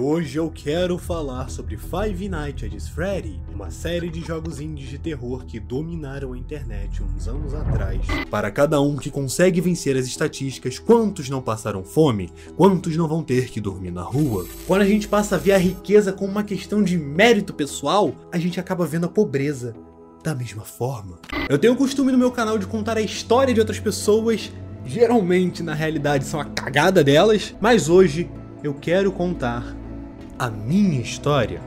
hoje 0.00 0.38
eu 0.38 0.50
quero 0.50 0.96
falar 0.96 1.50
sobre 1.50 1.76
Five 1.76 2.28
Nights 2.28 2.64
at 2.64 2.80
Freddy, 2.94 3.38
uma 3.54 3.70
série 3.70 4.08
de 4.08 4.22
jogos 4.22 4.58
indies 4.58 4.88
de 4.88 4.98
terror 4.98 5.44
que 5.44 5.60
dominaram 5.60 6.32
a 6.32 6.38
internet 6.38 7.02
uns 7.02 7.28
anos 7.28 7.52
atrás. 7.52 8.00
Para 8.30 8.50
cada 8.50 8.80
um 8.80 8.96
que 8.96 9.10
consegue 9.10 9.60
vencer 9.60 9.96
as 9.96 10.06
estatísticas, 10.06 10.78
quantos 10.78 11.28
não 11.28 11.42
passaram 11.42 11.84
fome, 11.84 12.32
quantos 12.56 12.96
não 12.96 13.06
vão 13.06 13.22
ter 13.22 13.50
que 13.50 13.60
dormir 13.60 13.90
na 13.90 14.02
rua. 14.02 14.46
Quando 14.66 14.82
a 14.82 14.86
gente 14.86 15.06
passa 15.06 15.36
a 15.36 15.38
ver 15.38 15.52
a 15.52 15.58
riqueza 15.58 16.12
como 16.12 16.32
uma 16.32 16.44
questão 16.44 16.82
de 16.82 16.96
mérito 16.96 17.52
pessoal, 17.52 18.14
a 18.32 18.38
gente 18.38 18.58
acaba 18.58 18.86
vendo 18.86 19.04
a 19.04 19.10
pobreza 19.10 19.74
da 20.24 20.34
mesma 20.34 20.64
forma. 20.64 21.18
Eu 21.48 21.58
tenho 21.58 21.74
o 21.74 21.76
costume 21.76 22.10
no 22.10 22.18
meu 22.18 22.30
canal 22.30 22.58
de 22.58 22.66
contar 22.66 22.96
a 22.96 23.02
história 23.02 23.52
de 23.52 23.60
outras 23.60 23.78
pessoas, 23.78 24.50
geralmente 24.84 25.62
na 25.62 25.74
realidade 25.74 26.24
são 26.24 26.40
a 26.40 26.44
cagada 26.46 27.04
delas, 27.04 27.54
mas 27.60 27.88
hoje 27.88 28.30
eu 28.62 28.74
quero 28.74 29.10
contar 29.12 29.79
a 30.40 30.48
minha 30.48 31.02
história. 31.02 31.60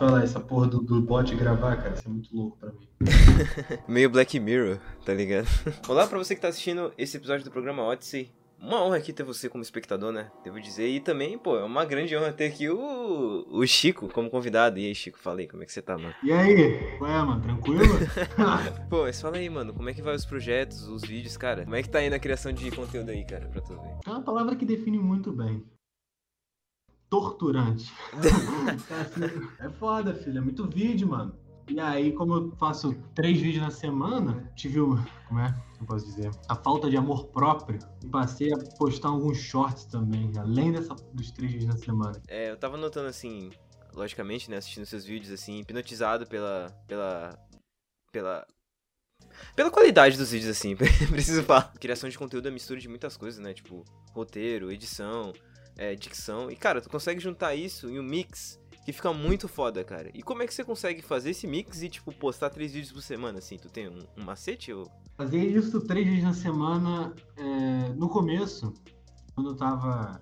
Falar, 0.00 0.22
essa 0.22 0.40
porra 0.40 0.66
do, 0.66 0.80
do 0.80 1.02
bot 1.02 1.34
gravar, 1.36 1.76
cara, 1.76 1.92
isso 1.92 2.08
é 2.08 2.10
muito 2.10 2.34
louco 2.34 2.56
pra 2.58 2.72
mim. 2.72 2.88
Meio 3.86 4.08
Black 4.08 4.40
Mirror, 4.40 4.78
tá 5.04 5.12
ligado? 5.12 5.46
Olá 5.86 6.06
pra 6.06 6.16
você 6.16 6.34
que 6.34 6.40
tá 6.40 6.48
assistindo 6.48 6.90
esse 6.96 7.18
episódio 7.18 7.44
do 7.44 7.50
programa 7.50 7.82
Odyssey. 7.82 8.32
Uma 8.58 8.82
honra 8.82 8.96
aqui 8.96 9.12
ter 9.12 9.22
você 9.22 9.48
como 9.48 9.62
espectador, 9.62 10.12
né? 10.12 10.30
Devo 10.44 10.60
dizer. 10.60 10.86
E 10.86 11.00
também, 11.00 11.38
pô, 11.38 11.56
é 11.56 11.64
uma 11.64 11.84
grande 11.86 12.14
honra 12.14 12.30
ter 12.30 12.46
aqui 12.46 12.68
o, 12.68 13.46
o 13.50 13.66
Chico 13.66 14.08
como 14.08 14.28
convidado. 14.28 14.78
E 14.78 14.86
aí, 14.86 14.94
Chico, 14.94 15.18
falei, 15.18 15.46
como 15.46 15.62
é 15.62 15.66
que 15.66 15.72
você 15.72 15.80
tá, 15.80 15.96
mano? 15.96 16.14
E 16.22 16.30
aí? 16.30 16.98
Ué, 17.00 17.22
mano, 17.22 17.40
tranquilo? 17.40 17.80
Pô, 18.90 19.04
mas 19.04 19.18
fala 19.18 19.38
aí, 19.38 19.48
mano, 19.48 19.72
como 19.72 19.88
é 19.88 19.94
que 19.94 20.02
vai 20.02 20.14
os 20.14 20.26
projetos, 20.26 20.86
os 20.88 21.00
vídeos, 21.00 21.38
cara? 21.38 21.64
Como 21.64 21.74
é 21.74 21.82
que 21.82 21.88
tá 21.88 22.00
aí 22.00 22.10
na 22.10 22.18
criação 22.18 22.52
de 22.52 22.70
conteúdo 22.70 23.10
aí, 23.10 23.24
cara, 23.24 23.46
pra 23.46 23.62
tu 23.62 23.72
ver? 23.72 23.96
é 24.06 24.10
uma 24.10 24.20
palavra 24.22 24.54
que 24.54 24.66
define 24.66 24.98
muito 24.98 25.32
bem. 25.32 25.64
Torturante. 27.10 27.92
é 29.58 29.68
foda, 29.68 30.14
filho. 30.14 30.38
É 30.38 30.40
muito 30.40 30.68
vídeo, 30.68 31.08
mano. 31.08 31.34
E 31.68 31.78
aí, 31.78 32.12
como 32.12 32.34
eu 32.34 32.56
faço 32.56 32.94
três 33.14 33.40
vídeos 33.40 33.62
na 33.62 33.70
semana, 33.70 34.50
tive 34.56 34.80
o. 34.80 34.96
Como 35.28 35.40
é? 35.40 35.54
Eu 35.80 35.86
posso 35.86 36.06
dizer? 36.06 36.30
A 36.48 36.54
falta 36.54 36.88
de 36.88 36.96
amor 36.96 37.26
próprio. 37.26 37.78
E 38.02 38.08
passei 38.08 38.52
a 38.52 38.58
postar 38.76 39.08
alguns 39.08 39.38
shorts 39.38 39.84
também, 39.84 40.32
além 40.38 40.72
dessa, 40.72 40.94
dos 41.12 41.30
três 41.32 41.52
vídeos 41.52 41.74
na 41.74 41.78
semana. 41.78 42.20
É, 42.28 42.50
eu 42.50 42.56
tava 42.56 42.76
notando 42.76 43.08
assim, 43.08 43.50
logicamente, 43.92 44.50
né, 44.50 44.56
assistindo 44.56 44.86
seus 44.86 45.04
vídeos, 45.04 45.32
assim, 45.32 45.60
hipnotizado 45.60 46.26
pela. 46.26 46.74
pela. 46.86 47.38
pela. 48.12 48.46
Pela 49.54 49.70
qualidade 49.70 50.16
dos 50.16 50.30
vídeos, 50.30 50.50
assim, 50.50 50.74
preciso 51.10 51.42
falar. 51.44 51.72
Criação 51.74 52.08
de 52.08 52.18
conteúdo 52.18 52.48
é 52.48 52.50
mistura 52.50 52.80
de 52.80 52.88
muitas 52.88 53.16
coisas, 53.16 53.40
né? 53.40 53.52
Tipo, 53.54 53.84
roteiro, 54.12 54.72
edição, 54.72 55.32
é, 55.80 55.94
dicção. 55.94 56.50
E, 56.50 56.54
cara, 56.54 56.82
tu 56.82 56.90
consegue 56.90 57.18
juntar 57.18 57.54
isso 57.54 57.88
em 57.88 57.98
um 57.98 58.02
mix 58.02 58.60
que 58.84 58.92
fica 58.92 59.12
muito 59.14 59.48
foda, 59.48 59.82
cara. 59.82 60.10
E 60.12 60.22
como 60.22 60.42
é 60.42 60.46
que 60.46 60.52
você 60.52 60.62
consegue 60.62 61.00
fazer 61.00 61.30
esse 61.30 61.46
mix 61.46 61.82
e, 61.82 61.88
tipo, 61.88 62.12
postar 62.12 62.50
três 62.50 62.72
vídeos 62.72 62.92
por 62.92 63.02
semana, 63.02 63.38
assim? 63.38 63.56
Tu 63.56 63.68
tem 63.70 63.88
um, 63.88 63.98
um 64.16 64.24
macete 64.24 64.72
ou... 64.72 64.86
Fazer 65.16 65.38
isso 65.38 65.80
três 65.80 66.06
vezes 66.06 66.22
na 66.22 66.34
semana, 66.34 67.14
é, 67.36 67.88
no 67.94 68.10
começo, 68.10 68.74
quando 69.34 69.50
eu 69.50 69.56
tava 69.56 70.20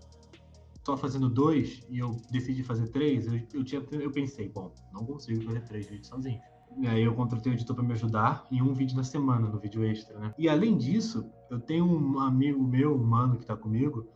só 0.84 0.96
fazendo 0.96 1.28
dois 1.28 1.82
e 1.90 1.98
eu 1.98 2.16
decidi 2.30 2.62
fazer 2.62 2.88
três, 2.88 3.26
eu, 3.26 3.40
eu, 3.52 3.64
tinha, 3.64 3.84
eu 3.92 4.10
pensei, 4.12 4.48
bom, 4.48 4.72
não 4.92 5.04
consigo 5.04 5.42
fazer 5.42 5.60
três 5.62 5.86
vídeos 5.86 6.06
sozinho. 6.06 6.40
E 6.76 6.86
aí 6.86 7.02
eu 7.02 7.14
contratei 7.14 7.52
o 7.52 7.54
editor 7.54 7.74
para 7.74 7.84
me 7.84 7.92
ajudar 7.94 8.46
em 8.50 8.62
um 8.62 8.72
vídeo 8.72 8.96
na 8.96 9.02
semana, 9.02 9.48
no 9.48 9.58
vídeo 9.58 9.84
extra, 9.84 10.18
né? 10.18 10.32
E 10.38 10.48
além 10.48 10.76
disso, 10.76 11.28
eu 11.50 11.58
tenho 11.58 11.84
um 11.84 12.20
amigo 12.20 12.62
meu, 12.62 12.94
um 12.94 13.04
mano 13.04 13.38
que 13.38 13.46
tá 13.46 13.56
comigo, 13.56 14.06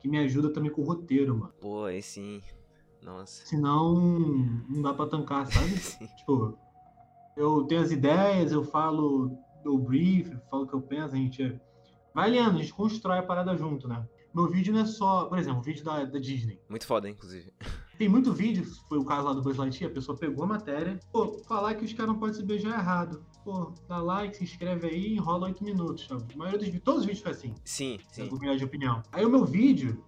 que 0.00 0.08
me 0.08 0.18
ajuda 0.18 0.52
também 0.52 0.70
com 0.70 0.82
o 0.82 0.84
roteiro, 0.84 1.36
mano. 1.36 1.52
Pô, 1.60 1.84
aí 1.84 2.02
sim. 2.02 2.42
Nossa. 3.02 3.46
Senão 3.46 3.94
não 4.68 4.82
dá 4.82 4.92
pra 4.92 5.06
tancar, 5.06 5.46
sabe? 5.46 5.74
Tipo, 6.18 6.58
eu 7.36 7.64
tenho 7.64 7.80
as 7.80 7.90
ideias, 7.90 8.52
eu 8.52 8.64
falo 8.64 9.30
do 9.62 9.78
brief, 9.78 10.30
falo 10.50 10.64
o 10.64 10.66
que 10.66 10.74
eu 10.74 10.82
penso, 10.82 11.14
a 11.14 11.18
gente 11.18 11.60
vai 12.14 12.30
lendo, 12.30 12.58
a 12.58 12.62
gente 12.62 12.74
constrói 12.74 13.18
a 13.18 13.22
parada 13.22 13.56
junto, 13.56 13.86
né? 13.86 14.06
Meu 14.34 14.48
vídeo 14.48 14.72
não 14.72 14.80
é 14.80 14.86
só, 14.86 15.24
por 15.24 15.38
exemplo, 15.38 15.60
o 15.60 15.62
vídeo 15.62 15.84
da, 15.84 16.04
da 16.04 16.18
Disney. 16.18 16.60
Muito 16.68 16.86
foda, 16.86 17.08
inclusive. 17.08 17.52
Tem 17.96 18.08
muito 18.08 18.32
vídeo, 18.32 18.64
foi 18.88 18.98
o 18.98 19.04
caso 19.04 19.26
lá 19.26 19.32
do 19.32 19.42
Buzz 19.42 19.56
Lightyear, 19.56 19.90
a 19.90 19.94
pessoa 19.94 20.16
pegou 20.16 20.44
a 20.44 20.46
matéria, 20.46 21.00
pô, 21.10 21.38
falar 21.48 21.74
que 21.74 21.84
os 21.84 21.92
caras 21.92 22.12
não 22.12 22.18
podem 22.18 22.34
se 22.34 22.44
beijar 22.44 22.70
é 22.70 22.78
errado. 22.78 23.24
Pô, 23.44 23.72
dá 23.88 23.98
like, 24.02 24.36
se 24.36 24.44
inscreve 24.44 24.86
aí, 24.88 25.14
enrola 25.14 25.46
8 25.46 25.64
minutos. 25.64 26.06
Sabe? 26.06 26.24
A 26.34 26.36
maioria 26.36 26.70
dos 26.70 26.80
todos 26.80 27.00
os 27.00 27.06
vídeos 27.06 27.22
foi 27.22 27.32
assim, 27.32 27.54
Sim, 27.64 27.98
sim. 28.10 28.26
comunidade 28.28 28.58
de 28.58 28.64
opinião. 28.64 29.02
Aí 29.12 29.24
o 29.24 29.30
meu 29.30 29.44
vídeo, 29.44 30.04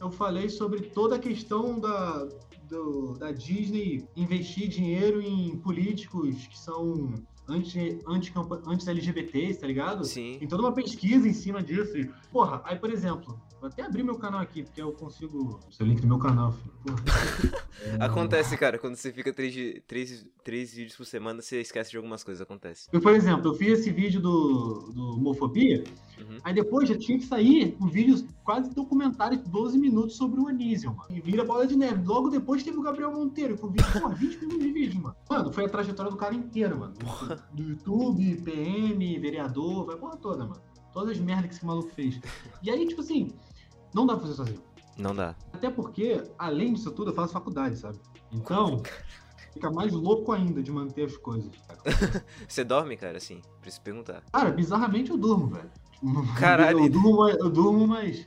eu 0.00 0.10
falei 0.10 0.48
sobre 0.48 0.82
toda 0.82 1.16
a 1.16 1.18
questão 1.18 1.78
da, 1.80 2.28
do- 2.68 3.14
da 3.14 3.32
Disney 3.32 4.06
investir 4.14 4.68
dinheiro 4.68 5.20
em 5.20 5.56
políticos 5.58 6.46
que 6.46 6.58
são 6.58 7.14
anti, 7.48 7.98
anti, 8.06 8.32
anti-LGBTs, 8.66 9.60
tá 9.60 9.66
ligado? 9.66 10.04
Sim. 10.04 10.36
Tem 10.38 10.46
toda 10.48 10.62
uma 10.62 10.72
pesquisa 10.72 11.28
em 11.28 11.32
cima 11.32 11.62
disso. 11.62 11.92
Porra, 12.30 12.60
aí, 12.64 12.78
por 12.78 12.90
exemplo, 12.92 13.40
vou 13.64 13.70
até 13.72 13.82
abrir 13.82 14.02
meu 14.02 14.16
canal 14.16 14.40
aqui, 14.40 14.62
porque 14.62 14.80
eu 14.82 14.92
consigo. 14.92 15.58
Seu 15.70 15.86
link 15.86 16.00
do 16.02 16.06
meu 16.06 16.18
canal, 16.18 16.52
filho. 16.52 16.74
Porra. 16.84 17.64
É, 17.84 18.02
Acontece, 18.04 18.56
cara, 18.56 18.78
quando 18.78 18.94
você 18.94 19.12
fica 19.12 19.32
três, 19.32 19.52
três, 19.86 20.24
três 20.44 20.72
vídeos 20.72 20.96
por 20.96 21.04
semana, 21.04 21.42
você 21.42 21.60
esquece 21.60 21.90
de 21.90 21.96
algumas 21.96 22.22
coisas, 22.22 22.40
acontece. 22.40 22.88
Eu, 22.92 23.00
por 23.00 23.12
exemplo, 23.12 23.50
eu 23.50 23.54
fiz 23.54 23.80
esse 23.80 23.90
vídeo 23.90 24.20
do, 24.22 24.90
do 24.94 25.02
Homofobia, 25.16 25.82
Uhum. 26.16 26.38
aí 26.44 26.54
depois 26.54 26.88
já 26.88 26.96
tinha 26.96 27.18
que 27.18 27.24
sair 27.26 27.76
um 27.80 27.88
vídeo 27.88 28.24
quase 28.44 28.72
documentário 28.72 29.36
de 29.36 29.50
12 29.50 29.76
minutos 29.76 30.16
sobre 30.16 30.40
o 30.40 30.46
Anísio, 30.46 30.94
mano. 30.94 31.08
E 31.10 31.20
vira 31.20 31.44
bola 31.44 31.66
de 31.66 31.76
neve. 31.76 32.06
Logo 32.06 32.30
depois 32.30 32.62
teve 32.62 32.78
o 32.78 32.82
Gabriel 32.82 33.10
Monteiro, 33.12 33.58
com 33.58 33.68
vídeo, 33.68 33.92
porra, 33.92 34.14
20 34.14 34.38
minutos 34.38 34.60
de 34.62 34.72
vídeo, 34.72 35.02
mano. 35.02 35.16
Mano, 35.28 35.52
foi 35.52 35.64
a 35.64 35.68
trajetória 35.68 36.10
do 36.12 36.16
cara 36.16 36.34
inteiro, 36.34 36.78
mano. 36.78 36.94
Do 37.52 37.62
YouTube, 37.64 38.36
PM, 38.44 39.18
vereador, 39.18 39.84
vai 39.86 39.96
porra 39.96 40.16
toda, 40.16 40.46
mano. 40.46 40.62
Todas 40.92 41.10
as 41.10 41.18
merdas 41.18 41.46
que 41.48 41.54
esse 41.56 41.66
maluco 41.66 41.90
fez. 41.90 42.20
E 42.62 42.70
aí, 42.70 42.86
tipo 42.86 43.00
assim, 43.00 43.32
não 43.94 44.04
dá 44.04 44.14
pra 44.14 44.22
fazer 44.22 44.34
sozinho. 44.34 44.62
Não 44.98 45.14
dá. 45.14 45.34
Até 45.52 45.70
porque, 45.70 46.22
além 46.38 46.72
disso 46.72 46.90
tudo, 46.90 47.10
eu 47.10 47.14
faço 47.14 47.32
faculdade, 47.32 47.78
sabe? 47.78 47.98
Então, 48.32 48.82
fica 49.52 49.70
mais 49.70 49.92
louco 49.92 50.32
ainda 50.32 50.62
de 50.62 50.70
manter 50.70 51.04
as 51.04 51.16
coisas. 51.16 51.50
Você 52.46 52.64
dorme, 52.64 52.96
cara, 52.96 53.16
assim? 53.16 53.40
Preciso 53.60 53.82
perguntar. 53.82 54.22
Cara, 54.32 54.50
bizarramente 54.50 55.10
eu 55.10 55.16
durmo, 55.16 55.48
velho. 55.48 55.70
Caralho. 56.38 56.80
Eu 56.80 56.90
durmo, 56.90 57.28
eu 57.28 57.50
durmo 57.50 57.84
umas 57.84 58.26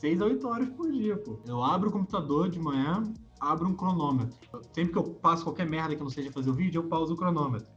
6 0.00 0.20
a 0.20 0.24
8 0.26 0.48
horas 0.48 0.68
por 0.70 0.90
dia, 0.90 1.16
pô. 1.16 1.38
Eu 1.46 1.62
abro 1.62 1.88
o 1.88 1.92
computador 1.92 2.48
de 2.48 2.58
manhã, 2.58 3.02
abro 3.40 3.68
um 3.68 3.74
cronômetro. 3.74 4.36
Sempre 4.72 4.92
que 4.92 4.98
eu 4.98 5.04
passo 5.04 5.44
qualquer 5.44 5.66
merda 5.66 5.94
que 5.94 6.02
não 6.02 6.10
seja 6.10 6.30
fazer 6.30 6.50
o 6.50 6.54
vídeo, 6.54 6.80
eu 6.80 6.88
pauso 6.88 7.14
o 7.14 7.16
cronômetro. 7.16 7.70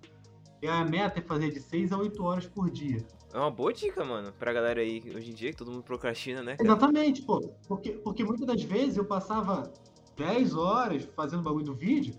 E 0.61 0.67
a 0.67 0.85
meta 0.85 1.19
é 1.19 1.21
fazer 1.21 1.51
de 1.51 1.59
6 1.59 1.91
a 1.91 1.97
8 1.97 2.23
horas 2.23 2.45
por 2.45 2.69
dia. 2.69 3.05
É 3.33 3.37
uma 3.39 3.49
boa 3.49 3.73
dica, 3.73 4.05
mano, 4.05 4.31
pra 4.33 4.53
galera 4.53 4.79
aí 4.81 5.01
hoje 5.15 5.31
em 5.31 5.33
dia, 5.33 5.49
que 5.51 5.57
todo 5.57 5.71
mundo 5.71 5.83
procrastina, 5.83 6.43
né? 6.43 6.55
cara? 6.55 6.69
Exatamente, 6.69 7.23
pô. 7.23 7.41
Porque, 7.67 7.91
porque 7.93 8.23
muitas 8.23 8.45
das 8.45 8.61
vezes 8.63 8.95
eu 8.97 9.05
passava 9.05 9.73
10 10.15 10.53
horas 10.55 11.03
fazendo 11.15 11.39
o 11.39 11.43
bagulho 11.43 11.65
do 11.65 11.73
vídeo 11.73 12.13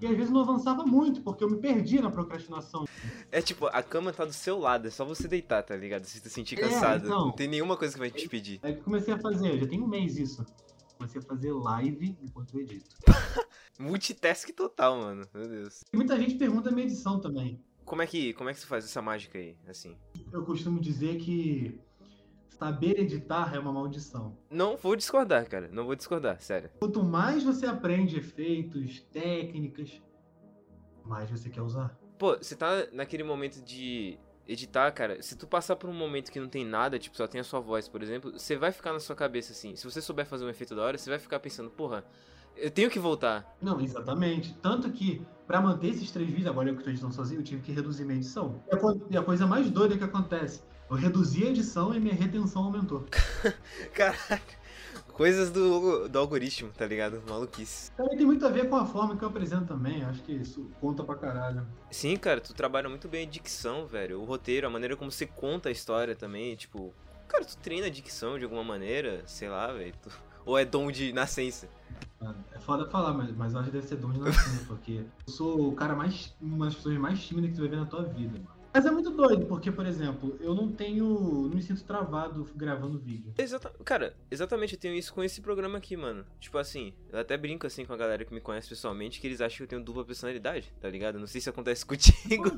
e 0.00 0.06
às 0.06 0.16
vezes 0.16 0.30
não 0.30 0.40
avançava 0.40 0.84
muito, 0.86 1.20
porque 1.20 1.44
eu 1.44 1.50
me 1.50 1.58
perdia 1.58 2.00
na 2.00 2.10
procrastinação. 2.10 2.84
É 3.30 3.42
tipo, 3.42 3.66
a 3.66 3.82
cama 3.82 4.10
tá 4.12 4.24
do 4.24 4.32
seu 4.32 4.58
lado, 4.58 4.88
é 4.88 4.90
só 4.90 5.04
você 5.04 5.28
deitar, 5.28 5.62
tá 5.62 5.76
ligado? 5.76 6.04
Se 6.06 6.18
você 6.18 6.28
se 6.28 6.34
sentir 6.34 6.58
É, 6.58 6.62
cansado. 6.62 7.04
então. 7.06 7.26
Não 7.26 7.32
tem 7.32 7.46
nenhuma 7.46 7.76
coisa 7.76 7.92
que 7.92 8.00
vai 8.00 8.10
te 8.10 8.26
pedir. 8.28 8.58
Aí 8.62 8.72
que 8.72 8.80
eu 8.80 8.84
comecei 8.84 9.12
a 9.12 9.18
fazer, 9.18 9.58
já 9.58 9.66
tem 9.66 9.82
um 9.82 9.86
mês 9.86 10.16
isso. 10.16 10.44
Comecei 10.96 11.20
a 11.20 11.24
fazer 11.24 11.52
live 11.52 12.16
enquanto 12.22 12.54
eu 12.54 12.60
edito. 12.62 12.96
Multitask 13.78 14.48
total, 14.54 14.96
mano. 14.96 15.26
Meu 15.34 15.46
Deus. 15.48 15.82
E 15.92 15.96
muita 15.96 16.18
gente 16.18 16.36
pergunta 16.36 16.70
a 16.70 16.72
minha 16.72 16.86
edição 16.86 17.20
também. 17.20 17.60
Como 17.84 18.00
é 18.00 18.06
que, 18.06 18.32
como 18.32 18.48
é 18.48 18.54
que 18.54 18.60
você 18.60 18.66
faz 18.66 18.84
essa 18.84 19.02
mágica 19.02 19.36
aí, 19.38 19.56
assim? 19.68 19.94
Eu 20.34 20.44
costumo 20.44 20.80
dizer 20.80 21.18
que 21.18 21.80
saber 22.58 22.98
editar 22.98 23.54
é 23.54 23.58
uma 23.60 23.72
maldição. 23.72 24.36
Não 24.50 24.76
vou 24.76 24.96
discordar, 24.96 25.48
cara. 25.48 25.68
Não 25.70 25.84
vou 25.84 25.94
discordar, 25.94 26.40
sério. 26.42 26.70
Quanto 26.80 27.04
mais 27.04 27.44
você 27.44 27.66
aprende 27.66 28.18
efeitos, 28.18 29.00
técnicas, 29.12 30.02
mais 31.04 31.30
você 31.30 31.48
quer 31.48 31.62
usar. 31.62 31.96
Pô, 32.18 32.36
você 32.36 32.56
tá 32.56 32.84
naquele 32.92 33.22
momento 33.22 33.62
de 33.62 34.18
editar, 34.44 34.90
cara. 34.90 35.22
Se 35.22 35.36
tu 35.36 35.46
passar 35.46 35.76
por 35.76 35.88
um 35.88 35.94
momento 35.94 36.32
que 36.32 36.40
não 36.40 36.48
tem 36.48 36.64
nada, 36.64 36.98
tipo, 36.98 37.16
só 37.16 37.28
tem 37.28 37.40
a 37.40 37.44
sua 37.44 37.60
voz, 37.60 37.88
por 37.88 38.02
exemplo, 38.02 38.32
você 38.32 38.56
vai 38.56 38.72
ficar 38.72 38.92
na 38.92 38.98
sua 38.98 39.14
cabeça 39.14 39.52
assim. 39.52 39.76
Se 39.76 39.84
você 39.84 40.02
souber 40.02 40.26
fazer 40.26 40.44
um 40.44 40.48
efeito 40.48 40.74
da 40.74 40.82
hora, 40.82 40.98
você 40.98 41.08
vai 41.08 41.20
ficar 41.20 41.38
pensando, 41.38 41.70
porra, 41.70 42.04
eu 42.56 42.70
tenho 42.70 42.90
que 42.90 42.98
voltar. 42.98 43.56
Não, 43.60 43.80
exatamente. 43.80 44.54
Tanto 44.62 44.90
que, 44.90 45.26
pra 45.46 45.60
manter 45.60 45.88
esses 45.88 46.10
três 46.10 46.28
vídeos, 46.28 46.46
agora 46.46 46.68
eu 46.68 46.76
que 46.76 46.84
tô 46.84 46.90
editando 46.90 47.14
sozinho, 47.14 47.40
eu 47.40 47.44
tive 47.44 47.62
que 47.62 47.72
reduzir 47.72 48.04
minha 48.04 48.16
edição. 48.18 48.62
E 48.70 49.14
e 49.14 49.16
a 49.16 49.22
coisa 49.22 49.46
mais 49.46 49.70
doida 49.70 49.96
que 49.96 50.04
acontece, 50.04 50.62
Eu 50.90 50.96
reduzi 50.96 51.44
a 51.44 51.50
edição 51.50 51.94
e 51.94 52.00
minha 52.00 52.14
retenção 52.14 52.64
aumentou. 52.64 53.06
Caralho. 53.94 54.42
Coisas 55.14 55.48
do, 55.50 56.08
do 56.08 56.18
algoritmo, 56.18 56.72
tá 56.72 56.84
ligado? 56.86 57.22
Maluquice. 57.28 57.90
Também 57.92 58.16
tem 58.16 58.26
muito 58.26 58.44
a 58.44 58.50
ver 58.50 58.68
com 58.68 58.74
a 58.74 58.84
forma 58.84 59.16
que 59.16 59.22
eu 59.22 59.28
apresento 59.28 59.66
também. 59.66 60.02
Acho 60.04 60.20
que 60.22 60.32
isso 60.32 60.68
conta 60.80 61.04
pra 61.04 61.14
caralho. 61.14 61.64
Sim, 61.88 62.16
cara, 62.16 62.40
tu 62.40 62.52
trabalha 62.52 62.88
muito 62.88 63.08
bem 63.08 63.24
a 63.24 63.30
dicção, 63.30 63.86
velho. 63.86 64.20
O 64.20 64.24
roteiro, 64.24 64.66
a 64.66 64.70
maneira 64.70 64.96
como 64.96 65.12
você 65.12 65.24
conta 65.24 65.68
a 65.68 65.72
história 65.72 66.16
também, 66.16 66.56
tipo. 66.56 66.92
Cara, 67.28 67.44
tu 67.44 67.56
treina 67.58 67.86
a 67.86 67.90
dicção 67.90 68.38
de 68.38 68.44
alguma 68.44 68.64
maneira, 68.64 69.22
sei 69.24 69.48
lá, 69.48 69.72
velho. 69.72 69.94
Tu... 70.02 70.10
Ou 70.44 70.58
é 70.58 70.64
dom 70.64 70.90
de 70.90 71.12
nascença? 71.12 71.68
É 72.52 72.58
foda 72.58 72.86
falar, 72.86 73.12
mas, 73.12 73.34
mas 73.36 73.52
eu 73.52 73.60
acho 73.60 73.70
que 73.70 73.76
deve 73.76 73.86
ser 73.86 73.96
dom 73.96 74.10
de 74.10 74.20
nascença, 74.20 74.64
porque 74.68 75.04
eu 75.26 75.32
sou 75.32 75.68
o 75.68 75.74
cara 75.74 75.94
mais. 75.94 76.34
uma 76.40 76.66
das 76.66 76.74
pessoas 76.74 76.96
mais 76.96 77.22
tímidas 77.22 77.50
que 77.50 77.56
tu 77.56 77.60
vai 77.60 77.68
ver 77.68 77.76
na 77.76 77.86
tua 77.86 78.02
vida, 78.04 78.38
mano. 78.38 78.54
Mas 78.74 78.86
é 78.86 78.90
muito 78.90 79.10
doido, 79.10 79.46
porque, 79.46 79.70
por 79.70 79.86
exemplo, 79.86 80.36
eu 80.40 80.52
não 80.52 80.68
tenho. 80.68 81.04
não 81.04 81.50
me 81.50 81.62
sinto 81.62 81.84
travado 81.84 82.44
gravando 82.56 82.98
vídeo. 82.98 83.32
Exata... 83.38 83.72
Cara, 83.84 84.16
exatamente, 84.28 84.74
eu 84.74 84.80
tenho 84.80 84.96
isso 84.96 85.14
com 85.14 85.22
esse 85.22 85.40
programa 85.40 85.78
aqui, 85.78 85.96
mano. 85.96 86.24
Tipo 86.40 86.58
assim, 86.58 86.92
eu 87.12 87.20
até 87.20 87.36
brinco 87.36 87.68
assim 87.68 87.84
com 87.84 87.92
a 87.92 87.96
galera 87.96 88.24
que 88.24 88.34
me 88.34 88.40
conhece 88.40 88.68
pessoalmente, 88.68 89.20
que 89.20 89.28
eles 89.28 89.40
acham 89.40 89.58
que 89.58 89.62
eu 89.62 89.68
tenho 89.68 89.84
dupla 89.84 90.04
personalidade, 90.04 90.74
tá 90.80 90.90
ligado? 90.90 91.20
Não 91.20 91.26
sei 91.28 91.40
se 91.40 91.48
acontece 91.48 91.86
contigo. 91.86 92.50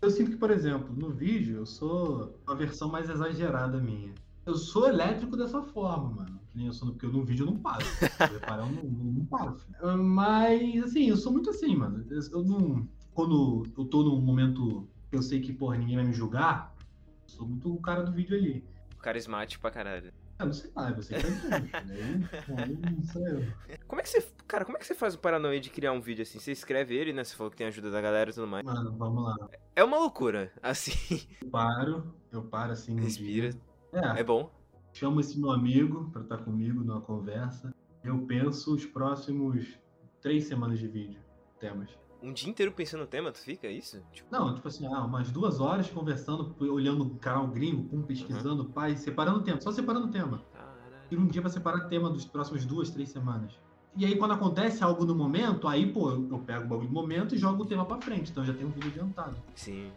Eu 0.00 0.10
sinto 0.10 0.30
que, 0.30 0.36
por 0.36 0.52
exemplo, 0.52 0.94
no 0.94 1.10
vídeo 1.10 1.56
eu 1.56 1.66
sou 1.66 2.38
uma 2.46 2.54
versão 2.54 2.88
mais 2.88 3.10
exagerada 3.10 3.78
minha. 3.78 4.14
Eu 4.48 4.56
sou 4.56 4.88
elétrico 4.88 5.36
dessa 5.36 5.62
forma, 5.62 6.08
mano. 6.08 6.40
Que 6.50 6.56
nem 6.56 6.68
eu 6.68 6.72
sou, 6.72 6.88
porque 6.88 7.04
eu 7.04 7.12
no 7.12 7.22
vídeo 7.22 7.42
eu 7.46 7.50
não 7.52 7.58
paro. 7.58 7.84
Se 7.84 8.32
reparar, 8.32 8.66
eu 8.66 8.72
não, 8.72 8.82
não, 8.82 9.12
não 9.12 9.24
paro. 9.26 9.58
filho. 9.58 9.98
Mas, 9.98 10.84
assim, 10.84 11.10
eu 11.10 11.18
sou 11.18 11.30
muito 11.30 11.50
assim, 11.50 11.76
mano. 11.76 12.02
Eu 12.10 12.42
não. 12.42 12.88
Quando 13.12 13.66
eu 13.76 13.84
tô 13.84 14.02
num 14.02 14.18
momento 14.18 14.88
que 15.10 15.16
eu 15.16 15.22
sei 15.22 15.40
que, 15.40 15.52
porra, 15.52 15.76
ninguém 15.76 15.96
vai 15.96 16.06
me 16.06 16.14
julgar, 16.14 16.74
eu 16.78 17.28
sou 17.28 17.46
muito 17.46 17.74
o 17.74 17.78
cara 17.78 18.02
do 18.02 18.10
vídeo 18.10 18.38
ali. 18.38 18.64
Carismático 19.02 19.60
pra 19.60 19.70
caralho. 19.70 20.14
Ah, 20.38 20.46
não 20.46 20.52
sei 20.52 20.70
lá, 20.74 20.92
você 20.92 21.14
tá 21.18 21.58
né? 21.84 22.28
Não 22.48 23.26
eu. 23.26 23.52
Como 23.86 24.00
é 24.00 24.04
que 24.04 24.08
você. 24.08 24.26
Cara, 24.46 24.64
como 24.64 24.78
é 24.78 24.80
que 24.80 24.86
você 24.86 24.94
faz 24.94 25.14
o 25.14 25.18
paranoia 25.18 25.60
de 25.60 25.68
criar 25.68 25.92
um 25.92 26.00
vídeo 26.00 26.22
assim? 26.22 26.38
Você 26.38 26.52
escreve 26.52 26.94
ele, 26.96 27.12
né? 27.12 27.22
Você 27.22 27.36
falou 27.36 27.50
que 27.50 27.56
tem 27.56 27.66
ajuda 27.66 27.90
da 27.90 28.00
galera 28.00 28.30
e 28.30 28.32
tudo 28.32 28.46
mais. 28.46 28.64
Mano, 28.64 28.96
vamos 28.96 29.24
lá. 29.24 29.36
É 29.76 29.84
uma 29.84 29.98
loucura, 29.98 30.50
assim. 30.62 31.26
Eu 31.42 31.50
paro, 31.50 32.14
eu 32.32 32.42
paro 32.42 32.72
assim 32.72 32.98
Respira. 32.98 33.50
dia. 33.50 33.67
É, 33.92 34.20
É 34.20 34.24
bom. 34.24 34.50
chamo 34.92 35.20
esse 35.20 35.38
meu 35.38 35.50
amigo 35.50 36.10
pra 36.12 36.22
estar 36.22 36.38
comigo 36.38 36.82
numa 36.82 37.00
conversa. 37.00 37.74
Eu 38.04 38.18
penso 38.26 38.74
os 38.74 38.84
próximos 38.86 39.78
três 40.20 40.44
semanas 40.44 40.78
de 40.78 40.86
vídeo, 40.88 41.20
temas. 41.58 41.90
Um 42.22 42.32
dia 42.32 42.50
inteiro 42.50 42.72
pensando 42.72 43.00
no 43.02 43.06
tema, 43.06 43.30
tu 43.30 43.38
fica, 43.38 43.66
é 43.68 43.72
isso? 43.72 44.02
Tipo, 44.12 44.28
Não, 44.30 44.52
tipo 44.54 44.66
assim, 44.66 44.86
ah, 44.92 45.04
umas 45.04 45.30
duas 45.30 45.60
horas 45.60 45.88
conversando, 45.88 46.54
olhando 46.60 47.04
o 47.06 47.10
canal 47.16 47.46
gringo, 47.46 47.84
pum, 47.84 48.02
pesquisando, 48.02 48.64
pai, 48.64 48.96
separando 48.96 49.38
o 49.38 49.42
tema, 49.42 49.60
só 49.60 49.70
separando 49.70 50.06
o 50.08 50.10
tema. 50.10 50.42
caralho. 50.52 50.74
Tira 51.08 51.20
um 51.20 51.26
dia 51.28 51.40
pra 51.40 51.50
separar 51.50 51.86
o 51.86 51.88
tema 51.88 52.10
dos 52.10 52.24
próximos 52.24 52.66
duas, 52.66 52.90
três 52.90 53.08
semanas. 53.10 53.52
E 53.96 54.04
aí, 54.04 54.16
quando 54.16 54.32
acontece 54.32 54.82
algo 54.84 55.04
no 55.04 55.14
momento, 55.14 55.66
aí, 55.68 55.92
pô, 55.92 56.10
eu 56.10 56.28
eu 56.30 56.38
pego 56.40 56.64
o 56.64 56.68
bagulho 56.68 56.88
do 56.88 56.94
momento 56.94 57.34
e 57.34 57.38
jogo 57.38 57.62
o 57.62 57.66
tema 57.66 57.84
pra 57.84 58.00
frente. 58.00 58.30
Então 58.30 58.42
eu 58.42 58.48
já 58.48 58.54
tenho 58.54 58.68
um 58.68 58.72
vídeo 58.72 58.90
adiantado. 58.90 59.36
Sim. 59.54 59.92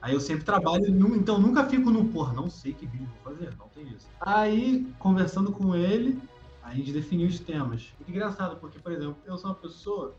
Aí 0.00 0.14
eu 0.14 0.20
sempre 0.20 0.44
trabalho, 0.44 0.86
então 1.16 1.40
nunca 1.40 1.64
fico 1.64 1.90
no, 1.90 2.08
porra, 2.08 2.32
não 2.32 2.48
sei 2.48 2.72
que 2.72 2.86
vídeo 2.86 3.08
vou 3.22 3.32
fazer, 3.32 3.54
não 3.56 3.68
tem 3.68 3.88
isso. 3.88 4.08
Aí, 4.20 4.86
conversando 4.98 5.50
com 5.50 5.74
ele, 5.74 6.20
a 6.62 6.74
gente 6.74 6.92
definiu 6.92 7.26
os 7.26 7.40
temas. 7.40 7.92
Muito 7.98 8.10
engraçado, 8.10 8.58
porque, 8.60 8.78
por 8.78 8.92
exemplo, 8.92 9.16
eu 9.24 9.36
sou 9.36 9.50
uma 9.50 9.56
pessoa 9.56 10.16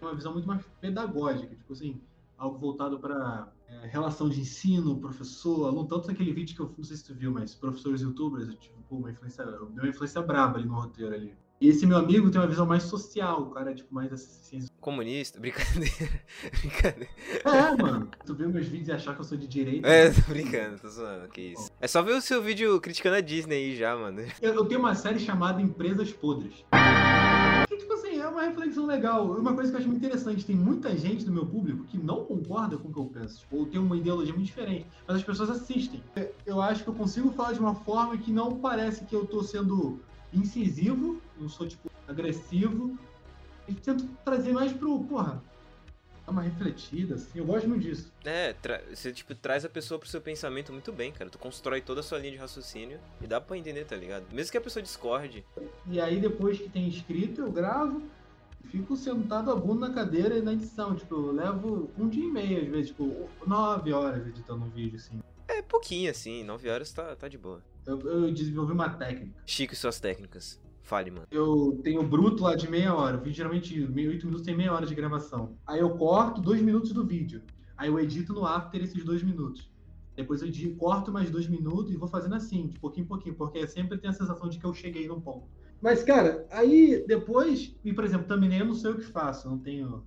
com 0.00 0.06
uma 0.06 0.14
visão 0.14 0.32
muito 0.32 0.48
mais 0.48 0.64
pedagógica, 0.80 1.54
tipo 1.54 1.72
assim, 1.72 2.00
algo 2.36 2.58
voltado 2.58 2.98
para 2.98 3.52
relação 3.84 4.28
de 4.28 4.40
ensino, 4.40 4.98
professor, 4.98 5.66
aluno, 5.66 5.86
tanto 5.86 6.08
naquele 6.08 6.32
vídeo 6.32 6.54
que 6.54 6.60
eu 6.60 6.74
não 6.76 6.84
sei 6.84 6.96
se 6.96 7.04
tu 7.04 7.14
viu, 7.14 7.30
mas 7.30 7.54
professores 7.54 8.02
youtubers, 8.02 8.48
eu 8.48 8.54
tive 8.54 8.74
pô, 8.88 8.96
uma 8.96 9.10
influência, 9.10 9.44
deu 9.44 9.68
uma 9.68 9.88
influência 9.88 10.20
braba 10.20 10.58
ali 10.58 10.66
no 10.66 10.74
roteiro 10.74 11.14
ali. 11.14 11.34
E 11.60 11.68
esse 11.68 11.86
meu 11.86 11.96
amigo 11.96 12.30
tem 12.30 12.40
uma 12.40 12.46
visão 12.46 12.66
mais 12.66 12.82
social, 12.82 13.42
o 13.42 13.50
cara 13.50 13.70
é 13.70 13.74
tipo 13.74 13.94
mais 13.94 14.12
assim, 14.12 14.66
Comunista, 14.82 15.38
brincadeira. 15.40 16.20
brincadeira. 16.60 17.08
é, 17.44 17.82
mano. 17.82 18.10
Tu 18.26 18.34
vê 18.34 18.46
meus 18.48 18.66
vídeos 18.66 18.88
e 18.88 18.92
achar 18.92 19.14
que 19.14 19.20
eu 19.20 19.24
sou 19.24 19.38
de 19.38 19.46
direita. 19.46 19.86
É, 19.88 20.10
tô 20.10 20.20
brincando, 20.28 20.76
tô 20.80 20.88
zoando, 20.88 21.28
que 21.28 21.40
isso. 21.52 21.70
É 21.80 21.86
só 21.86 22.02
ver 22.02 22.14
o 22.14 22.20
seu 22.20 22.42
vídeo 22.42 22.80
criticando 22.80 23.14
a 23.16 23.20
Disney 23.20 23.54
aí 23.54 23.76
já, 23.76 23.96
mano. 23.96 24.22
Eu, 24.42 24.54
eu 24.54 24.64
tenho 24.64 24.80
uma 24.80 24.96
série 24.96 25.20
chamada 25.20 25.62
Empresas 25.62 26.12
Podres. 26.12 26.64
Que, 27.68 27.76
tipo 27.76 27.92
assim, 27.92 28.18
é 28.18 28.26
uma 28.26 28.42
reflexão 28.42 28.84
legal. 28.84 29.24
Uma 29.30 29.54
coisa 29.54 29.70
que 29.70 29.76
eu 29.76 29.80
acho 29.80 29.88
muito 29.88 30.04
interessante, 30.04 30.44
tem 30.44 30.56
muita 30.56 30.96
gente 30.96 31.24
do 31.24 31.30
meu 31.30 31.46
público 31.46 31.84
que 31.84 31.96
não 31.96 32.24
concorda 32.24 32.76
com 32.76 32.88
o 32.88 32.92
que 32.92 32.98
eu 32.98 33.06
penso. 33.06 33.38
Tipo, 33.38 33.58
ou 33.58 33.66
tem 33.66 33.80
uma 33.80 33.96
ideologia 33.96 34.34
muito 34.34 34.46
diferente. 34.46 34.86
Mas 35.06 35.18
as 35.18 35.22
pessoas 35.22 35.48
assistem. 35.48 36.02
Eu 36.44 36.60
acho 36.60 36.82
que 36.82 36.90
eu 36.90 36.94
consigo 36.94 37.30
falar 37.30 37.52
de 37.52 37.60
uma 37.60 37.76
forma 37.76 38.18
que 38.18 38.32
não 38.32 38.56
parece 38.58 39.04
que 39.04 39.14
eu 39.14 39.24
tô 39.26 39.44
sendo 39.44 40.00
incisivo, 40.32 41.20
não 41.38 41.48
sou, 41.48 41.68
tipo, 41.68 41.88
agressivo. 42.08 42.98
E 43.68 43.74
tento 43.74 44.04
trazer 44.24 44.52
mais 44.52 44.72
pro, 44.72 45.04
porra, 45.04 45.42
dar 46.26 46.32
uma 46.32 46.42
refletida, 46.42 47.14
assim. 47.14 47.38
Eu 47.38 47.44
gosto 47.44 47.68
muito 47.68 47.82
disso. 47.82 48.12
É, 48.24 48.54
você, 48.90 49.12
tipo, 49.12 49.34
traz 49.34 49.64
a 49.64 49.68
pessoa 49.68 49.98
pro 49.98 50.08
seu 50.08 50.20
pensamento 50.20 50.72
muito 50.72 50.92
bem, 50.92 51.12
cara. 51.12 51.30
Tu 51.30 51.38
constrói 51.38 51.80
toda 51.80 52.00
a 52.00 52.02
sua 52.02 52.18
linha 52.18 52.32
de 52.32 52.38
raciocínio 52.38 52.98
e 53.20 53.26
dá 53.26 53.40
pra 53.40 53.56
entender, 53.56 53.84
tá 53.84 53.96
ligado? 53.96 54.24
Mesmo 54.32 54.52
que 54.52 54.58
a 54.58 54.60
pessoa 54.60 54.82
discorde. 54.82 55.44
E 55.86 56.00
aí, 56.00 56.20
depois 56.20 56.58
que 56.58 56.68
tem 56.68 56.88
escrito, 56.88 57.40
eu 57.40 57.52
gravo 57.52 58.02
e 58.64 58.68
fico 58.68 58.96
sentado 58.96 59.50
a 59.50 59.56
bunda 59.56 59.88
na 59.88 59.94
cadeira 59.94 60.36
e 60.36 60.42
na 60.42 60.52
edição. 60.52 60.94
Tipo, 60.94 61.14
eu 61.14 61.32
levo 61.32 61.90
um 61.98 62.08
dia 62.08 62.24
e 62.24 62.30
meio, 62.30 62.62
às 62.62 62.68
vezes, 62.68 62.88
tipo, 62.88 63.28
nove 63.46 63.92
horas 63.92 64.26
editando 64.26 64.64
um 64.64 64.70
vídeo, 64.70 64.96
assim. 64.96 65.20
É 65.48 65.60
pouquinho, 65.60 66.10
assim, 66.10 66.44
9 66.44 66.68
horas 66.70 66.92
tá, 66.92 67.14
tá 67.14 67.28
de 67.28 67.36
boa. 67.36 67.62
Eu, 67.86 68.00
eu 68.00 68.32
desenvolvi 68.32 68.72
uma 68.72 68.88
técnica. 68.90 69.32
Chico 69.44 69.74
e 69.74 69.76
suas 69.76 70.00
técnicas. 70.00 70.58
Fale, 70.82 71.10
mano. 71.10 71.26
Eu 71.30 71.80
tenho 71.82 72.02
bruto 72.02 72.42
lá 72.42 72.54
de 72.54 72.68
meia 72.68 72.94
hora. 72.94 73.16
O 73.16 73.20
vídeo 73.20 73.36
geralmente, 73.36 73.80
oito 73.80 74.26
minutos 74.26 74.42
tem 74.42 74.54
meia 74.56 74.72
hora 74.72 74.84
de 74.84 74.94
gravação. 74.94 75.56
Aí 75.66 75.80
eu 75.80 75.90
corto 75.96 76.40
dois 76.40 76.60
minutos 76.60 76.92
do 76.92 77.04
vídeo. 77.04 77.42
Aí 77.76 77.88
eu 77.88 77.98
edito 77.98 78.32
no 78.32 78.44
After 78.44 78.82
esses 78.82 79.02
dois 79.04 79.22
minutos. 79.22 79.70
Depois 80.14 80.42
eu 80.42 80.48
edi- 80.48 80.74
corto 80.74 81.10
mais 81.10 81.30
dois 81.30 81.46
minutos 81.48 81.90
e 81.92 81.96
vou 81.96 82.08
fazendo 82.08 82.34
assim, 82.34 82.66
de 82.66 82.78
pouquinho 82.78 83.04
em 83.04 83.08
pouquinho, 83.08 83.34
porque 83.34 83.66
sempre 83.66 83.96
tem 83.96 84.10
a 84.10 84.12
sensação 84.12 84.48
de 84.48 84.58
que 84.58 84.66
eu 84.66 84.74
cheguei 84.74 85.08
num 85.08 85.20
ponto. 85.20 85.48
Mas, 85.80 86.02
cara, 86.02 86.46
aí 86.50 87.02
depois, 87.08 87.74
e 87.84 87.92
por 87.92 88.04
exemplo, 88.04 88.26
thumbnail 88.28 88.60
eu 88.60 88.66
não 88.66 88.74
sei 88.74 88.90
o 88.90 88.96
que 88.96 89.04
faço, 89.04 89.46
eu 89.46 89.52
não 89.52 89.58
tenho. 89.58 90.04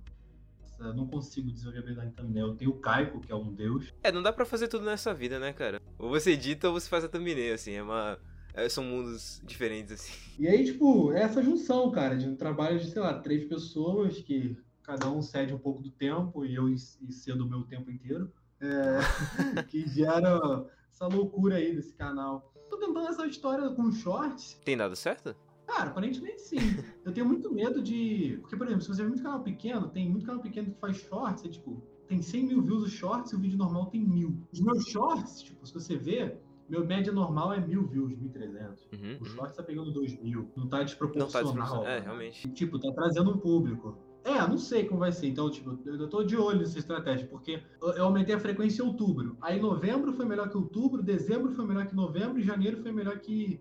Não 0.94 1.06
consigo 1.06 1.50
desenvolver 1.50 1.78
habilidade 1.78 2.08
em 2.08 2.12
thumbnail. 2.12 2.46
Eu 2.48 2.54
tenho 2.54 2.70
o 2.70 2.74
Kaiko, 2.78 3.18
que 3.20 3.32
é 3.32 3.34
um 3.34 3.52
deus. 3.52 3.92
É, 4.02 4.12
não 4.12 4.22
dá 4.22 4.30
pra 4.30 4.44
fazer 4.44 4.68
tudo 4.68 4.84
nessa 4.84 5.12
vida, 5.14 5.38
né, 5.38 5.52
cara? 5.52 5.80
Ou 5.98 6.10
você 6.10 6.32
edita 6.32 6.68
ou 6.68 6.74
você 6.78 6.86
faz 6.88 7.02
a 7.02 7.08
thumbnail, 7.08 7.54
assim. 7.54 7.72
É 7.72 7.82
uma... 7.82 8.18
é, 8.56 8.68
são 8.70 8.82
mundos 8.82 9.40
diferentes, 9.44 9.92
assim. 9.92 10.12
E 10.38 10.48
aí, 10.48 10.64
tipo, 10.64 11.12
é 11.12 11.20
essa 11.22 11.42
junção, 11.42 11.90
cara, 11.90 12.16
de 12.16 12.26
um 12.26 12.34
trabalho 12.34 12.78
de, 12.78 12.90
sei 12.90 13.02
lá, 13.02 13.18
três 13.18 13.44
pessoas 13.44 14.18
que 14.18 14.56
cada 14.82 15.10
um 15.10 15.20
cede 15.20 15.52
um 15.52 15.58
pouco 15.58 15.82
do 15.82 15.90
tempo 15.90 16.44
e 16.44 16.54
eu 16.54 16.68
e 16.68 16.78
cedo 16.78 17.44
o 17.44 17.48
meu 17.48 17.64
tempo 17.64 17.90
inteiro, 17.90 18.32
é, 18.60 19.62
que 19.68 19.86
gera 19.86 20.64
essa 20.90 21.06
loucura 21.06 21.56
aí 21.56 21.76
desse 21.76 21.92
canal. 21.94 22.52
Tô 22.70 22.78
tentando 22.78 23.06
essa 23.08 23.26
história 23.26 23.68
com 23.70 23.92
shorts. 23.92 24.58
Tem 24.64 24.76
dado 24.76 24.96
certo? 24.96 25.36
Cara, 25.66 25.90
aparentemente 25.90 26.40
sim. 26.40 26.58
Eu 27.04 27.12
tenho 27.12 27.26
muito 27.26 27.52
medo 27.52 27.82
de. 27.82 28.38
Porque, 28.40 28.56
por 28.56 28.66
exemplo, 28.66 28.82
se 28.82 28.88
você 28.88 29.02
vê 29.02 29.08
muito 29.08 29.22
canal 29.22 29.42
pequeno, 29.42 29.88
tem 29.88 30.08
muito 30.08 30.24
canal 30.24 30.40
pequeno 30.40 30.72
que 30.72 30.80
faz 30.80 30.96
shorts, 30.96 31.44
é 31.44 31.48
tipo, 31.48 31.82
tem 32.06 32.22
100 32.22 32.44
mil 32.44 32.62
views 32.62 32.84
os 32.84 32.92
shorts 32.92 33.32
e 33.32 33.36
o 33.36 33.40
vídeo 33.40 33.58
normal 33.58 33.86
tem 33.86 34.00
mil. 34.00 34.40
Os 34.52 34.60
meus 34.60 34.84
shorts, 34.86 35.42
tipo, 35.42 35.66
se 35.66 35.74
você 35.74 35.96
vê, 35.96 36.38
meu 36.68 36.84
média 36.84 37.12
normal 37.12 37.52
é 37.52 37.60
mil 37.60 37.86
views, 37.86 38.12
1.300. 38.12 38.86
Uhum, 38.92 38.98
O 39.00 39.18
uhum. 39.18 39.24
shorts 39.24 39.56
tá 39.56 39.62
pegando 39.62 39.92
2 39.92 40.20
mil. 40.20 40.50
Não 40.56 40.66
tá 40.66 40.78
Não 40.78 40.78
tá 40.78 40.82
desproporcional. 40.84 41.42
desproporcional. 41.42 41.86
É, 41.86 42.00
realmente. 42.00 42.48
Tipo, 42.50 42.78
tá 42.78 42.92
trazendo 42.92 43.30
um 43.30 43.38
público. 43.38 43.96
É, 44.24 44.40
não 44.48 44.58
sei 44.58 44.84
como 44.84 45.00
vai 45.00 45.12
ser. 45.12 45.28
Então, 45.28 45.48
tipo, 45.48 45.78
eu 45.86 46.08
tô 46.08 46.24
de 46.24 46.36
olho 46.36 46.58
nessa 46.58 46.76
estratégia, 46.78 47.28
porque 47.28 47.62
eu 47.80 47.88
eu 47.92 48.04
aumentei 48.06 48.34
a 48.34 48.40
frequência 48.40 48.82
em 48.82 48.86
outubro. 48.86 49.36
Aí 49.40 49.60
novembro 49.60 50.12
foi 50.12 50.26
melhor 50.26 50.48
que 50.48 50.56
outubro, 50.56 51.00
dezembro 51.02 51.52
foi 51.52 51.64
melhor 51.64 51.86
que 51.86 51.94
novembro 51.94 52.38
e 52.40 52.42
janeiro 52.42 52.82
foi 52.82 52.90
melhor 52.90 53.18
que 53.20 53.60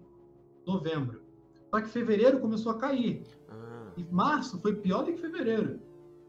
novembro. 0.66 1.22
Só 1.70 1.82
que 1.82 1.88
fevereiro 1.90 2.40
começou 2.40 2.72
a 2.72 2.78
cair. 2.80 3.22
Ah, 3.48 3.92
E 3.96 4.04
março 4.06 4.60
foi 4.60 4.74
pior 4.76 5.04
do 5.04 5.12
que 5.14 5.20
fevereiro. 5.20 5.80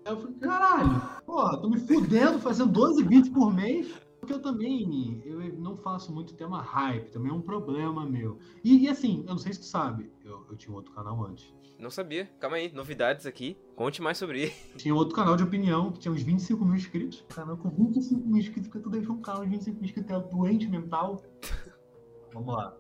Aí 0.04 0.12
eu 0.12 0.18
falei, 0.20 0.36
caralho, 0.36 1.02
porra, 1.24 1.58
tô 1.60 1.68
me 1.70 1.80
fudendo 1.80 2.38
fazendo 2.38 2.70
12 2.72 3.02
vídeos 3.04 3.28
por 3.30 3.54
mês. 3.54 3.88
Porque 4.26 4.40
eu 4.40 4.42
também 4.42 5.22
eu 5.24 5.38
não 5.56 5.76
faço 5.76 6.12
muito 6.12 6.34
tema 6.34 6.60
hype, 6.60 7.12
também 7.12 7.30
é 7.30 7.32
um 7.32 7.40
problema 7.40 8.04
meu. 8.04 8.40
E, 8.64 8.76
e 8.84 8.88
assim, 8.88 9.20
eu 9.20 9.30
não 9.30 9.38
sei 9.38 9.52
se 9.52 9.60
tu 9.60 9.66
sabe, 9.66 10.10
eu, 10.24 10.44
eu 10.50 10.56
tinha 10.56 10.72
um 10.72 10.74
outro 10.74 10.92
canal 10.92 11.24
antes. 11.24 11.54
não 11.78 11.90
sabia. 11.90 12.26
Calma 12.40 12.56
aí, 12.56 12.72
novidades 12.72 13.24
aqui. 13.24 13.56
Conte 13.76 14.02
mais 14.02 14.18
sobre 14.18 14.42
ele. 14.42 14.52
Tinha 14.76 14.92
outro 14.92 15.14
canal 15.14 15.36
de 15.36 15.44
opinião 15.44 15.92
que 15.92 16.00
tinha 16.00 16.10
uns 16.10 16.22
25 16.22 16.64
mil 16.64 16.74
inscritos. 16.74 17.24
Canal 17.28 17.56
com 17.56 17.70
25 17.70 18.26
mil 18.26 18.38
inscritos, 18.38 18.68
porque 18.68 18.80
tu 18.82 18.90
deixou 18.90 19.14
um 19.14 19.20
canal 19.20 19.44
de 19.44 19.50
25 19.50 19.76
mil 19.76 19.84
inscritos, 19.84 20.10
é 20.10 20.18
doente 20.18 20.66
mental. 20.66 21.22
Vamos 22.34 22.52
lá. 22.52 22.76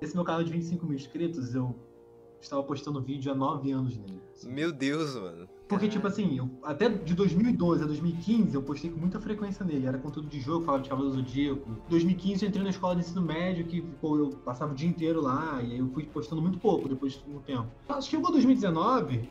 Esse 0.00 0.16
meu 0.16 0.24
canal 0.24 0.42
de 0.42 0.50
25 0.50 0.86
mil 0.86 0.96
inscritos, 0.96 1.54
eu 1.54 1.78
estava 2.44 2.62
postando 2.62 3.00
vídeo 3.00 3.32
há 3.32 3.34
nove 3.34 3.70
anos 3.72 3.96
nele. 3.96 4.20
assim. 4.32 4.52
Meu 4.52 4.72
Deus, 4.72 5.14
mano. 5.14 5.48
Porque, 5.68 5.88
tipo 5.88 6.06
assim, 6.06 6.38
eu, 6.38 6.50
até 6.62 6.88
de 6.88 7.14
2012 7.14 7.82
a 7.82 7.86
2015 7.86 8.54
eu 8.54 8.62
postei 8.62 8.90
com 8.90 8.98
muita 9.00 9.18
frequência 9.18 9.64
nele. 9.64 9.86
Era 9.86 9.98
conteúdo 9.98 10.28
de 10.28 10.40
jogo, 10.40 10.64
falava 10.64 10.82
de 10.82 10.88
Cavaleiro 10.90 11.16
do 11.16 11.22
Zodíaco. 11.22 11.68
Em 11.86 11.90
2015 11.90 12.44
eu 12.44 12.48
entrei 12.48 12.64
na 12.64 12.70
escola 12.70 12.94
de 12.94 13.00
ensino 13.00 13.22
médio, 13.22 13.64
que 13.64 13.80
pô, 13.80 14.18
eu 14.18 14.30
passava 14.44 14.72
o 14.72 14.74
dia 14.74 14.88
inteiro 14.88 15.20
lá, 15.22 15.60
e 15.62 15.72
aí 15.72 15.78
eu 15.78 15.88
fui 15.88 16.04
postando 16.04 16.42
muito 16.42 16.58
pouco 16.58 16.88
depois 16.88 17.14
de 17.14 17.30
um 17.30 17.40
tempo. 17.40 17.66
Mas 17.88 18.06
Chegou 18.06 18.30
2019, 18.30 19.28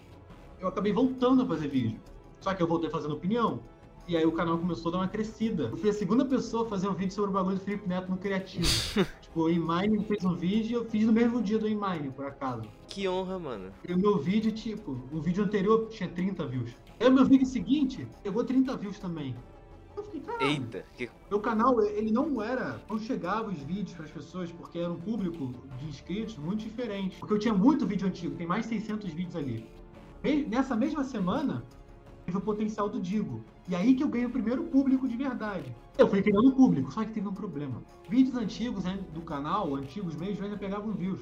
eu 0.60 0.68
acabei 0.68 0.92
voltando 0.92 1.44
a 1.44 1.46
fazer 1.46 1.68
vídeo. 1.68 2.00
Só 2.42 2.54
que 2.54 2.62
eu 2.62 2.68
voltei 2.68 2.90
fazendo 2.90 3.14
opinião. 3.14 3.62
E 4.06 4.18
aí 4.18 4.26
o 4.26 4.32
canal 4.34 4.58
começou 4.58 4.90
a 4.90 4.92
dar 4.94 4.98
uma 4.98 5.08
crescida. 5.08 5.70
Eu 5.72 5.78
fui 5.78 5.90
a 5.90 5.94
segunda 5.94 6.26
pessoa 6.26 6.66
a 6.66 6.70
fazer 6.70 6.90
um 6.90 6.94
vídeo 6.94 7.14
sobre 7.14 7.30
o 7.30 7.34
bagulho 7.34 7.56
do 7.56 7.62
Felipe 7.62 7.88
Neto 7.88 8.10
no 8.10 8.18
Criativo. 8.18 8.66
o 9.36 9.50
Inmine 9.50 10.04
fez 10.06 10.24
um 10.24 10.36
vídeo 10.36 10.72
e 10.72 10.74
eu 10.74 10.86
fiz 10.86 11.06
no 11.06 11.12
mesmo 11.12 11.42
dia 11.42 11.58
do 11.58 11.68
Inmine, 11.68 12.12
por 12.16 12.26
acaso. 12.26 12.64
Que 12.88 13.08
honra, 13.08 13.40
mano. 13.40 13.72
E 13.88 13.94
o 13.94 13.98
meu 13.98 14.18
vídeo, 14.18 14.52
tipo, 14.52 15.00
o 15.12 15.22
vídeo 15.22 15.44
anterior 15.44 15.88
tinha 15.90 16.08
30 16.10 16.46
views. 16.46 16.72
Aí 17.00 17.08
o 17.08 17.12
meu 17.12 17.26
vídeo 17.26 17.46
seguinte 17.46 18.08
pegou 18.22 18.44
30 18.44 18.78
views 18.78 19.00
também. 19.00 19.36
Eu 19.96 20.04
fiquei, 20.04 20.22
caralho. 20.22 20.48
Eita, 20.48 20.86
que... 20.96 21.10
Meu 21.30 21.40
canal, 21.40 21.82
ele 21.84 22.12
não 22.12 22.42
era. 22.42 22.82
Não 22.90 22.98
chegava 22.98 23.50
os 23.50 23.58
vídeos 23.58 23.94
para 23.94 24.06
as 24.06 24.12
pessoas, 24.12 24.52
porque 24.52 24.80
era 24.80 24.92
um 24.92 25.00
público 25.00 25.54
de 25.78 25.86
inscritos 25.88 26.38
muito 26.38 26.64
diferente. 26.64 27.18
Porque 27.20 27.34
eu 27.34 27.40
tinha 27.40 27.54
muito 27.54 27.86
vídeo 27.86 28.08
antigo, 28.08 28.36
tem 28.36 28.48
mais 28.48 28.64
de 28.64 28.70
600 28.70 29.12
vídeos 29.12 29.36
ali. 29.36 29.66
Nessa 30.48 30.76
mesma 30.76 31.04
semana, 31.04 31.64
o 32.32 32.42
potencial 32.42 32.90
do 32.90 33.02
Digo. 33.02 33.44
E 33.68 33.76
aí 33.76 33.96
que 33.96 34.04
eu 34.04 34.08
ganhei 34.08 34.28
o 34.28 34.32
primeiro 34.32 34.64
público 34.64 35.08
de 35.08 35.16
verdade. 35.16 35.76
Eu 35.98 36.08
fui 36.08 36.22
criando 36.22 36.52
público, 36.54 36.92
só 36.92 37.04
que 37.04 37.12
teve 37.12 37.28
um 37.28 37.34
problema. 37.34 37.82
Vídeos 38.10 38.36
antigos 38.36 38.84
né, 38.84 39.00
do 39.14 39.22
canal, 39.22 39.76
antigos 39.76 40.16
mesmo, 40.16 40.44
ainda 40.44 40.58
pegavam 40.58 40.94
views. 40.94 41.22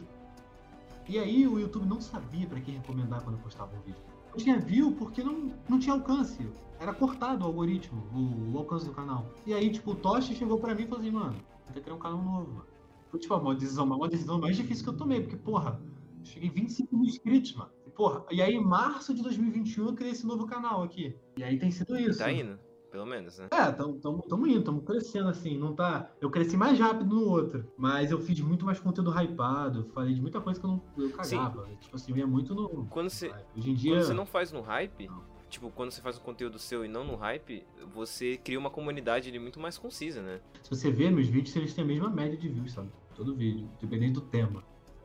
E 1.07 1.17
aí 1.19 1.47
o 1.47 1.59
YouTube 1.59 1.85
não 1.87 1.99
sabia 1.99 2.47
para 2.47 2.61
quem 2.61 2.75
recomendar 2.75 3.21
quando 3.21 3.35
eu 3.37 3.41
postava 3.41 3.75
um 3.75 3.81
vídeo. 3.81 4.01
Eu 4.33 4.37
tinha 4.37 4.57
view 4.57 4.93
porque 4.93 5.23
não, 5.23 5.51
não 5.67 5.79
tinha 5.79 5.93
alcance. 5.93 6.47
Era 6.79 6.93
cortado 6.93 7.43
o 7.43 7.47
algoritmo, 7.47 8.01
o, 8.13 8.55
o 8.55 8.57
alcance 8.57 8.85
do 8.85 8.93
canal. 8.93 9.25
E 9.45 9.53
aí, 9.53 9.69
tipo, 9.71 9.91
o 9.91 9.95
Toshi 9.95 10.33
chegou 10.33 10.57
pra 10.57 10.73
mim 10.73 10.83
e 10.83 10.87
falou 10.87 11.01
assim, 11.01 11.11
mano, 11.11 11.35
tem 11.65 11.75
que 11.75 11.81
criar 11.81 11.95
um 11.95 11.99
canal 11.99 12.21
novo, 12.21 12.51
mano. 12.51 12.65
Foi 13.09 13.19
tipo 13.19 13.35
uma 13.35 13.53
decisão, 13.53 13.85
uma 13.85 14.07
decisão 14.07 14.39
mais 14.39 14.55
difícil 14.55 14.85
que 14.85 14.89
eu 14.89 14.97
tomei, 14.97 15.19
porque, 15.19 15.35
porra, 15.35 15.81
cheguei 16.23 16.47
em 16.47 16.51
25 16.53 16.95
mil 16.95 17.05
inscritos, 17.05 17.53
mano. 17.55 17.71
E, 18.01 18.03
porra, 18.03 18.25
e 18.31 18.41
aí 18.41 18.55
em 18.55 18.63
março 18.63 19.13
de 19.13 19.21
2021 19.21 19.87
eu 19.87 19.93
criei 19.93 20.11
esse 20.11 20.25
novo 20.25 20.47
canal 20.47 20.81
aqui. 20.81 21.15
E 21.37 21.43
aí 21.43 21.59
tem 21.59 21.69
sido 21.69 21.95
isso. 21.97 22.17
tá 22.17 22.31
indo, 22.31 22.57
pelo 22.91 23.05
menos, 23.05 23.37
né? 23.37 23.47
É, 23.51 23.71
tamo, 23.71 23.99
tamo, 23.99 24.23
tamo 24.23 24.47
indo, 24.47 24.63
tamo 24.63 24.81
crescendo 24.81 25.29
assim, 25.29 25.55
não 25.57 25.75
tá. 25.75 26.09
Eu 26.19 26.31
cresci 26.31 26.57
mais 26.57 26.79
rápido 26.79 27.15
no 27.15 27.29
outro, 27.29 27.71
mas 27.77 28.09
eu 28.09 28.19
fiz 28.19 28.39
muito 28.41 28.65
mais 28.65 28.79
conteúdo 28.79 29.11
hypado, 29.11 29.87
falei 29.93 30.15
de 30.15 30.21
muita 30.21 30.41
coisa 30.41 30.59
que 30.59 30.65
eu 30.65 30.71
não 30.71 30.81
eu 30.97 31.11
cagava. 31.11 31.69
Tipo 31.79 31.95
assim, 31.95 32.11
eu 32.11 32.17
ia 32.17 32.27
muito 32.27 32.55
no. 32.55 32.87
Quando 32.87 33.09
você. 33.09 33.31
Hoje 33.55 33.69
em 33.69 33.75
dia. 33.75 33.93
quando 33.93 34.05
você 34.05 34.13
não 34.13 34.25
faz 34.25 34.51
no 34.51 34.61
hype, 34.61 35.07
Não. 35.07 35.23
tipo, 35.47 35.69
quando 35.69 35.91
você 35.91 36.01
faz 36.01 36.17
um 36.17 36.21
conteúdo 36.21 36.57
seu 36.57 36.83
e 36.83 36.87
não 36.87 37.03
no 37.03 37.15
hype, 37.15 37.63
você 37.93 38.35
cria 38.37 38.57
uma 38.57 38.71
comunidade 38.71 39.29
ali 39.29 39.37
muito 39.37 39.59
mais 39.59 39.77
concisa, 39.77 40.23
né? 40.23 40.41
Se 40.63 40.69
você 40.71 40.89
vê 40.89 41.11
meus 41.11 41.27
vídeos, 41.27 41.55
eles 41.55 41.73
têm 41.73 41.83
a 41.83 41.87
mesma 41.87 42.09
média 42.09 42.35
de 42.35 42.49
views, 42.49 42.71
sabe? 42.71 42.89
Todo 43.15 43.35
vídeo, 43.35 43.69
dependendo 43.79 44.21
do 44.21 44.25
tema. 44.25 44.63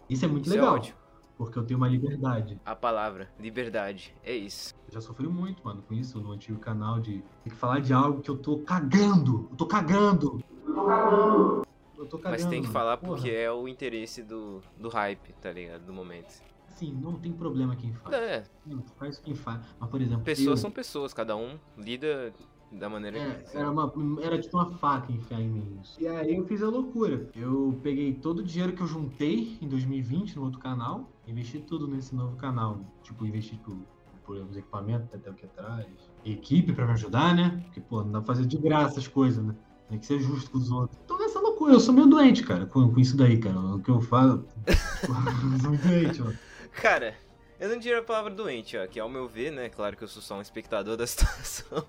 Isso 0.08 0.24
é 0.24 0.28
muito 0.28 0.46
Isso 0.46 0.54
é 0.54 0.60
legal, 0.60 0.76
ótimo. 0.76 1.05
Porque 1.36 1.58
eu 1.58 1.64
tenho 1.64 1.78
uma 1.78 1.88
liberdade. 1.88 2.58
A 2.64 2.74
palavra, 2.74 3.28
liberdade, 3.38 4.14
é 4.24 4.34
isso. 4.34 4.74
Eu 4.88 4.94
já 4.94 5.00
sofri 5.00 5.28
muito, 5.28 5.62
mano, 5.64 5.82
com 5.82 5.94
isso 5.94 6.20
no 6.20 6.32
antigo 6.32 6.58
canal 6.58 6.98
de 6.98 7.22
ter 7.44 7.50
que 7.50 7.56
falar 7.56 7.80
de 7.80 7.92
algo 7.92 8.20
que 8.20 8.30
eu 8.30 8.36
tô 8.38 8.58
cagando. 8.58 9.48
Eu 9.50 9.56
tô 9.56 9.66
cagando. 9.66 10.42
Eu 10.66 10.74
tô 10.74 10.84
cagando. 10.84 11.66
Eu 11.98 12.06
tô 12.06 12.18
cagando. 12.18 12.42
Mas 12.42 12.50
tem 12.50 12.62
que 12.62 12.68
falar 12.68 12.96
Porra. 12.96 13.12
porque 13.14 13.30
é 13.30 13.50
o 13.50 13.68
interesse 13.68 14.22
do, 14.22 14.62
do 14.78 14.88
hype, 14.88 15.32
tá 15.34 15.52
ligado? 15.52 15.84
Do 15.84 15.92
momento. 15.92 16.42
Assim, 16.68 16.92
não 16.92 17.14
tem 17.14 17.32
problema 17.32 17.74
quem 17.74 17.92
faz. 17.92 18.14
É, 18.14 18.44
Não, 18.66 18.82
faz 18.98 19.18
quem 19.18 19.34
faz. 19.34 19.60
Mas, 19.80 19.88
por 19.88 20.00
exemplo, 20.00 20.24
pessoas 20.24 20.48
eu, 20.48 20.56
são 20.58 20.70
pessoas, 20.70 21.14
cada 21.14 21.34
um 21.34 21.58
lida 21.78 22.34
da 22.72 22.88
maneira 22.88 23.18
É, 23.18 23.34
que. 23.34 23.56
era, 23.56 23.70
uma, 23.70 23.92
era 24.22 24.38
tipo 24.40 24.56
uma 24.56 24.70
faca 24.78 25.12
enfiar 25.12 25.40
em 25.40 25.48
mim 25.48 25.78
isso. 25.82 26.00
E 26.00 26.06
aí 26.08 26.36
eu 26.36 26.44
fiz 26.46 26.62
a 26.62 26.68
loucura. 26.68 27.28
Eu 27.34 27.78
peguei 27.82 28.14
todo 28.14 28.40
o 28.40 28.42
dinheiro 28.42 28.72
que 28.72 28.82
eu 28.82 28.86
juntei 28.86 29.56
em 29.60 29.68
2020 29.68 30.36
no 30.36 30.44
outro 30.44 30.58
canal, 30.58 31.10
investi 31.26 31.58
tudo 31.60 31.86
nesse 31.86 32.14
novo 32.14 32.36
canal. 32.36 32.80
Tipo, 33.02 33.24
investi 33.26 33.56
tipo, 33.56 33.76
por 34.24 34.36
os 34.36 34.56
equipamentos 34.56 35.08
até 35.14 35.30
aqui 35.30 35.46
atrás. 35.46 35.86
Equipe 36.24 36.72
pra 36.72 36.86
me 36.86 36.92
ajudar, 36.92 37.34
né? 37.34 37.62
Porque, 37.64 37.80
pô, 37.80 38.02
não 38.02 38.12
dá 38.12 38.20
pra 38.20 38.34
fazer 38.34 38.46
de 38.46 38.58
graça 38.58 38.98
as 38.98 39.06
coisas, 39.06 39.44
né? 39.44 39.54
Tem 39.88 39.98
que 39.98 40.06
ser 40.06 40.18
justo 40.18 40.50
com 40.50 40.58
os 40.58 40.70
outros. 40.70 40.98
Então 41.04 41.16
nessa 41.18 41.38
loucura, 41.38 41.72
eu 41.74 41.80
sou 41.80 41.94
meio 41.94 42.08
doente, 42.08 42.42
cara, 42.42 42.66
com, 42.66 42.92
com 42.92 43.00
isso 43.00 43.16
daí, 43.16 43.38
cara. 43.38 43.58
O 43.58 43.80
que 43.80 43.88
eu 43.88 44.00
falo. 44.00 44.44
eu 44.66 45.58
sou 45.60 45.76
doente, 45.88 46.20
mano. 46.20 46.36
Cara, 46.72 47.14
eu 47.58 47.68
não 47.68 47.78
diria 47.78 47.98
a 47.98 48.02
palavra 48.02 48.32
doente, 48.32 48.76
ó, 48.76 48.86
que 48.86 49.00
ao 49.00 49.08
meu 49.08 49.28
ver, 49.28 49.50
né, 49.50 49.68
claro 49.68 49.96
que 49.96 50.04
eu 50.04 50.08
sou 50.08 50.22
só 50.22 50.36
um 50.36 50.40
espectador 50.40 50.96
da 50.98 51.06
situação. 51.06 51.86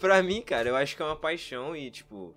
pra 0.00 0.22
mim, 0.22 0.42
cara, 0.42 0.68
eu 0.68 0.76
acho 0.76 0.96
que 0.96 1.02
é 1.02 1.04
uma 1.04 1.16
paixão 1.16 1.76
e, 1.76 1.90
tipo, 1.90 2.34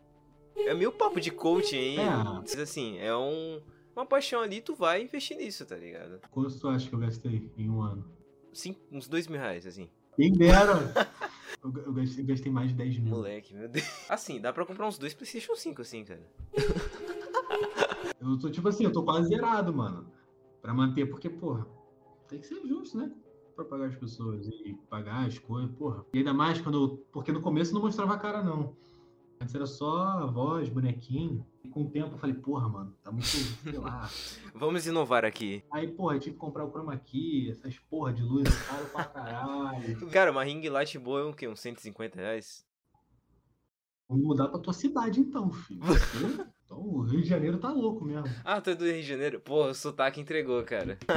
é 0.56 0.74
meio 0.74 0.92
papo 0.92 1.20
de 1.20 1.32
coaching 1.32 1.78
aí. 1.78 1.98
É. 1.98 2.62
Assim, 2.62 2.98
é 3.00 3.16
um, 3.16 3.62
uma 3.96 4.06
paixão 4.06 4.42
ali, 4.42 4.62
tu 4.62 4.76
vai 4.76 5.04
investir 5.04 5.38
nisso, 5.38 5.66
tá 5.66 5.76
ligado? 5.76 6.20
Quanto 6.32 6.60
tu 6.60 6.68
acha 6.68 6.88
que 6.88 6.96
eu 6.96 7.00
gastei 7.00 7.52
em 7.58 7.70
um 7.70 7.82
ano? 7.82 8.06
Sim, 8.54 8.76
uns 8.92 9.08
dois 9.08 9.28
mil 9.28 9.40
reais, 9.40 9.66
assim. 9.66 9.90
Quem 10.16 10.34
dera! 10.34 10.74
Eu, 11.62 11.74
eu 11.88 11.92
gastei, 11.92 12.24
gastei 12.24 12.50
mais 12.50 12.70
de 12.70 12.76
10 12.76 13.00
mil. 13.00 13.16
Moleque, 13.16 13.54
meu 13.54 13.68
Deus. 13.68 13.86
Assim, 14.08 14.40
dá 14.40 14.54
pra 14.54 14.66
comprar 14.66 14.88
uns 14.88 14.98
dois 14.98 15.14
PlayStation 15.14 15.56
5, 15.56 15.82
assim, 15.82 16.06
cara. 16.06 16.22
Eu 18.22 18.38
tô, 18.40 18.50
tipo 18.50 18.68
assim, 18.70 18.86
eu 18.86 18.94
tô 18.94 19.04
quase 19.04 19.28
zerado, 19.28 19.74
mano. 19.74 20.10
Pra 20.62 20.74
manter, 20.74 21.06
porque, 21.06 21.30
porra, 21.30 21.68
tem 22.30 22.40
que 22.40 22.48
ser 22.48 22.62
justo, 22.68 22.98
né? 22.98 23.12
Pra 23.56 23.66
pagar 23.66 23.88
as 23.88 23.96
pessoas 23.96 24.48
e 24.48 24.74
pagar 24.90 25.28
as 25.28 25.38
coisas, 25.38 25.70
porra. 25.76 26.06
E 26.14 26.20
ainda 26.20 26.34
mais 26.34 26.62
quando. 26.62 27.04
Porque 27.12 27.32
no 27.32 27.42
começo 27.42 27.74
não 27.74 27.82
mostrava 27.82 28.14
a 28.14 28.18
cara, 28.18 28.44
não. 28.44 28.76
Antes 29.42 29.56
era 29.56 29.66
só 29.66 30.28
voz, 30.28 30.70
bonequinho. 30.70 31.46
E 31.64 31.70
com 31.70 31.84
o 31.84 31.90
tempo 31.90 32.16
eu 32.16 32.18
falei, 32.18 32.36
porra, 32.36 32.68
mano, 32.68 32.94
tá 33.02 33.12
muito, 33.12 33.26
sei 33.26 33.78
lá. 33.78 34.10
Vamos 34.54 34.86
inovar 34.86 35.26
aqui. 35.26 35.64
Aí, 35.72 35.88
porra, 35.88 36.16
eu 36.16 36.20
tive 36.20 36.34
que 36.34 36.40
comprar 36.40 36.66
o 36.66 36.72
chroma 36.72 36.98
key, 36.98 37.50
essas 37.50 37.78
porra 37.80 38.14
de 38.14 38.22
luz, 38.22 38.50
caro 38.66 38.86
pra 38.88 39.06
caralho. 39.06 40.08
Cara, 40.12 40.32
uma 40.32 40.44
ring 40.44 40.68
light 40.70 40.98
boa 41.00 41.22
é 41.22 41.24
o 41.24 41.34
quê? 41.34 41.48
Uns 41.48 41.60
150 41.62 42.18
reais? 42.18 42.66
Vamos 44.10 44.26
mudar 44.26 44.50
pra 44.50 44.60
tua 44.60 44.74
cidade 44.74 45.20
então, 45.20 45.52
filho. 45.52 45.82
Então 46.70 46.78
o 46.78 47.02
Rio 47.02 47.24
de 47.24 47.28
Janeiro 47.28 47.58
tá 47.58 47.72
louco 47.72 48.06
mesmo. 48.06 48.30
Ah, 48.46 48.62
tu 48.62 48.70
é 48.70 48.76
do 48.76 48.86
Rio 48.86 49.02
de 49.02 49.08
Janeiro? 49.08 49.40
Pô, 49.40 49.66
o 49.66 49.74
sotaque 49.74 50.22
entregou, 50.22 50.64
cara. 50.64 51.00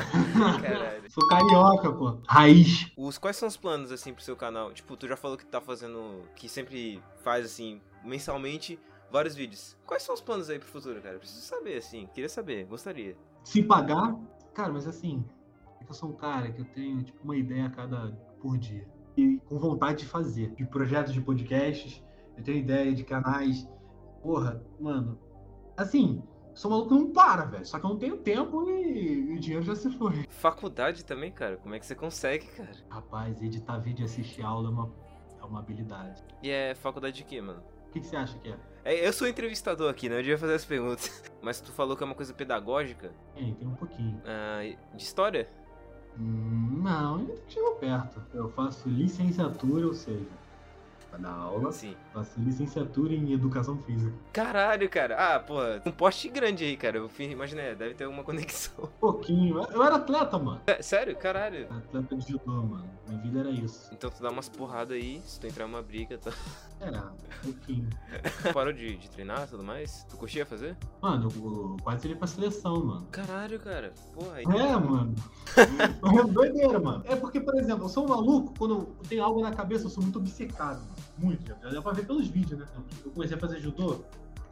Caralho. 0.63 1.11
Sou 1.11 1.29
carioca, 1.29 1.93
pô. 1.93 2.19
Raiz. 2.27 2.91
Os, 2.97 3.19
quais 3.19 3.37
são 3.37 3.47
os 3.47 3.57
planos, 3.59 3.93
assim, 3.93 4.15
pro 4.15 4.25
seu 4.25 4.35
canal? 4.35 4.73
Tipo, 4.73 4.97
tu 4.97 5.07
já 5.07 5.15
falou 5.15 5.37
que 5.37 5.45
tá 5.45 5.61
fazendo. 5.61 6.23
Que 6.35 6.49
sempre 6.49 7.03
faz, 7.23 7.45
assim, 7.45 7.83
mensalmente, 8.03 8.81
vários 9.11 9.35
vídeos. 9.35 9.77
Quais 9.87 10.03
são 10.03 10.15
os 10.15 10.23
planos 10.23 10.49
aí 10.49 10.59
pro 10.59 10.67
futuro, 10.67 11.03
cara? 11.03 11.19
Preciso 11.19 11.43
saber, 11.43 11.77
assim. 11.77 12.09
Queria 12.15 12.31
saber, 12.31 12.65
gostaria. 12.65 13.15
Se 13.45 13.63
pagar, 13.63 14.17
cara, 14.55 14.73
mas 14.73 14.89
assim, 14.89 15.23
é 15.83 15.85
que 15.85 15.91
eu 15.91 15.95
sou 15.95 16.09
um 16.09 16.15
cara 16.15 16.51
que 16.51 16.63
eu 16.63 16.65
tenho 16.65 17.03
tipo 17.03 17.23
uma 17.23 17.37
ideia 17.37 17.67
a 17.67 17.71
cada 17.71 18.17
por 18.41 18.57
dia. 18.57 18.89
E 19.19 19.37
com 19.45 19.59
vontade 19.59 19.99
de 19.99 20.07
fazer. 20.07 20.55
De 20.55 20.65
projetos 20.65 21.13
de 21.13 21.21
podcasts, 21.21 22.03
eu 22.39 22.43
tenho 22.43 22.57
ideia 22.57 22.95
de 22.95 23.05
canais. 23.05 23.69
Porra, 24.23 24.65
mano. 24.81 25.19
Assim, 25.83 26.23
sou 26.55 26.71
maluco 26.71 26.89
que 26.89 26.95
não 26.95 27.13
para, 27.13 27.45
velho. 27.45 27.67
Só 27.67 27.79
que 27.79 27.85
eu 27.87 27.91
não 27.91 27.99
tenho 27.99 28.17
tempo 28.19 28.69
e, 28.71 29.31
e 29.31 29.37
o 29.37 29.41
dinheiro 29.41 29.65
já 29.65 29.75
se 29.75 29.91
foi. 29.91 30.25
Faculdade 30.29 31.05
também, 31.05 31.31
cara. 31.31 31.57
Como 31.57 31.75
é 31.75 31.79
que 31.79 31.87
você 31.87 31.95
consegue, 31.95 32.47
cara? 32.47 32.71
Rapaz, 32.89 33.43
editar 33.43 33.79
vídeo 33.79 34.03
e 34.03 34.07
assistir 34.07 34.43
aula 34.43 34.69
é 34.69 34.73
uma, 34.73 34.93
é 35.41 35.45
uma 35.45 35.59
habilidade. 35.61 36.23
E 36.43 36.51
é 36.51 36.75
faculdade 36.75 37.17
de 37.17 37.25
quê, 37.25 37.41
mano? 37.41 37.63
O 37.89 37.93
que, 37.93 38.01
que 38.01 38.07
você 38.07 38.17
acha 38.17 38.39
que 38.39 38.49
é? 38.49 38.57
É, 38.85 39.07
eu 39.07 39.13
sou 39.13 39.29
entrevistador 39.29 39.91
aqui, 39.91 40.09
né? 40.09 40.17
Eu 40.17 40.23
devia 40.23 40.39
fazer 40.39 40.55
as 40.55 40.65
perguntas. 40.65 41.23
Mas 41.43 41.61
tu 41.61 41.71
falou 41.73 41.97
que 41.97 42.03
é 42.03 42.07
uma 42.07 42.15
coisa 42.15 42.33
pedagógica. 42.33 43.13
Tem, 43.35 43.55
tem 43.55 43.69
um 43.69 43.75
pouquinho. 43.75 44.21
ah, 44.25 44.61
de 44.95 45.03
história? 45.03 45.49
Hum, 46.19 46.81
não, 46.83 47.17
ainda 47.17 47.35
chegou 47.49 47.75
perto. 47.77 48.23
Eu 48.35 48.49
faço 48.51 48.89
licenciatura, 48.89 49.87
ou 49.87 49.95
seja, 49.95 50.27
pra 51.13 51.19
dar 51.19 51.31
aula, 51.35 51.71
Sim. 51.71 51.95
faço 52.13 52.41
licenciatura 52.41 53.13
em 53.13 53.33
educação 53.33 53.77
física. 53.83 54.13
Caralho, 54.33 54.89
cara. 54.89 55.35
Ah, 55.35 55.39
porra, 55.39 55.83
um 55.85 55.91
poste 55.93 56.29
grande 56.31 56.65
aí, 56.65 56.77
cara. 56.77 56.97
Eu 56.97 57.11
imaginei, 57.19 57.75
deve 57.75 57.95
ter 57.95 58.05
alguma 58.05 58.25
conexão. 58.25 58.85
Um 58.85 58.99
pouquinho. 58.99 59.59
Eu 59.71 59.83
era 59.85 59.97
atleta, 59.97 60.39
mano. 60.39 60.63
É, 60.67 60.81
sério? 60.81 61.15
Caralho. 61.17 61.67
Atleta 61.71 62.17
de 62.17 62.33
judô, 62.33 62.63
mano. 62.63 62.89
Minha 63.07 63.21
vida 63.21 63.41
era 63.41 63.51
isso. 63.51 63.91
Então 63.93 64.09
tu 64.11 64.23
dá 64.23 64.31
umas 64.31 64.49
porradas 64.49 64.97
aí, 64.97 65.21
se 65.27 65.39
tu 65.39 65.47
entrar 65.47 65.67
numa 65.67 65.83
briga, 65.83 66.17
tá? 66.17 66.33
Era, 66.81 67.13
um 67.45 67.53
pouquinho. 67.53 67.91
Parou 68.55 68.73
de, 68.73 68.97
de 68.97 69.11
treinar 69.11 69.45
e 69.45 69.49
tudo 69.49 69.63
mais? 69.63 70.05
Tu 70.09 70.17
curtia 70.17 70.47
fazer? 70.47 70.77
Mano, 71.03 71.29
eu 71.35 71.77
quase 71.83 72.07
iria 72.07 72.17
pra 72.17 72.27
seleção, 72.27 72.85
mano. 72.85 73.07
Caralho, 73.11 73.61
cara. 73.61 73.93
Porra, 74.15 74.37
aí. 74.37 74.45
É, 74.45 74.77
mano. 74.77 75.15
É 76.23 76.25
doideira, 76.25 76.79
mano. 76.79 77.03
É 77.07 77.17
porque, 77.17 77.41
por 77.41 77.55
exemplo, 77.59 77.85
eu 77.85 77.89
sou 77.89 78.05
um 78.05 78.09
maluco, 78.09 78.55
quando 78.59 78.75
eu 78.75 78.97
tenho 79.09 79.23
algo 79.25 79.41
na 79.43 79.51
cabeça, 79.51 79.87
eu 79.87 79.91
sou 79.91 80.03
muito 80.03 80.19
obcecado. 80.19 80.79
mano. 80.81 81.02
Muito. 81.19 81.55
Já 81.63 81.71
dá 81.71 81.83
pra 81.83 81.93
ver 81.93 82.07
pelos 82.07 82.27
vídeos, 82.27 82.59
né? 82.59 82.67
Eu 83.05 83.11
comecei 83.11 83.37
a 83.37 83.41
fazer 83.41 83.61
judô 83.61 84.05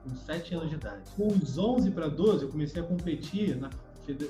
com 0.02 0.14
7 0.14 0.54
anos 0.54 0.70
de 0.70 0.76
idade. 0.76 1.02
Com 1.16 1.28
uns 1.28 1.58
11 1.58 1.90
pra 1.90 2.08
12, 2.08 2.44
eu 2.44 2.50
comecei 2.50 2.82
a 2.82 2.84
competir 2.84 3.56
na 3.56 3.70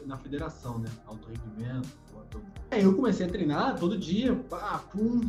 na 0.07 0.17
federação, 0.17 0.79
né? 0.79 0.89
Alto 1.07 1.29
rendimento, 1.29 1.89
toda. 2.31 2.45
Aí 2.71 2.83
eu 2.83 2.95
comecei 2.95 3.27
a 3.27 3.29
treinar 3.29 3.79
todo 3.79 3.97
dia, 3.97 4.35
pá, 4.35 4.83
pum. 4.93 5.21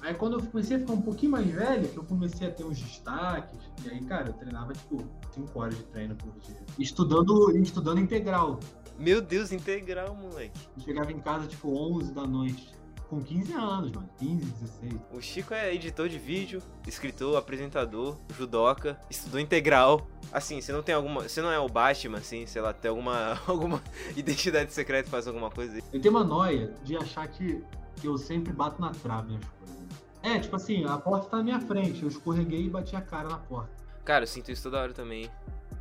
Aí 0.00 0.14
quando 0.14 0.38
eu 0.38 0.46
comecei 0.46 0.76
a 0.76 0.80
ficar 0.80 0.92
um 0.92 1.02
pouquinho 1.02 1.32
mais 1.32 1.46
velho, 1.46 1.88
que 1.88 1.96
eu 1.96 2.04
comecei 2.04 2.48
a 2.48 2.50
ter 2.50 2.64
uns 2.64 2.80
destaques, 2.80 3.58
e 3.84 3.90
aí, 3.90 4.00
cara, 4.04 4.28
eu 4.28 4.32
treinava, 4.34 4.72
tipo, 4.72 5.04
5 5.32 5.58
horas 5.58 5.76
de 5.76 5.82
treino 5.84 6.14
por 6.14 6.32
dia. 6.40 6.56
Estudando, 6.78 7.54
estudando 7.56 8.00
integral. 8.00 8.60
Meu 8.98 9.20
Deus, 9.20 9.52
integral, 9.52 10.14
moleque. 10.14 10.58
Eu 10.76 10.82
chegava 10.82 11.12
em 11.12 11.18
casa, 11.18 11.46
tipo, 11.46 11.70
11 11.70 12.12
da 12.12 12.26
noite. 12.26 12.79
Com 13.10 13.20
15 13.20 13.52
anos, 13.54 13.90
mano. 13.90 14.08
15, 14.18 14.44
16. 14.44 15.00
O 15.12 15.20
Chico 15.20 15.52
é 15.52 15.74
editor 15.74 16.08
de 16.08 16.16
vídeo, 16.16 16.62
escritor, 16.86 17.36
apresentador, 17.36 18.16
judoca, 18.38 19.00
estudou 19.10 19.40
integral. 19.40 20.06
Assim, 20.32 20.60
você 20.60 20.70
não 20.70 20.80
tem 20.80 20.94
alguma. 20.94 21.22
Você 21.22 21.42
não 21.42 21.50
é 21.50 21.58
o 21.58 21.68
Batman, 21.68 22.18
assim, 22.18 22.46
sei 22.46 22.62
lá, 22.62 22.72
tem 22.72 22.88
alguma, 22.88 23.36
alguma 23.48 23.82
identidade 24.16 24.72
secreta 24.72 25.10
faz 25.10 25.26
alguma 25.26 25.50
coisa 25.50 25.74
aí. 25.74 25.82
Eu 25.92 26.00
tenho 26.00 26.14
uma 26.14 26.22
noia 26.22 26.72
de 26.84 26.96
achar 26.96 27.26
que, 27.26 27.60
que 27.96 28.06
eu 28.06 28.16
sempre 28.16 28.52
bato 28.52 28.80
na 28.80 28.90
trave 28.90 29.32
nas 29.32 29.44
coisas. 29.44 29.76
É, 30.22 30.38
tipo 30.38 30.54
assim, 30.54 30.84
a 30.84 30.96
porta 30.96 31.30
tá 31.30 31.38
na 31.38 31.42
minha 31.42 31.60
frente. 31.60 32.02
Eu 32.04 32.08
escorreguei 32.08 32.66
e 32.66 32.70
bati 32.70 32.94
a 32.94 33.00
cara 33.00 33.28
na 33.28 33.38
porta. 33.38 33.72
Cara, 34.04 34.22
eu 34.22 34.28
sinto 34.28 34.52
isso 34.52 34.62
toda 34.62 34.80
hora 34.80 34.92
também. 34.92 35.28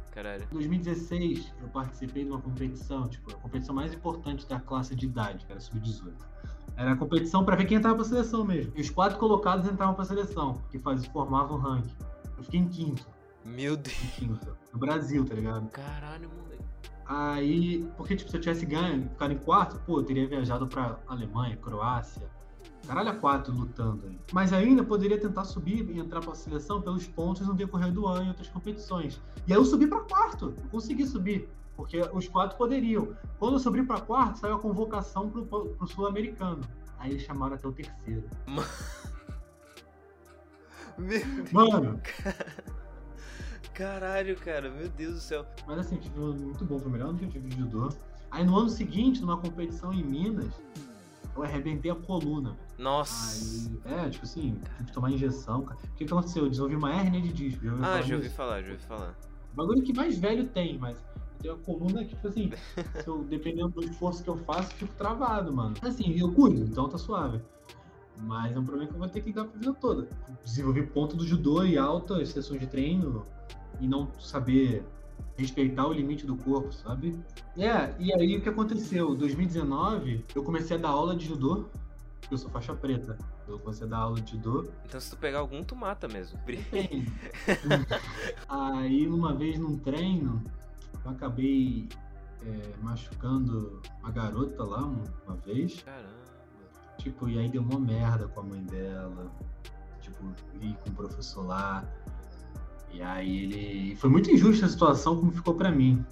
Caralho. 0.10 0.48
Em 0.52 0.56
2016, 0.56 1.54
eu 1.62 1.68
participei 1.68 2.24
de 2.24 2.32
uma 2.32 2.42
competição, 2.42 3.08
tipo, 3.08 3.30
a 3.30 3.36
competição 3.36 3.76
mais 3.76 3.94
importante 3.94 4.48
da 4.48 4.60
classe 4.60 4.96
de 4.96 5.06
idade, 5.06 5.46
que 5.46 5.52
era 5.52 5.62
sub-18. 5.62 6.12
Era 6.80 6.94
a 6.94 6.96
competição 6.96 7.44
pra 7.44 7.58
ver 7.58 7.66
quem 7.66 7.78
entrava 7.78 7.98
pra 7.98 8.06
seleção 8.06 8.46
mesmo. 8.46 8.72
E 8.74 8.80
os 8.80 8.90
quatro 8.90 9.20
colocados 9.20 9.70
entravam 9.70 9.94
pra 9.94 10.06
seleção, 10.06 10.62
que 10.72 10.80
faz, 10.80 11.06
formavam 11.08 11.58
o 11.58 11.60
ranking. 11.60 11.94
Eu 12.38 12.44
fiquei 12.46 12.62
em 12.62 12.70
quinto, 12.70 13.06
Meu 13.44 13.76
Deus. 13.76 14.02
em 14.02 14.08
quinto. 14.08 14.56
No 14.72 14.80
Brasil, 14.80 15.26
tá 15.26 15.36
ligado? 15.36 15.68
Caralho, 15.72 16.30
moleque. 16.30 16.64
Aí, 17.06 17.86
porque 17.98 18.16
tipo, 18.16 18.32
se 18.32 18.38
eu 18.38 18.40
tivesse 18.40 18.66
ganho, 18.66 19.10
ficado 19.10 19.34
em 19.34 19.38
quarto, 19.38 19.78
pô, 19.86 20.00
eu 20.00 20.04
teria 20.04 20.26
viajado 20.26 20.68
pra 20.68 20.98
Alemanha, 21.06 21.58
Croácia. 21.58 22.32
Caralho, 22.88 23.10
a 23.10 23.16
quatro 23.16 23.54
lutando 23.54 24.06
aí. 24.08 24.18
Mas 24.32 24.54
ainda 24.54 24.82
poderia 24.82 25.20
tentar 25.20 25.44
subir 25.44 25.86
e 25.90 26.00
entrar 26.00 26.22
pra 26.22 26.34
seleção 26.34 26.82
pelos 26.82 27.06
pontos 27.06 27.46
no 27.46 27.54
decorrer 27.54 27.92
do 27.92 28.08
ano 28.08 28.24
em 28.24 28.28
outras 28.30 28.48
competições. 28.48 29.20
E 29.46 29.52
aí 29.52 29.60
eu 29.60 29.66
subi 29.66 29.86
pra 29.86 30.00
quarto, 30.00 30.54
eu 30.58 30.70
consegui 30.72 31.06
subir. 31.06 31.50
Porque 31.80 31.98
os 32.12 32.28
quatro 32.28 32.58
poderiam. 32.58 33.16
Quando 33.40 33.54
eu 33.54 33.60
subi 33.60 33.82
pra 33.86 34.02
quarto, 34.02 34.40
saiu 34.40 34.56
a 34.56 34.60
convocação 34.60 35.30
pro, 35.30 35.46
pro 35.46 35.88
Sul-Americano. 35.88 36.60
Aí 36.98 37.12
eles 37.12 37.22
chamaram 37.24 37.56
até 37.56 37.66
o 37.66 37.72
terceiro. 37.72 38.30
Meu... 40.98 41.22
Mano, 41.54 42.02
Caralho, 43.74 44.36
cara, 44.36 44.70
meu 44.70 44.90
Deus 44.90 45.14
do 45.14 45.20
céu. 45.22 45.46
Mas 45.66 45.80
assim, 45.80 45.96
tive 45.96 46.20
um 46.20 46.34
muito 46.34 46.66
bom, 46.66 46.78
foi 46.78 46.90
o 46.90 46.92
melhor 46.92 47.10
ano 47.12 47.18
que 47.18 47.24
eu 47.24 47.30
tive 47.30 47.48
de 47.48 47.58
judô. 47.58 47.88
Aí 48.30 48.46
no 48.46 48.58
ano 48.58 48.68
seguinte, 48.68 49.22
numa 49.22 49.38
competição 49.38 49.94
em 49.94 50.04
Minas, 50.04 50.54
eu 51.34 51.44
arrebentei 51.44 51.90
a 51.90 51.96
coluna. 51.96 52.58
Nossa. 52.78 53.72
Aí, 53.86 54.06
é, 54.06 54.10
tipo 54.10 54.26
assim, 54.26 54.60
tive 54.76 54.84
que 54.88 54.92
tomar 54.92 55.12
injeção. 55.12 55.64
cara. 55.64 55.80
O 55.82 55.96
que, 55.96 56.04
que 56.04 56.12
aconteceu? 56.14 56.44
Eu 56.44 56.50
desenvolvi 56.50 56.76
uma 56.76 56.94
hérnia 56.94 57.22
de 57.22 57.32
disco. 57.32 57.64
Já 57.64 57.72
Ah, 57.82 58.02
já 58.02 58.16
ouvi 58.18 58.28
falar, 58.28 58.62
já 58.64 58.74
ouvi 58.74 58.84
falar. 58.84 59.16
O 59.54 59.56
bagulho 59.56 59.82
que 59.82 59.94
mais 59.94 60.18
velho 60.18 60.46
tem, 60.50 60.78
mas 60.78 60.98
eu 61.40 61.42
tenho 61.42 61.54
a 61.54 61.58
coluna 61.58 62.04
que, 62.04 62.16
tipo 62.16 62.28
assim, 62.28 62.52
eu, 63.06 63.24
dependendo 63.24 63.70
do 63.70 63.84
esforço 63.84 64.24
que 64.24 64.30
eu 64.30 64.38
faço, 64.38 64.74
fico 64.76 64.94
travado, 64.96 65.54
mano. 65.54 65.76
Assim, 65.82 66.18
eu 66.18 66.32
cuido, 66.32 66.66
então 66.66 66.90
tá 66.90 66.98
suave. 66.98 67.42
Mas 68.22 68.54
é 68.54 68.60
um 68.60 68.66
problema 68.66 68.90
que 68.90 68.96
eu 68.96 69.00
vou 69.00 69.08
ter 69.08 69.22
que 69.22 69.28
lidar 69.28 69.46
pra 69.46 69.58
vida 69.58 69.74
toda. 69.74 70.08
Desenvolver 70.44 70.84
ponto 70.88 71.16
do 71.16 71.26
judô 71.26 71.64
e 71.64 71.78
altas 71.78 72.30
sessões 72.30 72.60
de 72.60 72.68
treino 72.68 73.24
e 73.80 73.88
não 73.88 74.10
saber 74.20 74.84
respeitar 75.38 75.88
o 75.88 75.94
limite 75.94 76.26
do 76.26 76.36
corpo, 76.36 76.74
sabe? 76.74 77.18
É, 77.58 77.96
e 77.98 78.14
aí 78.14 78.38
o 78.38 78.42
que 78.42 78.50
aconteceu? 78.50 79.14
Em 79.14 79.18
2019, 79.18 80.26
eu 80.36 80.44
comecei 80.44 80.76
a 80.76 80.80
dar 80.80 80.90
aula 80.90 81.16
de 81.16 81.26
judô, 81.26 81.70
porque 82.20 82.34
eu 82.34 82.38
sou 82.38 82.50
faixa 82.50 82.76
preta. 82.76 83.18
Eu 83.48 83.58
comecei 83.58 83.88
a 83.88 83.90
dar 83.90 83.98
aula 84.00 84.20
de 84.20 84.32
judô. 84.32 84.68
Então 84.86 85.00
se 85.00 85.12
tu 85.12 85.18
pegar 85.18 85.40
algum, 85.40 85.64
tu 85.64 85.76
mata 85.76 86.10
mesmo. 86.10 86.38
Tem. 86.70 87.06
aí, 88.50 89.08
uma 89.08 89.34
vez 89.34 89.58
num 89.58 89.78
treino, 89.78 90.44
eu 91.06 91.12
acabei 91.12 91.88
é, 92.46 92.74
machucando 92.82 93.82
uma 94.02 94.12
garota 94.12 94.64
lá 94.64 94.84
uma, 94.84 95.36
vez. 95.46 95.82
Caramba. 95.82 96.20
Tipo, 96.98 97.30
e 97.30 97.40
aí 97.40 97.50
deu 97.50 97.62
uma 97.62 97.80
merda 97.80 98.28
com 98.28 98.42
a 98.42 98.44
mãe 98.44 98.64
dela. 98.64 99.32
Tipo, 100.02 100.24
e 100.62 100.74
com 100.74 100.90
o 100.90 100.94
professor 100.94 101.46
lá. 101.46 101.84
E 102.92 103.02
aí 103.02 103.44
ele. 103.44 103.96
Foi 103.96 104.10
muito 104.10 104.30
injusta 104.30 104.66
a 104.66 104.70
situação 104.70 105.18
como 105.18 105.32
ficou 105.32 105.54
pra 105.54 105.72
mim. 105.72 106.06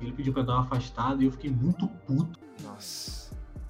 Ele 0.00 0.12
pediu 0.12 0.32
pra 0.32 0.42
dar 0.42 0.54
uma 0.54 0.62
afastada 0.62 1.22
e 1.22 1.26
eu 1.26 1.32
fiquei 1.32 1.50
muito 1.50 1.86
puto. 1.86 2.38
Nossa. 2.62 3.23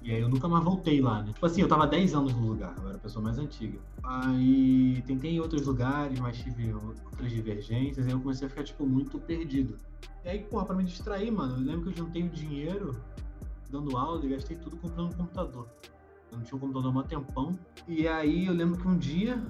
E 0.05 0.11
aí 0.11 0.21
eu 0.21 0.29
nunca 0.29 0.47
mais 0.47 0.63
voltei 0.63 1.01
lá, 1.01 1.23
né? 1.23 1.33
Tipo 1.33 1.43
assim, 1.47 1.61
eu 1.61 1.67
tava 1.67 1.87
10 1.87 2.13
anos 2.13 2.31
no 2.31 2.47
lugar, 2.47 2.75
eu 2.77 2.89
era 2.89 2.95
a 2.95 2.99
pessoa 2.99 3.23
mais 3.23 3.39
antiga. 3.39 3.79
Aí 4.03 5.03
tentei 5.07 5.31
em 5.31 5.39
outros 5.39 5.65
lugares, 5.65 6.19
mas 6.19 6.37
tive 6.37 6.71
outras 6.71 7.31
divergências, 7.31 8.05
aí 8.05 8.11
eu 8.11 8.19
comecei 8.19 8.45
a 8.45 8.49
ficar, 8.49 8.63
tipo, 8.63 8.85
muito 8.85 9.17
perdido. 9.17 9.75
E 10.23 10.29
aí, 10.29 10.43
porra, 10.43 10.65
pra 10.65 10.75
me 10.75 10.83
distrair, 10.83 11.31
mano, 11.31 11.55
eu 11.55 11.65
lembro 11.65 11.81
que 11.81 11.99
eu 11.99 12.05
juntei 12.05 12.21
o 12.21 12.29
dinheiro 12.29 12.95
dando 13.71 13.97
aula 13.97 14.23
e 14.23 14.29
gastei 14.29 14.55
tudo 14.55 14.77
comprando 14.77 15.07
um 15.07 15.17
computador. 15.17 15.67
Eu 16.31 16.37
não 16.37 16.45
tinha 16.45 16.55
um 16.55 16.59
computador 16.59 16.95
há 16.95 16.99
um 16.99 17.03
tempão. 17.03 17.59
E 17.87 18.07
aí 18.07 18.45
eu 18.45 18.53
lembro 18.53 18.79
que 18.79 18.87
um 18.87 18.99
dia, 18.99 19.43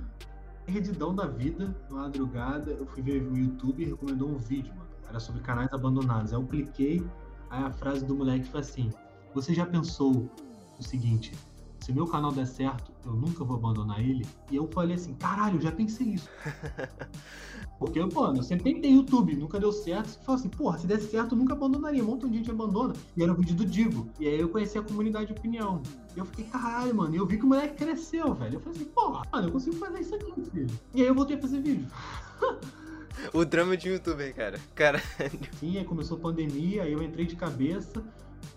redidão 0.65 1.13
da 1.13 1.28
vida, 1.28 1.76
na 1.89 2.04
madrugada, 2.04 2.72
eu 2.72 2.86
fui 2.86 3.04
ver 3.04 3.22
o 3.24 3.38
YouTube 3.38 3.84
e 3.84 3.88
recomendou 3.88 4.30
um 4.30 4.38
vídeo, 4.38 4.74
mano. 4.74 4.89
Era 5.10 5.20
sobre 5.20 5.41
canais 5.41 5.68
abandonados. 5.74 6.32
Aí 6.32 6.39
eu 6.39 6.48
cliquei, 6.48 7.06
aí 7.50 7.62
a 7.62 7.72
frase 7.74 8.06
do 8.06 8.15
moleque 8.15 8.46
foi 8.46 8.62
assim: 8.62 8.89
Você 9.34 9.54
já 9.54 9.65
pensou 9.65 10.30
o 10.79 10.83
seguinte? 10.83 11.33
Se 11.79 11.93
meu 11.93 12.07
canal 12.07 12.31
der 12.31 12.47
certo, 12.47 12.91
eu 13.05 13.13
nunca 13.13 13.43
vou 13.43 13.57
abandonar 13.57 13.99
ele? 13.99 14.25
E 14.49 14.55
eu 14.55 14.67
falei 14.67 14.95
assim: 14.95 15.13
Caralho, 15.13 15.57
eu 15.57 15.61
já 15.61 15.71
pensei 15.71 16.07
isso. 16.07 16.29
Porque, 17.77 17.99
mano, 18.03 18.39
eu 18.39 18.43
sempre 18.43 18.73
tentei 18.73 18.91
YouTube, 18.93 19.35
nunca 19.35 19.59
deu 19.59 19.71
certo. 19.71 20.07
Você 20.07 20.19
fala 20.23 20.38
assim, 20.38 20.49
porra, 20.49 20.77
se 20.77 20.88
der 20.88 20.99
certo, 20.99 21.33
eu 21.33 21.38
nunca 21.38 21.53
abandonaria. 21.53 22.01
Um 22.01 22.07
montão 22.07 22.29
de 22.29 22.38
gente 22.38 22.49
abandona. 22.49 22.93
E 23.17 23.21
era 23.21 23.31
o 23.31 23.35
vídeo 23.35 23.55
do 23.55 23.65
Digo. 23.65 24.09
E 24.19 24.27
aí 24.27 24.39
eu 24.39 24.49
conheci 24.49 24.77
a 24.77 24.81
comunidade 24.81 25.27
de 25.27 25.33
opinião. 25.33 25.83
E 26.15 26.19
eu 26.19 26.25
fiquei, 26.25 26.45
caralho, 26.45 26.95
mano. 26.95 27.13
E 27.13 27.17
eu 27.17 27.27
vi 27.27 27.38
que 27.38 27.43
o 27.43 27.47
moleque 27.47 27.75
cresceu, 27.75 28.33
velho. 28.33 28.55
Eu 28.55 28.59
falei 28.61 28.79
assim, 28.79 28.89
porra, 28.89 29.23
mano, 29.31 29.47
eu 29.47 29.51
consigo 29.51 29.75
fazer 29.75 29.99
isso 29.99 30.15
aqui, 30.15 30.41
filho. 30.51 30.67
E 30.93 31.01
aí 31.01 31.07
eu 31.07 31.15
voltei 31.15 31.38
a 31.38 31.41
fazer 31.41 31.61
vídeo. 31.61 31.88
O 33.33 33.45
drama 33.45 33.77
de 33.77 33.89
youtuber, 33.89 34.35
cara. 34.35 34.59
Cara, 34.75 35.01
Sim, 35.57 35.77
aí 35.77 35.85
começou 35.85 36.17
a 36.17 36.19
pandemia, 36.19 36.83
aí 36.83 36.91
eu 36.91 37.01
entrei 37.01 37.25
de 37.25 37.35
cabeça. 37.35 38.03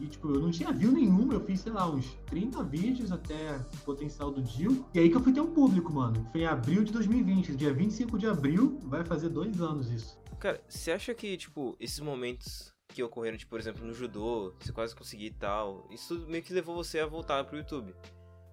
E, 0.01 0.07
tipo, 0.07 0.29
eu 0.29 0.41
não 0.41 0.51
tinha 0.51 0.73
view 0.73 0.93
nenhum. 0.93 1.33
Eu 1.33 1.41
fiz, 1.41 1.61
sei 1.61 1.73
lá, 1.73 1.89
uns 1.91 2.15
30 2.27 2.63
vídeos 2.65 3.11
até 3.13 3.57
o 3.57 3.77
potencial 3.85 4.31
do 4.31 4.43
Dio. 4.43 4.85
E 4.95 4.99
aí 4.99 5.11
que 5.11 5.17
eu 5.17 5.21
fui 5.21 5.33
ter 5.33 5.41
um 5.41 5.53
público, 5.53 5.93
mano. 5.93 6.27
Foi 6.33 6.43
em 6.43 6.47
abril 6.47 6.85
de 6.85 6.93
2020. 6.93 7.57
Dia 7.57 7.73
25 7.73 8.19
de 8.19 8.27
abril, 8.27 8.79
vai 8.85 9.05
fazer 9.05 9.29
dois 9.29 9.61
anos 9.61 9.91
isso. 9.91 10.19
cara, 10.39 10.61
você 10.69 10.93
acha 10.93 11.13
que, 11.15 11.37
tipo, 11.37 11.77
esses 11.81 11.99
momentos 12.01 12.73
que 12.89 13.03
ocorreram, 13.03 13.37
tipo, 13.37 13.51
por 13.51 13.59
exemplo, 13.61 13.85
no 13.87 13.93
judô, 13.93 14.55
você 14.59 14.73
quase 14.73 14.95
conseguir 14.95 15.27
e 15.27 15.31
tal, 15.35 15.87
isso 15.91 16.25
meio 16.29 16.43
que 16.43 16.53
levou 16.55 16.75
você 16.75 17.01
a 17.01 17.07
voltar 17.07 17.45
pro 17.45 17.59
YouTube? 17.59 17.95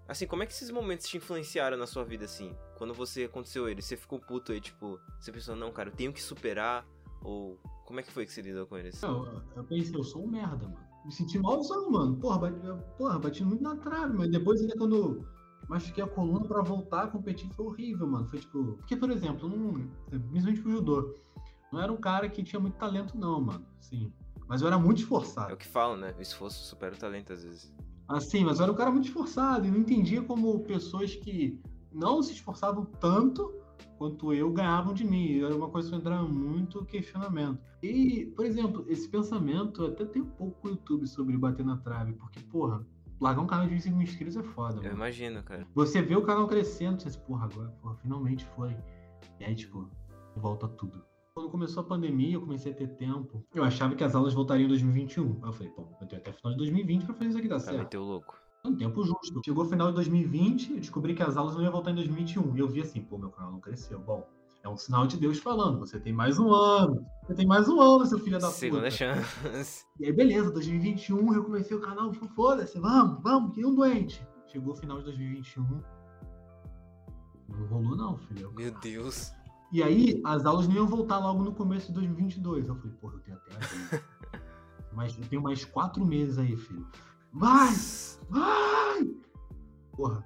Assim, 0.08 0.28
como 0.28 0.43
é 0.43 0.45
que 0.45 0.52
esses 0.54 0.69
momentos 0.69 1.08
te 1.08 1.17
influenciaram 1.17 1.78
na 1.78 1.88
sua 1.88 2.04
vida, 2.04 2.26
assim? 2.26 2.56
Quando 2.78 2.93
você 2.93 3.24
aconteceu 3.24 3.67
ele, 3.69 3.82
você 3.82 3.95
ficou 3.98 4.19
puto 4.19 4.52
aí, 4.52 4.60
tipo, 4.62 5.00
você 5.19 5.32
pensou, 5.32 5.56
não, 5.56 5.71
cara, 5.71 5.89
eu 5.89 5.93
tenho 5.95 6.12
que 6.13 6.21
superar? 6.21 6.86
Ou 7.24 7.58
como 7.86 8.00
é 8.00 8.04
que 8.04 8.12
foi 8.12 8.26
que 8.26 8.32
você 8.32 8.41
lidou 8.41 8.67
com 8.67 8.78
eles? 8.78 9.02
Não, 9.02 9.26
eu- 9.26 9.41
eu 9.56 9.63
pensei, 9.63 9.95
eu 9.95 10.04
sou 10.04 10.24
um 10.24 10.28
merda, 10.28 10.67
mano. 10.67 10.85
Me 11.06 11.12
senti 11.12 11.38
malzão, 11.39 11.91
mano. 11.91 12.18
Porra, 12.18 12.39
bati, 12.39 12.60
porra, 12.98 13.20
bati 13.20 13.44
muito 13.44 13.62
na 13.63 13.76
trave, 13.76 14.18
mas 14.18 14.30
depois 14.32 14.60
ainda 14.60 14.76
quando 14.76 15.26
machuquei 15.70 16.04
a 16.04 16.08
coluna 16.08 16.46
pra 16.48 16.62
voltar 16.62 17.04
a 17.04 17.08
competir 17.08 17.50
foi 17.54 17.65
horrível, 17.65 18.08
mano. 18.08 18.28
Foi 18.28 18.39
tipo. 18.39 18.74
Porque, 18.78 18.96
por 18.96 19.12
exemplo, 19.12 19.48
não, 19.48 19.88
principalmente 20.10 20.62
pro 20.62 20.72
judô, 20.72 21.15
não 21.72 21.82
era 21.82 21.91
um 21.91 21.98
cara 21.98 22.28
que 22.28 22.44
tinha 22.44 22.60
muito 22.60 22.78
talento, 22.78 23.18
não, 23.18 23.39
mano. 23.41 23.65
Sim. 23.80 24.12
Mas 24.48 24.62
eu 24.62 24.68
era 24.68 24.78
muito 24.78 25.00
É 25.00 25.02
esforçado. 25.04 25.54
o 25.54 25.58
que 25.58 25.68
falam, 25.68 25.98
né? 25.98 26.13
O 26.18 26.22
esforço 26.22 26.63
supera 26.65 26.96
o 26.96 26.98
talento, 26.98 27.34
às 27.34 27.44
vezes. 27.44 27.74
Assim, 28.08 28.44
mas 28.44 28.60
eu 28.60 28.63
era 28.63 28.72
um 28.72 28.76
cara 28.76 28.91
muito 28.91 29.06
esforçado 29.08 29.65
e 29.65 29.72
não 29.72 29.80
entendia 29.80 30.22
como 30.22 30.60
pessoas 30.62 31.15
que 31.15 31.60
não 31.91 32.22
se 32.22 32.34
esforçavam 32.34 32.86
tanto 32.86 33.54
quanto 33.98 34.32
eu 34.34 34.52
ganhavam 34.52 34.94
de 34.94 35.04
mim. 35.04 35.39
Era 35.44 35.56
uma 35.56 35.70
coisa 35.70 35.89
que 35.89 35.96
entrava 35.96 36.28
muito 36.28 36.86
questionamento. 36.86 37.60
E, 37.86 38.26
por 38.26 38.45
exemplo, 38.45 38.84
esse 38.88 39.08
pensamento 39.08 39.86
até 39.86 40.06
tem 40.06 40.21
um 40.21 40.30
pouco 40.30 40.60
com 40.62 40.67
o 40.67 40.71
YouTube 40.71 41.06
sobre 41.08 41.38
bater 41.38 41.65
na 41.65 41.78
trave, 41.78 42.13
porque, 42.13 42.39
porra, 42.39 42.86
largar 43.21 43.41
um 43.41 43.48
canal 43.48 43.65
de 43.65 43.74
25 43.74 43.95
mil 43.95 44.08
inscritos 44.08 44.36
é 44.38 44.43
foda, 44.43 44.78
Eu 44.78 44.84
mano. 44.84 44.95
imagino, 44.95 45.43
cara. 45.43 45.67
Você 45.76 46.02
vê 46.02 46.15
o 46.15 46.24
canal 46.24 46.48
crescendo, 46.48 47.00
você 47.02 47.10
diz, 47.10 47.17
porra, 47.17 47.45
agora, 47.45 47.69
porra, 47.82 47.95
finalmente 47.98 48.43
foi. 48.56 48.76
E 49.39 49.45
aí, 49.45 49.54
tipo, 49.56 49.88
volta 50.36 50.67
tudo. 50.67 51.04
Quando 51.36 51.50
começou 51.50 51.84
a 51.84 51.86
pandemia, 51.86 52.36
eu 52.36 52.41
comecei 52.41 52.71
a 52.71 52.76
ter 52.76 52.88
tempo. 52.95 53.45
Eu 53.54 53.63
achava 53.63 53.93
que 53.93 54.04
as 54.04 54.15
aulas 54.15 54.34
voltariam 54.34 54.65
em 54.65 54.69
2021. 54.69 55.39
Aí 55.43 55.50
eu 55.50 55.54
falei, 55.54 55.74
bom, 55.76 55.95
eu 56.02 56.08
tenho 56.08 56.21
até 56.21 56.32
final 56.32 56.54
de 56.54 56.58
2020 56.60 57.06
pra 57.06 57.13
fazer 57.13 57.30
isso 57.30 57.38
aqui 57.38 57.48
dar 57.48 57.60
certo. 57.60 57.78
meter 57.78 57.98
o 57.98 58.04
louco. 58.04 58.36
Um 58.63 58.76
tempo 58.76 59.04
justo. 59.04 59.41
Chegou 59.45 59.63
o 59.65 59.67
final 59.67 59.89
de 59.89 59.95
2020, 59.95 60.71
eu 60.71 60.80
descobri 60.80 61.13
que 61.13 61.21
as 61.21 61.38
aulas 61.38 61.54
não 61.54 61.62
iam 61.62 61.71
voltar 61.71 61.91
em 61.91 61.95
2021. 61.95 62.56
E 62.56 62.60
eu 62.60 62.67
vi 62.67 62.82
assim, 62.82 63.02
pô, 63.02 63.17
meu 63.17 63.30
canal 63.30 63.52
não 63.52 63.60
cresceu. 63.60 64.00
Bom, 64.00 64.26
É 64.65 64.67
um 64.67 64.75
sinal 64.75 65.06
de 65.06 65.15
Deus 65.15 65.38
falando, 65.38 65.78
você 65.78 65.99
tem 65.99 66.12
mais 66.12 66.39
um 66.39 66.51
ano. 66.51 67.06
Você 67.21 67.36
tem 67.36 67.45
mais 67.45 67.69
um 67.69 67.80
ano, 67.80 68.04
seu 68.08 68.17
filho 68.17 68.39
da 68.39 68.49
Segunda 68.49 68.89
puta. 68.89 68.95
chance. 68.97 69.86
E 69.99 70.08
aí, 70.08 70.12
beleza, 70.12 70.49
2021, 70.49 71.36
eu 71.36 71.43
comecei 71.43 71.78
o 71.78 71.80
canal, 71.80 72.12
foda-se, 72.36 72.80
vamos, 72.80 73.21
vamos, 73.21 73.54
que 73.54 73.63
um 73.63 73.75
doente. 73.75 74.28
Chegou 74.47 74.73
o 74.73 74.75
final 74.75 74.97
de 74.97 75.04
2021. 75.04 75.63
Não 77.47 77.67
rolou 77.67 77.95
não, 77.95 78.17
filho. 78.17 78.51
Meu 78.54 78.71
Deus. 78.80 79.32
E 79.71 79.84
aí, 79.84 80.19
as 80.25 80.43
aulas 80.47 80.67
não 80.67 80.75
iam 80.78 80.88
voltar 80.88 81.19
logo 81.19 81.43
no 81.43 81.54
começo 81.54 81.89
de 81.89 81.93
2022. 81.93 82.67
Eu 82.67 82.75
falei, 82.75 82.91
porra, 82.93 83.13
eu 83.13 83.19
tenho 83.19 83.38
até. 83.38 84.04
Mas 84.91 85.15
eu 85.15 85.28
tenho 85.28 85.43
mais 85.43 85.63
quatro 85.63 86.04
meses 86.04 86.39
aí, 86.39 86.58
filho. 86.58 86.88
Vai! 87.32 87.71
Vai! 88.32 89.15
Porra, 89.91 90.25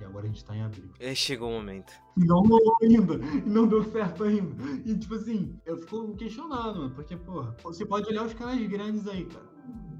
e 0.00 0.04
agora 0.04 0.26
a 0.26 0.28
gente 0.28 0.44
tá 0.44 0.56
em 0.56 0.62
abril. 0.62 0.90
É, 0.98 1.14
chegou 1.14 1.50
o 1.50 1.52
momento. 1.52 1.92
E 2.16 2.24
não 2.24 2.40
rolou 2.42 2.76
ainda. 2.82 3.14
E 3.14 3.48
não 3.48 3.66
deu 3.66 3.82
certo 3.84 4.24
ainda. 4.24 4.54
E 4.84 4.96
tipo 4.96 5.14
assim, 5.14 5.58
eu 5.64 5.76
fico 5.76 6.14
questionado, 6.16 6.78
mano. 6.78 6.94
Porque, 6.94 7.16
porra, 7.16 7.56
você 7.62 7.84
pode 7.84 8.08
olhar 8.08 8.24
os 8.24 8.34
canais 8.34 8.66
grandes 8.68 9.06
aí, 9.06 9.24
cara. 9.26 9.48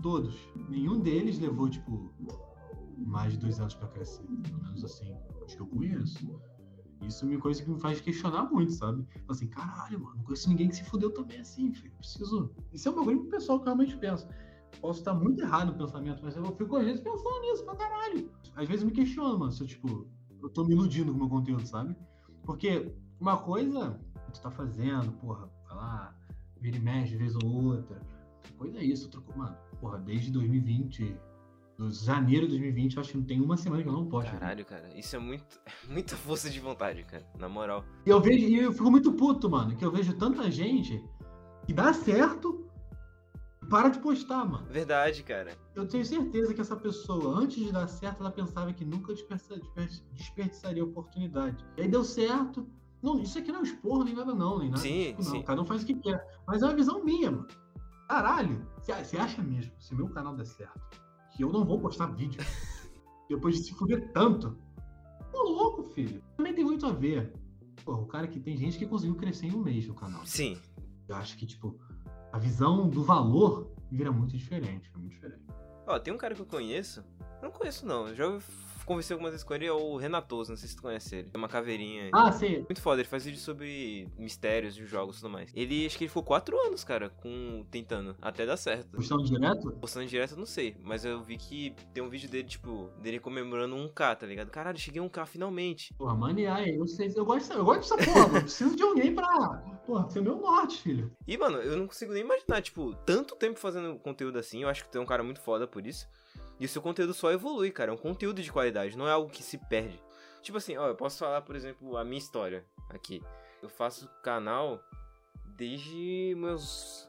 Todos. 0.03 0.35
Nenhum 0.69 1.01
deles 1.01 1.39
levou, 1.39 1.69
tipo, 1.69 2.13
mais 2.97 3.33
de 3.33 3.39
dois 3.39 3.61
anos 3.61 3.75
pra 3.75 3.89
crescer. 3.89 4.23
Pelo 4.23 4.63
menos 4.63 4.85
assim, 4.85 5.15
acho 5.45 5.57
que 5.57 5.63
eu 5.63 5.67
conheço. 5.67 6.41
Isso 7.07 7.25
é 7.25 7.29
uma 7.29 7.41
coisa 7.41 7.63
que 7.63 7.71
me 7.71 7.81
faz 7.81 8.01
questionar 8.01 8.45
muito, 8.51 8.73
sabe? 8.73 9.07
Assim, 9.29 9.47
caralho, 9.47 10.01
mano, 10.01 10.17
não 10.17 10.25
conheço 10.25 10.49
ninguém 10.49 10.69
que 10.69 10.77
se 10.77 10.85
fudeu 10.85 11.11
também 11.11 11.41
assim, 11.41 11.73
filho. 11.73 11.93
Preciso. 11.97 12.51
Isso 12.73 12.89
é 12.89 12.93
um 12.93 12.95
bagulho 12.95 13.25
pessoal 13.25 13.59
que 13.59 13.63
eu 13.63 13.75
realmente 13.75 13.97
penso. 13.97 14.29
Posso 14.81 15.01
estar 15.01 15.15
muito 15.15 15.41
errado 15.41 15.73
no 15.73 15.79
pensamento, 15.79 16.23
mas 16.23 16.37
eu 16.37 16.45
fico 16.57 16.77
às 16.77 16.85
vezes 16.85 17.01
pensando 17.01 17.41
nisso 17.41 17.65
pra 17.65 17.75
caralho. 17.77 18.31
Às 18.55 18.69
vezes 18.69 18.83
eu 18.83 18.89
me 18.89 18.95
questiono, 18.95 19.39
mano, 19.39 19.53
se 19.53 19.63
eu, 19.63 19.67
tipo, 19.67 20.09
eu 20.43 20.49
tô 20.49 20.65
me 20.65 20.75
iludindo 20.75 21.13
com 21.13 21.17
o 21.19 21.21
meu 21.21 21.29
conteúdo, 21.29 21.67
sabe? 21.67 21.97
Porque 22.45 22.93
uma 23.21 23.37
coisa 23.37 23.99
tu 24.33 24.41
tá 24.41 24.51
fazendo, 24.51 25.13
porra, 25.13 25.49
vai 25.67 25.77
lá, 25.77 26.15
vira 26.61 26.77
e 26.77 26.81
mexe, 26.81 27.17
vez 27.17 27.35
ou 27.37 27.45
outra. 27.45 28.01
Coisa 28.57 28.79
é 28.79 28.85
isso, 28.85 29.05
outra 29.05 29.21
coisa, 29.21 29.39
mano, 29.39 29.57
porra, 29.81 29.99
desde 29.99 30.31
2020, 30.31 31.17
do 31.77 31.91
janeiro 31.91 32.47
de 32.47 32.59
2020, 32.59 32.95
eu 32.95 33.01
acho 33.01 33.11
que 33.13 33.19
não 33.19 33.25
tem 33.25 33.41
uma 33.41 33.57
semana 33.57 33.83
que 33.83 33.89
eu 33.89 33.93
não 33.93 34.07
posto. 34.07 34.31
Caralho, 34.31 34.65
cara. 34.65 34.89
Isso 34.97 35.17
é 35.17 35.19
muito, 35.19 35.61
muita 35.89 36.17
força 36.17 36.51
de 36.51 36.61
vontade, 36.61 37.03
cara. 37.05 37.27
Na 37.39 37.49
moral. 37.49 37.85
E 38.05 38.11
eu 38.11 38.21
vejo, 38.21 38.47
e 38.47 38.57
eu 38.57 38.73
fico 38.73 38.91
muito 38.91 39.13
puto, 39.13 39.49
mano, 39.49 39.75
que 39.75 39.85
eu 39.85 39.91
vejo 39.91 40.13
tanta 40.15 40.51
gente 40.51 41.03
que 41.67 41.73
dá 41.73 41.93
certo 41.93 42.70
para 43.71 43.89
de 43.89 43.99
postar, 44.01 44.45
mano. 44.45 44.67
Verdade, 44.69 45.23
cara. 45.23 45.57
Eu 45.75 45.87
tenho 45.87 46.05
certeza 46.05 46.53
que 46.53 46.61
essa 46.61 46.77
pessoa, 46.77 47.39
antes 47.39 47.65
de 47.65 47.73
dar 47.73 47.87
certo, 47.89 48.21
ela 48.21 48.31
pensava 48.31 48.73
que 48.73 48.85
nunca 48.85 49.15
desperdiça- 49.15 49.57
desper- 49.57 49.89
desperdiçaria 50.13 50.83
a 50.83 50.87
oportunidade. 50.87 51.65
E 51.77 51.83
aí 51.83 51.89
deu 51.89 52.05
certo. 52.05 52.67
Não, 53.03 53.19
isso 53.23 53.39
aqui 53.39 53.51
não 53.51 53.61
é 53.61 53.63
expor 53.63 54.05
nem 54.05 54.15
nada, 54.15 54.35
não, 54.35 54.59
nem 54.59 54.69
nada. 54.69 54.83
Sim, 54.83 55.05
tipo, 55.11 55.23
não. 55.23 55.31
sim. 55.31 55.43
Cada 55.43 55.63
um 55.63 55.65
faz 55.65 55.83
o 55.83 55.87
que 55.87 55.95
quer. 55.95 56.23
Mas 56.47 56.61
é 56.63 56.67
uma 56.67 56.75
visão 56.75 57.03
minha, 57.03 57.31
mano. 57.31 57.47
Caralho, 58.09 58.67
você 58.77 58.93
você 58.93 59.17
acha 59.17 59.41
mesmo, 59.41 59.73
se 59.79 59.95
meu 59.95 60.09
canal 60.09 60.35
der 60.37 60.45
certo, 60.45 60.81
que 61.35 61.45
eu 61.45 61.51
não 61.53 61.65
vou 61.65 61.79
postar 61.81 62.07
vídeo 62.09 62.43
depois 63.31 63.55
de 63.57 63.63
se 63.65 63.75
fuder 63.75 64.11
tanto? 64.13 64.59
Tô 65.33 65.43
louco, 65.45 65.85
filho. 65.85 66.21
Também 66.37 66.53
tem 66.55 66.65
muito 66.65 66.85
a 66.85 66.93
ver. 66.93 67.33
Pô, 67.85 67.95
o 67.95 68.07
cara 68.07 68.27
que 68.27 68.41
tem 68.41 68.57
gente 68.57 68.77
que 68.77 68.85
conseguiu 68.87 69.15
crescer 69.15 69.47
em 69.47 69.55
um 69.55 69.63
mês 69.63 69.87
no 69.87 69.95
canal. 69.95 70.27
Sim. 70.27 70.59
Eu 71.09 71.15
acho 71.17 71.37
que, 71.39 71.47
tipo, 71.47 71.79
a 72.33 72.39
visão 72.39 72.89
do 72.89 73.03
valor 73.05 73.71
vira 73.91 74.11
muito 74.13 74.37
diferente. 74.37 74.91
É 74.95 74.99
muito 74.99 75.13
diferente. 75.15 75.43
Ó, 75.87 75.99
tem 75.99 76.13
um 76.15 76.19
cara 76.19 76.35
que 76.35 76.41
eu 76.43 76.47
conheço. 76.47 77.05
Não 77.43 77.51
conheço, 77.51 77.87
não. 77.87 78.15
Já 78.15 78.27
ouvi- 78.27 78.45
conversei 78.91 79.15
algumas 79.15 79.33
vezes 79.33 79.45
com 79.45 79.55
ele, 79.55 79.67
é 79.67 79.73
o 79.73 79.97
Renatoso, 79.97 80.51
não 80.51 80.57
sei 80.57 80.69
se 80.69 80.75
tu 80.75 80.83
conhece 80.83 81.15
ele. 81.15 81.31
É 81.33 81.39
uma 81.39 81.49
caveirinha. 81.49 82.11
Ah, 82.13 82.33
sim. 82.33 82.57
Muito 82.59 82.83
foda, 82.83 83.01
ele 83.01 83.09
faz 83.09 83.25
vídeo 83.25 83.39
sobre 83.39 84.09
mistérios 84.19 84.75
de 84.75 84.85
jogos 84.85 85.17
e 85.17 85.21
tudo 85.21 85.31
mais. 85.31 85.53
Ele, 85.55 85.87
acho 85.87 85.97
que 85.97 86.05
ele 86.05 86.09
ficou 86.09 86.25
quatro 86.25 86.59
anos, 86.59 86.83
cara, 86.83 87.09
com 87.09 87.65
tentando, 87.71 88.17
até 88.21 88.45
dar 88.45 88.57
certo. 88.57 88.97
Postando 88.97 89.23
direto? 89.23 89.71
Postando 89.81 90.07
direto, 90.07 90.33
eu 90.33 90.39
não 90.39 90.47
sei, 90.47 90.77
mas 90.83 91.05
eu 91.05 91.23
vi 91.23 91.37
que 91.37 91.73
tem 91.95 92.03
um 92.03 92.09
vídeo 92.09 92.29
dele, 92.29 92.49
tipo, 92.49 92.91
dele 93.01 93.21
comemorando 93.21 93.77
um 93.77 93.89
K, 93.89 94.17
tá 94.17 94.27
ligado? 94.27 94.51
Caralho, 94.51 94.79
cheguei 94.79 95.01
a 95.01 95.05
um 95.05 95.09
K 95.09 95.25
finalmente. 95.25 95.95
Porra, 95.95 96.17
manear, 96.17 96.67
eu 96.67 96.85
sei. 96.89 97.13
Eu 97.15 97.25
gosto, 97.25 97.53
eu 97.53 97.65
gosto 97.65 97.97
dessa 97.97 98.11
porra, 98.11 98.27
mano. 98.27 98.41
Preciso 98.41 98.75
de 98.75 98.83
alguém 98.83 99.15
pra. 99.15 99.81
Porra, 99.87 100.11
ser 100.11 100.21
meu 100.21 100.37
norte, 100.37 100.83
filho. 100.83 101.13
E, 101.27 101.37
mano, 101.37 101.59
eu 101.59 101.77
não 101.77 101.87
consigo 101.87 102.13
nem 102.13 102.23
imaginar, 102.23 102.61
tipo, 102.61 102.95
tanto 103.07 103.37
tempo 103.37 103.59
fazendo 103.59 103.99
conteúdo 103.99 104.39
assim. 104.39 104.63
Eu 104.63 104.69
acho 104.69 104.85
que 104.85 104.91
tu 104.91 104.99
é 104.99 105.01
um 105.01 105.07
cara 105.07 105.23
muito 105.23 105.41
foda 105.41 105.67
por 105.67 105.87
isso. 105.87 106.09
E 106.61 106.67
o 106.67 106.69
seu 106.69 106.83
conteúdo 106.83 107.15
só 107.15 107.33
evolui, 107.33 107.71
cara. 107.71 107.91
É 107.91 107.95
um 107.95 107.97
conteúdo 107.97 108.43
de 108.43 108.53
qualidade, 108.53 108.97
não 108.97 109.09
é 109.09 109.11
algo 109.11 109.31
que 109.31 109.43
se 109.43 109.57
perde. 109.57 110.01
Tipo 110.43 110.59
assim, 110.59 110.77
ó, 110.77 110.89
eu 110.89 110.95
posso 110.95 111.19
falar, 111.19 111.41
por 111.41 111.57
exemplo, 111.57 111.97
a 111.97 112.05
minha 112.05 112.19
história 112.19 112.67
aqui. 112.91 113.23
Eu 113.63 113.69
faço 113.69 114.09
canal 114.23 114.79
desde 115.57 116.35
meus 116.37 117.09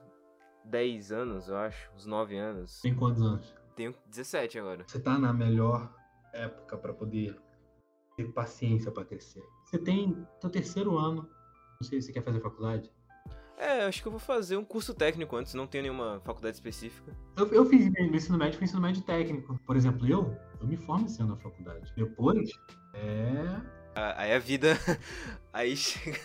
10 0.66 1.12
anos, 1.12 1.48
eu 1.50 1.58
acho, 1.58 1.92
uns 1.94 2.06
9 2.06 2.38
anos. 2.38 2.82
Tem 2.82 2.96
quantos 2.96 3.22
anos? 3.22 3.54
Tenho 3.76 3.94
17 4.08 4.58
agora. 4.60 4.84
Você 4.88 5.00
tá 5.00 5.18
na 5.18 5.34
melhor 5.34 5.94
época 6.34 6.78
pra 6.78 6.94
poder 6.94 7.38
ter 8.16 8.32
paciência 8.32 8.92
pra 8.92 9.04
crescer. 9.04 9.44
Você 9.66 9.78
tem 9.78 10.26
teu 10.40 10.50
terceiro 10.50 10.98
ano. 10.98 11.30
Não 11.80 11.88
sei 11.88 12.00
se 12.00 12.08
você 12.08 12.14
quer 12.14 12.24
fazer 12.24 12.40
faculdade. 12.40 12.92
É, 13.62 13.84
acho 13.86 14.02
que 14.02 14.08
eu 14.08 14.12
vou 14.12 14.20
fazer 14.20 14.58
um 14.58 14.66
curso 14.66 14.92
técnico 14.92 15.36
antes, 15.36 15.54
não 15.54 15.68
tenho 15.68 15.84
nenhuma 15.84 16.20
faculdade 16.26 16.56
específica. 16.56 17.16
Eu, 17.38 17.46
eu 17.50 17.64
fiz 17.64 17.88
meu 17.92 18.06
ensino 18.06 18.36
médio, 18.36 18.58
foi 18.58 18.66
ensino 18.66 18.82
médio 18.82 19.04
técnico. 19.04 19.56
Por 19.68 19.78
exemplo, 19.78 20.08
eu, 20.08 20.36
eu 20.60 20.68
me 20.68 20.76
formo 20.76 21.06
esse 21.06 21.22
ano 21.22 21.36
na 21.36 21.38
faculdade. 21.38 21.94
Depois, 21.96 22.50
é. 22.96 23.62
Ah, 23.96 24.16
Aí 24.18 24.34
a 24.34 24.40
vida. 24.40 24.76
Aí 25.54 25.78
chega 25.78 26.20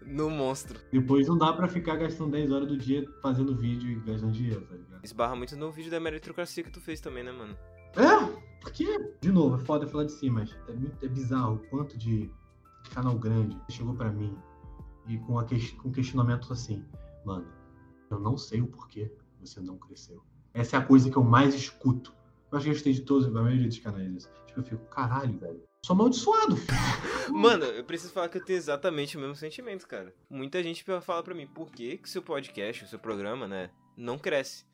no 0.00 0.30
monstro. 0.30 0.78
Depois 0.92 1.26
não 1.26 1.36
dá 1.36 1.52
pra 1.52 1.66
ficar 1.66 1.96
gastando 1.96 2.30
10 2.30 2.52
horas 2.52 2.68
do 2.68 2.76
dia 2.76 3.04
fazendo 3.20 3.56
vídeo 3.56 3.90
e 3.90 3.94
gastando 4.08 4.30
dinheiro, 4.30 4.60
tá 4.60 4.76
ligado? 4.76 5.04
Esbarra 5.04 5.34
muito 5.34 5.56
no 5.56 5.72
vídeo 5.72 5.90
da 5.90 5.98
meritocracia 5.98 6.62
que 6.62 6.70
tu 6.70 6.80
fez 6.80 7.00
também, 7.00 7.24
né, 7.24 7.32
mano? 7.32 7.58
É, 7.96 8.60
porque, 8.60 8.86
de 9.20 9.32
novo, 9.32 9.56
é 9.56 9.64
foda 9.64 9.88
falar 9.88 10.04
de 10.04 10.12
si, 10.12 10.30
mas 10.30 10.56
é, 10.68 10.72
muito, 10.72 11.04
é 11.04 11.08
bizarro 11.08 11.56
o 11.56 11.58
quanto 11.68 11.98
de 11.98 12.30
canal 12.94 13.18
grande 13.18 13.58
chegou 13.70 13.92
pra 13.92 14.08
mim 14.12 14.38
e 15.06 15.18
com, 15.18 15.38
a 15.38 15.44
que, 15.44 15.74
com 15.76 15.90
questionamentos 15.90 16.50
assim, 16.50 16.84
mano, 17.24 17.46
eu 18.10 18.18
não 18.18 18.36
sei 18.36 18.60
o 18.60 18.66
porquê 18.66 19.10
você 19.40 19.60
não 19.60 19.78
cresceu. 19.78 20.22
Essa 20.52 20.76
é 20.76 20.78
a 20.78 20.84
coisa 20.84 21.10
que 21.10 21.16
eu 21.16 21.24
mais 21.24 21.54
escuto. 21.54 22.14
Eu 22.50 22.56
acho 22.58 22.64
que 22.64 22.70
eu 22.70 22.74
gostei 22.74 22.92
de 22.92 23.02
todos, 23.02 23.26
a 23.26 23.30
maioria 23.30 23.66
dos 23.66 23.78
canais. 23.78 24.30
Tipo, 24.46 24.60
eu 24.60 24.64
fico, 24.64 24.84
caralho, 24.86 25.38
velho. 25.38 25.62
Sou 25.84 25.94
amaldiçoado. 25.94 26.56
Mano, 27.30 27.64
eu 27.64 27.84
preciso 27.84 28.12
falar 28.12 28.28
que 28.28 28.38
eu 28.38 28.44
tenho 28.44 28.56
exatamente 28.56 29.16
o 29.16 29.20
mesmo 29.20 29.36
sentimento, 29.36 29.86
cara. 29.86 30.14
Muita 30.30 30.62
gente 30.62 30.84
fala 31.00 31.22
pra 31.22 31.34
mim, 31.34 31.46
por 31.46 31.70
que 31.70 31.98
que 31.98 32.08
seu 32.08 32.22
podcast, 32.22 32.84
o 32.84 32.88
seu 32.88 32.98
programa, 32.98 33.46
né, 33.46 33.70
não 33.96 34.18
cresce? 34.18 34.64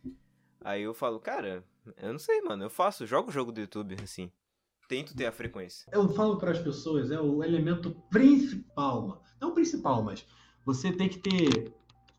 Aí 0.61 0.83
eu 0.83 0.95
falo, 0.95 1.19
cara, 1.19 1.65
eu 1.97 2.13
não 2.13 2.19
sei, 2.19 2.41
mano, 2.43 2.65
eu 2.65 2.71
faço, 2.71 3.07
jogo 3.07 3.31
o 3.31 3.33
jogo 3.33 3.51
do 3.51 3.61
YouTube, 3.61 3.97
assim. 4.03 4.31
Tento 4.93 5.17
ter 5.17 5.25
a 5.25 5.33
frequência. 5.33 5.91
Eu 5.91 6.07
falo 6.11 6.37
para 6.37 6.51
as 6.51 6.59
pessoas, 6.59 7.11
é 7.11 7.19
o 7.19 7.43
elemento 7.43 7.93
principal, 8.11 9.09
mano. 9.09 9.23
Não 9.41 9.49
o 9.49 9.55
principal, 9.55 10.03
mas 10.03 10.27
você 10.67 10.93
tem 10.93 11.09
que 11.09 11.19
ter 11.19 11.75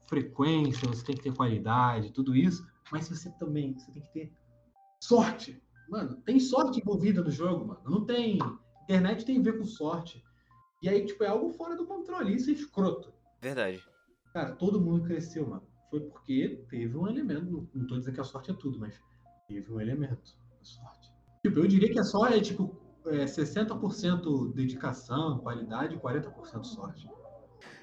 frequência, 0.08 0.88
você 0.88 1.06
tem 1.06 1.16
que 1.16 1.22
ter 1.22 1.36
qualidade, 1.36 2.12
tudo 2.12 2.36
isso, 2.36 2.68
mas 2.92 3.08
você 3.08 3.30
também, 3.34 3.78
você 3.78 3.92
tem 3.92 4.02
que 4.02 4.12
ter 4.12 4.34
sorte. 5.00 5.62
Mano, 5.88 6.16
tem 6.26 6.40
sorte 6.40 6.80
envolvida 6.80 7.22
no 7.22 7.30
jogo, 7.30 7.64
mano. 7.64 7.82
Não 7.86 8.06
tem. 8.06 8.40
Internet 8.86 9.24
tem 9.24 9.38
a 9.38 9.44
ver 9.44 9.60
com 9.60 9.66
sorte. 9.66 10.24
E 10.82 10.90
aí, 10.90 11.06
tipo, 11.06 11.24
é 11.24 11.28
algo 11.28 11.52
fora 11.52 11.76
do 11.76 11.86
controle. 11.86 12.34
Isso 12.34 12.50
é 12.50 12.54
escroto. 12.54 13.14
Verdade. 13.40 13.84
Cara, 14.34 14.56
todo 14.56 14.82
mundo 14.82 15.04
cresceu, 15.04 15.48
mano. 15.48 15.68
Foi 15.92 16.00
porque 16.00 16.66
teve 16.72 16.98
um 16.98 17.08
elemento. 17.08 17.70
Não 17.72 17.86
tô 17.86 18.00
dizendo 18.00 18.16
que 18.16 18.22
a 18.22 18.24
sorte 18.24 18.50
é 18.50 18.56
tudo, 18.56 18.80
mas 18.80 19.00
teve 19.48 19.72
um 19.72 19.80
elemento. 19.80 20.36
A 20.60 20.66
sorte. 20.66 21.03
Tipo, 21.44 21.60
eu 21.60 21.68
diria 21.68 21.92
que 21.92 22.00
a 22.00 22.04
sorte 22.04 22.38
é 22.38 22.42
tipo 22.42 22.76
é, 23.06 23.26
60% 23.26 24.54
dedicação, 24.54 25.40
qualidade 25.40 25.96
e 25.96 26.00
40% 26.00 26.64
sorte. 26.64 27.08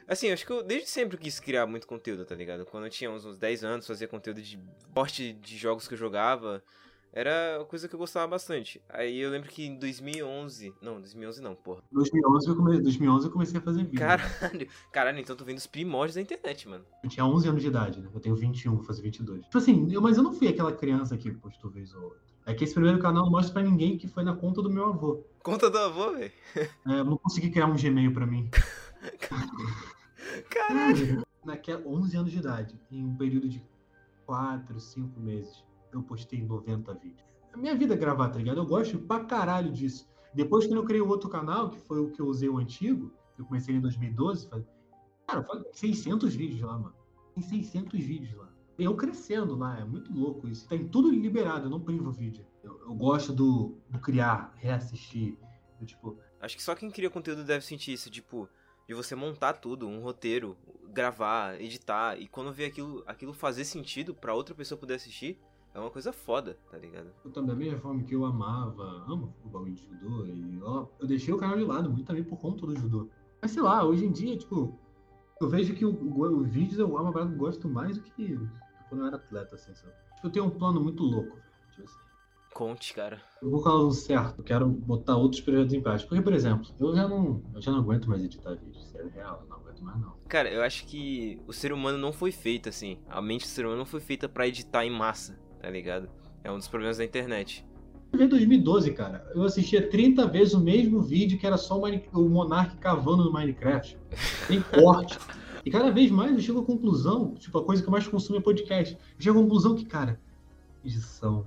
Assim, 0.08 0.32
acho 0.32 0.44
que 0.44 0.52
eu 0.52 0.62
desde 0.62 0.88
sempre 0.88 1.16
quis 1.18 1.38
criar 1.38 1.66
muito 1.66 1.86
conteúdo, 1.86 2.24
tá 2.24 2.34
ligado? 2.34 2.64
Quando 2.66 2.86
eu 2.86 2.90
tinha 2.90 3.10
uns, 3.10 3.24
uns 3.24 3.38
10 3.38 3.62
anos, 3.62 3.86
fazia 3.86 4.08
conteúdo 4.08 4.42
de 4.42 4.58
porte 4.94 5.34
de 5.34 5.56
jogos 5.56 5.86
que 5.86 5.94
eu 5.94 5.98
jogava. 5.98 6.64
Era 7.12 7.58
uma 7.58 7.64
coisa 7.64 7.88
que 7.88 7.94
eu 7.94 7.98
gostava 7.98 8.26
bastante. 8.28 8.80
Aí 8.88 9.18
eu 9.18 9.30
lembro 9.30 9.48
que 9.48 9.64
em 9.66 9.76
2011... 9.76 10.74
Não, 10.80 11.00
2011 11.00 11.42
não, 11.42 11.54
porra. 11.56 11.82
2011 11.90 12.48
eu, 12.48 12.56
come... 12.56 12.80
2011 12.80 13.26
eu 13.26 13.32
comecei 13.32 13.58
a 13.58 13.62
fazer 13.62 13.82
vídeo. 13.84 13.98
Caralho. 13.98 14.68
Caralho, 14.92 15.18
então 15.18 15.34
tu 15.34 15.44
vem 15.44 15.54
dos 15.54 15.66
primórdios 15.66 16.14
da 16.14 16.20
internet, 16.20 16.68
mano. 16.68 16.84
Eu 17.02 17.10
tinha 17.10 17.26
11 17.26 17.48
anos 17.48 17.62
de 17.62 17.68
idade, 17.68 18.00
né? 18.00 18.08
Eu 18.14 18.20
tenho 18.20 18.36
21, 18.36 18.76
vou 18.76 18.84
fazer 18.84 19.02
22. 19.02 19.44
Tipo 19.44 19.58
assim, 19.58 19.92
eu, 19.92 20.00
mas 20.00 20.16
eu 20.16 20.22
não 20.22 20.32
fui 20.32 20.46
aquela 20.48 20.72
criança 20.72 21.16
que 21.16 21.30
postou 21.32 21.70
vez 21.70 21.92
ou 21.94 22.04
outra. 22.04 22.30
É 22.46 22.54
que 22.54 22.64
esse 22.64 22.74
primeiro 22.74 22.98
canal 22.98 23.24
não 23.24 23.30
mostra 23.30 23.52
pra 23.52 23.62
ninguém 23.62 23.98
que 23.98 24.08
foi 24.08 24.22
na 24.22 24.34
conta 24.34 24.62
do 24.62 24.70
meu 24.70 24.86
avô. 24.86 25.24
Conta 25.42 25.68
do 25.68 25.78
avô, 25.78 26.12
velho. 26.12 26.32
É, 26.86 27.00
eu 27.00 27.04
não 27.04 27.16
consegui 27.16 27.50
criar 27.50 27.66
um 27.66 27.76
Gmail 27.76 28.12
pra 28.12 28.26
mim. 28.26 28.48
Caralho. 30.48 31.24
Naquela 31.44 31.82
11 31.86 32.16
anos 32.16 32.30
de 32.30 32.38
idade, 32.38 32.80
em 32.90 33.04
um 33.04 33.16
período 33.16 33.48
de 33.48 33.62
4, 34.26 34.78
5 34.78 35.18
meses, 35.18 35.64
eu 35.92 36.02
postei 36.02 36.42
90 36.42 36.94
vídeos. 36.94 37.28
A 37.52 37.56
minha 37.56 37.74
vida 37.74 37.94
é 37.94 37.96
gravar, 37.96 38.28
tá 38.28 38.38
ligado? 38.38 38.58
Eu 38.58 38.66
gosto 38.66 38.98
pra 38.98 39.24
caralho 39.24 39.72
disso. 39.72 40.08
Depois, 40.32 40.66
quando 40.66 40.78
eu 40.78 40.84
criei 40.84 41.00
o 41.00 41.08
outro 41.08 41.28
canal, 41.28 41.70
que 41.70 41.78
foi 41.80 42.00
o 42.00 42.10
que 42.10 42.20
eu 42.20 42.26
usei 42.26 42.48
o 42.48 42.58
antigo, 42.58 43.12
eu 43.36 43.44
comecei 43.44 43.74
em 43.74 43.80
2012, 43.80 44.48
faz... 44.48 44.64
cara, 45.26 45.42
foi 45.42 45.64
600 45.72 46.34
vídeos 46.34 46.60
lá, 46.60 46.78
mano. 46.78 46.94
Tem 47.34 47.42
600 47.42 47.98
vídeos 47.98 48.34
lá. 48.34 48.48
Eu 48.78 48.96
crescendo 48.96 49.56
lá, 49.56 49.78
é 49.78 49.84
muito 49.84 50.12
louco 50.12 50.48
isso. 50.48 50.68
Tem 50.68 50.86
tudo 50.88 51.10
liberado, 51.10 51.66
eu 51.66 51.70
não 51.70 51.80
privo 51.80 52.10
vídeo. 52.10 52.46
Eu, 52.62 52.80
eu 52.80 52.94
gosto 52.94 53.32
do, 53.32 53.76
do 53.88 53.98
criar, 53.98 54.54
reassistir. 54.56 55.36
Eu, 55.80 55.86
tipo, 55.86 56.18
Acho 56.40 56.56
que 56.56 56.62
só 56.62 56.74
quem 56.74 56.90
cria 56.90 57.10
conteúdo 57.10 57.44
deve 57.44 57.64
sentir 57.64 57.92
isso, 57.92 58.10
tipo, 58.10 58.48
de 58.88 58.94
você 58.94 59.14
montar 59.14 59.54
tudo, 59.54 59.86
um 59.86 60.00
roteiro, 60.00 60.56
gravar, 60.88 61.60
editar, 61.60 62.18
e 62.18 62.26
quando 62.26 62.52
vê 62.52 62.64
aquilo, 62.64 63.04
aquilo 63.06 63.34
fazer 63.34 63.64
sentido 63.64 64.14
pra 64.14 64.34
outra 64.34 64.54
pessoa 64.54 64.78
poder 64.78 64.94
assistir, 64.94 65.38
é 65.74 65.78
uma 65.78 65.90
coisa 65.90 66.12
foda, 66.12 66.58
tá 66.70 66.76
ligado? 66.76 67.10
eu 67.24 67.30
também, 67.30 67.50
da 67.50 67.54
mesma 67.54 67.78
forma 67.78 68.02
que 68.02 68.14
eu 68.14 68.24
amava, 68.24 69.04
amo 69.08 69.34
o 69.44 69.48
bagulho 69.48 69.72
de 69.72 69.82
judô, 69.86 70.26
e 70.26 70.60
ó, 70.62 70.86
eu 70.98 71.06
deixei 71.06 71.32
o 71.32 71.38
canal 71.38 71.56
de 71.56 71.64
lado 71.64 71.90
muito 71.90 72.06
também 72.06 72.24
por 72.24 72.38
conta 72.38 72.66
do 72.66 72.76
judô. 72.76 73.08
Mas 73.40 73.52
sei 73.52 73.62
lá, 73.62 73.84
hoje 73.84 74.04
em 74.04 74.12
dia, 74.12 74.36
tipo, 74.36 74.78
eu 75.40 75.48
vejo 75.48 75.74
que 75.74 75.84
o, 75.84 75.90
o, 75.90 76.40
os 76.40 76.48
vídeos 76.48 76.78
eu 76.78 76.96
amo, 76.98 77.16
eu 77.16 77.28
gosto 77.30 77.68
mais 77.68 77.96
do 77.96 78.02
que 78.02 78.38
quando 78.88 79.02
eu 79.02 79.06
era 79.06 79.16
atleta, 79.16 79.54
assim, 79.54 79.74
sabe? 79.74 79.92
Tipo, 80.16 80.26
eu 80.26 80.30
tenho 80.30 80.44
um 80.46 80.50
plano 80.50 80.80
muito 80.80 81.02
louco, 81.02 81.36
velho. 81.36 81.50
Tipo 81.70 81.84
assim, 81.84 82.10
Conte, 82.52 82.92
cara. 82.92 83.22
eu 83.40 83.48
vou 83.48 83.62
falar 83.62 83.84
o 83.84 83.92
certo, 83.92 84.42
quero 84.42 84.66
botar 84.66 85.16
outros 85.16 85.40
projetos 85.40 85.72
em 85.72 85.80
prática. 85.80 86.08
Porque, 86.08 86.22
por 86.22 86.32
exemplo, 86.32 86.68
eu 86.80 86.94
já 86.94 87.06
não, 87.06 87.42
eu 87.54 87.62
já 87.62 87.70
não 87.70 87.78
aguento 87.78 88.08
mais 88.08 88.24
editar 88.24 88.54
vídeo, 88.56 88.80
é 88.96 89.06
real, 89.08 89.40
eu 89.42 89.48
não 89.48 89.56
aguento 89.58 89.82
mais 89.82 90.00
não. 90.00 90.16
Cara, 90.28 90.50
eu 90.50 90.62
acho 90.62 90.84
que 90.86 91.40
o 91.46 91.52
ser 91.52 91.72
humano 91.72 91.96
não 91.96 92.12
foi 92.12 92.32
feito 92.32 92.68
assim. 92.68 92.98
A 93.08 93.22
mente 93.22 93.42
do 93.42 93.48
ser 93.48 93.64
humano 93.64 93.78
não 93.78 93.86
foi 93.86 94.00
feita 94.00 94.28
pra 94.28 94.48
editar 94.48 94.84
em 94.84 94.90
massa, 94.90 95.38
tá 95.60 95.70
ligado? 95.70 96.08
É 96.42 96.50
um 96.50 96.58
dos 96.58 96.68
problemas 96.68 96.98
da 96.98 97.04
internet. 97.04 97.64
Em 98.12 98.26
2012, 98.26 98.92
cara, 98.92 99.24
eu 99.34 99.42
assistia 99.44 99.88
30 99.88 100.26
vezes 100.26 100.54
o 100.54 100.60
mesmo 100.60 101.00
vídeo 101.00 101.38
que 101.38 101.46
era 101.46 101.56
só 101.56 101.78
o, 101.78 101.84
Mine- 101.84 102.02
o 102.12 102.28
Monark 102.28 102.76
cavando 102.78 103.24
no 103.24 103.32
Minecraft. 103.32 103.96
Tem 104.48 104.60
corte. 104.74 105.16
E 105.64 105.70
cada 105.70 105.90
vez 105.90 106.10
mais 106.10 106.32
eu 106.32 106.40
chego 106.40 106.60
à 106.60 106.64
conclusão, 106.64 107.34
tipo, 107.34 107.56
a 107.58 107.64
coisa 107.64 107.82
que 107.82 107.88
eu 107.88 107.92
mais 107.92 108.08
consumo 108.08 108.38
é 108.38 108.42
podcast. 108.42 108.94
Eu 108.94 109.00
chego 109.22 109.38
à 109.38 109.42
conclusão 109.42 109.74
que, 109.76 109.84
cara, 109.84 110.18
edição 110.84 111.46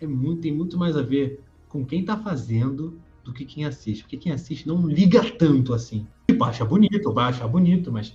é 0.00 0.06
muito, 0.06 0.42
tem 0.42 0.52
muito 0.52 0.76
mais 0.76 0.96
a 0.96 1.02
ver 1.02 1.40
com 1.68 1.84
quem 1.84 2.04
tá 2.04 2.16
fazendo 2.18 3.00
do 3.24 3.32
que 3.32 3.44
quem 3.46 3.64
assiste. 3.64 4.02
Porque 4.02 4.16
quem 4.18 4.32
assiste 4.32 4.66
não 4.68 4.86
liga 4.86 5.22
tanto 5.38 5.72
assim. 5.72 6.06
Tipo, 6.28 6.44
acha 6.44 6.64
bonito, 6.64 7.12
vai 7.12 7.30
achar 7.30 7.48
bonito, 7.48 7.90
mas 7.90 8.14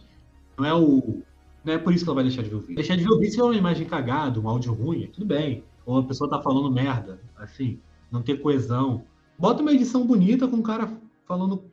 não 0.58 0.66
é 0.66 0.74
o. 0.74 1.24
Não 1.64 1.74
é 1.74 1.78
por 1.78 1.94
isso 1.94 2.04
que 2.04 2.10
ela 2.10 2.16
vai 2.16 2.24
deixar 2.24 2.42
de 2.42 2.50
ver 2.50 2.56
o 2.56 2.60
vídeo. 2.60 2.76
Deixar 2.76 2.96
de 2.96 3.04
ver 3.04 3.12
o 3.12 3.20
vídeo 3.20 3.34
se 3.34 3.40
é 3.40 3.44
uma 3.44 3.56
imagem 3.56 3.86
cagada, 3.86 4.40
um 4.40 4.48
áudio 4.48 4.74
ruim, 4.74 5.08
tudo 5.08 5.26
bem. 5.26 5.64
Ou 5.86 6.00
a 6.00 6.04
pessoa 6.04 6.30
tá 6.30 6.42
falando 6.42 6.72
merda, 6.72 7.20
assim, 7.38 7.80
não 8.12 8.22
ter 8.22 8.42
coesão. 8.42 9.04
Bota 9.38 9.62
uma 9.62 9.72
edição 9.72 10.06
bonita 10.06 10.48
com 10.48 10.58
o 10.58 10.64
cara 10.64 10.92
falando, 11.26 11.64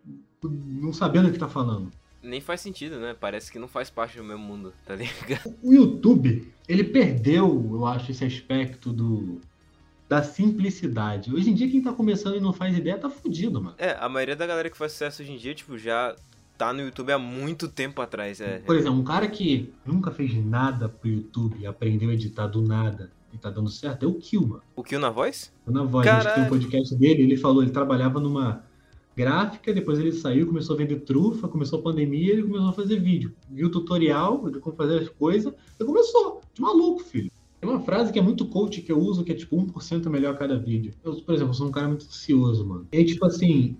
não 0.42 0.92
sabendo 0.92 1.28
o 1.28 1.32
que 1.32 1.38
tá 1.38 1.48
falando. 1.48 1.90
Nem 2.22 2.40
faz 2.40 2.60
sentido, 2.60 2.98
né? 2.98 3.14
Parece 3.18 3.50
que 3.50 3.58
não 3.58 3.68
faz 3.68 3.90
parte 3.90 4.16
do 4.16 4.24
meu 4.24 4.38
mundo, 4.38 4.72
tá 4.84 4.94
ligado? 4.94 5.54
O 5.62 5.72
YouTube, 5.72 6.52
ele 6.68 6.84
perdeu, 6.84 7.68
eu 7.70 7.86
acho, 7.86 8.10
esse 8.10 8.24
aspecto 8.24 8.92
do 8.92 9.40
da 10.08 10.22
simplicidade. 10.22 11.32
Hoje 11.34 11.50
em 11.50 11.54
dia, 11.54 11.70
quem 11.70 11.82
tá 11.82 11.92
começando 11.92 12.36
e 12.36 12.40
não 12.40 12.52
faz 12.52 12.76
ideia 12.76 12.96
tá 12.96 13.10
fudido, 13.10 13.60
mano. 13.60 13.76
É, 13.76 13.94
a 14.00 14.08
maioria 14.08 14.34
da 14.34 14.46
galera 14.46 14.70
que 14.70 14.76
faz 14.76 14.92
sucesso 14.92 15.22
hoje 15.22 15.32
em 15.32 15.36
dia, 15.36 15.54
tipo, 15.54 15.76
já 15.76 16.16
tá 16.58 16.72
no 16.72 16.82
YouTube 16.82 17.12
há 17.12 17.18
muito 17.18 17.68
tempo 17.68 18.02
atrás, 18.02 18.40
é. 18.40 18.58
Por 18.58 18.76
exemplo, 18.76 18.98
um 18.98 19.04
cara 19.04 19.28
que 19.28 19.72
nunca 19.86 20.10
fez 20.10 20.34
nada 20.44 20.88
pro 20.88 21.08
YouTube 21.08 21.64
aprendeu 21.64 22.10
a 22.10 22.14
editar 22.14 22.48
do 22.48 22.60
nada 22.60 23.12
e 23.32 23.38
tá 23.38 23.48
dando 23.48 23.70
certo 23.70 24.04
é 24.04 24.08
o 24.08 24.14
Kill, 24.14 24.46
mano. 24.46 24.62
O 24.74 24.82
Kill 24.82 24.98
na 24.98 25.10
voz? 25.10 25.52
Na 25.64 25.84
voz, 25.84 26.06
a 26.06 26.10
gente 26.10 26.24
tem 26.24 26.32
Caralho. 26.32 26.46
um 26.46 26.48
podcast 26.48 26.96
dele, 26.96 27.22
ele 27.22 27.36
falou, 27.36 27.62
ele 27.62 27.70
trabalhava 27.70 28.18
numa 28.18 28.64
gráfica, 29.16 29.72
depois 29.72 29.98
ele 29.98 30.12
saiu, 30.12 30.46
começou 30.46 30.74
a 30.74 30.78
vender 30.78 31.00
trufa, 31.00 31.48
começou 31.48 31.78
a 31.78 31.82
pandemia, 31.82 32.32
ele 32.32 32.42
começou 32.42 32.68
a 32.68 32.72
fazer 32.72 33.00
vídeo. 33.00 33.32
Viu 33.50 33.68
o 33.68 33.70
tutorial, 33.70 34.48
ele 34.48 34.58
como 34.58 34.76
fazer 34.76 34.98
as 34.98 35.08
coisas, 35.08 35.52
e 35.78 35.84
começou. 35.84 36.40
De 36.54 36.60
maluco, 36.60 37.02
filho. 37.02 37.30
Tem 37.60 37.68
uma 37.68 37.80
frase 37.80 38.12
que 38.12 38.18
é 38.18 38.22
muito 38.22 38.46
coach 38.46 38.80
que 38.80 38.92
eu 38.92 38.98
uso, 38.98 39.24
que 39.24 39.32
é 39.32 39.34
tipo 39.34 39.56
1% 39.56 40.08
melhor 40.08 40.34
a 40.34 40.36
cada 40.36 40.56
vídeo. 40.56 40.94
Eu, 41.02 41.14
por 41.16 41.34
exemplo, 41.34 41.52
sou 41.54 41.66
um 41.66 41.72
cara 41.72 41.88
muito 41.88 42.06
ansioso, 42.06 42.64
mano. 42.64 42.86
E 42.92 42.98
aí, 42.98 43.04
tipo 43.04 43.26
assim, 43.26 43.76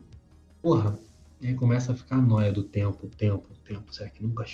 porra, 0.61 0.99
e 1.41 1.47
aí 1.49 1.55
começa 1.55 1.93
a 1.93 1.95
ficar 1.95 2.17
a 2.17 2.23
noia 2.23 2.53
do 2.53 2.63
tempo, 2.63 3.07
tempo, 3.17 3.49
tempo. 3.65 3.93
Será 3.95 4.09
que 4.11 4.23
nunca 4.23 4.45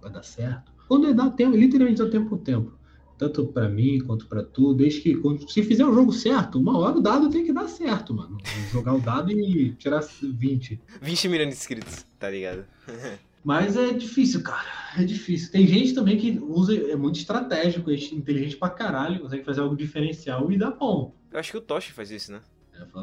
vai 0.00 0.10
dar 0.10 0.22
certo? 0.22 0.72
Quando 0.88 1.12
dá 1.14 1.30
tempo, 1.30 1.56
literalmente 1.56 2.02
dá 2.02 2.10
tempo, 2.10 2.36
tempo. 2.38 2.72
Tanto 3.18 3.46
pra 3.46 3.68
mim 3.68 4.00
quanto 4.00 4.26
pra 4.26 4.42
tu, 4.42 4.74
desde 4.74 5.00
que 5.00 5.14
quando- 5.16 5.48
se 5.48 5.62
fizer 5.62 5.84
o 5.86 5.94
jogo 5.94 6.12
certo, 6.12 6.58
uma 6.58 6.76
hora 6.76 6.98
o 6.98 7.00
dado 7.00 7.30
tem 7.30 7.44
que 7.44 7.52
dar 7.52 7.68
certo, 7.68 8.12
mano. 8.12 8.36
Jogar 8.72 8.94
o 8.94 9.00
dado 9.00 9.30
e 9.30 9.72
tirar 9.74 10.00
20. 10.22 10.80
20 11.00 11.28
milhões 11.28 11.48
de 11.50 11.54
inscritos, 11.54 12.04
tá 12.18 12.28
ligado? 12.28 12.64
Mas 13.44 13.76
é 13.76 13.92
difícil, 13.92 14.42
cara. 14.42 14.68
É 14.96 15.04
difícil. 15.04 15.50
Tem 15.50 15.66
gente 15.66 15.94
também 15.94 16.16
que 16.16 16.38
usa, 16.38 16.74
é 16.74 16.94
muito 16.94 17.16
estratégico, 17.18 17.90
é 17.90 17.94
inteligente 17.94 18.56
pra 18.56 18.70
caralho, 18.70 19.20
consegue 19.20 19.44
fazer 19.44 19.60
algo 19.60 19.76
diferencial 19.76 20.50
e 20.52 20.56
dá 20.58 20.70
bom. 20.70 21.14
Eu 21.30 21.40
acho 21.40 21.50
que 21.50 21.58
o 21.58 21.60
Toshi 21.60 21.92
faz 21.92 22.10
isso, 22.10 22.30
né? 22.32 22.40
É, 22.74 22.84
tô, 22.84 23.00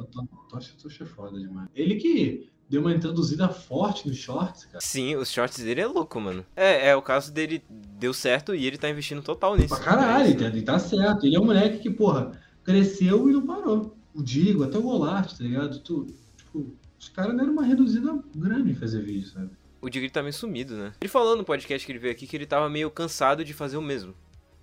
acho- 0.58 0.78
tô 0.78 0.88
achando 0.88 1.10
foda 1.10 1.38
demais. 1.40 1.68
Ele 1.76 1.96
que 1.96 2.50
deu 2.70 2.82
uma 2.82 2.94
introduzida 2.94 3.50
forte 3.50 4.08
nos 4.08 4.18
shorts, 4.18 4.66
cara. 4.66 4.80
Sim, 4.80 5.16
os 5.16 5.32
shorts 5.32 5.64
dele 5.64 5.82
é 5.82 5.88
louco, 5.88 6.20
mano. 6.22 6.46
É, 6.56 6.90
é 6.90 6.96
o 6.96 7.02
caso 7.02 7.32
dele 7.32 7.64
deu 7.70 8.14
certo 8.14 8.54
e 8.54 8.66
ele 8.66 8.78
tá 8.78 8.90
investindo 8.90 9.22
total 9.24 9.56
nisso. 9.58 9.70
Pra 9.76 9.80
caralho, 9.84 10.26
É 10.26 10.30
isso, 10.30 10.40
né? 10.40 10.48
ele 10.48 10.62
tá 10.62 10.78
certo. 10.78 11.26
Ele 11.26 11.36
é 11.36 11.40
um 11.40 11.46
moleque 11.46 11.80
que, 11.80 11.90
porra, 11.90 12.32
cresceu 12.64 13.30
e 13.30 13.34
não 13.34 13.46
parou. 13.46 13.96
O 14.14 14.22
Digo, 14.22 14.64
até 14.64 14.78
o 14.78 14.82
Golart, 14.82 15.36
tá 15.38 15.44
ligado? 15.44 15.80
Tu, 15.80 16.08
tipo, 16.38 16.76
os 17.00 17.10
caras 17.10 17.36
deram 17.36 17.52
uma 17.54 17.64
reduzida 17.64 18.18
grande 18.36 18.72
em 18.72 18.76
fazer 18.76 19.02
vídeo, 19.02 19.28
sabe? 19.30 19.50
O 19.82 19.90
Digri 19.90 20.10
tá 20.10 20.22
meio 20.22 20.34
sumido, 20.34 20.76
né? 20.76 20.92
Ele 21.00 21.10
falou 21.10 21.38
no 21.38 21.44
podcast 21.44 21.86
que 21.86 21.92
ele 21.92 22.00
veio 22.00 22.12
aqui 22.12 22.28
que 22.28 22.36
ele 22.36 22.46
tava 22.46 22.70
meio 22.70 22.92
cansado 22.92 23.46
de 23.46 23.54
fazer 23.54 23.78
o 23.78 23.82
mesmo. 23.82 24.14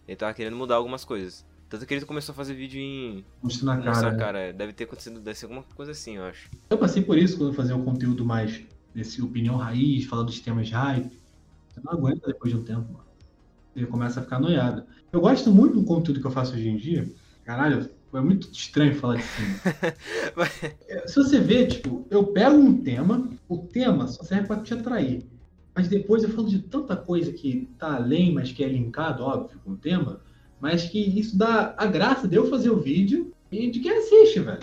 Ele 0.07 0.17
tava 0.17 0.35
querendo 0.35 0.57
mudar 0.57 0.75
algumas 0.77 1.05
coisas. 1.05 1.45
Tanto 1.69 1.85
que 1.85 1.95
ele 1.95 2.05
começou 2.05 2.33
a 2.33 2.37
fazer 2.37 2.55
vídeo 2.55 2.81
em. 2.81 3.25
Mostrar 3.43 3.77
na 3.77 3.85
Nossa, 3.85 4.01
cara. 4.03 4.13
né? 4.13 4.19
cara, 4.19 4.39
é, 4.39 4.53
deve 4.53 4.73
ter 4.73 4.85
acontecido, 4.85 5.19
deve 5.21 5.37
ser 5.37 5.47
alguma 5.47 5.65
coisa 5.75 5.93
assim, 5.93 6.17
eu 6.17 6.25
acho. 6.25 6.49
Eu 6.71 6.79
passei 6.79 7.03
por 7.03 7.19
isso 7.19 7.37
quando 7.37 7.51
eu 7.51 7.55
fazia 7.55 7.75
um 7.77 7.85
conteúdo 7.85 8.25
mais 8.25 8.63
desse 8.95 9.21
opinião 9.21 9.57
raiz, 9.57 10.05
falar 10.05 10.23
dos 10.23 10.39
temas 10.41 10.71
hype. 10.71 11.11
Você 11.69 11.81
não 11.85 11.93
aguenta 11.93 12.27
depois 12.29 12.53
de 12.53 12.59
um 12.59 12.63
tempo, 12.65 12.93
mano. 12.93 13.05
Ele 13.75 13.87
começa 13.87 14.21
a 14.21 14.23
ficar 14.23 14.39
noiado. 14.41 14.85
Eu 15.13 15.21
gosto 15.21 15.51
muito 15.51 15.75
do 15.75 15.85
conteúdo 15.85 16.21
que 16.21 16.27
eu 16.27 16.31
faço 16.31 16.55
hoje 16.55 16.69
em 16.69 16.77
dia. 16.77 17.07
Caralho, 17.45 17.91
foi 18.11 18.21
muito 18.23 18.49
estranho 18.51 18.95
falar 18.95 19.17
de 19.17 19.23
cima. 19.25 19.59
É, 20.89 21.07
Se 21.07 21.17
você 21.17 21.41
vê, 21.41 21.67
tipo, 21.67 22.07
eu 22.11 22.29
pego 22.29 22.57
um 22.57 22.81
tema, 22.83 23.29
o 23.49 23.59
tema 23.59 24.07
só 24.09 24.23
serve 24.23 24.47
pra 24.47 24.61
te 24.61 24.73
atrair. 24.73 25.27
Mas 25.75 25.89
depois 25.89 26.23
eu 26.23 26.31
falo 26.31 26.49
de 26.49 26.61
tanta 26.61 26.97
coisa 26.97 27.33
que 27.33 27.69
tá 27.79 27.97
além, 27.97 28.33
mas 28.33 28.51
que 28.51 28.65
é 28.65 28.69
linkado, 28.69 29.23
óbvio, 29.23 29.61
com 29.63 29.73
o 29.73 29.77
tema, 29.77 30.21
mas 30.61 30.85
que 30.85 30.99
isso 30.99 31.37
dá 31.37 31.75
a 31.77 31.87
graça 31.87 32.27
de 32.27 32.37
eu 32.37 32.49
fazer 32.49 32.71
o 32.71 32.81
vídeo 32.81 33.33
e 33.51 33.71
de 33.71 33.81
quem 33.81 33.93
assiste, 33.93 34.41
velho. 34.41 34.61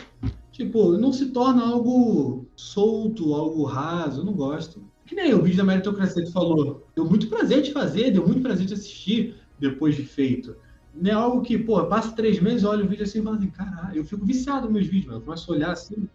Tipo, 0.51 0.97
não 0.97 1.11
se 1.11 1.27
torna 1.31 1.63
algo 1.63 2.45
solto, 2.55 3.33
algo 3.33 3.63
raso, 3.63 4.21
eu 4.21 4.25
não 4.25 4.33
gosto. 4.33 4.83
Que 5.05 5.15
nem 5.15 5.33
o 5.33 5.41
vídeo 5.41 5.57
da 5.57 5.63
meritocracia 5.63 6.23
que 6.23 6.31
falou. 6.31 6.87
Deu 6.95 7.05
muito 7.05 7.27
prazer 7.27 7.61
de 7.61 7.71
fazer, 7.71 8.11
deu 8.11 8.25
muito 8.25 8.41
prazer 8.41 8.65
de 8.65 8.73
assistir 8.73 9.35
depois 9.59 9.95
de 9.95 10.03
feito. 10.03 10.55
Não 10.93 11.09
é 11.09 11.13
algo 11.13 11.41
que, 11.41 11.57
pô, 11.57 11.83
passa 11.85 12.11
três 12.11 12.39
meses, 12.39 12.63
olha 12.63 12.85
o 12.85 12.87
vídeo 12.87 13.03
assim 13.03 13.19
e 13.19 13.23
falo 13.23 13.37
assim, 13.37 13.49
caralho, 13.49 13.97
eu 13.97 14.05
fico 14.05 14.25
viciado 14.25 14.65
nos 14.65 14.73
meus 14.73 14.85
vídeos, 14.85 15.07
mano. 15.07 15.17
Eu 15.17 15.21
começo 15.23 15.51
a 15.51 15.55
olhar 15.55 15.71
assim, 15.71 16.07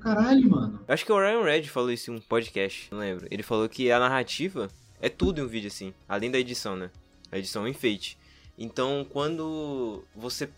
caralho, 0.00 0.48
mano. 0.48 0.80
Acho 0.86 1.04
que 1.04 1.12
o 1.12 1.18
Ryan 1.18 1.42
Red 1.42 1.64
falou 1.64 1.90
isso 1.90 2.12
em 2.12 2.14
um 2.14 2.20
podcast, 2.20 2.88
não 2.92 3.00
lembro. 3.00 3.26
Ele 3.28 3.42
falou 3.42 3.68
que 3.68 3.90
a 3.90 3.98
narrativa 3.98 4.68
é 5.00 5.08
tudo 5.08 5.40
em 5.40 5.44
um 5.44 5.48
vídeo 5.48 5.66
assim, 5.66 5.92
além 6.08 6.30
da 6.30 6.38
edição, 6.38 6.76
né? 6.76 6.90
A 7.32 7.38
edição 7.38 7.62
é 7.62 7.64
um 7.66 7.68
enfeite. 7.68 8.16
Então, 8.60 9.06
quando 9.08 10.04
você 10.14 10.50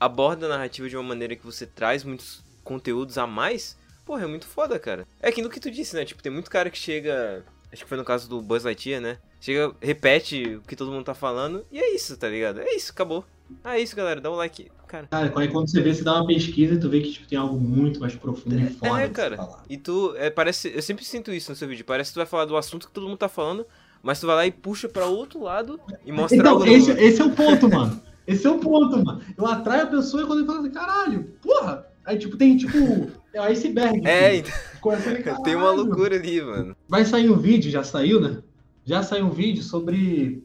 aborda 0.00 0.46
a 0.46 0.48
narrativa 0.48 0.88
de 0.88 0.96
uma 0.96 1.04
maneira 1.04 1.36
que 1.36 1.46
você 1.46 1.64
traz 1.64 2.02
muitos 2.02 2.42
conteúdos 2.64 3.16
a 3.16 3.26
mais, 3.26 3.78
porra, 4.04 4.24
é 4.24 4.26
muito 4.26 4.46
foda, 4.46 4.80
cara. 4.80 5.06
É 5.22 5.30
que 5.30 5.40
no 5.40 5.48
que 5.48 5.60
tu 5.60 5.70
disse, 5.70 5.94
né? 5.94 6.04
Tipo, 6.04 6.24
tem 6.24 6.32
muito 6.32 6.50
cara 6.50 6.68
que 6.68 6.76
chega. 6.76 7.44
Acho 7.72 7.84
que 7.84 7.88
foi 7.88 7.96
no 7.96 8.04
caso 8.04 8.28
do 8.28 8.42
Buzz 8.42 8.64
Lightyear, 8.64 9.00
né? 9.00 9.18
Chega, 9.40 9.72
repete 9.80 10.56
o 10.56 10.62
que 10.62 10.74
todo 10.74 10.90
mundo 10.90 11.04
tá 11.04 11.14
falando, 11.14 11.64
e 11.70 11.78
é 11.78 11.94
isso, 11.94 12.16
tá 12.16 12.28
ligado? 12.28 12.60
É 12.60 12.74
isso, 12.74 12.90
acabou. 12.90 13.24
Ah, 13.62 13.78
é 13.78 13.80
isso, 13.80 13.94
galera, 13.94 14.20
dá 14.20 14.30
um 14.30 14.34
like. 14.34 14.70
Cara. 14.86 15.06
Cara, 15.06 15.30
quando 15.30 15.70
você 15.70 15.80
vê, 15.80 15.94
você 15.94 16.02
dá 16.02 16.16
uma 16.16 16.26
pesquisa 16.26 16.74
e 16.74 16.80
tu 16.80 16.90
vê 16.90 17.00
que 17.00 17.12
tipo, 17.12 17.28
tem 17.28 17.38
algo 17.38 17.56
muito 17.56 18.00
mais 18.00 18.14
profundo 18.16 18.58
e 18.58 18.70
foda 18.70 19.02
É, 19.02 19.08
cara. 19.08 19.48
E 19.68 19.76
tu, 19.76 20.14
é, 20.16 20.30
parece, 20.30 20.72
eu 20.74 20.82
sempre 20.82 21.04
sinto 21.04 21.32
isso 21.32 21.48
no 21.52 21.56
seu 21.56 21.68
vídeo. 21.68 21.84
Parece 21.84 22.10
que 22.10 22.14
tu 22.14 22.16
vai 22.16 22.26
falar 22.26 22.44
do 22.44 22.56
assunto 22.56 22.88
que 22.88 22.92
todo 22.92 23.06
mundo 23.06 23.18
tá 23.18 23.28
falando, 23.28 23.64
mas 24.02 24.20
tu 24.20 24.26
vai 24.26 24.36
lá 24.36 24.46
e 24.46 24.50
puxa 24.52 24.88
pra 24.88 25.06
outro 25.06 25.42
lado 25.42 25.78
e 26.04 26.12
mostra 26.12 26.38
Então, 26.38 26.52
algo 26.52 26.66
esse, 26.66 26.88
novo. 26.88 27.00
esse 27.00 27.20
é 27.20 27.24
o 27.24 27.30
ponto, 27.30 27.68
mano. 27.68 28.00
Esse 28.26 28.46
é 28.46 28.50
o 28.50 28.58
ponto, 28.60 29.04
mano. 29.04 29.20
Eu 29.36 29.44
atraio 29.44 29.82
a 29.84 29.86
pessoa 29.86 30.22
e 30.22 30.26
quando 30.26 30.38
ele 30.40 30.46
fala 30.46 30.60
assim, 30.60 30.70
caralho, 30.70 31.24
porra. 31.42 31.84
Aí, 32.04 32.16
tipo, 32.16 32.36
tem, 32.36 32.56
tipo, 32.56 33.10
é 33.34 33.40
o 33.40 33.44
iceberg. 33.44 34.06
É. 34.06 34.44
Começa 34.80 35.10
ali, 35.10 35.24
Tem 35.42 35.56
uma 35.56 35.72
loucura 35.72 36.14
ali, 36.14 36.40
mano. 36.40 36.76
Vai 36.88 37.04
sair 37.04 37.28
um 37.28 37.36
vídeo, 37.36 37.72
já 37.72 37.82
saiu, 37.82 38.20
né? 38.20 38.40
Já 38.84 39.02
saiu 39.02 39.26
um 39.26 39.30
vídeo 39.30 39.64
sobre. 39.64 40.44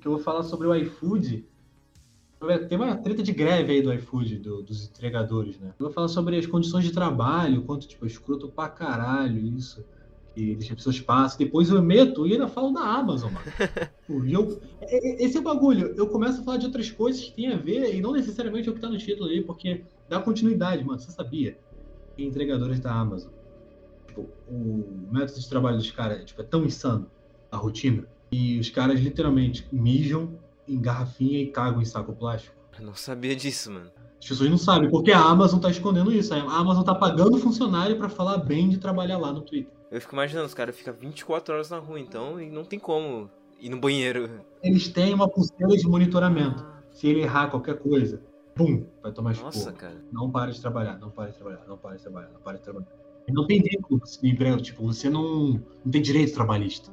que 0.00 0.06
eu 0.08 0.12
vou 0.12 0.20
falar 0.20 0.44
sobre 0.44 0.66
o 0.66 0.74
iFood. 0.76 1.44
Tem 2.68 2.78
uma 2.78 2.96
treta 2.96 3.22
de 3.22 3.32
greve 3.32 3.72
aí 3.72 3.82
do 3.82 3.92
iFood, 3.92 4.38
do- 4.38 4.62
dos 4.62 4.86
entregadores, 4.88 5.58
né? 5.58 5.68
Eu 5.78 5.86
vou 5.86 5.92
falar 5.92 6.08
sobre 6.08 6.38
as 6.38 6.46
condições 6.46 6.84
de 6.84 6.92
trabalho, 6.92 7.62
quanto, 7.62 7.86
tipo, 7.88 8.04
é 8.04 8.08
escroto 8.08 8.48
pra 8.48 8.68
caralho 8.68 9.38
isso. 9.58 9.84
E 10.36 10.54
deixa 10.54 10.74
as 10.74 10.76
pessoas 10.76 11.00
passam. 11.00 11.38
Depois 11.38 11.70
eu 11.70 11.82
meto 11.82 12.26
e 12.26 12.32
ainda 12.32 12.46
falo 12.46 12.70
da 12.70 12.82
Amazon, 12.82 13.32
mano. 13.32 13.46
eu, 14.30 14.60
esse 14.82 15.38
é 15.38 15.40
o 15.40 15.42
bagulho. 15.42 15.94
Eu 15.96 16.06
começo 16.08 16.40
a 16.40 16.44
falar 16.44 16.58
de 16.58 16.66
outras 16.66 16.90
coisas 16.90 17.24
que 17.24 17.32
tem 17.32 17.52
a 17.52 17.56
ver 17.56 17.94
e 17.94 18.00
não 18.02 18.12
necessariamente 18.12 18.68
é 18.68 18.72
o 18.72 18.74
que 18.74 18.80
tá 18.80 18.88
no 18.88 18.98
título 18.98 19.28
ali, 19.28 19.42
porque 19.42 19.82
dá 20.08 20.20
continuidade, 20.20 20.84
mano. 20.84 21.00
Você 21.00 21.10
sabia 21.10 21.58
que 22.14 22.22
entregadores 22.22 22.78
da 22.78 22.92
Amazon, 22.92 23.32
tipo, 24.06 24.28
o 24.46 25.08
método 25.10 25.40
de 25.40 25.48
trabalho 25.48 25.78
dos 25.78 25.90
caras 25.90 26.24
tipo, 26.24 26.40
é 26.40 26.44
tão 26.44 26.64
insano, 26.64 27.10
a 27.50 27.56
rotina, 27.56 28.06
e 28.30 28.58
os 28.58 28.68
caras 28.68 29.00
literalmente 29.00 29.66
mijam 29.72 30.38
em 30.68 30.78
garrafinha 30.78 31.40
e 31.40 31.46
cagam 31.46 31.80
em 31.80 31.84
saco 31.84 32.12
plástico. 32.12 32.54
Eu 32.78 32.84
não 32.84 32.94
sabia 32.94 33.34
disso, 33.34 33.72
mano. 33.72 33.90
As 34.20 34.28
pessoas 34.28 34.50
não 34.50 34.58
sabem, 34.58 34.90
porque 34.90 35.12
a 35.12 35.20
Amazon 35.20 35.60
tá 35.60 35.70
escondendo 35.70 36.12
isso. 36.12 36.34
A 36.34 36.38
Amazon 36.38 36.82
tá 36.82 36.94
pagando 36.94 37.38
funcionário 37.38 37.96
para 37.96 38.08
falar 38.08 38.38
bem 38.38 38.68
de 38.68 38.78
trabalhar 38.78 39.18
lá 39.18 39.32
no 39.32 39.40
Twitter. 39.40 39.72
Eu 39.90 40.00
fico 40.00 40.14
imaginando, 40.14 40.46
os 40.46 40.54
caras 40.54 40.76
ficam 40.76 40.92
24 40.94 41.54
horas 41.54 41.70
na 41.70 41.78
rua, 41.78 42.00
então, 42.00 42.40
e 42.40 42.50
não 42.50 42.64
tem 42.64 42.78
como 42.78 43.30
ir 43.60 43.68
no 43.68 43.78
banheiro. 43.78 44.28
Eles 44.62 44.88
têm 44.88 45.14
uma 45.14 45.28
pulseira 45.28 45.76
de 45.76 45.86
monitoramento. 45.86 46.66
Se 46.90 47.06
ele 47.06 47.20
errar 47.20 47.50
qualquer 47.50 47.78
coisa, 47.78 48.20
pum, 48.54 48.86
vai 49.02 49.12
tomar 49.12 49.32
esporro. 49.32 49.54
Nossa, 49.54 49.72
cara. 49.72 50.04
Não 50.10 50.30
para 50.30 50.50
de 50.50 50.60
trabalhar, 50.60 50.98
não 50.98 51.10
para 51.10 51.30
de 51.30 51.36
trabalhar, 51.36 51.64
não 51.68 51.76
para 51.76 51.96
de 51.96 52.02
trabalhar, 52.02 52.30
não 52.32 52.40
para 52.40 52.56
de 52.56 52.62
trabalhar. 52.62 52.88
E 53.28 53.32
não 53.32 53.46
tem 53.46 53.62
tempo 53.62 54.00
de 54.22 54.28
emprego, 54.28 54.60
tipo, 54.60 54.84
você 54.84 55.10
não, 55.10 55.60
não 55.84 55.90
tem 55.90 56.00
direito 56.00 56.34
trabalhista. 56.34 56.90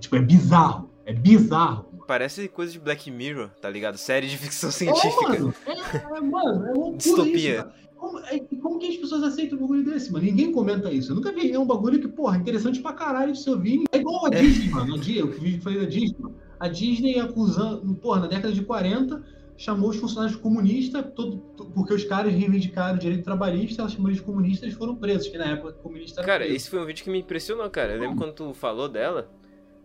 Tipo, 0.00 0.16
é 0.16 0.20
bizarro. 0.20 0.90
É 1.04 1.12
bizarro. 1.12 1.86
Parece 2.06 2.48
coisa 2.48 2.72
de 2.72 2.78
Black 2.78 3.10
Mirror, 3.10 3.50
tá 3.60 3.70
ligado? 3.70 3.96
Série 3.96 4.26
de 4.26 4.36
ficção 4.36 4.70
científica. 4.70 5.36
É, 5.36 5.38
mano, 5.38 5.54
é, 5.66 6.16
é, 6.16 6.20
mano, 6.20 6.66
é 6.66 6.72
loucura 6.72 6.96
Distopia. 6.96 7.60
Isso, 7.60 7.82
como, 7.96 8.18
é, 8.18 8.38
como, 8.60 8.78
que 8.80 8.88
as 8.88 8.96
pessoas 8.96 9.22
aceitam 9.22 9.56
um 9.56 9.60
bagulho 9.60 9.84
desse, 9.84 10.12
mano? 10.12 10.24
Ninguém 10.24 10.50
comenta 10.50 10.90
isso. 10.90 11.12
Eu 11.12 11.16
nunca 11.16 11.30
vi. 11.30 11.52
É 11.52 11.58
um 11.58 11.66
bagulho 11.66 12.00
que, 12.00 12.08
porra, 12.08 12.36
interessante 12.36 12.80
pra 12.80 12.92
caralho 12.92 13.34
se 13.36 13.48
ouvir. 13.48 13.84
É 13.92 13.98
igual 13.98 14.26
a 14.26 14.28
é. 14.36 14.40
Disney, 14.40 14.70
mano. 14.70 14.94
A 14.94 14.98
Disney, 14.98 15.22
o 15.22 15.62
foi 15.62 15.78
da 15.78 15.84
Disney. 15.84 16.16
A 16.58 16.68
Disney 16.68 17.20
acusando, 17.20 17.94
porra, 17.94 18.22
na 18.22 18.26
década 18.26 18.52
de 18.52 18.62
40, 18.62 19.22
chamou 19.56 19.90
os 19.90 19.96
funcionários 19.96 20.36
comunistas, 20.36 21.04
todo, 21.14 21.38
porque 21.74 21.94
os 21.94 22.04
caras 22.04 22.32
reivindicaram 22.32 22.96
o 22.96 22.98
direito 22.98 23.22
trabalhista, 23.22 23.82
ela 23.82 23.88
chamou 23.88 24.08
eles 24.08 24.18
de 24.18 24.26
comunistas 24.26 24.72
e 24.72 24.74
foram 24.74 24.96
presos, 24.96 25.28
que 25.28 25.38
na 25.38 25.46
época 25.46 25.72
comunista 25.74 26.22
Cara, 26.22 26.40
preso. 26.40 26.56
esse 26.56 26.70
foi 26.70 26.80
um 26.80 26.84
vídeo 26.84 27.04
que 27.04 27.10
me 27.10 27.20
impressionou, 27.20 27.68
cara. 27.70 27.94
Eu 27.94 28.00
lembro 28.00 28.16
quando 28.16 28.32
tu 28.32 28.52
falou 28.52 28.88
dela, 28.88 29.30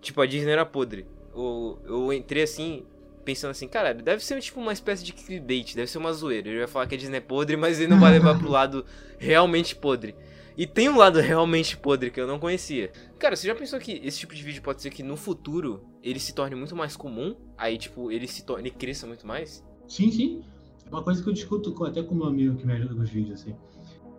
tipo, 0.02 0.20
a 0.22 0.26
Disney 0.26 0.52
era 0.52 0.66
podre. 0.66 1.06
Eu, 1.38 1.80
eu 1.86 2.14
entrei 2.14 2.44
assim, 2.44 2.84
pensando 3.24 3.52
assim, 3.52 3.68
cara, 3.68 3.94
deve 3.94 4.24
ser 4.24 4.42
tipo 4.42 4.60
uma 4.60 4.74
espécie 4.74 5.04
de 5.04 5.14
clickbait, 5.14 5.76
deve 5.76 5.90
ser 5.92 5.98
uma 5.98 6.14
zoeira. 6.14 6.50
Ele 6.50 6.60
vai 6.60 6.68
falar 6.68 6.88
que 6.88 6.96
a 6.96 6.98
Disney 6.98 7.18
é 7.18 7.22
podre, 7.22 7.56
mas 7.56 7.80
ele 7.80 7.90
não 7.90 8.00
vai 8.00 8.12
levar 8.12 8.38
pro 8.40 8.50
lado 8.50 8.86
realmente 9.20 9.76
podre. 9.76 10.16
E 10.58 10.66
tem 10.66 10.90
um 10.90 10.98
lado 10.98 11.20
realmente 11.20 11.78
podre 11.78 12.10
que 12.10 12.20
eu 12.20 12.26
não 12.26 12.40
conhecia. 12.40 12.92
Cara, 13.20 13.36
você 13.36 13.46
já 13.46 13.54
pensou 13.54 13.80
que 13.80 14.02
esse 14.04 14.18
tipo 14.18 14.34
de 14.34 14.42
vídeo 14.42 14.64
pode 14.64 14.82
ser 14.82 14.90
que 14.90 15.04
no 15.04 15.16
futuro 15.16 15.86
ele 16.02 16.20
se 16.20 16.34
torne 16.34 16.56
muito 16.56 16.76
mais 16.76 16.98
comum? 16.98 17.36
Aí, 17.56 17.78
tipo, 17.78 18.12
ele 18.12 18.28
se 18.28 18.44
torne, 18.44 18.64
ele 18.64 18.76
cresça 18.76 19.06
muito 19.06 19.28
mais? 19.28 19.64
Sim, 19.88 20.10
sim. 20.10 20.42
É 20.86 20.90
uma 20.90 21.04
coisa 21.04 21.22
que 21.22 21.30
eu 21.30 21.34
discuto 21.34 21.74
com, 21.74 21.84
até 21.84 22.02
com 22.02 22.16
meu 22.16 22.26
amigo 22.26 22.56
que 22.56 22.66
me 22.66 22.74
ajuda 22.74 22.96
com 22.96 23.02
os 23.02 23.10
vídeos, 23.10 23.42
assim. 23.42 23.56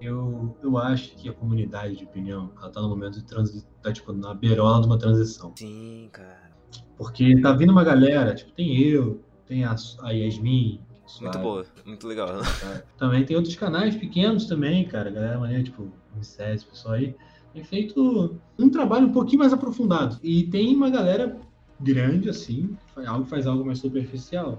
Eu, 0.00 0.56
eu 0.62 0.78
acho 0.78 1.16
que 1.16 1.28
a 1.28 1.32
comunidade 1.32 1.96
de 1.96 2.04
opinião, 2.04 2.52
ela 2.56 2.70
tá 2.70 2.80
no 2.80 2.88
momento 2.88 3.14
de 3.14 3.24
transição, 3.24 3.68
tá, 3.82 3.92
tipo, 3.92 4.12
na 4.12 4.32
beirola 4.32 4.80
de 4.80 4.86
uma 4.86 4.98
transição. 4.98 5.52
Sim, 5.56 6.08
cara. 6.12 6.47
Porque 6.98 7.40
tá 7.40 7.52
vindo 7.52 7.70
uma 7.70 7.84
galera, 7.84 8.34
tipo, 8.34 8.50
tem 8.52 8.76
eu, 8.76 9.22
tem 9.46 9.64
a, 9.64 9.74
a 10.02 10.10
Yasmin. 10.10 10.80
Muito 11.22 11.38
boa, 11.38 11.64
muito 11.86 12.06
legal. 12.06 12.28
Também 12.98 13.24
tem 13.24 13.36
outros 13.36 13.54
canais 13.54 13.96
pequenos 13.96 14.46
também, 14.46 14.84
cara. 14.84 15.08
Galera 15.08 15.38
maneira, 15.38 15.62
tipo, 15.62 15.90
Unicef, 16.14 16.66
pessoal 16.66 16.94
aí. 16.94 17.14
Tem 17.54 17.64
feito 17.64 18.38
um 18.58 18.68
trabalho 18.68 19.06
um 19.06 19.12
pouquinho 19.12 19.38
mais 19.38 19.52
aprofundado. 19.52 20.18
E 20.22 20.42
tem 20.48 20.74
uma 20.74 20.90
galera 20.90 21.38
grande, 21.80 22.28
assim, 22.28 22.76
algo, 23.06 23.24
faz 23.24 23.46
algo 23.46 23.64
mais 23.64 23.78
superficial. 23.78 24.58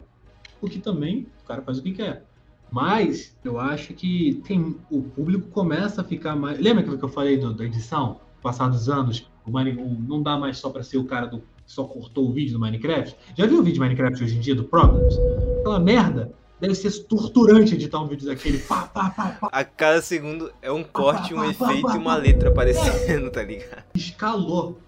O 0.62 0.67
que 0.67 0.80
também 0.80 1.28
o 1.43 1.47
cara 1.47 1.62
faz 1.62 1.78
o 1.78 1.84
que 1.84 1.91
quer. 1.91 2.25
Mas 2.71 3.38
eu 3.43 3.60
acho 3.60 3.93
que 3.93 4.41
tem, 4.47 4.75
o 4.89 5.02
público 5.02 5.49
começa 5.49 6.02
a 6.02 6.04
ficar 6.04 6.36
mais. 6.36 6.60
Lembra 6.60 6.82
aquilo 6.82 6.97
que 6.97 7.06
eu 7.06 7.10
falei 7.10 7.38
do, 7.38 7.54
da 7.54 7.65
edição? 7.65 8.21
Passados 8.41 8.89
anos, 8.89 9.30
o, 9.45 9.52
o 9.52 9.99
não 10.08 10.23
dá 10.23 10.38
mais 10.38 10.58
só 10.58 10.69
para 10.69 10.84
ser 10.84 10.97
o 10.97 11.06
cara 11.06 11.28
do 11.28 11.43
só 11.70 11.84
cortou 11.84 12.28
o 12.28 12.34
vídeo 12.34 12.54
do 12.54 12.60
Minecraft. 12.60 13.16
Já 13.38 13.46
viu 13.46 13.60
o 13.60 13.64
vídeo 13.64 13.76
de 13.76 13.80
Minecraft 13.80 14.24
hoje 14.24 14.36
em 14.36 14.40
dia, 14.40 14.56
do 14.56 14.64
Programs? 14.64 15.16
Aquela 15.60 15.80
merda. 15.80 16.34
Deve 16.60 16.74
ser 16.74 16.92
torturante 17.04 17.76
editar 17.76 18.02
um 18.02 18.08
vídeo 18.08 18.26
daquele. 18.26 18.58
Pá, 18.58 18.88
pá, 18.88 19.12
pá, 19.12 19.38
pá. 19.40 19.50
A 19.52 19.64
cada 19.64 20.02
segundo 20.02 20.52
é 20.64 20.72
um 20.72 20.84
corte, 20.84 21.34
um 21.34 21.46
efeito 21.46 21.92
e 21.92 21.98
uma 21.98 22.16
letra 22.16 22.50
aparecendo, 22.50 23.30
tá 23.32 23.44
ligado? 23.44 23.84
Escalou. 23.94 24.80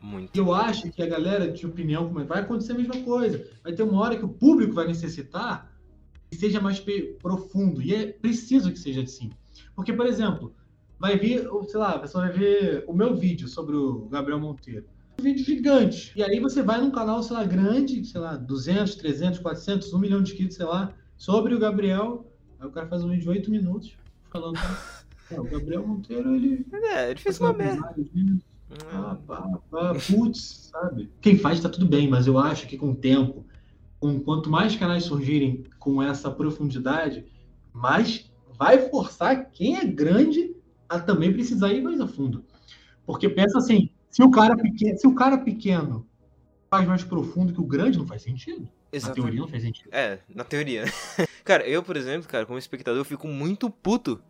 Muito. 0.00 0.34
Eu 0.34 0.52
acho 0.54 0.90
que 0.90 1.02
a 1.02 1.06
galera 1.06 1.52
de 1.52 1.66
opinião 1.66 2.10
vai 2.26 2.40
acontecer 2.40 2.72
a 2.72 2.76
mesma 2.76 2.96
coisa. 3.02 3.46
Vai 3.62 3.74
ter 3.74 3.82
uma 3.82 4.00
hora 4.00 4.16
que 4.16 4.24
o 4.24 4.28
público 4.28 4.72
vai 4.72 4.86
necessitar 4.86 5.70
que 6.30 6.38
seja 6.38 6.58
mais 6.58 6.82
profundo. 7.20 7.82
E 7.82 7.94
é 7.94 8.06
preciso 8.06 8.72
que 8.72 8.78
seja 8.78 9.02
assim. 9.02 9.30
Porque, 9.76 9.92
por 9.92 10.06
exemplo, 10.06 10.54
vai 10.98 11.18
vir, 11.18 11.46
sei 11.68 11.78
lá, 11.78 11.90
a 11.90 11.98
pessoa 11.98 12.26
vai 12.26 12.32
ver 12.32 12.84
o 12.88 12.94
meu 12.94 13.14
vídeo 13.14 13.46
sobre 13.46 13.76
o 13.76 14.08
Gabriel 14.10 14.40
Monteiro 14.40 14.93
vídeo 15.22 15.44
gigante. 15.44 16.12
E 16.16 16.22
aí 16.22 16.40
você 16.40 16.62
vai 16.62 16.80
num 16.80 16.90
canal, 16.90 17.22
sei 17.22 17.36
lá, 17.36 17.44
grande, 17.44 18.04
sei 18.04 18.20
lá, 18.20 18.36
200, 18.36 18.94
300, 18.96 19.38
400, 19.40 19.92
1 19.92 19.98
milhão 19.98 20.22
de 20.22 20.30
inscritos, 20.30 20.56
sei 20.56 20.66
lá, 20.66 20.92
sobre 21.16 21.54
o 21.54 21.58
Gabriel. 21.58 22.30
Aí 22.58 22.66
o 22.66 22.70
cara 22.70 22.86
faz 22.86 23.02
um 23.02 23.08
vídeo 23.08 23.22
de 23.22 23.28
8 23.28 23.50
minutos 23.50 23.96
falando. 24.30 24.58
É, 25.30 25.40
o 25.40 25.44
Gabriel 25.44 25.86
Monteiro, 25.86 26.34
ele. 26.34 26.66
É, 26.72 27.10
ele 27.10 27.20
fez 27.20 27.40
uma 27.40 27.52
merda. 27.52 27.94
Ah, 28.92 29.16
pá, 29.26 29.48
pá, 29.70 29.94
putz, 29.94 30.70
sabe? 30.72 31.10
Quem 31.20 31.38
faz 31.38 31.60
tá 31.60 31.68
tudo 31.68 31.86
bem, 31.86 32.08
mas 32.08 32.26
eu 32.26 32.38
acho 32.38 32.66
que 32.66 32.76
com 32.76 32.90
o 32.90 32.96
tempo, 32.96 33.46
com 34.00 34.20
quanto 34.20 34.50
mais 34.50 34.74
canais 34.76 35.04
surgirem 35.04 35.64
com 35.78 36.02
essa 36.02 36.30
profundidade, 36.30 37.24
mais 37.72 38.30
vai 38.58 38.88
forçar 38.90 39.50
quem 39.50 39.76
é 39.76 39.84
grande 39.84 40.54
a 40.88 40.98
também 40.98 41.32
precisar 41.32 41.72
ir 41.72 41.82
mais 41.82 42.00
a 42.00 42.06
fundo. 42.06 42.44
Porque 43.06 43.28
pensa 43.28 43.58
assim, 43.58 43.90
se 44.14 44.22
o 44.22 44.30
cara 44.30 44.56
pequeno, 44.56 44.96
se 44.96 45.08
o 45.08 45.12
cara 45.12 45.38
pequeno 45.38 46.06
faz 46.70 46.86
mais 46.86 47.02
profundo 47.02 47.52
que 47.52 47.60
o 47.60 47.64
grande, 47.64 47.98
não 47.98 48.06
faz 48.06 48.22
sentido. 48.22 48.68
Exatamente. 48.92 49.18
Na 49.18 49.24
teoria 49.24 49.40
não 49.40 49.48
faz 49.48 49.62
sentido. 49.64 49.88
É, 49.90 50.18
na 50.32 50.44
teoria. 50.44 50.84
cara, 51.42 51.66
eu, 51.66 51.82
por 51.82 51.96
exemplo, 51.96 52.28
cara, 52.28 52.46
como 52.46 52.56
espectador, 52.56 53.00
eu 53.00 53.04
fico 53.04 53.26
muito 53.26 53.68
puto 53.68 54.22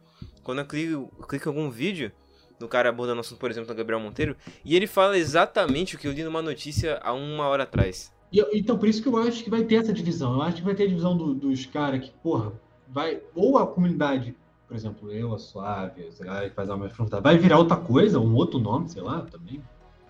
quando 0.42 0.60
eu 0.60 0.64
clico, 0.64 0.90
eu 0.90 1.26
clico 1.26 1.46
em 1.46 1.52
algum 1.52 1.70
vídeo 1.70 2.10
do 2.58 2.66
cara 2.66 2.88
abordando 2.88 3.20
assunto, 3.20 3.38
por 3.38 3.50
exemplo, 3.50 3.68
do 3.68 3.76
Gabriel 3.76 4.00
Monteiro, 4.00 4.34
e 4.64 4.74
ele 4.74 4.86
fala 4.86 5.18
exatamente 5.18 5.96
o 5.96 5.98
que 5.98 6.08
eu 6.08 6.12
li 6.12 6.24
numa 6.24 6.40
notícia 6.40 6.98
há 7.02 7.12
uma 7.12 7.46
hora 7.46 7.64
atrás. 7.64 8.10
E, 8.32 8.40
então, 8.58 8.78
por 8.78 8.88
isso 8.88 9.02
que 9.02 9.08
eu 9.08 9.18
acho 9.18 9.44
que 9.44 9.50
vai 9.50 9.64
ter 9.64 9.74
essa 9.74 9.92
divisão. 9.92 10.32
Eu 10.32 10.40
acho 10.40 10.56
que 10.56 10.62
vai 10.62 10.74
ter 10.74 10.84
a 10.84 10.88
divisão 10.88 11.14
do, 11.14 11.34
dos 11.34 11.66
caras 11.66 12.00
que, 12.02 12.10
porra, 12.22 12.54
vai. 12.88 13.20
Ou 13.34 13.58
a 13.58 13.66
comunidade 13.66 14.34
por 14.66 14.78
exemplo, 14.78 15.12
eu, 15.12 15.34
a 15.34 15.38
Suave, 15.38 16.08
a 16.20 16.24
galera 16.24 16.48
que 16.48 16.56
faz 16.56 16.70
a 16.70 16.76
mais 16.76 16.90
profundidade, 16.90 17.22
vai 17.22 17.38
virar 17.38 17.58
outra 17.58 17.76
coisa, 17.76 18.18
um 18.18 18.34
outro 18.34 18.58
nome, 18.58 18.88
sei 18.88 19.02
lá, 19.02 19.20
também. 19.20 19.62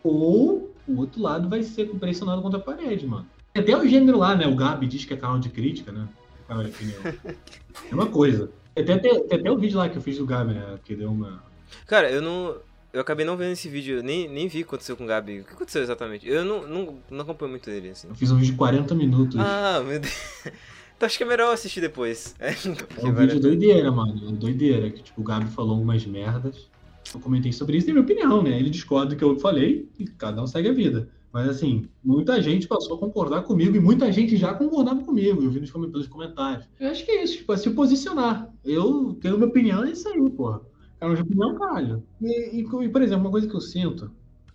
Ou 0.05 0.71
o 0.87 0.99
outro 0.99 1.21
lado 1.23 1.49
vai 1.49 1.63
ser 1.63 1.87
pressionado 1.99 2.43
contra 2.43 2.59
a 2.59 2.63
parede, 2.63 3.07
mano. 3.07 3.27
Tem 3.55 3.63
até 3.63 3.77
o 3.77 3.89
gênero 3.89 4.19
lá, 4.19 4.37
né? 4.37 4.47
O 4.47 4.55
Gabi 4.55 4.87
diz 4.87 5.05
que 5.05 5.15
é 5.15 5.17
canal 5.17 5.39
de 5.39 5.49
crítica, 5.49 5.91
né? 5.91 6.07
Canal 6.47 6.63
de 6.63 6.71
opinião. 6.71 7.01
é 7.91 7.95
uma 7.95 8.07
coisa. 8.07 8.51
Tem 8.75 8.95
até, 8.95 9.19
tem 9.21 9.39
até 9.39 9.51
o 9.51 9.57
vídeo 9.57 9.79
lá 9.79 9.89
que 9.89 9.97
eu 9.97 10.03
fiz 10.03 10.19
do 10.19 10.27
Gabi, 10.27 10.55
né? 10.55 10.79
Que 10.85 10.95
deu 10.95 11.11
uma. 11.11 11.43
Cara, 11.87 12.11
eu 12.11 12.21
não. 12.21 12.57
Eu 12.93 13.01
acabei 13.01 13.27
não 13.27 13.37
vendo 13.37 13.53
esse 13.53 13.69
vídeo, 13.69 13.97
eu 13.97 14.03
nem, 14.05 14.29
nem 14.29 14.47
vi 14.47 14.59
o 14.59 14.63
que 14.63 14.69
aconteceu 14.69 14.97
com 14.97 15.03
o 15.03 15.07
Gabi. 15.07 15.41
O 15.41 15.45
que 15.45 15.53
aconteceu 15.53 15.83
exatamente? 15.83 16.29
Eu 16.29 16.45
não, 16.45 16.63
não, 16.69 16.99
não 17.11 17.21
acompanho 17.23 17.51
muito 17.51 17.69
ele, 17.69 17.91
assim. 17.91 18.07
Eu 18.07 18.15
fiz 18.15 18.31
um 18.31 18.37
vídeo 18.37 18.53
de 18.53 18.59
40 18.59 18.95
minutos. 18.95 19.37
Ah, 19.41 19.83
meu 19.87 19.99
Deus. 19.99 20.15
Então 20.97 21.07
acho 21.07 21.19
que 21.19 21.25
é 21.25 21.27
melhor 21.27 21.53
assistir 21.53 21.81
depois. 21.81 22.37
É, 22.39 22.51
é 22.51 23.05
um 23.05 23.13
vídeo 23.13 23.41
doideira, 23.41 23.91
mano. 23.91 24.15
Doideira. 24.31 24.91
Que 24.91 25.03
tipo, 25.03 25.21
o 25.21 25.25
Gabi 25.25 25.51
falou 25.51 25.73
algumas 25.73 26.07
merdas 26.07 26.69
eu 27.17 27.21
comentei 27.21 27.53
sobre 27.53 27.77
isso, 27.77 27.87
tem 27.87 27.95
minha 27.95 28.05
opinião, 28.05 28.43
né? 28.43 28.59
Ele 28.59 28.71
discorda 28.71 29.15
do 29.15 29.17
que 29.17 29.25
eu 29.25 29.39
falei 29.39 29.89
e 29.99 30.05
cada 30.05 30.43
um 30.43 30.47
segue 30.47 30.69
a 30.69 30.73
vida. 30.73 31.09
Mas 31.33 31.49
assim, 31.49 31.89
muita 32.03 32.41
gente 32.41 32.69
passou 32.69 32.97
a 32.97 32.99
concordar 32.99 33.43
comigo 33.43 33.77
e 33.77 33.81
muita 33.81 34.11
gente 34.13 34.37
já 34.37 34.55
concordava 34.55 35.03
comigo, 35.03 35.43
eu 35.43 35.51
vi 35.51 35.61
nos 35.61 36.07
comentários. 36.07 36.69
Eu 36.79 36.91
acho 36.91 37.05
que 37.05 37.11
é 37.11 37.25
isso, 37.25 37.39
tipo, 37.39 37.53
é 37.53 37.57
se 37.57 37.71
posicionar. 37.71 38.53
Eu 38.65 39.19
tenho 39.21 39.37
minha 39.37 39.49
opinião, 39.49 39.83
é 39.83 39.91
isso 39.91 40.09
aí, 40.09 40.31
porra. 40.31 40.61
É 41.01 41.07
uma 41.07 41.21
opinião, 41.21 41.57
caralho. 41.57 42.05
E, 42.23 42.61
e, 42.61 42.61
e, 42.61 42.89
por 42.89 43.03
exemplo, 43.03 43.25
uma 43.25 43.33
coisa 43.33 43.49
que 43.49 43.55
eu 43.55 43.61
sinto, 43.61 44.13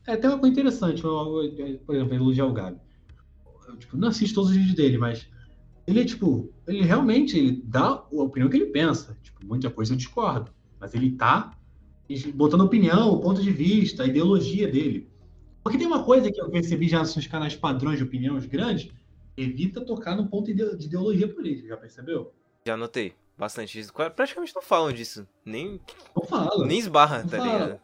é 0.08 0.14
até 0.14 0.30
uma 0.30 0.40
coisa 0.40 0.54
interessante, 0.54 1.02
por 1.02 1.96
exemplo, 1.96 2.16
elogiar 2.16 2.46
o 2.46 2.54
Gabi. 2.54 2.80
Eu, 3.68 3.76
tipo, 3.76 3.98
não 3.98 4.08
assisto 4.08 4.36
todos 4.36 4.52
os 4.52 4.56
vídeos 4.56 4.76
dele, 4.76 4.98
mas 4.98 5.28
ele, 5.86 6.06
tipo, 6.06 6.50
ele 6.66 6.82
realmente 6.82 7.38
ele 7.38 7.62
dá 7.66 7.88
a 7.88 8.24
opinião 8.24 8.50
que 8.50 8.56
ele 8.56 8.68
pensa. 8.68 9.18
Tipo, 9.22 9.46
muita 9.46 9.70
coisa 9.70 9.94
eu 9.94 9.98
discordo, 9.98 10.50
mas 10.80 10.96
ele 10.96 11.12
tá 11.12 11.52
botando 12.34 12.62
opinião, 12.62 13.12
o 13.12 13.20
ponto 13.20 13.42
de 13.42 13.52
vista, 13.52 14.04
a 14.04 14.08
ideologia 14.08 14.68
dele. 14.68 15.08
Porque 15.64 15.78
tem 15.78 15.88
uma 15.88 16.04
coisa 16.04 16.32
que 16.32 16.42
eu 16.42 16.50
percebi 16.50 16.88
já 16.88 17.00
nos 17.00 17.28
canais 17.28 17.56
padrões 17.56 17.98
de 17.98 18.04
opiniões 18.04 18.46
grandes, 18.46 18.90
evita 19.38 19.82
tocar 19.82 20.16
no 20.16 20.28
ponto 20.28 20.54
de 20.54 20.86
ideologia 20.86 21.28
política, 21.28 21.70
já 21.70 21.78
percebeu? 21.78 22.34
Já 22.66 22.76
notei 22.76 23.14
bastante 23.38 23.80
isso. 23.80 23.94
Praticamente 24.16 24.54
não 24.54 24.62
falam 24.62 24.92
disso. 24.92 25.28
Nem. 25.46 25.80
Não 26.16 26.24
fala. 26.24 26.66
Nem 26.66 26.80
esbarra, 26.80 27.20
não 27.20 27.30
tá 27.30 27.38
fala. 27.38 27.66
ligado? 27.66 27.80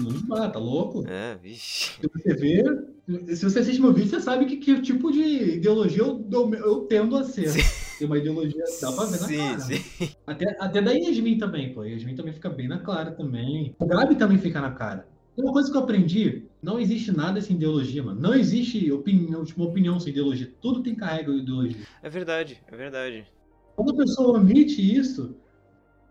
Não 0.00 0.10
desmaia, 0.10 0.50
tá 0.50 0.58
louco? 0.58 1.04
É, 1.06 1.36
vixe. 1.36 1.92
Se 2.00 2.08
você 2.12 2.34
vê, 2.34 3.34
se 3.34 3.44
você 3.44 3.60
assiste 3.60 3.80
meu 3.80 3.92
vídeo, 3.92 4.10
você 4.10 4.20
sabe 4.20 4.44
que, 4.46 4.56
que 4.56 4.82
tipo 4.82 5.10
de 5.12 5.56
ideologia 5.56 6.02
eu, 6.02 6.26
eu, 6.30 6.54
eu 6.54 6.80
tendo 6.82 7.16
a 7.16 7.24
ser. 7.24 7.48
Sim. 7.48 7.60
Tem 7.98 8.06
uma 8.06 8.18
ideologia, 8.18 8.64
dá 8.80 8.92
pra 8.92 9.04
ver 9.06 9.20
na 9.20 9.26
sim, 9.26 9.36
cara. 9.36 9.60
sim. 9.60 10.10
Até, 10.26 10.56
até 10.60 10.80
da 10.80 10.92
Yasmin 10.92 11.36
também, 11.36 11.74
pô. 11.74 11.82
Yasmin 11.82 12.14
também 12.14 12.32
fica 12.32 12.48
bem 12.48 12.68
na 12.68 12.78
cara 12.78 13.10
também. 13.10 13.74
O 13.78 13.86
Gabi 13.86 14.14
também 14.14 14.38
fica 14.38 14.60
na 14.60 14.70
cara. 14.70 15.08
Uma 15.36 15.52
coisa 15.52 15.70
que 15.70 15.76
eu 15.76 15.82
aprendi, 15.82 16.46
não 16.60 16.80
existe 16.80 17.12
nada 17.12 17.40
sem 17.40 17.56
ideologia, 17.56 18.02
mano. 18.02 18.20
Não 18.20 18.34
existe 18.34 18.90
opinião, 18.90 19.44
tipo, 19.44 19.62
uma 19.62 19.70
opinião 19.70 19.98
sem 20.00 20.12
ideologia. 20.12 20.52
Tudo 20.60 20.82
tem 20.82 20.94
carrega 20.94 21.32
ideologia. 21.32 21.86
É 22.02 22.08
verdade, 22.10 22.60
é 22.66 22.76
verdade. 22.76 23.26
Quando 23.76 23.92
a 23.92 23.96
pessoa 23.96 24.38
omite 24.38 24.80
isso, 24.80 25.36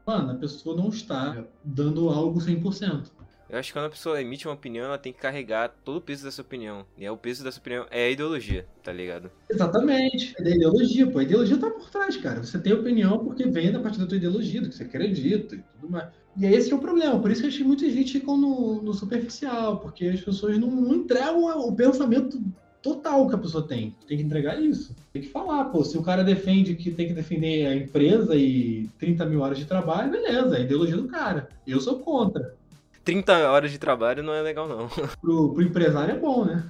mano, 0.05 0.31
a 0.31 0.35
pessoa 0.35 0.77
não 0.77 0.87
está 0.87 1.45
dando 1.63 2.09
algo 2.09 2.39
100%. 2.39 3.11
Eu 3.49 3.57
acho 3.57 3.69
que 3.69 3.73
quando 3.73 3.85
a 3.85 3.89
pessoa 3.89 4.21
emite 4.21 4.47
uma 4.47 4.53
opinião, 4.53 4.85
ela 4.85 4.97
tem 4.97 5.13
que 5.13 5.19
carregar 5.19 5.73
todo 5.83 5.97
o 5.97 6.01
peso 6.01 6.25
dessa 6.25 6.41
opinião. 6.41 6.85
E 6.97 7.05
é 7.05 7.11
o 7.11 7.17
peso 7.17 7.43
dessa 7.43 7.59
opinião 7.59 7.85
é 7.89 8.05
a 8.05 8.09
ideologia, 8.09 8.65
tá 8.83 8.91
ligado? 8.91 9.31
Exatamente. 9.49 10.35
É 10.37 10.43
da 10.43 10.49
ideologia, 10.49 11.07
pô. 11.07 11.19
A 11.19 11.23
ideologia 11.23 11.57
tá 11.57 11.69
por 11.69 11.89
trás, 11.89 12.17
cara. 12.17 12.43
Você 12.43 12.59
tem 12.59 12.73
opinião 12.73 13.19
porque 13.19 13.47
vem 13.47 13.71
da 13.71 13.79
partir 13.79 13.99
da 13.99 14.05
tua 14.05 14.17
ideologia, 14.17 14.61
do 14.61 14.69
que 14.69 14.75
você 14.75 14.83
acredita 14.83 15.55
e 15.55 15.63
tudo 15.79 15.89
mais. 15.89 16.09
E 16.35 16.45
é 16.45 16.51
esse 16.51 16.67
que 16.67 16.73
é 16.73 16.77
o 16.77 16.81
problema. 16.81 17.19
Por 17.19 17.31
isso 17.31 17.41
que 17.41 17.47
eu 17.47 17.49
acho 17.49 17.57
que 17.57 17.63
muita 17.63 17.89
gente 17.89 18.19
fica 18.19 18.31
no, 18.31 18.81
no 18.81 18.93
superficial, 18.93 19.79
porque 19.79 20.05
as 20.05 20.21
pessoas 20.21 20.57
não, 20.59 20.69
não 20.69 20.95
entregam 20.95 21.45
o 21.45 21.73
pensamento 21.73 22.39
total 22.81 23.27
que 23.27 23.35
a 23.35 23.39
pessoa 23.39 23.65
tem. 23.65 23.95
Tem 24.07 24.17
que 24.17 24.23
entregar 24.23 24.61
isso. 24.61 24.95
Tem 25.11 25.21
que 25.21 25.29
falar, 25.29 25.65
pô. 25.65 25.83
Se 25.83 25.97
o 25.97 26.03
cara 26.03 26.23
defende 26.23 26.75
que 26.75 26.91
tem 26.91 27.07
que 27.07 27.13
defender 27.13 27.65
a 27.65 27.75
empresa 27.75 28.35
e 28.35 28.89
30 28.99 29.25
mil 29.25 29.41
horas 29.41 29.57
de 29.57 29.65
trabalho, 29.65 30.11
beleza, 30.11 30.55
é 30.55 30.59
a 30.59 30.63
ideologia 30.63 30.97
do 30.97 31.07
cara. 31.07 31.49
Eu 31.65 31.79
sou 31.79 31.99
contra. 31.99 32.55
30 33.07 33.49
horas 33.49 33.71
de 33.71 33.77
trabalho 33.77 34.21
não 34.21 34.33
é 34.33 34.41
legal, 34.41 34.67
não. 34.67 34.89
Pro, 35.21 35.53
pro 35.53 35.63
empresário 35.63 36.13
é 36.13 36.19
bom, 36.19 36.43
né? 36.43 36.69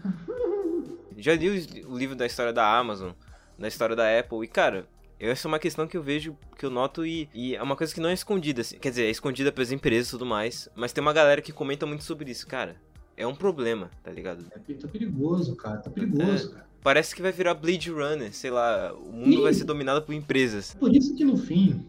Já 1.17 1.33
li 1.33 1.49
o 1.49 1.91
o 1.91 1.97
livro 1.97 2.15
da 2.15 2.27
história 2.27 2.53
da 2.53 2.77
Amazon, 2.77 3.09
da 3.57 3.67
história 3.67 3.95
da 3.95 4.19
Apple, 4.19 4.43
e 4.43 4.47
cara, 4.47 4.87
essa 5.19 5.47
é 5.47 5.49
uma 5.49 5.57
questão 5.57 5.87
que 5.87 5.97
eu 5.97 6.03
vejo, 6.03 6.37
que 6.55 6.63
eu 6.63 6.69
noto 6.69 7.03
e, 7.03 7.27
e 7.33 7.55
é 7.55 7.63
uma 7.63 7.75
coisa 7.75 7.91
que 7.91 7.99
não 7.99 8.09
é 8.09 8.13
escondida, 8.13 8.61
assim. 8.61 8.77
Quer 8.77 8.91
dizer, 8.91 9.05
é 9.05 9.09
escondida 9.09 9.51
pelas 9.51 9.71
empresas 9.71 10.09
e 10.09 10.11
tudo 10.11 10.27
mais, 10.27 10.69
mas 10.75 10.93
tem 10.93 11.01
uma 11.01 11.11
galera 11.11 11.41
que 11.41 11.51
comenta 11.51 11.87
muito 11.87 12.03
sobre 12.03 12.29
isso, 12.29 12.45
cara. 12.45 12.75
É 13.15 13.25
um 13.25 13.33
problema, 13.33 13.89
tá 14.03 14.11
ligado? 14.11 14.45
É, 14.51 14.73
tá 14.75 14.87
perigoso, 14.87 15.55
cara. 15.55 15.77
Tá 15.77 15.89
perigoso, 15.89 16.51
cara. 16.51 16.67
Parece 16.83 17.15
que 17.15 17.21
vai 17.23 17.31
virar 17.31 17.55
Blade 17.55 17.89
Runner, 17.89 18.31
sei 18.31 18.51
lá, 18.51 18.93
o 18.93 19.11
mundo 19.11 19.41
vai 19.41 19.55
ser 19.55 19.63
dominado 19.63 20.03
por 20.03 20.13
empresas. 20.13 20.75
Por 20.75 20.95
isso 20.95 21.15
que 21.15 21.25
no 21.25 21.35
fim, 21.35 21.83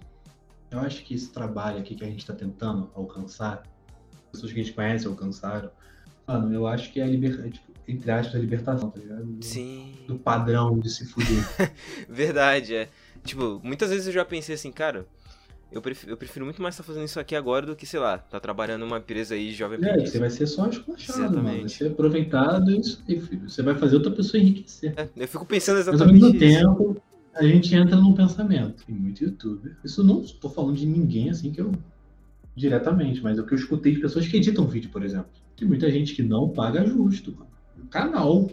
eu 0.70 0.78
acho 0.80 1.04
que 1.04 1.12
esse 1.12 1.30
trabalho 1.30 1.80
aqui 1.80 1.94
que 1.94 2.02
a 2.02 2.08
gente 2.08 2.20
está 2.20 2.32
tentando 2.32 2.90
alcançar, 2.94 3.62
pessoas 4.32 4.52
que 4.52 4.60
a 4.60 4.62
gente 4.62 4.74
conhece 4.74 5.06
alcançaram, 5.06 5.70
mano, 6.26 6.52
eu 6.52 6.66
acho 6.66 6.92
que 6.92 7.00
é 7.00 7.04
a 7.04 7.06
liberdade, 7.06 7.52
tipo, 7.52 7.68
entre 7.86 8.10
aspas, 8.10 8.34
a 8.34 8.38
libertação, 8.38 8.90
tá 8.90 9.00
ligado? 9.00 9.24
Do- 9.24 9.44
Sim. 9.44 9.94
Do 10.06 10.18
padrão 10.18 10.78
de 10.78 10.90
se 10.90 11.06
fuder. 11.06 11.72
Verdade, 12.08 12.74
é. 12.74 12.88
Tipo, 13.24 13.60
muitas 13.64 13.90
vezes 13.90 14.06
eu 14.06 14.12
já 14.12 14.24
pensei 14.24 14.54
assim, 14.54 14.70
cara, 14.70 15.06
eu 15.72 15.82
prefiro, 15.82 16.12
eu 16.12 16.16
prefiro 16.16 16.44
muito 16.44 16.62
mais 16.62 16.74
estar 16.74 16.84
fazendo 16.84 17.04
isso 17.04 17.18
aqui 17.20 17.34
agora 17.34 17.66
do 17.66 17.76
que, 17.76 17.84
sei 17.86 18.00
lá, 18.00 18.18
tá 18.18 18.38
trabalhando 18.40 18.82
numa 18.86 18.98
empresa 18.98 19.34
aí 19.34 19.52
jovem 19.52 19.78
é, 19.82 19.86
aprendiz. 19.90 20.10
você 20.12 20.18
vai 20.18 20.30
ser 20.30 20.46
só 20.46 20.66
esculachado, 20.68 21.18
mano. 21.20 21.32
Vai 21.34 21.42
Exatamente. 21.54 21.72
ser 21.74 21.86
aproveitado 21.88 22.70
isso 22.70 23.02
aí, 23.08 23.20
filho. 23.20 23.48
Você 23.50 23.62
vai 23.62 23.74
fazer 23.74 23.96
outra 23.96 24.10
pessoa 24.12 24.40
enriquecer. 24.40 24.94
É, 24.96 25.08
eu 25.16 25.28
fico 25.28 25.44
pensando 25.44 25.76
Mas 25.78 25.88
ao 25.88 25.94
exatamente 25.94 26.22
mesmo 26.24 26.38
tempo, 26.38 27.02
a 27.34 27.42
gente 27.42 27.74
entra 27.74 27.96
num 27.96 28.14
pensamento. 28.14 28.84
Tem 28.86 28.94
muito 28.94 29.22
youtuber. 29.24 29.76
Isso 29.84 30.02
não 30.04 30.22
estou 30.22 30.50
falando 30.50 30.76
de 30.76 30.86
ninguém 30.86 31.28
assim 31.30 31.50
que 31.52 31.60
eu. 31.60 31.70
Diretamente, 32.58 33.22
mas 33.22 33.38
é 33.38 33.40
o 33.40 33.46
que 33.46 33.54
eu 33.54 33.58
escutei 33.58 33.94
de 33.94 34.00
pessoas 34.00 34.26
que 34.26 34.36
editam 34.36 34.66
vídeo, 34.66 34.90
por 34.90 35.02
exemplo. 35.02 35.28
Tem 35.56 35.66
muita 35.66 35.90
gente 35.90 36.14
que 36.14 36.22
não 36.22 36.48
paga 36.48 36.84
justo, 36.84 37.32
mano. 37.32 37.50
O 37.82 37.86
canal. 37.86 38.50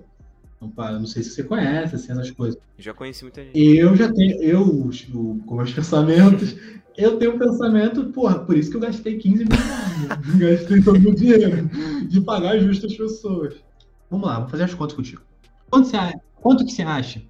Não, 0.62 0.70
paga, 0.70 0.98
não 0.98 1.06
sei 1.06 1.24
se 1.24 1.32
você 1.32 1.44
conhece, 1.44 1.96
assim, 1.96 2.12
essas 2.12 2.32
coisas. 2.32 2.60
Já 2.78 2.94
conheci 2.94 3.24
muita 3.24 3.44
gente. 3.44 3.60
Eu 3.60 3.96
já 3.96 4.12
tenho. 4.12 4.42
Eu, 4.42 4.90
tipo, 4.90 5.40
com 5.46 5.56
meus 5.56 5.74
pensamentos, 5.74 6.56
eu 6.98 7.18
tenho 7.18 7.36
um 7.36 7.40
pensamento, 7.40 8.06
porra, 8.06 8.40
por 8.40 8.58
isso 8.58 8.70
que 8.70 8.78
eu 8.78 8.82
gastei 8.82 9.18
15 9.18 9.46
mil 9.46 9.58
reais. 9.58 10.36
né? 10.38 10.50
Gastei 10.52 10.82
todo 10.82 10.98
o 10.98 11.02
meu 11.02 11.14
dinheiro 11.14 11.70
de 12.08 12.22
pagar 12.22 12.58
justo 12.60 12.86
as 12.86 12.96
pessoas. 12.96 13.56
Vamos 14.10 14.28
lá, 14.28 14.40
vou 14.40 14.50
fazer 14.50 14.64
as 14.64 14.74
contas 14.74 14.96
contigo. 14.96 15.22
Quanto, 15.70 15.88
você, 15.88 15.98
quanto 16.36 16.66
que 16.66 16.72
você 16.72 16.84
acha 16.84 17.22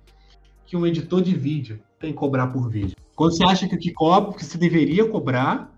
que 0.66 0.78
um 0.78 0.86
editor 0.86 1.22
de 1.22 1.36
vídeo 1.36 1.80
tem 2.00 2.12
que 2.12 2.18
cobrar 2.18 2.48
por 2.48 2.70
vídeo? 2.70 2.96
Quanto 3.16 3.36
você 3.36 3.44
acha 3.46 3.68
que 3.68 3.76
o 3.76 3.80
que 3.80 3.92
cobra, 3.92 4.34
que 4.34 4.46
você 4.46 4.58
deveria 4.58 5.08
cobrar? 5.08 5.75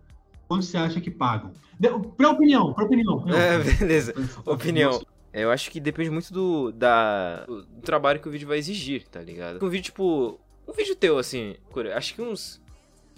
Quanto 0.47 0.65
você 0.65 0.77
acha 0.77 0.99
que 1.01 1.11
pagam? 1.11 1.51
De- 1.79 1.89
Pra 2.15 2.29
opinião, 2.31 2.73
pra 2.73 2.85
opinião. 2.85 3.25
É, 3.29 3.57
beleza. 3.77 4.13
Opinião. 4.45 5.01
É, 5.33 5.43
Eu 5.43 5.51
acho 5.51 5.69
que 5.69 5.79
depende 5.79 6.09
muito 6.09 6.33
do, 6.33 6.71
da, 6.71 7.45
do 7.45 7.63
trabalho 7.83 8.19
que 8.19 8.27
o 8.27 8.31
vídeo 8.31 8.47
vai 8.47 8.57
exigir, 8.57 9.07
tá 9.07 9.21
ligado? 9.21 9.63
Um 9.63 9.69
vídeo, 9.69 9.85
tipo. 9.85 10.39
Um 10.67 10.73
vídeo 10.73 10.95
teu, 10.95 11.17
assim, 11.17 11.55
acho 11.95 12.13
que 12.15 12.21
uns. 12.21 12.61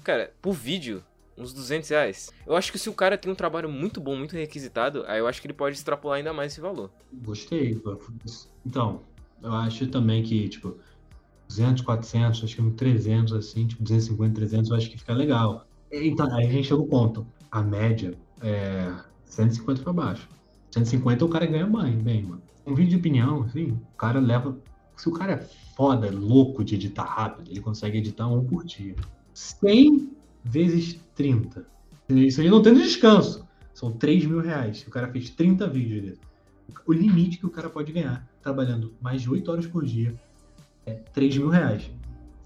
Cara, 0.04 0.32
por 0.42 0.54
vídeo, 0.54 1.04
uns 1.38 1.54
200 1.54 1.90
reais. 1.90 2.30
Eu 2.46 2.56
acho 2.56 2.72
que 2.72 2.78
se 2.80 2.90
o 2.90 2.94
cara 2.94 3.18
tem 3.18 3.32
um 3.32 3.36
trabalho 3.36 3.70
muito 3.70 4.00
bom, 4.02 4.16
muito 4.16 4.36
requisitado, 4.36 5.04
aí 5.08 5.20
eu 5.20 5.28
acho 5.28 5.40
que 5.42 5.48
ele 5.48 5.54
pode 5.54 5.76
extrapolar 5.76 6.18
ainda 6.18 6.34
mais 6.34 6.52
esse 6.52 6.62
valor. 6.62 6.90
Gostei. 7.14 7.76
pô. 7.76 7.98
Então, 8.66 9.02
eu 9.42 9.54
acho 9.54 9.88
também 9.88 10.22
que, 10.24 10.50
tipo, 10.50 10.78
200, 11.48 11.84
400, 11.84 12.44
acho 12.44 12.56
que 12.56 12.62
um 12.62 12.72
300, 12.72 13.34
assim, 13.34 13.66
tipo, 13.68 13.82
250, 13.84 14.36
300, 14.36 14.70
eu 14.70 14.76
acho 14.78 14.90
que 14.90 14.98
fica 14.98 15.14
legal. 15.14 15.66
Então, 15.92 16.34
aí 16.36 16.48
a 16.48 16.52
gente 16.52 16.68
chega 16.68 16.80
ao 16.80 16.88
ponto. 16.88 17.26
A 17.52 17.62
média 17.62 18.14
é 18.42 18.94
150 19.26 19.82
pra 19.82 19.94
baixo. 19.94 20.30
150 20.72 21.26
o 21.26 21.30
cara 21.30 21.46
ganha 21.46 21.66
bem, 21.66 21.98
bem, 21.98 22.24
mano. 22.24 22.42
Um 22.66 22.76
vídeo 22.76 22.92
de 22.92 22.98
opinião, 22.98 23.44
assim, 23.44 23.72
o 23.72 23.98
cara 23.98 24.20
leva... 24.20 24.58
Se 24.96 25.08
o 25.08 25.14
cara 25.14 25.34
é 25.34 25.38
foda, 25.76 26.12
louco 26.12 26.64
de 26.64 26.76
editar 26.76 27.04
rápido, 27.04 27.50
ele 27.50 27.62
consegue 27.62 27.98
editar 27.98 28.28
um 28.28 28.44
por 28.44 28.66
dia. 28.66 28.96
100 29.34 30.12
vezes 30.44 31.00
30. 31.16 31.66
Isso 32.10 32.42
aí 32.42 32.50
não 32.50 32.62
tendo 32.62 32.82
descanso. 32.82 33.48
São 33.74 33.92
3 33.92 34.26
mil 34.26 34.42
reais. 34.42 34.86
O 34.86 34.92
cara 34.92 35.08
fez 35.08 35.30
30 35.30 35.68
vídeos 35.68 36.02
dele. 36.02 36.20
O 36.86 36.92
limite 36.92 37.38
que 37.38 37.46
o 37.46 37.50
cara 37.50 37.70
pode 37.70 37.92
ganhar 37.92 38.28
trabalhando 38.42 38.94
mais 39.02 39.22
de 39.22 39.30
8 39.30 39.50
horas 39.50 39.66
por 39.66 39.86
dia 39.86 40.14
é 40.86 40.94
3 40.94 41.38
mil 41.38 41.50
reais. 41.50 41.90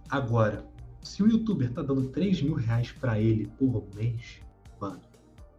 Agora, 0.09 0.63
se 1.03 1.21
o 1.21 1.27
youtuber 1.27 1.71
tá 1.71 1.81
dando 1.81 2.09
3 2.09 2.41
mil 2.41 2.53
reais 2.53 2.91
pra 2.91 3.19
ele 3.19 3.47
por 3.57 3.83
mês, 3.95 4.39
mano, 4.79 5.01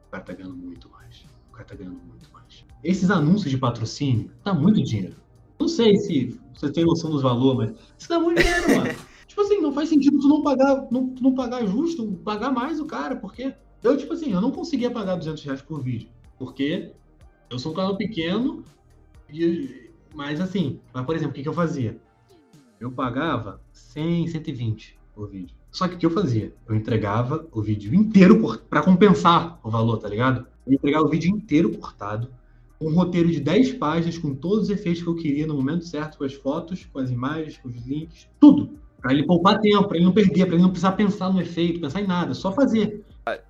o 0.06 0.10
cara 0.10 0.22
tá 0.22 0.32
ganhando 0.32 0.56
muito 0.56 0.88
mais. 0.88 1.24
O 1.50 1.52
cara 1.52 1.64
tá 1.64 1.74
ganhando 1.74 2.00
muito 2.06 2.32
mais. 2.32 2.64
Esses 2.82 3.10
anúncios 3.10 3.50
de 3.50 3.58
patrocínio 3.58 4.30
dá 4.42 4.54
muito 4.54 4.82
dinheiro. 4.82 5.16
Não 5.58 5.68
sei 5.68 5.96
se 5.96 6.40
você 6.54 6.70
tem 6.72 6.84
noção 6.84 7.10
dos 7.10 7.22
valores, 7.22 7.72
mas 7.72 7.80
isso 7.98 8.08
dá 8.08 8.18
muito 8.18 8.42
dinheiro, 8.42 8.76
mano. 8.76 8.90
Tipo 9.26 9.40
assim, 9.40 9.60
não 9.60 9.72
faz 9.72 9.88
sentido 9.88 10.20
tu 10.20 10.28
não 10.28 10.42
pagar, 10.42 10.86
não, 10.92 11.08
tu 11.08 11.22
não 11.22 11.34
pagar 11.34 11.66
justo, 11.66 12.06
pagar 12.24 12.52
mais 12.52 12.78
o 12.78 12.86
cara, 12.86 13.16
porque 13.16 13.52
eu, 13.82 13.96
tipo 13.96 14.12
assim, 14.12 14.30
eu 14.30 14.40
não 14.40 14.52
conseguia 14.52 14.92
pagar 14.92 15.16
200 15.16 15.42
reais 15.42 15.60
por 15.60 15.82
vídeo, 15.82 16.08
porque 16.38 16.92
eu 17.50 17.58
sou 17.58 17.72
um 17.72 17.74
canal 17.74 17.96
pequeno, 17.96 18.62
e, 19.28 19.90
mas 20.14 20.40
assim, 20.40 20.78
mas 20.92 21.04
por 21.04 21.16
exemplo, 21.16 21.32
o 21.32 21.34
que, 21.34 21.42
que 21.42 21.48
eu 21.48 21.54
fazia? 21.54 22.00
Eu 22.78 22.92
pagava 22.92 23.60
100, 23.72 24.28
120 24.28 25.00
por 25.14 25.28
vídeo. 25.28 25.54
Só 25.70 25.88
que 25.88 25.94
o 25.94 25.98
que 25.98 26.06
eu 26.06 26.10
fazia? 26.10 26.52
Eu 26.68 26.74
entregava 26.74 27.46
o 27.52 27.60
vídeo 27.60 27.94
inteiro 27.94 28.40
pra 28.70 28.82
compensar 28.82 29.58
o 29.62 29.70
valor, 29.70 29.98
tá 29.98 30.08
ligado? 30.08 30.46
Eu 30.66 30.72
entregava 30.72 31.04
o 31.04 31.08
vídeo 31.08 31.30
inteiro 31.30 31.76
cortado, 31.76 32.28
um 32.80 32.94
roteiro 32.94 33.30
de 33.30 33.40
10 33.40 33.74
páginas 33.74 34.18
com 34.18 34.34
todos 34.34 34.64
os 34.64 34.70
efeitos 34.70 35.02
que 35.02 35.08
eu 35.08 35.16
queria 35.16 35.46
no 35.46 35.54
momento 35.54 35.84
certo, 35.84 36.18
com 36.18 36.24
as 36.24 36.34
fotos, 36.34 36.86
com 36.92 36.98
as 36.98 37.10
imagens, 37.10 37.56
com 37.58 37.68
os 37.68 37.86
links, 37.86 38.28
tudo. 38.38 38.78
Pra 39.00 39.12
ele 39.12 39.24
poupar 39.24 39.60
tempo, 39.60 39.86
pra 39.86 39.96
ele 39.96 40.06
não 40.06 40.12
perder, 40.12 40.46
pra 40.46 40.54
ele 40.54 40.62
não 40.62 40.70
precisar 40.70 40.92
pensar 40.92 41.30
no 41.30 41.40
efeito, 41.40 41.80
pensar 41.80 42.00
em 42.00 42.06
nada, 42.06 42.34
só 42.34 42.52
fazer. 42.52 43.04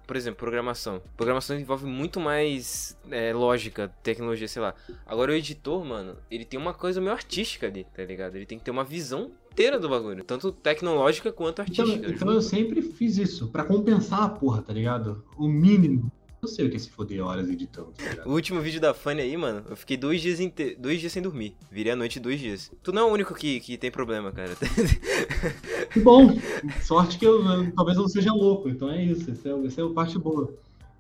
Por 0.07 0.17
exemplo, 0.17 0.39
programação. 0.39 1.03
Programação 1.17 1.59
envolve 1.59 1.85
muito 1.85 2.21
mais 2.21 2.97
é, 3.11 3.33
lógica, 3.33 3.93
tecnologia, 4.03 4.47
sei 4.47 4.63
lá. 4.63 4.75
Agora 5.05 5.33
o 5.33 5.35
editor, 5.35 5.85
mano, 5.85 6.17
ele 6.31 6.45
tem 6.45 6.59
uma 6.59 6.73
coisa 6.73 7.01
meio 7.01 7.13
artística 7.13 7.67
ali, 7.67 7.85
tá 7.85 8.05
ligado? 8.05 8.37
Ele 8.37 8.47
tem 8.47 8.59
que 8.59 8.65
ter 8.65 8.71
uma 8.71 8.85
visão 8.85 9.33
inteira 9.55 9.79
do 9.79 9.89
bagulho. 9.89 10.25
Tanto 10.25 10.51
tecnológica 10.53 11.33
quanto 11.33 11.63
Então, 11.63 11.85
artística. 11.85 12.11
então 12.13 12.31
eu 12.33 12.43
sempre 12.43 12.83
fiz 12.83 13.17
isso, 13.17 13.49
pra 13.49 13.65
compensar 13.65 14.23
a 14.25 14.29
porra, 14.29 14.61
tá 14.63 14.73
ligado? 14.73 15.25
O 15.39 15.47
mínimo. 15.49 16.11
Eu 16.43 16.49
sei 16.49 16.67
o 16.67 16.71
que 16.71 16.77
é 16.77 16.79
se 16.79 16.91
foder 16.91 17.23
horas 17.25 17.49
editando, 17.49 17.93
tá? 17.93 18.23
O 18.29 18.33
último 18.33 18.61
vídeo 18.61 18.79
da 18.79 18.93
Fanny 18.93 19.23
aí, 19.23 19.35
mano, 19.35 19.65
eu 19.71 19.75
fiquei 19.77 19.97
dois 19.97 20.21
dias, 20.21 20.41
inte... 20.41 20.75
dois 20.75 21.01
dias 21.01 21.11
sem 21.11 21.23
dormir. 21.23 21.57
Virei 21.71 21.93
a 21.93 21.97
noite 21.97 22.21
dois 22.21 22.39
dias. 22.39 22.71
Tu 22.83 22.93
não 22.93 23.03
é 23.03 23.05
o 23.07 23.15
único 23.15 23.33
que, 23.35 23.61
que 23.61 23.79
tem 23.79 23.91
problema, 23.91 24.31
cara. 24.31 24.51
Que 25.91 26.01
bom! 26.01 26.37
Sorte 26.83 27.19
que 27.19 27.25
eu, 27.27 27.41
talvez 27.73 27.97
eu 27.97 28.03
não 28.03 28.09
seja 28.09 28.33
louco, 28.33 28.69
então 28.69 28.91
é 28.91 29.03
isso, 29.05 29.31
essa 29.31 29.49
é, 29.49 29.67
essa 29.67 29.81
é 29.81 29.85
a 29.85 29.89
parte 29.91 30.19
boa. 30.19 30.53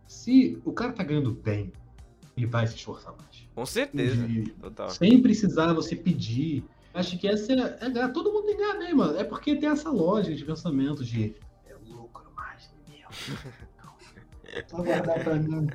Se 0.07 0.59
o 0.65 0.73
cara 0.73 0.93
tá 0.93 1.03
ganhando 1.03 1.33
bem, 1.33 1.73
ele 2.37 2.47
vai 2.47 2.67
se 2.67 2.77
esforçar 2.77 3.13
mais. 3.13 3.45
Com 3.55 3.67
certeza. 3.67 4.17
De- 4.27 4.51
Total. 4.53 4.89
sem 4.91 5.21
precisar 5.21 5.73
você 5.73 5.95
pedir. 5.97 6.65
Acho 6.95 7.19
que 7.19 7.27
essa 7.27 7.53
é, 7.53 7.79
é 7.87 7.91
ganhar. 7.91 8.09
Todo 8.13 8.33
mundo 8.33 8.47
ganhar 8.57 8.79
bem, 8.79 8.95
mano. 8.95 9.19
É 9.19 9.25
porque 9.25 9.57
tem 9.57 9.69
essa 9.69 9.91
lógica 9.91 10.35
de 10.37 10.45
pensamento 10.45 11.05
de 11.05 11.35
é 11.67 11.75
lucro 11.89 12.25
mais 12.35 12.71
meu. 12.89 13.09
Só 14.69 14.77
guardar 14.83 15.23
pra 15.25 15.35
mim. 15.35 15.67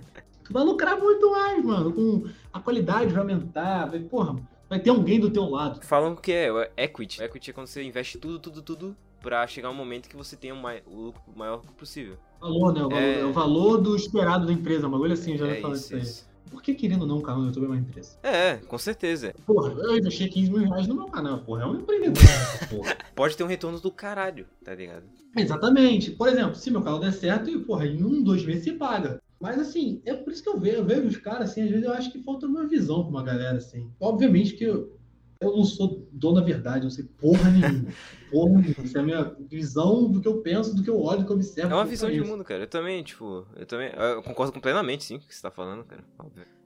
Tu 0.44 0.54
vai 0.54 0.64
lucrar 0.64 0.98
muito 0.98 1.30
mais, 1.32 1.64
mano. 1.64 1.92
Com 1.92 2.24
a 2.54 2.60
qualidade 2.62 3.12
vai 3.12 3.22
aumentar. 3.22 3.88
Vai, 3.90 4.00
porra, 4.00 4.36
vai 4.70 4.80
ter 4.80 4.90
alguém 4.90 5.20
do 5.20 5.30
teu 5.30 5.44
lado. 5.50 5.82
Falam 5.86 6.16
que 6.16 6.32
é 6.32 6.72
equity. 6.78 7.22
Equity 7.22 7.50
é 7.52 7.54
quando 7.54 7.68
você 7.68 7.84
investe 7.84 8.18
tudo, 8.18 8.40
tudo, 8.40 8.62
tudo 8.62 8.96
pra 9.22 9.46
chegar 9.46 9.70
um 9.70 9.76
momento 9.76 10.08
que 10.08 10.16
você 10.16 10.38
tenha 10.38 10.54
o, 10.56 10.58
mai- 10.58 10.82
o 10.88 10.96
lucro 11.08 11.22
maior 11.36 11.60
possível. 11.78 12.18
Valor, 12.40 12.74
né? 12.74 12.82
O 12.86 12.90
valor, 12.90 13.02
É. 13.04 13.20
é... 13.20 13.26
o 13.26 13.34
valor 13.34 13.78
do 13.78 13.96
esperado 13.96 14.46
da 14.46 14.54
empresa. 14.54 14.88
Uma 14.88 14.98
coisa 14.98 15.14
assim, 15.16 15.38
já 15.38 15.46
é 15.48 15.60
isso, 15.60 15.72
disso 15.72 15.96
aí. 15.96 16.02
isso. 16.02 16.29
Por 16.50 16.62
que 16.62 16.74
querendo 16.74 17.02
ou 17.02 17.08
não, 17.08 17.18
o 17.18 17.22
canal 17.22 17.42
do 17.42 17.48
YouTube 17.48 17.66
é 17.66 17.68
uma 17.68 17.78
empresa? 17.78 18.18
É, 18.24 18.58
com 18.58 18.78
certeza. 18.78 19.34
Porra, 19.46 19.72
eu 19.72 19.98
investi 19.98 20.28
15 20.28 20.52
mil 20.52 20.68
reais 20.68 20.88
no 20.88 20.96
meu 20.96 21.06
canal, 21.06 21.40
porra. 21.40 21.64
É 21.64 21.66
um 21.66 21.76
empreendedor, 21.76 22.24
essa 22.24 22.66
porra. 22.68 22.98
Pode 23.16 23.38
ter 23.38 23.44
um 23.44 23.48
retorno 23.48 23.80
do 23.80 23.92
caralho, 23.92 24.48
tá 24.64 24.74
ligado? 24.74 25.04
Exatamente. 25.36 26.12
Por 26.12 26.28
exemplo, 26.28 26.56
se 26.56 26.72
meu 26.72 26.82
canal 26.82 27.00
der 27.00 27.14
certo, 27.14 27.50
e, 27.50 27.60
porra, 27.60 27.86
em 27.86 28.04
um, 28.04 28.24
dois 28.24 28.46
meses 28.46 28.64
se 28.64 28.74
paga. 28.74 29.22
Mas 29.40 29.58
assim, 29.58 30.02
é 30.06 30.14
por 30.14 30.34
isso 30.34 30.44
que 30.44 30.50
eu 30.50 30.60
vejo, 30.60 30.78
eu 30.78 30.86
vejo 30.86 31.08
os 31.08 31.18
caras, 31.18 31.52
assim, 31.52 31.64
às 31.64 31.70
vezes 31.70 31.86
eu 31.86 31.94
acho 31.94 32.12
que 32.12 32.22
falta 32.22 32.46
uma 32.46 32.68
visão 32.68 33.04
pra 33.04 33.10
uma 33.10 33.24
galera, 33.24 33.58
assim. 33.58 33.90
Obviamente 34.00 34.56
que 34.56 34.66
eu, 34.66 34.99
eu 35.42 35.56
não 35.56 35.64
sou 35.64 36.08
dono 36.12 36.36
da 36.40 36.46
verdade, 36.46 36.80
eu 36.80 36.84
não 36.84 36.90
sei 36.90 37.06
porra 37.06 37.50
nenhuma. 37.50 37.90
porra 38.30 38.60
nenhuma. 38.62 38.84
Isso 38.84 38.98
é 38.98 39.02
a 39.02 39.04
minha 39.04 39.24
visão 39.50 40.12
do 40.12 40.20
que 40.22 40.28
eu 40.28 40.42
penso, 40.42 40.76
do 40.76 40.84
que 40.84 40.90
eu 40.90 41.00
olho, 41.00 41.20
do 41.20 41.26
que 41.26 41.32
eu 41.32 41.36
observo. 41.36 41.72
É 41.72 41.76
uma 41.76 41.86
visão 41.86 42.12
de 42.12 42.20
mundo, 42.22 42.44
cara. 42.44 42.64
Eu 42.64 42.68
também, 42.68 43.02
tipo, 43.04 43.48
eu 43.56 43.66
também. 43.66 43.92
Eu 43.96 44.22
concordo 44.22 44.52
com 44.52 44.60
plenamente, 44.60 45.04
sim, 45.06 45.18
com 45.18 45.24
o 45.26 45.28
que 45.28 45.36
você 45.36 45.42
tá 45.42 45.52
falando, 45.52 45.86
cara. 45.86 46.04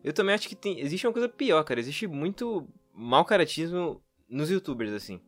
Eu 0.03 0.11
também 0.11 0.34
acho 0.34 0.49
que 0.49 0.55
tem. 0.55 0.80
Existe 0.80 1.05
uma 1.05 1.13
coisa 1.13 1.30
pior, 1.30 1.63
cara. 1.63 1.80
Existe 1.80 2.07
muito 2.07 2.67
mau 2.93 3.24
caratismo 3.24 4.01
nos 4.28 4.49
youtubers, 4.49 4.91
assim. 4.91 5.21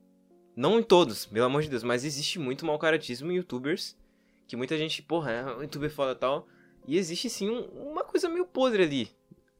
Não 0.55 0.79
em 0.79 0.83
todos, 0.83 1.25
pelo 1.25 1.45
amor 1.45 1.61
de 1.61 1.69
Deus, 1.69 1.83
mas 1.83 2.03
existe 2.05 2.39
muito 2.39 2.65
mau 2.65 2.79
caratismo 2.79 3.31
em 3.31 3.35
youtubers. 3.35 3.95
Que 4.47 4.55
muita 4.55 4.77
gente, 4.77 5.01
porra, 5.03 5.31
é 5.31 5.45
um 5.57 5.61
youtuber 5.61 5.91
foda 5.91 6.13
e 6.13 6.15
tal. 6.15 6.47
E 6.87 6.97
existe 6.97 7.29
sim 7.29 7.49
um- 7.49 7.91
uma 7.91 8.03
coisa 8.03 8.29
meio 8.29 8.45
podre 8.45 8.83
ali. 8.83 9.09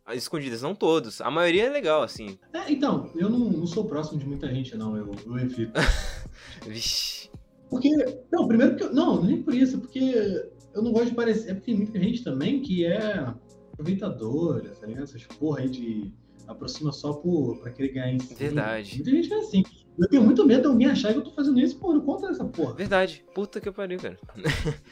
As 0.06 0.18
escondidas, 0.18 0.62
não 0.62 0.76
todos. 0.76 1.20
A 1.20 1.32
maioria 1.32 1.66
é 1.66 1.70
legal, 1.70 2.04
assim. 2.04 2.38
É, 2.54 2.72
então, 2.72 3.12
eu 3.16 3.30
não, 3.30 3.40
não 3.40 3.66
sou 3.66 3.86
próximo 3.86 4.20
de 4.20 4.26
muita 4.26 4.48
gente, 4.54 4.78
não, 4.78 4.96
eu, 4.96 5.12
eu 5.26 5.40
evito. 5.40 5.74
Vixe. 6.68 7.30
Porque, 7.70 7.90
não, 8.32 8.48
primeiro 8.48 8.76
que 8.76 8.84
eu, 8.84 8.94
não, 8.94 9.24
nem 9.24 9.42
por 9.42 9.54
isso, 9.54 9.80
porque 9.80 10.48
eu 10.74 10.84
não 10.84 10.92
gosto 10.92 11.10
de 11.10 11.16
parecer, 11.16 11.50
é 11.50 11.54
porque 11.56 11.72
tem 11.72 11.76
muita 11.76 11.98
gente 12.00 12.24
também 12.24 12.62
que 12.62 12.86
é 12.86 13.26
aproveitadora, 13.74 14.70
tá 14.80 14.86
ligado? 14.86 15.04
Essas 15.06 15.24
porra 15.26 15.62
aí 15.62 15.70
de 15.70 16.14
aproxima 16.48 16.92
só 16.92 17.14
por, 17.14 17.58
pra 17.60 17.72
querer 17.72 17.94
ganhar 17.94 18.12
em 18.14 18.20
cima. 18.20 18.38
Verdade. 18.38 18.96
Muita 18.96 19.12
gente 19.12 19.34
é 19.34 19.38
assim. 19.38 19.64
Eu 19.98 20.10
tenho 20.10 20.24
muito 20.24 20.46
medo 20.46 20.62
de 20.62 20.68
alguém 20.68 20.88
achar 20.88 21.14
que 21.14 21.20
eu 21.20 21.24
tô 21.24 21.32
fazendo 21.32 21.60
isso, 21.60 21.80
pô, 21.80 21.94
não 21.94 22.02
conta 22.02 22.28
dessa 22.28 22.46
porra. 22.46 22.74
Verdade. 22.74 23.24
Puta 23.34 23.62
que 23.62 23.72
pariu, 23.72 24.00
cara. 24.00 24.20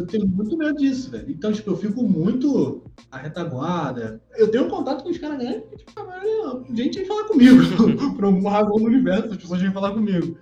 Eu 0.00 0.06
tenho 0.06 0.26
muito 0.26 0.56
medo 0.56 0.78
disso, 0.78 1.10
velho. 1.10 1.30
Então, 1.30 1.52
tipo, 1.52 1.70
eu 1.70 1.76
fico 1.76 2.02
muito 2.02 2.82
à 3.10 3.18
retaguarda. 3.18 4.22
Eu 4.36 4.50
tenho 4.50 4.64
um 4.64 4.70
contato 4.70 5.02
com 5.02 5.10
os 5.10 5.18
caras 5.18 5.38
porque, 5.62 5.76
tipo, 5.76 6.00
a 6.00 6.04
maioria, 6.04 6.64
gente 6.74 6.98
vem 6.98 7.06
falar 7.06 7.24
comigo. 7.24 7.56
Por 8.16 8.24
alguma 8.24 8.50
razão 8.50 8.76
no 8.76 8.86
universo, 8.86 9.32
as 9.32 9.36
pessoas 9.36 9.60
vêm 9.60 9.72
falar 9.72 9.92
comigo. 9.92 10.38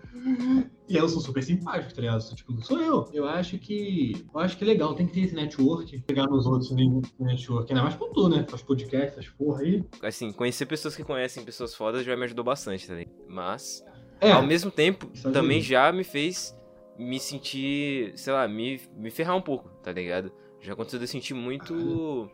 E 0.88 0.96
eu 0.96 1.08
sou 1.08 1.20
super 1.20 1.42
simpático, 1.42 1.92
tá 1.92 2.00
ligado? 2.00 2.20
Sou, 2.20 2.36
tipo, 2.36 2.64
sou 2.64 2.80
eu. 2.80 3.08
Eu 3.12 3.26
acho 3.26 3.58
que. 3.58 4.24
Eu 4.32 4.40
acho 4.40 4.56
que 4.56 4.64
é 4.64 4.66
legal, 4.66 4.94
tem 4.94 5.06
que 5.06 5.12
ter 5.12 5.20
esse 5.20 5.34
network, 5.34 5.98
pegar 6.06 6.26
nos 6.26 6.46
outros 6.46 6.70
no 6.70 7.02
network. 7.18 7.70
Ainda 7.70 7.82
mais 7.82 7.94
com 7.94 8.12
tu, 8.12 8.28
né? 8.28 8.46
Faz 8.48 8.62
podcast, 8.62 9.18
essas 9.18 9.28
porra 9.28 9.62
aí. 9.62 9.84
Assim, 10.02 10.32
conhecer 10.32 10.66
pessoas 10.66 10.96
que 10.96 11.04
conhecem 11.04 11.44
pessoas 11.44 11.74
fodas 11.74 12.04
já 12.04 12.16
me 12.16 12.24
ajudou 12.24 12.44
bastante, 12.44 12.86
tá 12.86 12.94
ligado? 12.94 13.14
Mas. 13.28 13.84
É, 14.20 14.32
Ao 14.32 14.44
mesmo 14.44 14.70
tempo, 14.70 15.06
também 15.32 15.60
já 15.60 15.92
me 15.92 16.02
fez 16.02 16.57
me 16.98 17.20
sentir, 17.20 18.12
sei 18.18 18.32
lá, 18.32 18.46
me, 18.48 18.80
me 18.96 19.10
ferrar 19.10 19.36
um 19.36 19.40
pouco, 19.42 19.68
tá 19.82 19.92
ligado? 19.92 20.32
Já 20.60 20.72
aconteceu 20.72 20.98
de 20.98 21.04
eu 21.04 21.08
sentir 21.08 21.34
muito, 21.34 22.28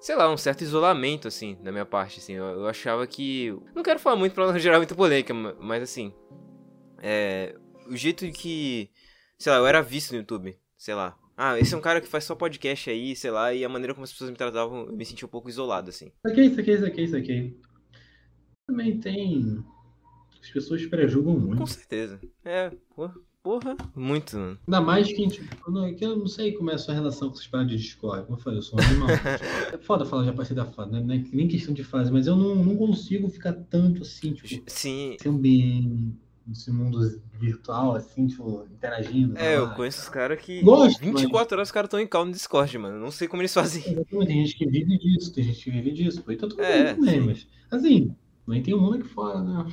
sei 0.00 0.14
lá, 0.14 0.30
um 0.30 0.36
certo 0.36 0.62
isolamento, 0.62 1.26
assim, 1.26 1.56
da 1.62 1.72
minha 1.72 1.86
parte, 1.86 2.20
assim. 2.20 2.34
Eu, 2.34 2.44
eu 2.44 2.66
achava 2.68 3.06
que... 3.06 3.56
Não 3.74 3.82
quero 3.82 3.98
falar 3.98 4.16
muito 4.16 4.34
pra 4.34 4.46
não 4.46 4.56
gerar 4.58 4.76
muita 4.78 4.94
polêmica, 4.94 5.32
ma- 5.32 5.56
mas 5.58 5.82
assim... 5.82 6.12
É... 7.02 7.56
O 7.86 7.96
jeito 7.96 8.30
que, 8.30 8.90
sei 9.38 9.50
lá, 9.50 9.58
eu 9.58 9.66
era 9.66 9.82
visto 9.82 10.12
no 10.12 10.18
YouTube, 10.18 10.56
sei 10.76 10.94
lá. 10.94 11.18
Ah, 11.36 11.58
esse 11.58 11.74
é 11.74 11.76
um 11.76 11.80
cara 11.80 12.00
que 12.00 12.06
faz 12.06 12.24
só 12.24 12.34
podcast 12.34 12.90
aí, 12.90 13.16
sei 13.16 13.30
lá, 13.30 13.52
e 13.54 13.64
a 13.64 13.68
maneira 13.68 13.94
como 13.94 14.04
as 14.04 14.12
pessoas 14.12 14.30
me 14.30 14.36
tratavam, 14.36 14.86
eu 14.86 14.92
me 14.92 15.04
sentia 15.06 15.26
um 15.26 15.30
pouco 15.30 15.48
isolado, 15.48 15.88
assim. 15.88 16.12
Isso 16.24 16.32
aqui, 16.32 16.42
isso 16.42 16.60
aqui, 16.60 16.72
isso 16.72 16.86
aqui, 16.86 17.02
isso 17.02 17.16
aqui. 17.16 17.60
Também 18.66 19.00
tem. 19.00 19.64
As 20.40 20.50
pessoas 20.50 20.84
prejugam 20.86 21.38
muito. 21.38 21.58
Com 21.58 21.66
certeza. 21.66 22.20
É, 22.44 22.70
porra, 23.42 23.76
muito, 23.94 24.36
mano. 24.36 24.58
Ainda 24.66 24.80
mais 24.80 25.12
que, 25.12 25.28
tipo, 25.28 25.70
não, 25.70 25.94
que 25.94 26.04
eu 26.04 26.16
não 26.16 26.26
sei 26.26 26.52
como 26.52 26.70
é 26.70 26.74
a 26.74 26.78
sua 26.78 26.94
relação 26.94 27.28
com 27.28 27.34
essas 27.34 27.46
paradas 27.46 27.72
de 27.72 27.78
Discord. 27.78 28.24
Como 28.26 28.38
eu 28.38 28.42
falei, 28.42 28.58
eu 28.58 28.62
sou 28.62 28.78
um 28.78 28.82
animal. 28.82 29.08
é 29.72 29.78
foda 29.78 30.04
falar 30.04 30.24
já 30.24 30.32
passei 30.32 30.54
da 30.56 30.66
fase, 30.66 30.90
né? 30.92 30.98
É 31.16 31.36
nem 31.36 31.48
questão 31.48 31.74
de 31.74 31.84
fase, 31.84 32.10
mas 32.12 32.26
eu 32.26 32.36
não, 32.36 32.54
não 32.54 32.76
consigo 32.76 33.28
ficar 33.28 33.52
tanto 33.52 34.02
assim, 34.02 34.32
tipo, 34.34 34.62
Sim, 34.66 35.14
esse 35.18 35.28
ambiente, 35.28 36.14
esse 36.50 36.70
mundo 36.70 36.98
virtual, 37.38 37.94
assim, 37.96 38.26
tipo, 38.26 38.66
interagindo. 38.70 39.36
É, 39.38 39.56
eu 39.56 39.66
lá. 39.66 39.74
conheço 39.74 40.02
os 40.02 40.08
caras 40.08 40.40
que. 40.40 40.62
Gosto, 40.62 41.00
24 41.00 41.56
horas 41.56 41.68
os 41.68 41.72
caras 41.72 41.86
estão 41.88 42.00
em 42.00 42.06
call 42.06 42.26
no 42.26 42.32
Discord, 42.32 42.76
mano. 42.78 42.98
Não 43.00 43.10
sei 43.10 43.28
como 43.28 43.42
eles 43.42 43.54
fazem. 43.54 43.82
Exatamente, 43.86 44.26
Tem 44.26 44.44
gente 44.46 44.56
que 44.58 44.66
vive 44.66 44.98
disso, 44.98 45.32
tem 45.32 45.44
gente 45.44 45.64
que 45.64 45.70
vive 45.70 45.92
disso. 45.92 46.22
Pô, 46.22 46.32
então 46.32 46.48
tudo 46.48 46.62
É, 46.62 46.94
bem 46.94 46.94
também, 46.94 47.20
sim. 47.20 47.26
mas 47.26 47.48
assim, 47.70 48.16
também 48.44 48.62
tem 48.62 48.74
um 48.74 48.80
mundo 48.80 48.96
aqui 48.96 49.08
fora, 49.08 49.42
né? 49.42 49.66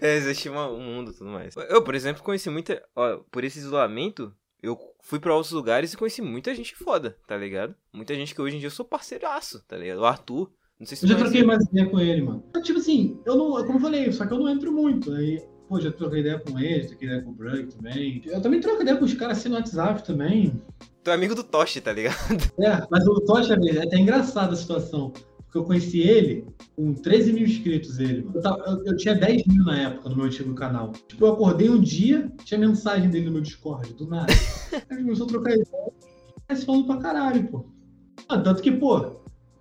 É, 0.00 0.16
existe 0.16 0.48
um 0.48 0.80
mundo 0.80 1.10
e 1.10 1.14
tudo 1.14 1.30
mais. 1.30 1.54
Eu, 1.68 1.82
por 1.82 1.94
exemplo, 1.94 2.22
conheci 2.22 2.50
muita. 2.50 2.82
Ó, 2.94 3.18
por 3.30 3.44
esse 3.44 3.58
isolamento, 3.58 4.32
eu 4.62 4.78
fui 5.00 5.18
pra 5.20 5.34
outros 5.34 5.52
lugares 5.52 5.92
e 5.92 5.96
conheci 5.96 6.20
muita 6.20 6.54
gente 6.54 6.74
foda, 6.74 7.16
tá 7.26 7.36
ligado? 7.36 7.74
Muita 7.92 8.14
gente 8.14 8.34
que 8.34 8.40
hoje 8.40 8.56
em 8.56 8.58
dia 8.58 8.66
eu 8.66 8.72
sou 8.72 8.84
parceiraço, 8.84 9.62
tá 9.66 9.76
ligado? 9.76 10.00
O 10.00 10.04
Arthur. 10.04 10.50
Não 10.78 10.86
sei 10.86 10.96
se 10.96 11.04
Eu 11.04 11.10
já 11.10 11.16
troquei 11.16 11.42
mais 11.42 11.64
ideia 11.64 11.88
com 11.88 11.98
ele, 11.98 12.22
mano. 12.22 12.44
Tipo 12.62 12.78
assim, 12.78 13.18
eu 13.24 13.36
não, 13.36 13.50
como 13.64 13.78
eu 13.78 13.80
falei, 13.80 14.12
só 14.12 14.26
que 14.26 14.32
eu 14.32 14.38
não 14.38 14.48
entro 14.48 14.70
muito. 14.72 15.12
Aí, 15.12 15.42
pô, 15.68 15.80
já 15.80 15.90
troquei 15.90 16.20
ideia 16.20 16.38
com 16.38 16.58
ele, 16.58 16.86
troquei 16.86 17.08
ideia 17.08 17.22
com 17.22 17.30
o 17.30 17.34
Brug 17.34 17.74
também. 17.74 18.22
Eu 18.26 18.42
também 18.42 18.60
troco 18.60 18.82
ideia 18.82 18.96
com 18.96 19.04
os 19.04 19.14
caras 19.14 19.38
assim 19.38 19.48
no 19.48 19.54
WhatsApp 19.54 20.04
também. 20.04 20.60
Tu 21.02 21.10
é 21.10 21.14
amigo 21.14 21.34
do 21.34 21.44
Toshi, 21.44 21.80
tá 21.80 21.92
ligado? 21.92 22.16
É, 22.60 22.86
mas 22.90 23.06
o 23.06 23.20
Tocha, 23.20 23.54
é 23.54 23.82
até 23.84 23.96
engraçada 23.96 24.52
a 24.52 24.56
situação. 24.56 25.12
Porque 25.56 25.58
eu 25.58 25.64
conheci 25.64 26.00
ele 26.00 26.46
com 26.76 26.92
13 26.92 27.32
mil 27.32 27.44
inscritos, 27.46 27.98
ele, 27.98 28.22
mano. 28.22 28.32
Eu, 28.36 28.42
tava- 28.42 28.62
eu- 28.66 28.84
eu 28.84 28.96
tinha 28.96 29.14
10 29.14 29.46
mil 29.46 29.64
na 29.64 29.78
época 29.78 30.08
no 30.10 30.16
meu 30.16 30.26
antigo 30.26 30.54
canal. 30.54 30.92
Tipo, 31.08 31.24
eu 31.24 31.32
acordei 31.32 31.70
um 31.70 31.80
dia, 31.80 32.30
tinha 32.44 32.60
mensagem 32.60 33.08
dele 33.08 33.26
no 33.26 33.32
meu 33.32 33.40
Discord, 33.40 33.94
do 33.94 34.06
nada. 34.06 34.26
Aí 34.72 34.82
a 34.90 34.94
gente 34.94 35.04
começou 35.04 35.24
a 35.24 35.28
trocar 35.28 35.52
ideia. 35.52 35.66
Aí 36.48 36.56
se 36.56 36.66
falando 36.66 36.86
pra 36.86 36.98
caralho, 36.98 37.46
pô. 37.48 37.64
Ah, 38.28 38.38
tanto 38.38 38.60
que, 38.62 38.70
pô, 38.70 38.98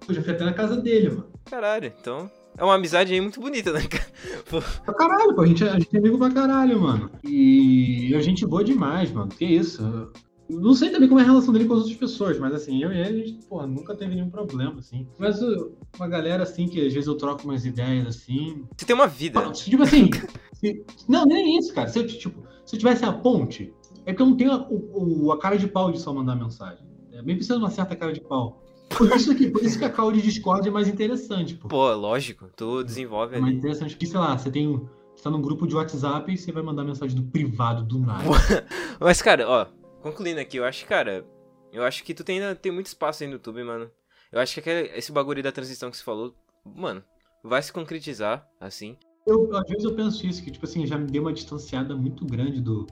eu 0.08 0.14
já 0.14 0.22
fui 0.22 0.34
até 0.34 0.43
na 0.43 0.54
casa 0.54 0.76
dele, 0.82 1.10
mano. 1.10 1.28
Caralho, 1.46 1.93
então. 2.00 2.30
É 2.58 2.64
uma 2.64 2.76
amizade 2.76 3.14
aí 3.14 3.22
muito 3.22 3.39
bonita, 3.39 3.72
né, 3.72 3.82
cara? 3.88 4.06
Pô, 4.50 4.62
Pra 4.86 4.93
caralho, 4.93 5.36
pô. 5.36 5.41
A 5.41 5.46
gente, 5.48 5.64
a 5.64 5.74
gente 5.80 5.93
é 5.96 6.00
amigo 6.00 6.18
pra 6.18 6.32
caralho, 6.32 6.80
mano. 6.80 7.12
E 7.24 8.14
a 8.16 8.22
gente 8.22 8.46
boa 8.46 8.64
demais, 8.64 9.12
mano. 9.12 9.28
Que 9.30 9.43
isso. 9.46 10.12
Não 10.50 10.74
sei 10.76 10.91
também 10.91 11.08
como 11.10 11.20
é 11.20 11.24
a 11.24 11.26
relação 11.26 11.52
dele 11.52 11.66
com 11.66 11.74
as 11.74 11.80
outras 11.82 11.98
pessoas, 11.98 12.38
mas 12.38 12.54
assim, 12.54 12.82
eu 12.84 12.91
e 12.91 12.98
ele, 13.00 13.24
a 13.24 13.26
gente, 13.28 13.46
porra, 13.48 13.66
nunca 13.66 13.96
teve 13.96 14.14
nenhum 14.14 14.30
problema, 14.30 14.76
assim. 14.80 15.08
Mas 15.18 15.41
uh, 15.41 15.72
uma 15.98 16.08
galera, 16.08 16.43
assim, 16.43 16.68
que 16.68 16.86
às 16.86 16.93
vezes 16.93 17.08
eu 17.08 17.16
troco 17.16 17.43
umas 17.46 17.66
ideias, 17.66 18.06
assim. 18.08 18.64
Você 18.78 18.86
tem 18.86 18.96
uma 18.96 19.08
vida. 19.08 19.39
Ah, 19.39 19.52
Tipo 19.52 19.82
assim, 19.84 20.10
se- 20.54 20.86
não, 21.10 21.26
nem 21.26 21.58
isso, 21.58 21.74
cara. 21.74 21.88
Se 21.89 21.98
eu, 21.98 22.06
tipo, 22.06 22.43
se 22.64 22.76
eu 22.76 22.80
tivesse 22.80 23.04
a 23.04 23.12
ponte, 23.12 23.74
é 24.06 24.14
que 24.14 24.22
eu 24.22 24.26
não 24.28 24.38
tenho 24.38 24.52
a, 24.52 24.68
o- 24.70 25.32
a 25.32 25.39
cara 25.39 25.58
de 25.58 25.68
pau 25.68 25.91
de 25.91 26.00
só 26.00 26.14
mandar 26.14 26.36
mensagem. 26.36 26.86
É 27.12 27.22
bem 27.24 27.36
precisa 27.36 27.58
de 27.58 27.64
uma 27.64 27.72
certa 27.72 27.96
cara 27.96 28.14
de 28.14 28.22
pau. 28.22 28.62
Por 28.89 29.10
isso 29.16 29.34
que, 29.34 29.50
por 29.50 29.64
isso 29.64 29.80
que 29.80 29.86
a 29.86 29.89
call 29.89 30.12
de 30.12 30.22
Discord 30.22 30.68
é 30.68 30.72
mais 30.72 30.88
interessante, 30.88 31.56
pô. 31.56 31.68
Pô, 31.70 31.91
lógico, 31.96 32.50
tu 32.56 32.84
desenvolve 32.84 33.36
É 33.36 33.39
mais 33.39 33.50
ali. 33.52 33.58
interessante 33.58 33.91
porque, 33.96 34.06
sei 34.06 34.20
lá, 34.20 34.38
você 34.38 34.52
tem. 34.52 34.68
um- 34.68 34.86
Você 35.16 35.24
tá 35.24 35.32
num 35.32 35.41
grupo 35.41 35.66
de 35.66 35.74
WhatsApp 35.76 36.32
e 36.32 36.38
você 36.38 36.52
vai 36.52 36.62
mandar 36.62 36.84
mensagem 36.84 37.16
do 37.16 37.24
privado 37.24 37.84
do 37.84 37.98
nada. 37.98 38.24
Mas, 39.00 39.22
cara, 39.24 39.50
ó, 39.50 39.66
concluindo 40.06 40.39
aqui, 40.39 40.58
eu 40.58 40.66
acho, 40.66 40.86
cara, 40.86 41.26
eu 41.74 41.84
acho 41.84 42.03
que 42.03 42.14
tu 42.14 42.24
tem, 42.24 42.39
ainda 42.39 42.53
tem 42.56 42.72
muito 42.72 42.86
espaço 42.86 43.24
aí 43.24 43.28
no 43.28 43.36
YouTube, 43.36 43.64
mano. 43.64 43.89
Eu 44.32 44.39
acho 44.39 44.53
que 44.53 44.60
aquele, 44.60 44.95
esse 44.95 45.12
bagulho 45.12 45.41
da 45.41 45.51
transição 45.51 45.89
que 45.89 45.97
você 45.97 46.03
falou, 46.03 46.36
mano, 46.64 47.03
vai 47.43 47.62
se 47.64 47.74
concretizar, 47.74 48.47
assim. 48.62 48.95
Eu, 49.26 49.56
às 49.58 49.68
vezes 49.68 49.84
eu 49.84 49.95
penso 49.95 50.28
isso, 50.28 50.43
que, 50.43 50.51
tipo 50.51 50.64
assim, 50.66 50.86
já 50.86 50.95
me 50.97 51.08
deu 51.08 51.24
uma 51.24 51.34
distanciada 51.34 51.95
muito 51.95 52.24
grande 52.24 52.62
do 52.62 52.86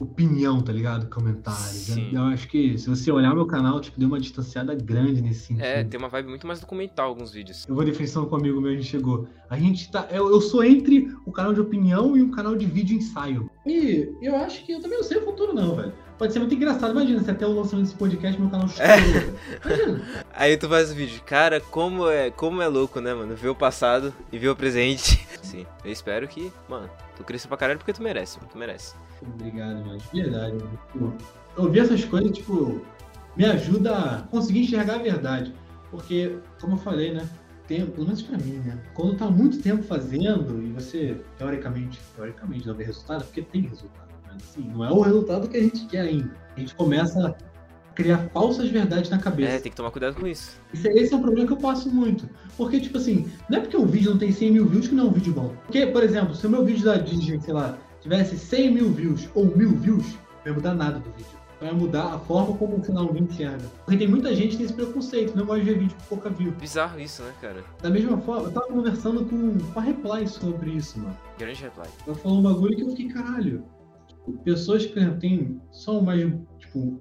opinião, 0.00 0.62
tá 0.62 0.72
ligado? 0.72 1.08
Comentário. 1.10 1.58
Já- 1.60 1.94
Sim. 1.94 2.10
Eu 2.14 2.22
acho 2.22 2.48
que 2.48 2.78
se 2.78 2.88
você 2.88 3.10
olhar 3.12 3.34
meu 3.34 3.46
canal, 3.46 3.78
tipo, 3.80 3.98
deu 4.00 4.08
uma 4.08 4.20
distanciada 4.20 4.74
grande 4.74 5.20
nesse 5.20 5.40
sentido. 5.46 5.64
É, 5.64 5.84
tem 5.84 5.98
uma 5.98 6.08
vibe 6.08 6.28
muito 6.28 6.46
mais 6.46 6.58
documental 6.60 7.08
alguns 7.08 7.32
vídeos. 7.32 7.66
Eu 7.68 7.74
vou 7.74 7.84
definição 7.84 8.26
com 8.26 8.36
um 8.36 8.38
amigo 8.38 8.60
meu, 8.60 8.72
a 8.72 8.74
gente 8.74 8.86
chegou. 8.86 9.26
A 9.50 9.58
gente 9.58 9.90
tá. 9.90 10.06
Eu, 10.10 10.30
eu 10.30 10.40
sou 10.40 10.62
entre 10.64 11.14
o 11.26 11.32
canal 11.32 11.52
de 11.54 11.60
opinião 11.60 12.16
e 12.16 12.22
o 12.22 12.30
canal 12.30 12.54
de 12.56 12.64
vídeo 12.66 12.96
ensaio. 12.96 13.50
E 13.66 14.10
eu 14.22 14.36
acho 14.36 14.64
que 14.64 14.72
eu 14.72 14.80
também 14.80 14.98
não 14.98 15.04
sei 15.04 15.18
o 15.18 15.24
futuro, 15.24 15.54
não, 15.54 15.74
velho. 15.76 15.94
Pode 16.18 16.32
ser 16.32 16.38
muito 16.38 16.54
engraçado. 16.54 16.92
Imagina, 16.92 17.22
se 17.22 17.30
até 17.30 17.46
o 17.46 17.52
lançamento 17.52 17.86
desse 17.86 17.96
podcast 17.96 18.40
meu 18.40 18.50
canal 18.50 18.66
estourou. 18.66 18.96
Imagina. 18.96 20.02
Aí 20.32 20.56
tu 20.56 20.68
faz 20.68 20.90
o 20.90 20.94
vídeo, 20.94 21.20
cara, 21.24 21.60
como 21.60 22.08
é, 22.08 22.30
como 22.30 22.62
é 22.62 22.68
louco, 22.68 23.00
né, 23.00 23.12
mano? 23.12 23.34
Ver 23.34 23.48
o 23.48 23.54
passado 23.54 24.14
e 24.32 24.38
ver 24.38 24.48
o 24.48 24.56
presente. 24.56 25.26
Sim, 25.42 25.66
eu 25.84 25.92
espero 25.92 26.26
que, 26.26 26.50
mano, 26.68 26.88
tu 27.16 27.24
cresça 27.24 27.46
pra 27.46 27.56
caralho 27.56 27.78
porque 27.78 27.92
tu 27.92 28.02
merece, 28.02 28.38
tu 28.50 28.56
merece. 28.56 28.94
Obrigado, 29.22 29.84
mano. 29.84 29.98
De 29.98 30.22
verdade. 30.22 30.56
mano. 30.94 31.16
Vi 31.70 31.80
essas 31.80 32.04
coisas, 32.04 32.32
tipo. 32.32 32.80
me 33.36 33.44
ajuda 33.44 33.96
a 33.96 34.22
conseguir 34.22 34.60
enxergar 34.60 34.94
a 34.94 34.98
verdade. 34.98 35.54
Porque, 35.90 36.38
como 36.60 36.74
eu 36.74 36.78
falei, 36.78 37.12
né? 37.12 37.28
Pelo 37.66 38.04
menos 38.04 38.22
pra 38.22 38.38
mim, 38.38 38.58
né? 38.64 38.78
Quando 38.94 39.16
tá 39.16 39.28
muito 39.28 39.60
tempo 39.60 39.82
fazendo 39.82 40.62
e 40.62 40.70
você, 40.70 41.20
teoricamente, 41.36 41.98
teoricamente 42.14 42.66
não 42.66 42.74
vê 42.74 42.84
resultado, 42.84 43.24
porque 43.24 43.42
tem 43.42 43.62
resultado. 43.62 44.05
Assim, 44.42 44.68
não 44.68 44.84
é 44.84 44.90
o 44.90 45.00
resultado 45.00 45.48
que 45.48 45.56
a 45.56 45.62
gente 45.62 45.86
quer 45.86 46.00
ainda. 46.00 46.30
A 46.56 46.60
gente 46.60 46.74
começa 46.74 47.28
a 47.28 47.34
criar 47.96 48.18
falsas 48.32 48.68
verdades 48.68 49.10
na 49.10 49.18
cabeça. 49.18 49.52
É, 49.52 49.58
tem 49.58 49.70
que 49.70 49.76
tomar 49.76 49.90
cuidado 49.90 50.14
com 50.16 50.26
isso. 50.26 50.60
Esse, 50.72 50.88
esse 50.88 51.14
é 51.14 51.16
um 51.16 51.22
problema 51.22 51.46
que 51.46 51.52
eu 51.54 51.56
passo 51.56 51.88
muito. 51.90 52.28
Porque, 52.56 52.78
tipo 52.78 52.98
assim, 52.98 53.28
não 53.48 53.58
é 53.58 53.60
porque 53.62 53.76
um 53.76 53.86
vídeo 53.86 54.10
não 54.10 54.18
tem 54.18 54.30
100 54.30 54.50
mil 54.52 54.66
views 54.66 54.88
que 54.88 54.94
não 54.94 55.06
é 55.06 55.08
um 55.08 55.12
vídeo 55.12 55.32
bom. 55.32 55.54
Porque, 55.64 55.86
por 55.86 56.04
exemplo, 56.04 56.34
se 56.34 56.46
o 56.46 56.50
meu 56.50 56.64
vídeo 56.64 56.84
da 56.84 56.98
Disney, 56.98 57.40
sei 57.40 57.54
lá, 57.54 57.76
tivesse 58.00 58.38
100 58.38 58.74
mil 58.74 58.92
views 58.92 59.28
ou 59.34 59.46
mil 59.56 59.70
views, 59.70 60.06
não 60.44 60.52
ia 60.52 60.52
mudar 60.52 60.74
nada 60.74 60.98
do 60.98 61.10
vídeo. 61.12 61.36
Vai 61.58 61.72
mudar 61.72 62.14
a 62.14 62.18
forma 62.18 62.54
como 62.58 62.76
o 62.76 62.82
final 62.82 63.10
me 63.10 63.20
enxerga. 63.20 63.64
Porque 63.84 63.96
tem 63.96 64.06
muita 64.06 64.34
gente 64.34 64.50
que 64.50 64.56
tem 64.58 64.66
esse 64.66 64.74
preconceito, 64.74 65.34
não 65.34 65.46
gosta 65.46 65.64
de 65.64 65.70
ver 65.70 65.78
vídeo 65.78 65.96
com 65.96 66.16
pouca 66.16 66.28
view. 66.28 66.52
Bizarro 66.52 67.00
isso, 67.00 67.22
né, 67.22 67.32
cara? 67.40 67.64
Da 67.80 67.88
mesma 67.88 68.18
forma, 68.18 68.48
eu 68.48 68.52
tava 68.52 68.66
conversando 68.66 69.24
com, 69.24 69.58
com 69.58 69.80
a 69.80 69.82
Reply 69.82 70.28
sobre 70.28 70.72
isso, 70.72 70.98
mano. 70.98 71.16
Grande 71.38 71.62
reply. 71.62 71.88
Ela 72.06 72.14
falou 72.16 72.38
um 72.38 72.42
bagulho 72.42 72.76
que 72.76 72.82
eu 72.82 72.90
fiquei, 72.90 73.08
caralho. 73.08 73.64
Pessoas 74.44 74.84
que, 74.84 74.98
exemplo, 74.98 75.18
têm 75.18 75.60
só 75.70 76.00
mais, 76.00 76.32
tipo, 76.58 77.00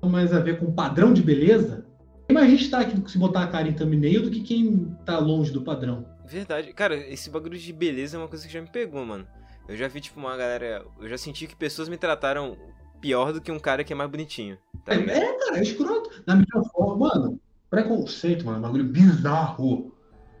só 0.00 0.08
mais 0.08 0.32
a 0.32 0.40
ver 0.40 0.58
com 0.58 0.72
padrão 0.72 1.12
de 1.12 1.22
beleza. 1.22 1.86
Tem 2.26 2.34
mais 2.34 2.50
gente 2.50 2.70
tá 2.70 2.80
aqui 2.80 3.00
se 3.10 3.18
botar 3.18 3.42
a 3.42 3.46
cara 3.46 3.68
em 3.68 3.72
thumbnail 3.72 4.22
do 4.22 4.30
que 4.30 4.40
quem 4.40 4.96
tá 5.04 5.18
longe 5.18 5.52
do 5.52 5.62
padrão. 5.62 6.06
Verdade. 6.26 6.72
Cara, 6.72 6.96
esse 6.96 7.30
bagulho 7.30 7.58
de 7.58 7.72
beleza 7.72 8.16
é 8.16 8.20
uma 8.20 8.28
coisa 8.28 8.46
que 8.46 8.52
já 8.52 8.60
me 8.60 8.68
pegou, 8.68 9.04
mano. 9.04 9.26
Eu 9.68 9.76
já 9.76 9.88
vi, 9.88 10.00
tipo, 10.00 10.18
uma 10.18 10.36
galera. 10.36 10.84
Eu 11.00 11.08
já 11.08 11.16
senti 11.16 11.46
que 11.46 11.56
pessoas 11.56 11.88
me 11.88 11.96
trataram 11.96 12.56
pior 13.00 13.32
do 13.32 13.40
que 13.40 13.52
um 13.52 13.58
cara 13.58 13.84
que 13.84 13.92
é 13.92 13.96
mais 13.96 14.10
bonitinho. 14.10 14.58
Tá 14.84 14.94
É, 14.94 14.98
é, 14.98 15.38
cara, 15.38 15.58
é 15.58 15.62
escroto. 15.62 16.22
Da 16.24 16.34
mesma 16.34 16.64
forma, 16.70 17.08
mano, 17.08 17.40
preconceito, 17.70 18.44
mano, 18.44 18.56
é 18.56 18.58
um 18.58 18.62
bagulho 18.62 18.84
bizarro. 18.84 19.92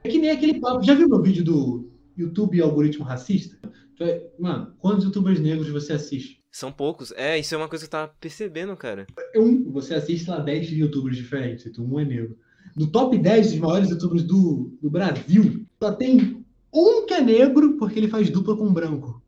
É 0.02 0.08
que 0.08 0.18
nem 0.18 0.30
aquele 0.30 0.60
papo. 0.60 0.82
Já 0.82 0.94
viu 0.94 1.08
meu 1.08 1.22
vídeo 1.22 1.44
do 1.44 1.88
YouTube 2.16 2.60
algoritmo 2.60 3.04
racista? 3.04 3.56
É- 4.00 4.30
Mano, 4.38 4.74
quantos 4.78 5.04
youtubers 5.04 5.40
negros 5.40 5.68
você 5.68 5.92
assiste? 5.94 6.42
São 6.50 6.72
poucos. 6.72 7.12
É, 7.12 7.38
isso 7.38 7.54
é 7.54 7.58
uma 7.58 7.68
coisa 7.68 7.84
que 7.84 7.88
eu 7.88 7.98
tava 7.98 8.12
percebendo, 8.20 8.76
cara. 8.76 9.06
Um, 9.36 9.70
você 9.70 9.94
assiste 9.94 10.28
lá 10.28 10.38
10 10.40 10.70
youtubers 10.70 11.16
diferentes, 11.16 11.66
então 11.66 11.84
um 11.84 12.00
é 12.00 12.04
negro. 12.04 12.36
No 12.74 12.86
top 12.86 13.16
10 13.18 13.52
dos 13.52 13.60
maiores 13.60 13.90
youtubers 13.90 14.22
do, 14.22 14.76
do 14.80 14.90
Brasil, 14.90 15.66
só 15.82 15.92
tem 15.92 16.44
um 16.72 17.06
que 17.06 17.14
é 17.14 17.20
negro 17.20 17.76
porque 17.78 17.98
ele 17.98 18.08
faz 18.08 18.28
dupla 18.30 18.56
com 18.56 18.66
um 18.66 18.72
branco. 18.72 19.22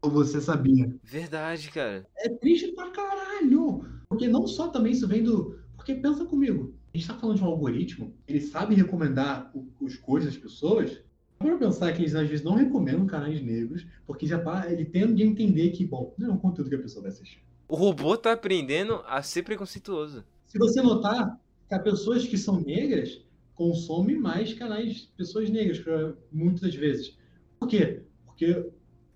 Ou 0.00 0.10
você 0.10 0.40
sabia? 0.40 0.92
Verdade, 1.02 1.70
cara. 1.70 2.06
É 2.18 2.28
triste 2.28 2.72
pra 2.72 2.90
caralho. 2.90 3.84
Porque 4.08 4.26
não 4.28 4.46
só 4.46 4.68
também 4.68 4.92
isso 4.92 5.06
vem 5.06 5.22
do. 5.22 5.58
Porque 5.76 5.94
pensa 5.94 6.24
comigo, 6.24 6.74
a 6.92 6.96
gente 6.96 7.06
tá 7.08 7.14
falando 7.14 7.36
de 7.38 7.42
um 7.44 7.46
algoritmo, 7.46 8.14
ele 8.26 8.40
sabe 8.40 8.74
recomendar 8.74 9.50
o- 9.54 9.68
as 9.86 9.96
coisas 9.96 10.32
das 10.32 10.42
pessoas. 10.42 10.98
Para 11.42 11.58
pensar 11.58 11.92
que 11.92 12.02
eles 12.02 12.14
às 12.14 12.28
vezes 12.28 12.44
não 12.44 12.54
recomendam 12.54 13.06
canais 13.06 13.42
negros, 13.42 13.86
porque 14.06 14.26
já 14.26 14.38
pa- 14.38 14.70
ele 14.70 14.84
tende 14.84 15.22
a 15.22 15.26
entender 15.26 15.70
que, 15.70 15.84
bom, 15.84 16.14
não 16.16 16.30
é 16.30 16.32
um 16.32 16.38
conteúdo 16.38 16.70
que 16.70 16.76
a 16.76 16.80
pessoa 16.80 17.02
vai 17.02 17.10
assistir. 17.12 17.42
O 17.68 17.74
robô 17.74 18.16
tá 18.16 18.32
aprendendo 18.32 19.02
a 19.06 19.22
ser 19.22 19.42
preconceituoso. 19.42 20.24
Se 20.46 20.58
você 20.58 20.80
notar 20.82 21.40
que 21.68 21.74
as 21.74 21.82
pessoas 21.82 22.26
que 22.26 22.36
são 22.36 22.60
negras 22.60 23.22
consomem 23.54 24.18
mais 24.18 24.52
canais 24.54 24.94
de 24.94 25.08
pessoas 25.16 25.48
negras, 25.50 25.82
muitas 26.32 26.74
vezes. 26.74 27.16
Por 27.58 27.68
quê? 27.68 28.02
Porque 28.26 28.66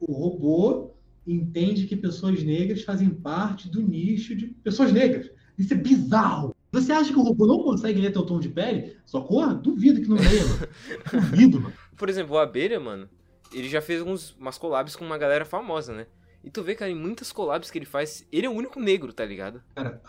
o 0.01 0.13
robô 0.13 0.91
entende 1.27 1.87
que 1.87 1.97
pessoas 1.97 2.43
negras 2.43 2.83
fazem 2.83 3.11
parte 3.11 3.69
do 3.69 3.83
nicho 3.83 4.35
de 4.35 4.47
pessoas 4.47 4.93
negras. 4.93 5.31
Isso 5.59 5.75
é 5.75 5.77
bizarro. 5.77 6.55
Você 6.73 6.93
acha 6.93 7.13
que 7.13 7.19
o 7.19 7.23
robô 7.23 7.47
não 7.47 7.63
consegue 7.63 8.01
ler 8.01 8.13
teu 8.13 8.25
tom 8.25 8.39
de 8.39 8.49
pele? 8.49 8.97
Só 9.05 9.21
cor? 9.23 9.55
Duvido 9.55 10.01
que 10.01 10.09
não 10.09 10.17
leia, 10.17 10.45
mano. 10.45 10.69
Duvido, 11.31 11.61
mano. 11.61 11.75
Por 11.97 12.09
exemplo, 12.09 12.35
o 12.35 12.39
Abelha, 12.39 12.79
mano, 12.81 13.09
ele 13.53 13.69
já 13.69 13.81
fez 13.81 14.01
alguns, 14.01 14.33
umas 14.37 14.59
collabs 14.59 14.95
com 14.97 15.05
uma 15.05 15.19
galera 15.19 15.45
famosa, 15.45 15.93
né? 15.95 16.07
E 16.45 16.51
tu 16.51 16.63
vê, 16.63 16.75
cara, 16.77 16.91
em 16.91 16.95
muitas 16.95 17.33
collabs 17.33 17.71
que 17.71 17.79
ele 17.79 17.85
faz, 17.87 18.25
ele 18.31 18.47
é 18.47 18.49
o 18.51 18.53
único 18.53 18.79
negro, 18.79 19.13
tá 19.13 19.25
ligado? 19.25 19.61
Cara, 19.75 20.01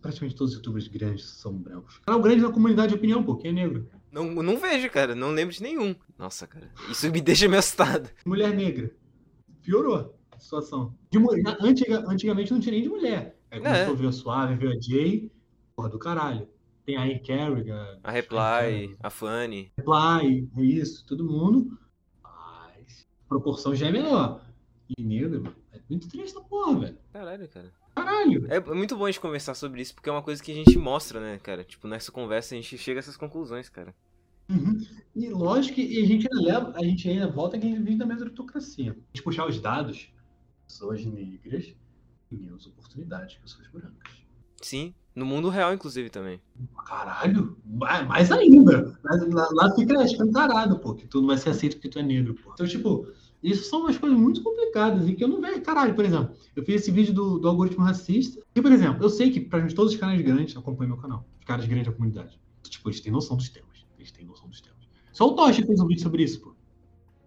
praticamente 0.00 0.36
todos 0.36 0.52
os 0.52 0.58
youtubers 0.58 0.86
grandes 0.86 1.24
são 1.28 1.52
brancos. 1.52 1.98
Canal 2.06 2.20
grande 2.22 2.42
na 2.42 2.52
comunidade 2.52 2.90
de 2.90 2.94
opinião, 2.94 3.24
pô, 3.24 3.34
quem 3.36 3.50
é 3.50 3.54
negro? 3.54 3.88
Não, 4.12 4.24
não 4.30 4.56
vejo, 4.56 4.88
cara, 4.90 5.14
não 5.16 5.30
lembro 5.30 5.52
de 5.54 5.62
nenhum. 5.62 5.94
Nossa, 6.16 6.46
cara, 6.46 6.70
isso 6.88 7.10
me 7.10 7.20
deixa 7.22 7.48
meio 7.48 7.58
assustado. 7.58 8.08
Mulher 8.24 8.54
negra. 8.54 8.90
Piorou 9.62 10.14
a 10.30 10.38
situação. 10.38 10.94
De 11.10 11.18
mulher, 11.18 11.56
antiga- 11.60 12.04
antigamente 12.08 12.52
não 12.52 12.60
tinha 12.60 12.72
nem 12.72 12.82
de 12.82 12.88
mulher. 12.88 13.36
Aí 13.50 13.58
começou 13.60 13.84
É. 13.94 13.96
a 13.96 14.00
ver 14.00 14.06
a 14.08 14.12
Suave, 14.12 14.54
ver 14.54 14.76
a 14.76 14.80
Jay. 14.80 15.30
Porra 15.74 15.88
do 15.88 15.98
caralho. 15.98 16.48
Tem 16.84 16.96
a 16.96 17.20
Carrick, 17.20 17.70
a 18.02 18.10
Reply, 18.10 18.96
a 19.00 19.10
Fanny. 19.10 19.72
Reply, 19.76 20.48
é 20.56 20.62
isso, 20.62 21.04
todo 21.06 21.24
mundo. 21.24 21.78
Mas 22.22 23.06
a 23.24 23.28
proporção 23.28 23.74
já 23.74 23.88
é 23.88 23.92
menor. 23.92 24.44
E 24.98 25.02
negro, 25.02 25.54
é 25.72 25.80
muito 25.88 26.08
triste 26.08 26.36
essa 26.36 26.40
porra, 26.40 26.80
velho. 26.80 26.98
Caralho, 27.12 27.48
cara. 27.48 27.72
Caralho. 27.94 28.46
É, 28.50 28.56
é 28.56 28.74
muito 28.74 28.96
bom 28.96 29.04
a 29.04 29.10
gente 29.10 29.20
conversar 29.20 29.54
sobre 29.54 29.82
isso, 29.82 29.94
porque 29.94 30.08
é 30.08 30.12
uma 30.12 30.22
coisa 30.22 30.42
que 30.42 30.50
a 30.50 30.54
gente 30.54 30.76
mostra, 30.78 31.20
né, 31.20 31.38
cara? 31.38 31.62
Tipo, 31.62 31.86
nessa 31.86 32.10
conversa 32.10 32.54
a 32.54 32.56
gente 32.56 32.76
chega 32.78 32.98
a 32.98 33.02
essas 33.02 33.16
conclusões, 33.16 33.68
cara. 33.68 33.94
Uhum. 34.48 34.80
E 35.14 35.28
lógico 35.28 35.76
que 35.76 35.82
e 35.82 36.02
a 36.02 36.06
gente 36.06 36.26
ainda 36.32 36.44
leva, 36.44 36.72
a 36.76 36.82
gente 36.82 37.08
ainda 37.08 37.28
volta 37.28 37.58
que 37.58 37.66
a 37.66 37.70
gente 37.70 37.82
vive 37.82 37.98
da 37.98 38.06
meritocracia. 38.06 38.92
A 38.92 38.94
gente 38.94 39.22
puxar 39.22 39.46
os 39.46 39.60
dados, 39.60 40.12
pessoas 40.66 41.04
negras 41.04 41.72
têm 42.28 42.38
menos 42.38 42.66
oportunidades 42.66 43.36
que 43.36 43.42
pessoas 43.42 43.68
brancas. 43.68 44.12
Sim, 44.60 44.94
no 45.14 45.26
mundo 45.26 45.48
real, 45.48 45.74
inclusive, 45.74 46.08
também. 46.08 46.40
Caralho, 46.86 47.56
mais 48.06 48.30
ainda. 48.30 48.96
Lá, 49.02 49.48
lá 49.52 49.74
fica 49.74 50.04
escancarado, 50.04 50.78
pô, 50.78 50.94
que 50.94 51.06
tu 51.06 51.20
não 51.20 51.28
vai 51.28 51.38
ser 51.38 51.50
aceito 51.50 51.76
porque 51.76 51.88
tu 51.88 51.98
é 51.98 52.02
negro, 52.02 52.34
pô. 52.34 52.52
Então, 52.52 52.66
tipo, 52.66 53.06
isso 53.42 53.68
são 53.68 53.80
umas 53.80 53.98
coisas 53.98 54.18
muito 54.18 54.42
complicadas 54.42 55.08
e 55.08 55.14
que 55.14 55.24
eu 55.24 55.28
não 55.28 55.40
vejo. 55.40 55.62
Caralho, 55.62 55.94
por 55.94 56.04
exemplo, 56.04 56.34
eu 56.54 56.64
fiz 56.64 56.82
esse 56.82 56.90
vídeo 56.90 57.12
do, 57.12 57.38
do 57.38 57.48
algoritmo 57.48 57.84
racista. 57.84 58.40
E, 58.54 58.62
por 58.62 58.70
exemplo, 58.70 59.02
eu 59.02 59.10
sei 59.10 59.30
que 59.30 59.40
pra 59.40 59.60
gente, 59.60 59.74
todos 59.74 59.92
os 59.92 59.98
canais 59.98 60.20
grandes 60.20 60.56
acompanham 60.56 60.94
meu 60.94 61.02
canal. 61.02 61.26
Os 61.38 61.44
caras 61.44 61.66
grandes 61.66 61.86
da 61.86 61.92
comunidade. 61.92 62.38
Tipo, 62.62 62.88
eles 62.88 63.00
têm 63.00 63.12
noção 63.12 63.36
dos 63.36 63.48
temas. 63.48 63.84
Eles 63.98 64.12
têm 64.12 64.24
noção 64.24 64.48
dos 64.48 64.60
temas. 64.60 64.78
Só 65.12 65.26
o 65.26 65.34
Tocha 65.34 65.64
fez 65.64 65.80
um 65.80 65.86
vídeo 65.86 66.02
sobre 66.02 66.22
isso, 66.22 66.40
pô. 66.40 66.54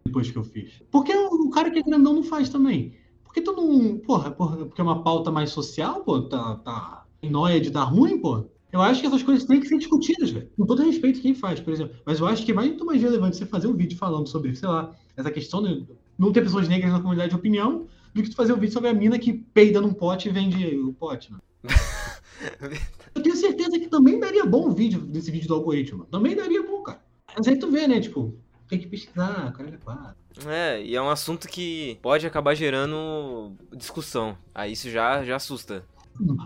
Depois 0.06 0.30
que 0.30 0.38
eu 0.38 0.44
fiz. 0.44 0.82
Por 0.90 1.04
que 1.04 1.14
o 1.14 1.50
cara 1.50 1.70
que 1.72 1.80
é 1.80 1.84
grandão 1.84 2.14
não 2.14 2.24
faz 2.24 2.50
também? 2.50 2.96
Por 3.24 3.34
que 3.34 3.42
tu 3.42 3.52
não. 3.54 3.98
Porra, 3.98 4.32
porra, 4.32 4.58
porque 4.58 4.80
é 4.80 4.84
uma 4.84 5.04
pauta 5.04 5.32
mais 5.32 5.50
social, 5.50 6.02
pô, 6.02 6.22
tá. 6.22 6.56
tá 6.58 7.03
noia 7.30 7.60
de 7.60 7.70
dar 7.70 7.84
ruim, 7.84 8.20
pô. 8.20 8.46
Eu 8.72 8.82
acho 8.82 9.02
que 9.02 9.08
essas 9.08 9.22
coisas 9.22 9.46
têm 9.46 9.60
que 9.60 9.68
ser 9.68 9.78
discutidas, 9.78 10.32
velho. 10.32 10.50
Com 10.58 10.66
todo 10.66 10.84
respeito 10.84 11.22
quem 11.22 11.36
faz, 11.36 11.60
por 11.60 11.72
exemplo. 11.72 11.96
Mas 12.06 12.20
eu 12.20 12.26
acho 12.26 12.44
que 12.44 12.52
é 12.52 12.56
muito 12.56 12.84
mais 12.86 13.02
relevante 13.02 13.38
você 13.38 13.46
fazer 13.46 13.68
um 13.68 13.76
vídeo 13.76 13.98
falando 13.98 14.28
sobre, 14.28 14.56
sei 14.56 14.68
lá, 14.68 14.92
essa 15.16 15.30
questão 15.30 15.62
de 15.62 15.86
não 16.18 16.32
ter 16.32 16.42
pessoas 16.42 16.68
negras 16.68 16.92
na 16.92 17.00
comunidade 17.00 17.30
de 17.30 17.36
opinião, 17.36 17.86
do 18.14 18.24
que 18.24 18.30
tu 18.30 18.36
fazer 18.36 18.54
um 18.54 18.58
vídeo 18.58 18.74
sobre 18.74 18.90
a 18.90 18.94
mina 18.94 19.20
que 19.20 19.34
peida 19.34 19.80
num 19.80 19.94
pote 19.94 20.28
e 20.28 20.32
vende 20.32 20.76
o 20.78 20.94
pote, 20.94 21.32
mano. 21.32 21.44
Eu 23.14 23.22
tenho 23.22 23.36
certeza 23.36 23.80
que 23.80 23.88
também 23.88 24.20
daria 24.20 24.46
bom 24.46 24.70
o 24.70 24.72
vídeo 24.72 25.02
desse 25.02 25.30
vídeo 25.30 25.48
do 25.48 25.54
algoritmo. 25.54 26.06
Também 26.06 26.36
daria 26.36 26.64
bom, 26.64 26.82
cara. 26.82 27.00
Mas 27.38 27.48
aí 27.48 27.58
tu 27.58 27.70
vê, 27.70 27.88
né? 27.88 28.00
Tipo, 28.00 28.36
tem 28.68 28.80
que 28.80 28.88
pesquisar, 28.88 29.54
cara, 29.54 29.70
é. 29.70 30.24
É, 30.48 30.84
e 30.84 30.96
é 30.96 31.02
um 31.02 31.10
assunto 31.10 31.48
que 31.48 31.98
pode 32.02 32.26
acabar 32.26 32.56
gerando 32.56 33.54
discussão. 33.72 34.36
Aí 34.54 34.72
isso 34.72 34.90
já, 34.90 35.24
já 35.24 35.36
assusta. 35.36 35.86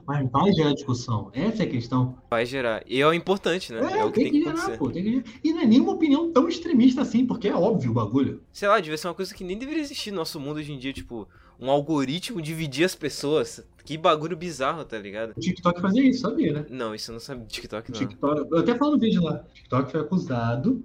Mas 0.05 0.30
vai 0.30 0.51
gerar 0.53 0.74
discussão. 0.74 1.30
Essa 1.34 1.63
é 1.63 1.65
a 1.65 1.70
questão. 1.70 2.18
Vai 2.30 2.45
gerar. 2.45 2.84
E 2.88 3.01
é 3.01 3.07
o 3.07 3.13
importante, 3.13 3.72
né? 3.74 3.80
É, 3.80 3.97
É, 3.99 4.05
o 4.05 4.11
que 4.11 4.22
tem, 4.22 4.32
tem, 4.32 4.43
que 4.43 4.49
que 4.51 4.57
gerar, 4.57 4.78
pô. 4.78 4.89
Tem 4.89 5.03
que 5.03 5.11
gerar. 5.11 5.24
E 5.43 5.53
não 5.53 5.61
é 5.61 5.65
nenhuma 5.65 5.91
opinião 5.93 6.32
tão 6.32 6.47
extremista 6.47 7.01
assim, 7.01 7.26
porque 7.26 7.47
é 7.47 7.55
óbvio 7.55 7.91
o 7.91 7.93
bagulho. 7.93 8.41
Sei 8.51 8.68
lá, 8.68 8.80
devia 8.80 8.97
ser 8.97 9.07
uma 9.07 9.13
coisa 9.13 9.34
que 9.34 9.43
nem 9.43 9.57
deveria 9.57 9.82
existir 9.82 10.11
no 10.11 10.18
nosso 10.18 10.39
mundo 10.39 10.57
hoje 10.57 10.72
em 10.72 10.80
dia, 10.80 10.93
tipo, 10.93 11.28
um 11.59 11.70
algoritmo 11.70 12.41
dividir 12.41 12.86
as 12.86 12.95
pessoas. 12.95 13.65
Que 13.84 13.97
bagulho 13.97 14.36
bizarro, 14.36 14.84
tá 14.84 14.97
ligado? 14.97 15.32
O 15.36 15.39
TikTok 15.39 15.80
fazia 15.80 16.03
isso, 16.03 16.22
sabia, 16.22 16.53
né? 16.53 16.65
Não, 16.70 16.93
isso 16.93 17.11
eu 17.11 17.13
não 17.13 17.20
sabia. 17.20 17.45
TikTok 17.45 17.91
não. 17.91 17.97
TikTok, 17.97 18.51
eu 18.51 18.59
até 18.59 18.78
falo 18.78 18.91
no 18.91 18.99
vídeo 18.99 19.24
lá. 19.24 19.45
TikTok 19.53 19.91
foi 19.91 20.01
acusado. 20.01 20.84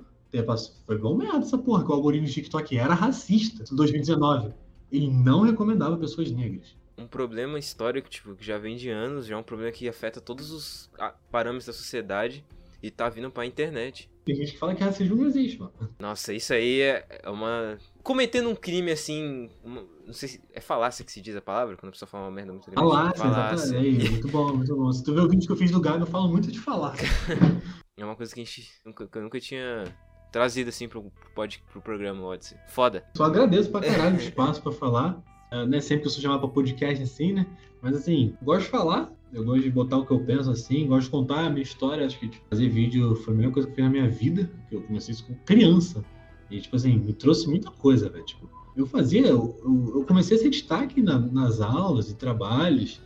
Foi 0.86 0.96
bom 0.96 1.14
merda 1.14 1.38
essa 1.40 1.58
porra, 1.58 1.84
que 1.84 1.90
o 1.90 1.94
algoritmo 1.94 2.26
do 2.26 2.32
TikTok 2.32 2.78
era 2.78 2.94
racista 2.94 3.64
em 3.70 3.76
2019. 3.76 4.54
Ele 4.90 5.10
não 5.10 5.42
recomendava 5.42 5.96
pessoas 5.96 6.30
negras. 6.30 6.74
Um 7.02 7.06
problema 7.08 7.58
histórico, 7.58 8.08
tipo, 8.08 8.34
que 8.34 8.44
já 8.44 8.58
vem 8.58 8.76
de 8.76 8.88
anos, 8.90 9.26
já 9.26 9.34
é 9.34 9.38
um 9.38 9.42
problema 9.42 9.72
que 9.72 9.88
afeta 9.88 10.20
todos 10.20 10.50
os 10.50 10.90
parâmetros 11.30 11.66
da 11.66 11.72
sociedade 11.72 12.44
e 12.82 12.90
tá 12.90 13.08
vindo 13.08 13.30
pra 13.30 13.44
internet. 13.46 14.10
Tem 14.24 14.36
gente 14.36 14.52
que 14.52 14.58
fala 14.58 14.72
que 14.74 14.84
racismo 14.84 15.16
não 15.16 15.26
existe, 15.26 15.58
mano. 15.58 15.72
Nossa, 15.98 16.32
isso 16.32 16.52
aí 16.54 16.80
é 16.80 17.04
é 17.24 17.28
uma. 17.28 17.76
Cometendo 18.04 18.48
um 18.48 18.54
crime 18.54 18.92
assim. 18.92 19.50
uma- 19.64 19.84
Não 20.06 20.12
sei 20.12 20.28
se. 20.28 20.40
É 20.52 20.60
falácia 20.60 21.04
que 21.04 21.10
se 21.10 21.20
diz 21.20 21.34
a 21.34 21.40
palavra? 21.42 21.76
Quando 21.76 21.88
a 21.88 21.92
pessoa 21.92 22.08
fala 22.08 22.24
uma 22.26 22.30
merda 22.30 22.52
muito 22.52 22.70
grande. 22.70 22.88
Falácia, 22.88 23.24
exatamente. 23.26 23.76
Aí, 24.04 24.10
muito 24.10 24.28
bom, 24.28 24.54
muito 24.56 24.76
bom. 24.76 24.92
Se 24.92 25.02
tu 25.02 25.12
ver 25.12 25.22
o 25.22 25.28
vídeo 25.28 25.44
que 25.46 25.52
eu 25.52 25.56
fiz 25.56 25.70
do 25.72 25.80
Gago, 25.80 26.02
eu 26.04 26.06
falo 26.06 26.28
muito 26.28 26.50
de 26.52 26.58
falácia. 26.60 27.06
É 27.94 28.04
uma 28.04 28.16
coisa 28.16 28.34
que 28.34 28.40
a 28.40 28.44
gente. 28.44 28.68
Nunca, 28.86 29.06
que 29.06 29.18
eu 29.18 29.22
nunca 29.22 29.38
tinha 29.38 29.84
trazido 30.32 30.70
assim 30.70 30.88
pro, 30.88 31.12
pod, 31.34 31.62
pro 31.70 31.80
programa 31.82 32.24
Odyssey. 32.24 32.56
Foda. 32.68 33.04
Só 33.16 33.24
agradeço 33.24 33.70
pra 33.70 33.80
caralho 33.82 34.16
o 34.16 34.18
espaço 34.20 34.62
pra 34.62 34.72
falar. 34.72 35.22
É, 35.52 35.66
não 35.66 35.76
é 35.76 35.80
sempre 35.82 36.02
que 36.02 36.06
eu 36.06 36.10
sou 36.10 36.22
chamado 36.22 36.40
pra 36.40 36.48
podcast 36.48 37.02
assim, 37.02 37.34
né? 37.34 37.46
Mas 37.82 37.94
assim, 37.94 38.34
gosto 38.42 38.62
de 38.62 38.70
falar. 38.70 39.12
Eu 39.32 39.44
gosto 39.44 39.62
de 39.62 39.70
botar 39.70 39.98
o 39.98 40.06
que 40.06 40.12
eu 40.12 40.20
penso 40.20 40.50
assim, 40.50 40.86
gosto 40.86 41.04
de 41.04 41.10
contar 41.10 41.46
a 41.46 41.50
minha 41.50 41.62
história. 41.62 42.06
Acho 42.06 42.18
que 42.18 42.28
tipo, 42.28 42.44
fazer 42.48 42.68
vídeo 42.68 43.14
foi 43.16 43.34
a 43.34 43.36
melhor 43.36 43.52
coisa 43.52 43.68
que 43.68 43.72
eu 43.72 43.76
fiz 43.76 43.84
na 43.84 43.90
minha 43.90 44.08
vida. 44.08 44.50
que 44.68 44.76
Eu 44.76 44.82
comecei 44.82 45.12
isso 45.12 45.26
com 45.26 45.34
criança. 45.44 46.02
E, 46.50 46.58
tipo 46.58 46.74
assim, 46.74 46.98
me 46.98 47.12
trouxe 47.12 47.46
muita 47.48 47.70
coisa, 47.70 48.08
velho. 48.08 48.24
Tipo, 48.24 48.48
eu 48.74 48.86
fazia, 48.86 49.26
eu, 49.26 49.58
eu, 49.62 49.92
eu 49.96 50.04
comecei 50.04 50.36
a 50.36 50.40
ser 50.40 50.48
destaque 50.48 51.02
na, 51.02 51.18
nas 51.18 51.60
aulas 51.60 52.10
e 52.10 52.14
trabalhos 52.14 53.00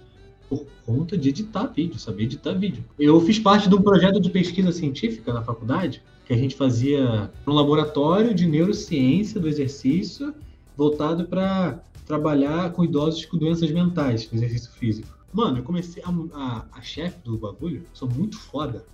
por 0.49 0.65
conta 0.85 1.19
de 1.19 1.31
editar 1.31 1.67
vídeo, 1.67 1.99
saber 1.99 2.25
editar 2.25 2.53
vídeo. 2.53 2.85
Eu 2.97 3.21
fiz 3.21 3.41
parte 3.41 3.69
de 3.69 3.75
um 3.75 3.83
projeto 3.83 4.21
de 4.21 4.31
pesquisa 4.31 4.71
científica 4.71 5.33
na 5.33 5.43
faculdade, 5.43 6.03
que 6.25 6.33
a 6.33 6.37
gente 6.37 6.55
fazia 6.55 7.31
um 7.47 7.53
laboratório 7.53 8.33
de 8.33 8.47
neurociência 8.47 9.41
do 9.41 9.49
exercício 9.49 10.33
voltado 10.77 11.25
para 11.27 11.83
trabalhar 12.05 12.73
com 12.73 12.85
idosos 12.85 13.25
com 13.25 13.37
doenças 13.37 13.71
mentais, 13.71 14.27
com 14.27 14.37
exercício 14.37 14.71
físico. 14.73 15.17
Mano, 15.33 15.59
eu 15.59 15.63
comecei 15.63 16.03
a, 16.05 16.11
a, 16.39 16.67
a 16.73 16.81
chefe 16.81 17.19
do 17.25 17.37
bagulho, 17.37 17.85
sou 17.93 18.09
muito 18.09 18.39
foda 18.39 18.87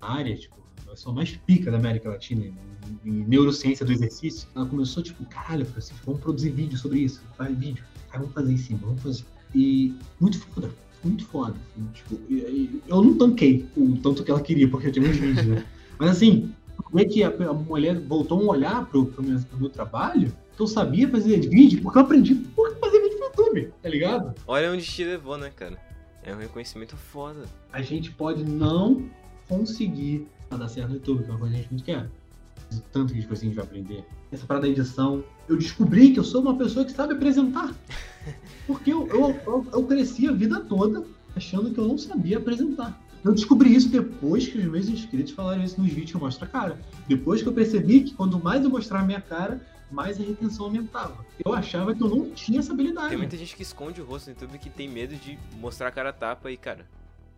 na 0.00 0.10
área, 0.10 0.36
tipo, 0.36 0.56
eu 0.86 0.96
sou 0.96 1.12
mais 1.12 1.36
pica 1.36 1.70
da 1.70 1.76
América 1.76 2.08
Latina 2.08 2.44
em, 2.44 2.54
em 3.04 3.24
neurociência 3.24 3.84
do 3.84 3.92
exercício. 3.92 4.48
Ela 4.54 4.66
começou, 4.66 5.02
tipo, 5.02 5.24
caralho, 5.26 5.66
assim, 5.76 5.94
vamos 6.04 6.20
produzir 6.20 6.50
vídeo 6.50 6.78
sobre 6.78 7.00
isso, 7.00 7.20
faz 7.36 7.56
vídeo, 7.56 7.84
vamos 8.12 8.32
fazer 8.32 8.52
em 8.52 8.56
cima, 8.56 8.80
vamos 8.82 9.02
fazer. 9.02 9.24
E 9.54 9.94
muito 10.20 10.38
foda, 10.38 10.70
muito 11.02 11.24
foda. 11.26 11.54
Assim, 11.76 11.88
tipo, 11.92 12.20
eu 12.86 13.02
não 13.02 13.16
tanquei 13.16 13.66
o 13.76 13.96
tanto 13.96 14.22
que 14.22 14.30
ela 14.30 14.40
queria, 14.40 14.68
porque 14.68 14.88
eu 14.88 14.92
tinha 14.92 15.04
muitos 15.04 15.20
vídeos, 15.20 15.46
né? 15.46 15.66
Mas 15.98 16.10
assim, 16.10 16.52
como 16.76 17.00
é 17.00 17.04
que 17.04 17.22
a, 17.22 17.28
a 17.28 17.52
mulher 17.52 17.98
voltou 18.00 18.40
a 18.40 18.54
olhar 18.54 18.86
pro, 18.86 19.06
pro, 19.06 19.22
meu, 19.22 19.40
pro 19.40 19.58
meu 19.58 19.68
trabalho, 19.68 20.32
eu 20.62 20.66
sabia 20.66 21.08
fazer 21.08 21.48
vídeo, 21.48 21.80
porque 21.82 21.98
eu 21.98 22.02
aprendi 22.02 22.34
por 22.34 22.74
fazer 22.76 23.00
vídeo 23.00 23.18
no 23.18 23.24
YouTube, 23.26 23.72
tá 23.82 23.88
ligado? 23.88 24.34
Olha 24.46 24.72
onde 24.72 24.84
te 24.84 25.04
levou, 25.04 25.38
né, 25.38 25.50
cara? 25.54 25.78
É 26.22 26.34
um 26.34 26.38
reconhecimento 26.38 26.96
foda. 26.96 27.44
A 27.72 27.80
gente 27.80 28.10
pode 28.10 28.44
não 28.44 29.08
conseguir 29.48 30.26
dar 30.50 30.68
certo 30.68 30.88
no 30.88 30.94
YouTube, 30.96 31.24
que 31.24 31.30
é 31.30 31.32
uma 31.32 31.38
coisa 31.38 31.54
que 31.54 31.58
a 31.58 31.62
gente 31.62 31.70
muito 31.70 31.84
quer. 31.84 32.08
Tanto 32.92 33.12
que 33.12 33.18
a 33.18 33.34
gente 33.34 33.54
vai 33.54 33.64
aprender. 33.64 34.04
Essa 34.30 34.46
parada 34.46 34.66
da 34.66 34.72
edição. 34.72 35.24
Eu 35.48 35.56
descobri 35.56 36.12
que 36.12 36.18
eu 36.18 36.24
sou 36.24 36.42
uma 36.42 36.56
pessoa 36.56 36.84
que 36.84 36.92
sabe 36.92 37.14
apresentar. 37.14 37.74
Porque 38.66 38.92
eu, 38.92 39.06
eu, 39.08 39.40
eu, 39.46 39.66
eu 39.72 39.82
cresci 39.84 40.28
a 40.28 40.32
vida 40.32 40.60
toda 40.60 41.04
achando 41.34 41.70
que 41.70 41.78
eu 41.78 41.86
não 41.86 41.96
sabia 41.96 42.38
apresentar. 42.38 43.00
Eu 43.24 43.32
descobri 43.32 43.74
isso 43.74 43.88
depois 43.88 44.46
que 44.46 44.58
os 44.58 44.64
meus 44.64 44.88
inscritos 44.88 45.32
falaram 45.32 45.62
isso 45.62 45.80
nos 45.80 45.90
vídeos 45.90 46.10
que 46.10 46.16
eu 46.16 46.20
mostro 46.20 46.44
a 46.44 46.48
cara. 46.48 46.78
Depois 47.08 47.42
que 47.42 47.48
eu 47.48 47.52
percebi 47.52 48.02
que 48.02 48.14
quanto 48.14 48.38
mais 48.38 48.62
eu 48.62 48.70
mostrar 48.70 49.00
a 49.00 49.04
minha 49.04 49.20
cara, 49.20 49.60
mais 49.90 50.20
a 50.20 50.22
retenção 50.22 50.66
aumentava. 50.66 51.24
Eu 51.44 51.52
achava 51.52 51.94
que 51.94 52.02
eu 52.02 52.08
não 52.08 52.30
tinha 52.30 52.60
essa 52.60 52.72
habilidade. 52.72 53.08
Tem 53.10 53.18
muita 53.18 53.36
gente 53.36 53.56
que 53.56 53.62
esconde 53.62 54.00
o 54.00 54.04
rosto 54.04 54.26
no 54.26 54.34
YouTube 54.34 54.58
que 54.58 54.70
tem 54.70 54.88
medo 54.88 55.14
de 55.16 55.38
mostrar 55.58 55.88
a 55.88 55.90
cara 55.90 56.12
tapa 56.12 56.50
e, 56.50 56.56
cara, 56.56 56.86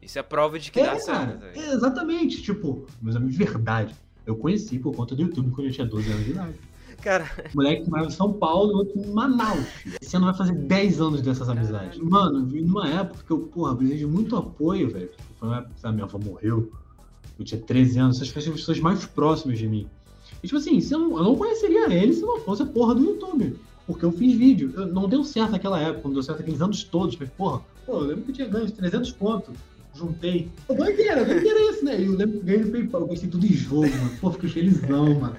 isso 0.03 0.19
é 0.19 0.23
prova 0.23 0.59
de 0.59 0.71
que 0.71 0.81
é, 0.81 0.87
dá 0.87 0.99
certo. 0.99 1.45
É, 1.55 1.73
exatamente, 1.73 2.43
tipo, 2.43 2.87
meus 3.01 3.17
amigos 3.17 3.37
de 3.37 3.45
verdade. 3.45 3.95
Eu 4.27 4.37
conheci 4.37 4.79
por 4.79 4.95
conta 4.95 5.15
do 5.15 5.23
YouTube 5.23 5.51
quando 5.51 5.67
eu 5.67 5.73
tinha 5.73 5.87
12 5.87 6.11
anos 6.11 6.25
de 6.25 6.31
idade. 6.31 6.55
Cara. 7.03 7.31
Moleque 7.55 7.85
que 7.85 7.91
morava 7.91 8.09
em 8.09 8.13
São 8.13 8.33
Paulo 8.33 8.73
e 8.73 8.75
outro 8.75 8.99
em 9.01 9.07
Manaus. 9.13 9.67
Esse 10.01 10.17
ano 10.17 10.27
vai 10.27 10.35
fazer 10.37 10.55
10 10.55 11.01
anos 11.01 11.23
dessas 11.23 11.49
amizades. 11.49 11.99
Mano, 11.99 12.45
vim 12.47 12.61
numa 12.61 12.89
época 12.89 13.25
que 13.27 13.31
eu, 13.31 13.41
porra, 13.41 13.75
precisei 13.75 13.99
de 13.99 14.07
muito 14.07 14.37
apoio, 14.37 14.91
velho. 14.91 15.11
Foi 15.39 15.49
uma 15.49 15.59
época 15.59 15.75
que 15.81 15.87
a 15.87 15.93
minha 15.93 16.05
avó 16.05 16.19
morreu. 16.19 16.71
Eu 17.39 17.45
tinha 17.45 17.61
13 17.61 17.99
anos. 17.99 18.17
Essas 18.17 18.29
foram 18.29 18.47
as 18.47 18.61
pessoas 18.61 18.81
mais 18.81 19.07
próximas 19.07 19.59
de 19.59 19.67
mim. 19.67 19.89
E, 20.43 20.47
tipo 20.47 20.59
assim, 20.59 20.81
eu 20.91 20.99
não, 20.99 21.19
eu 21.19 21.25
não 21.25 21.37
conheceria 21.37 21.93
ele 21.93 22.13
se 22.13 22.23
não 22.23 22.41
fosse 22.41 22.63
a 22.63 22.67
porra 22.67 22.95
do 22.95 23.05
YouTube. 23.05 23.57
Porque 23.87 24.05
eu 24.05 24.13
fiz 24.13 24.35
vídeo. 24.35 24.73
Eu, 24.75 24.87
não 24.87 25.09
deu 25.09 25.25
certo 25.25 25.51
naquela 25.53 25.81
época, 25.81 26.03
não 26.05 26.15
deu 26.15 26.23
certo 26.23 26.41
aqueles 26.41 26.61
anos 26.61 26.83
todos. 26.85 27.17
Mas, 27.17 27.29
porra, 27.31 27.61
pô, 27.85 27.95
eu 27.95 28.01
lembro 28.01 28.23
que 28.23 28.31
eu 28.31 28.35
tinha 28.35 28.49
ganho 28.49 28.71
300 28.71 29.11
pontos. 29.13 29.55
Juntei. 29.93 30.49
Doideira, 30.69 31.25
doideira 31.25 31.61
isso, 31.73 31.85
né? 31.85 31.97
Eu 32.01 32.13
lembro 32.13 32.39
que 32.39 32.45
ganhei 32.45 32.65
no 32.65 32.71
PayPal. 32.71 33.01
Eu 33.03 33.09
gastei 33.09 33.29
tudo 33.29 33.45
em 33.45 33.53
jogo, 33.53 33.91
mano. 33.91 34.11
Pô, 34.21 34.31
fiquei 34.31 34.49
felizão, 34.49 35.19
mano. 35.19 35.37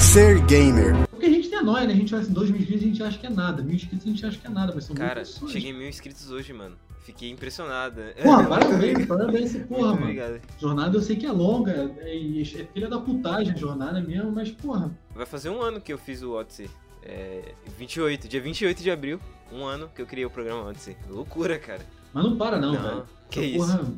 Ser 0.00 0.40
gamer. 0.46 1.06
Porque 1.10 1.26
a 1.26 1.30
gente 1.30 1.50
tem 1.50 1.58
a 1.58 1.62
nóia, 1.62 1.86
né? 1.86 1.92
A 1.92 1.96
gente 1.96 2.10
vai 2.10 2.20
assim, 2.20 2.32
2 2.32 2.50
mil 2.50 2.60
inscritos 2.60 2.82
a 2.82 2.88
gente 2.88 3.02
acha 3.02 3.18
que 3.18 3.26
é 3.26 3.30
nada. 3.30 3.62
Mil 3.62 3.74
inscritos 3.74 4.06
a 4.06 4.10
gente 4.10 4.26
acha 4.26 4.38
que 4.38 4.46
é 4.46 4.50
nada, 4.50 4.72
mas 4.74 4.84
são 4.84 4.96
Cara, 4.96 5.24
cheguei 5.24 5.70
em 5.70 5.74
mil 5.74 5.88
inscritos 5.88 6.30
hoje, 6.30 6.52
mano. 6.52 6.74
Fiquei 7.02 7.30
impressionada. 7.30 8.14
Porra, 8.22 8.46
parabéns, 8.48 9.06
parabéns, 9.06 9.52
porra, 9.52 9.66
Muito 9.68 9.80
mano. 9.82 10.02
obrigado. 10.02 10.40
Jornada 10.58 10.96
eu 10.96 11.02
sei 11.02 11.16
que 11.16 11.26
é 11.26 11.32
longa, 11.32 11.92
é, 11.98 12.40
é 12.40 12.44
filha 12.44 12.88
da 12.88 12.98
putagem 13.00 13.52
a 13.52 13.56
jornada 13.56 14.00
mesmo, 14.00 14.30
mas 14.30 14.50
porra. 14.50 14.90
Vai 15.14 15.26
fazer 15.26 15.50
um 15.50 15.60
ano 15.60 15.80
que 15.80 15.92
eu 15.92 15.98
fiz 15.98 16.22
o 16.22 16.32
Odyssey. 16.32 16.70
É, 17.02 17.54
28, 17.76 18.28
dia 18.28 18.40
28 18.40 18.82
de 18.82 18.90
abril, 18.90 19.18
um 19.52 19.64
ano 19.64 19.90
que 19.92 20.00
eu 20.00 20.06
criei 20.06 20.24
o 20.24 20.30
programa 20.30 20.68
Odyssey. 20.68 20.96
Loucura, 21.10 21.58
cara. 21.58 21.82
Mas 22.14 22.24
não 22.24 22.36
para 22.36 22.58
não, 22.60 22.72
Não, 22.74 22.82
velho. 22.82 23.04
que 23.30 23.40
isso. 23.40 23.58
porra, 23.58 23.92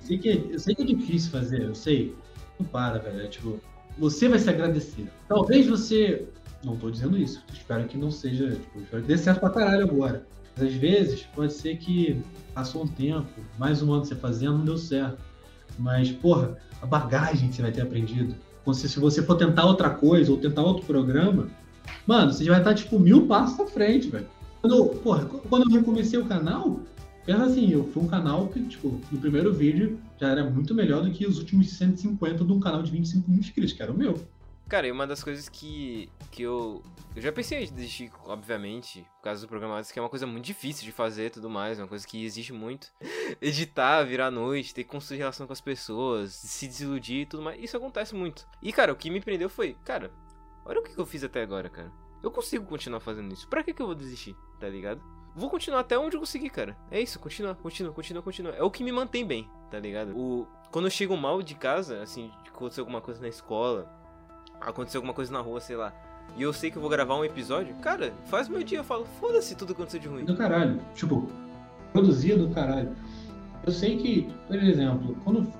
sei 0.00 0.16
que 0.18 0.28
é, 0.30 0.36
eu 0.54 0.58
sei 0.58 0.74
que 0.74 0.82
é 0.82 0.86
difícil 0.86 1.30
fazer, 1.30 1.62
eu 1.62 1.74
sei. 1.74 2.14
Não 2.58 2.66
para, 2.66 2.98
velho. 2.98 3.20
É, 3.20 3.26
tipo, 3.26 3.60
você 3.98 4.28
vai 4.28 4.38
se 4.38 4.48
agradecer. 4.48 5.06
Talvez 5.28 5.66
você. 5.66 6.26
Não 6.64 6.76
tô 6.76 6.90
dizendo 6.90 7.16
isso. 7.18 7.44
Espero 7.52 7.84
que 7.86 7.98
não 7.98 8.10
seja. 8.10 8.50
Tipo, 8.52 8.80
espero 8.80 9.02
que 9.02 9.08
dê 9.08 9.18
certo 9.18 9.40
pra 9.40 9.50
caralho 9.50 9.84
agora. 9.84 10.26
Mas 10.58 10.62
às 10.62 10.74
vezes 10.74 11.22
pode 11.22 11.52
ser 11.52 11.76
que 11.76 12.20
passou 12.52 12.82
um 12.82 12.88
tempo, 12.88 13.28
mais 13.56 13.80
um 13.80 13.92
ano 13.92 14.04
você 14.04 14.16
fazendo, 14.16 14.58
não 14.58 14.64
deu 14.64 14.76
certo. 14.76 15.18
Mas, 15.78 16.10
porra, 16.10 16.58
a 16.82 16.86
bagagem 16.86 17.48
que 17.48 17.54
você 17.54 17.62
vai 17.62 17.70
ter 17.70 17.82
aprendido. 17.82 18.34
Então, 18.60 18.74
Se, 18.74 18.98
você 18.98 19.22
for 19.22 19.36
tentar 19.36 19.66
outra 19.66 19.88
coisa 19.88 20.32
ou 20.32 20.36
tentar 20.36 20.62
outro 20.62 20.84
programa, 20.84 21.48
mano, 22.04 22.32
você 22.32 22.44
já 22.44 22.50
vai 22.50 22.60
estar, 22.60 22.74
tipo, 22.74 22.98
mil 22.98 23.26
passos 23.28 23.60
à 23.60 23.66
frente, 23.66 24.08
velho. 24.08 24.26
Quando, 24.60 24.86
porra, 24.96 25.24
quando 25.26 25.70
eu 25.70 25.78
recomecei 25.78 26.18
o 26.18 26.24
canal, 26.24 26.80
pensa 27.24 27.44
assim, 27.44 27.70
eu 27.70 27.84
fui 27.84 28.02
um 28.02 28.08
canal 28.08 28.48
que, 28.48 28.60
tipo, 28.64 29.00
no 29.12 29.18
primeiro 29.20 29.54
vídeo 29.54 30.00
já 30.20 30.30
era 30.30 30.50
muito 30.50 30.74
melhor 30.74 31.04
do 31.04 31.10
que 31.12 31.24
os 31.24 31.38
últimos 31.38 31.70
150 31.70 32.44
de 32.44 32.52
um 32.52 32.58
canal 32.58 32.82
de 32.82 32.90
25 32.90 33.30
mil 33.30 33.38
inscritos, 33.38 33.72
que 33.72 33.82
era 33.82 33.92
o 33.92 33.96
meu. 33.96 34.18
Cara, 34.68 34.86
e 34.86 34.92
uma 34.92 35.06
das 35.06 35.24
coisas 35.24 35.48
que, 35.48 36.10
que 36.30 36.42
eu. 36.42 36.82
Eu 37.16 37.22
já 37.22 37.32
pensei 37.32 37.64
em 37.64 37.72
desistir, 37.72 38.12
obviamente, 38.26 39.00
por 39.16 39.22
causa 39.22 39.40
do 39.40 39.48
programa 39.48 39.82
que 39.82 39.98
é 39.98 40.02
uma 40.02 40.10
coisa 40.10 40.26
muito 40.26 40.44
difícil 40.44 40.84
de 40.84 40.92
fazer 40.92 41.26
e 41.26 41.30
tudo 41.30 41.48
mais, 41.48 41.78
uma 41.78 41.88
coisa 41.88 42.06
que 42.06 42.22
exige 42.22 42.52
muito. 42.52 42.92
Editar, 43.40 44.04
virar 44.04 44.30
noite, 44.30 44.74
ter 44.74 44.84
que 44.84 44.90
construir 44.90 45.18
relação 45.18 45.46
com 45.46 45.54
as 45.54 45.60
pessoas, 45.60 46.34
se 46.34 46.68
desiludir 46.68 47.22
e 47.22 47.26
tudo 47.26 47.42
mais. 47.42 47.62
Isso 47.62 47.78
acontece 47.78 48.14
muito. 48.14 48.46
E, 48.62 48.70
cara, 48.70 48.92
o 48.92 48.96
que 48.96 49.08
me 49.08 49.22
prendeu 49.22 49.48
foi, 49.48 49.74
cara, 49.84 50.12
olha 50.66 50.80
o 50.80 50.82
que 50.82 50.98
eu 50.98 51.06
fiz 51.06 51.24
até 51.24 51.40
agora, 51.40 51.70
cara. 51.70 51.90
Eu 52.22 52.30
consigo 52.30 52.66
continuar 52.66 53.00
fazendo 53.00 53.32
isso. 53.32 53.48
Pra 53.48 53.64
que, 53.64 53.72
que 53.72 53.80
eu 53.80 53.86
vou 53.86 53.94
desistir, 53.94 54.36
tá 54.60 54.68
ligado? 54.68 55.00
Vou 55.34 55.48
continuar 55.48 55.80
até 55.80 55.98
onde 55.98 56.16
eu 56.16 56.20
conseguir, 56.20 56.50
cara. 56.50 56.76
É 56.90 57.00
isso, 57.00 57.18
continua, 57.18 57.54
continua, 57.54 57.92
continua, 57.92 58.22
continua. 58.22 58.52
É 58.52 58.62
o 58.62 58.70
que 58.70 58.84
me 58.84 58.92
mantém 58.92 59.26
bem, 59.26 59.48
tá 59.70 59.78
ligado? 59.78 60.14
O... 60.14 60.46
Quando 60.70 60.86
eu 60.86 60.90
chego 60.90 61.16
mal 61.16 61.42
de 61.42 61.54
casa, 61.54 62.02
assim, 62.02 62.30
aconteceu 62.46 62.82
alguma 62.82 63.00
coisa 63.00 63.20
na 63.20 63.28
escola, 63.28 63.88
aconteceu 64.60 64.98
alguma 64.98 65.14
coisa 65.14 65.32
na 65.32 65.40
rua, 65.40 65.60
sei 65.60 65.76
lá. 65.76 65.92
E 66.36 66.42
eu 66.42 66.52
sei 66.52 66.70
que 66.70 66.76
eu 66.76 66.82
vou 66.82 66.90
gravar 66.90 67.16
um 67.16 67.24
episódio, 67.24 67.74
cara, 67.76 68.12
faz 68.26 68.48
meu 68.48 68.62
dia, 68.62 68.78
eu 68.78 68.84
falo, 68.84 69.06
foda-se 69.20 69.54
tudo 69.54 69.74
que 69.74 69.80
aconteceu 69.80 70.00
de 70.00 70.08
ruim. 70.08 70.24
Do 70.24 70.36
caralho. 70.36 70.80
Tipo, 70.94 71.28
produzia 71.92 72.36
do 72.36 72.48
caralho. 72.50 72.92
Eu 73.66 73.72
sei 73.72 73.96
que, 73.96 74.28
por 74.46 74.56
exemplo, 74.56 75.16
quando 75.24 75.52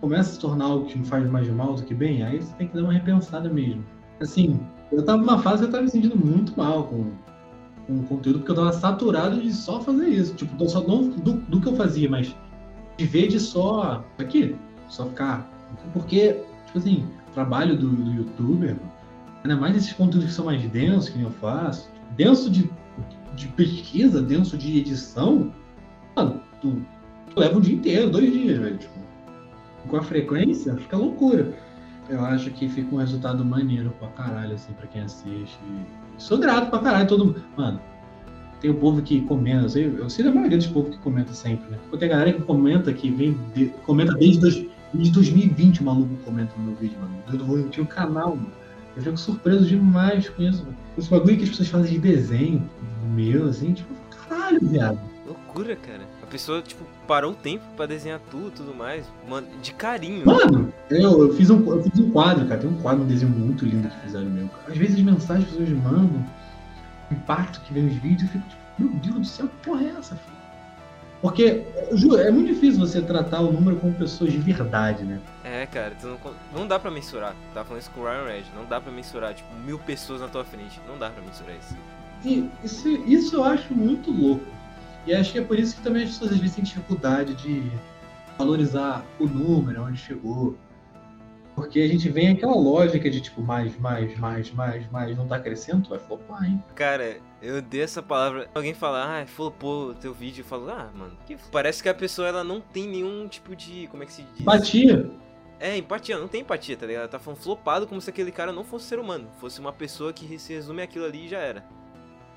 começa 0.00 0.30
a 0.30 0.32
se 0.34 0.38
tornar 0.38 0.66
algo 0.66 0.86
que 0.86 0.98
não 0.98 1.04
faz 1.04 1.28
mais 1.30 1.48
mal 1.48 1.74
do 1.74 1.82
que 1.82 1.94
bem, 1.94 2.22
aí 2.22 2.40
você 2.40 2.54
tem 2.56 2.68
que 2.68 2.76
dar 2.76 2.82
uma 2.82 2.92
repensada 2.92 3.48
mesmo. 3.48 3.84
Assim, 4.20 4.60
eu 4.92 5.04
tava 5.04 5.18
numa 5.18 5.38
fase 5.38 5.62
que 5.62 5.68
eu 5.68 5.72
tava 5.72 5.84
me 5.84 5.90
sentindo 5.90 6.16
muito 6.16 6.56
mal 6.56 6.84
com, 6.84 7.12
com 7.86 8.00
o 8.00 8.02
conteúdo, 8.04 8.40
porque 8.40 8.52
eu 8.52 8.56
tava 8.56 8.72
saturado 8.72 9.40
de 9.40 9.52
só 9.52 9.80
fazer 9.80 10.08
isso. 10.08 10.34
Tipo, 10.34 10.54
não 10.58 10.68
só 10.68 10.80
não 10.80 11.08
do, 11.08 11.34
do 11.34 11.60
que 11.60 11.68
eu 11.68 11.76
fazia, 11.76 12.08
mas 12.08 12.34
de 12.96 13.04
ver 13.04 13.28
de 13.28 13.40
só 13.40 14.04
aqui, 14.18 14.56
só 14.88 15.06
ficar. 15.06 15.50
Porque, 15.92 16.40
tipo 16.66 16.78
assim, 16.78 17.06
trabalho 17.36 17.76
do, 17.76 17.90
do 17.90 18.12
youtuber, 18.12 18.76
ainda 19.44 19.56
mais 19.56 19.76
esses 19.76 19.92
conteúdos 19.92 20.30
que 20.30 20.34
são 20.34 20.46
mais 20.46 20.62
densos, 20.70 21.10
que 21.10 21.20
eu 21.20 21.30
faço, 21.32 21.90
denso 22.16 22.50
de, 22.50 22.70
de 23.34 23.46
pesquisa, 23.48 24.22
denso 24.22 24.56
de 24.56 24.78
edição, 24.78 25.52
mano, 26.16 26.40
tu, 26.62 26.80
tu 27.32 27.38
leva 27.38 27.58
um 27.58 27.60
dia 27.60 27.74
inteiro, 27.74 28.10
dois 28.10 28.32
dias, 28.32 28.58
velho. 28.58 28.78
Tipo, 28.78 28.94
com 29.88 29.96
a 29.98 30.02
frequência, 30.02 30.74
fica 30.76 30.96
loucura. 30.96 31.52
Eu 32.08 32.24
acho 32.24 32.50
que 32.52 32.68
fica 32.68 32.94
um 32.94 32.98
resultado 32.98 33.44
maneiro 33.44 33.90
pra 33.98 34.08
caralho, 34.08 34.54
assim, 34.54 34.72
pra 34.72 34.86
quem 34.86 35.02
assiste. 35.02 35.58
Sou 36.16 36.38
grato 36.38 36.70
pra 36.70 36.78
caralho, 36.78 37.06
todo 37.06 37.26
mundo. 37.26 37.42
Mano, 37.56 37.78
tem 38.62 38.70
o 38.70 38.74
povo 38.74 39.02
que 39.02 39.20
comenta, 39.22 39.64
eu 39.64 39.68
sei, 39.68 39.86
eu 39.98 40.08
sei 40.08 40.24
da 40.24 40.32
maioria 40.32 40.56
dos 40.56 40.68
povos 40.68 40.96
que 40.96 41.02
comenta 41.02 41.34
sempre, 41.34 41.70
né? 41.70 41.78
Tem 41.98 42.08
galera 42.08 42.32
que 42.32 42.40
comenta, 42.42 42.92
que 42.94 43.10
vem, 43.10 43.36
de- 43.54 43.66
comenta 43.84 44.14
desde, 44.14 44.70
desde 44.96 45.14
2020, 45.14 45.80
o 45.80 45.84
maluco 45.84 46.16
comenta 46.24 46.52
no 46.56 46.64
meu 46.64 46.76
vídeo, 46.76 46.98
mano. 46.98 47.14
Eu, 47.32 47.58
eu 47.58 47.68
tinha 47.70 47.84
um 47.84 47.86
canal, 47.86 48.36
mano. 48.36 48.52
Eu 48.96 49.02
fico 49.02 49.16
surpreso 49.16 49.66
demais 49.66 50.28
com 50.28 50.42
isso, 50.42 50.64
mano. 50.64 50.76
Esse 50.96 51.10
bagulho 51.10 51.36
que 51.36 51.44
as 51.44 51.50
pessoas 51.50 51.68
fazem 51.68 51.92
de 51.92 51.98
desenho, 51.98 52.68
meu, 53.14 53.48
assim, 53.48 53.74
tipo, 53.74 53.92
caralho, 54.10 54.60
viado. 54.62 54.98
Loucura, 55.26 55.76
cara. 55.76 56.02
A 56.22 56.26
pessoa, 56.26 56.62
tipo, 56.62 56.84
parou 57.06 57.32
o 57.32 57.34
tempo 57.34 57.64
pra 57.76 57.86
desenhar 57.86 58.20
tudo 58.30 58.48
e 58.48 58.50
tudo 58.52 58.74
mais, 58.74 59.04
mano, 59.28 59.46
de 59.60 59.72
carinho. 59.72 60.24
Mano, 60.24 60.72
eu, 60.90 61.22
eu, 61.22 61.34
fiz 61.34 61.50
um, 61.50 61.64
eu 61.70 61.82
fiz 61.82 61.98
um 61.98 62.10
quadro, 62.10 62.46
cara. 62.46 62.60
Tem 62.60 62.70
um 62.70 62.78
quadro, 62.78 63.04
um 63.04 63.06
desenho 63.06 63.30
muito 63.32 63.64
lindo 63.64 63.88
que 63.88 64.00
fizeram 64.00 64.26
meu. 64.26 64.48
Às 64.66 64.76
vezes 64.76 64.96
as 64.96 65.02
mensagens 65.02 65.48
que 65.48 65.54
as 65.54 65.68
pessoas 65.68 65.84
mandam, 65.84 66.24
o 67.10 67.14
impacto 67.14 67.60
que 67.60 67.74
vem 67.74 67.86
os 67.86 67.94
vídeos, 67.96 68.22
eu 68.22 68.28
fico 68.28 68.48
tipo, 68.48 68.62
meu 68.78 68.88
Deus 69.00 69.14
do 69.14 69.24
céu, 69.24 69.48
que 69.48 69.68
porra 69.68 69.82
é 69.82 69.88
essa, 69.98 70.16
filho? 70.16 70.35
Porque, 71.26 71.64
Ju, 71.90 72.16
é 72.16 72.30
muito 72.30 72.54
difícil 72.54 72.78
você 72.78 73.02
tratar 73.02 73.40
o 73.40 73.50
número 73.52 73.76
como 73.78 73.92
pessoas 73.92 74.30
de 74.30 74.38
verdade, 74.38 75.02
né? 75.02 75.20
É, 75.42 75.66
cara, 75.66 75.92
não, 76.00 76.16
não 76.54 76.68
dá 76.68 76.78
pra 76.78 76.88
mensurar. 76.88 77.34
Tava 77.52 77.66
falando 77.66 77.82
isso 77.82 77.90
com 77.90 78.02
o 78.02 78.04
Ryan 78.04 78.22
Red. 78.22 78.44
Não 78.54 78.64
dá 78.64 78.80
pra 78.80 78.92
mensurar, 78.92 79.34
tipo, 79.34 79.52
mil 79.56 79.76
pessoas 79.76 80.20
na 80.20 80.28
tua 80.28 80.44
frente. 80.44 80.80
Não 80.86 80.96
dá 80.96 81.10
pra 81.10 81.20
mensurar 81.20 81.56
isso. 81.56 81.76
E 82.24 82.48
isso, 82.62 82.88
isso 83.08 83.34
eu 83.34 83.42
acho 83.42 83.74
muito 83.74 84.12
louco. 84.12 84.46
E 85.04 85.12
acho 85.12 85.32
que 85.32 85.40
é 85.40 85.42
por 85.42 85.58
isso 85.58 85.74
que 85.74 85.82
também 85.82 86.04
as 86.04 86.10
pessoas 86.10 86.30
às 86.30 86.38
vezes 86.38 86.54
têm 86.54 86.64
dificuldade 86.64 87.34
de 87.34 87.72
valorizar 88.38 89.04
o 89.18 89.26
número, 89.26 89.82
onde 89.82 89.98
chegou. 89.98 90.56
Porque 91.56 91.80
a 91.80 91.88
gente 91.88 92.10
vem 92.10 92.28
aquela 92.28 92.54
lógica 92.54 93.08
de 93.08 93.18
tipo, 93.18 93.40
mais, 93.40 93.76
mais, 93.78 94.16
mais, 94.18 94.52
mais, 94.52 94.90
mais, 94.90 95.16
não 95.16 95.26
tá 95.26 95.40
crescendo, 95.40 95.84
tu 95.84 95.90
vai 95.90 95.98
flopar, 95.98 96.44
hein? 96.44 96.62
Cara, 96.74 97.16
eu 97.40 97.56
odeio 97.56 97.82
essa 97.82 98.02
palavra. 98.02 98.46
Alguém 98.54 98.74
fala, 98.74 99.22
ah, 99.22 99.26
flopou 99.26 99.88
o 99.88 99.94
teu 99.94 100.12
vídeo. 100.12 100.42
Eu 100.42 100.44
falo, 100.44 100.68
ah, 100.68 100.90
mano, 100.94 101.16
que... 101.26 101.34
parece 101.50 101.82
que 101.82 101.88
a 101.88 101.94
pessoa 101.94 102.28
ela 102.28 102.44
não 102.44 102.60
tem 102.60 102.86
nenhum 102.86 103.26
tipo 103.26 103.56
de. 103.56 103.88
Como 103.90 104.02
é 104.02 104.06
que 104.06 104.12
se 104.12 104.22
diz? 104.22 104.40
Empatia. 104.42 105.10
É, 105.58 105.74
empatia, 105.78 106.18
não 106.18 106.28
tem 106.28 106.42
empatia, 106.42 106.76
tá 106.76 106.84
ligado? 106.84 107.00
Ela 107.00 107.08
tá 107.08 107.18
falando 107.18 107.40
flopado 107.40 107.86
como 107.86 108.02
se 108.02 108.10
aquele 108.10 108.30
cara 108.30 108.52
não 108.52 108.62
fosse 108.62 108.84
ser 108.84 108.98
humano. 108.98 109.26
Fosse 109.40 109.58
uma 109.58 109.72
pessoa 109.72 110.12
que 110.12 110.38
se 110.38 110.52
resume 110.52 110.82
aquilo 110.82 111.06
ali 111.06 111.24
e 111.24 111.28
já 111.28 111.38
era. 111.38 111.62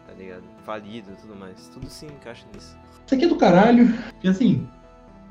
Tá 0.08 0.14
ligado? 0.18 0.44
Falido 0.64 1.12
e 1.12 1.16
tudo 1.18 1.36
mais. 1.36 1.68
Tudo 1.68 1.90
se 1.90 2.06
encaixa 2.06 2.46
nisso. 2.56 2.78
Isso 3.06 3.16
aqui 3.16 3.26
é 3.26 3.28
do 3.28 3.36
caralho. 3.36 3.94
E 4.24 4.30
assim, 4.30 4.66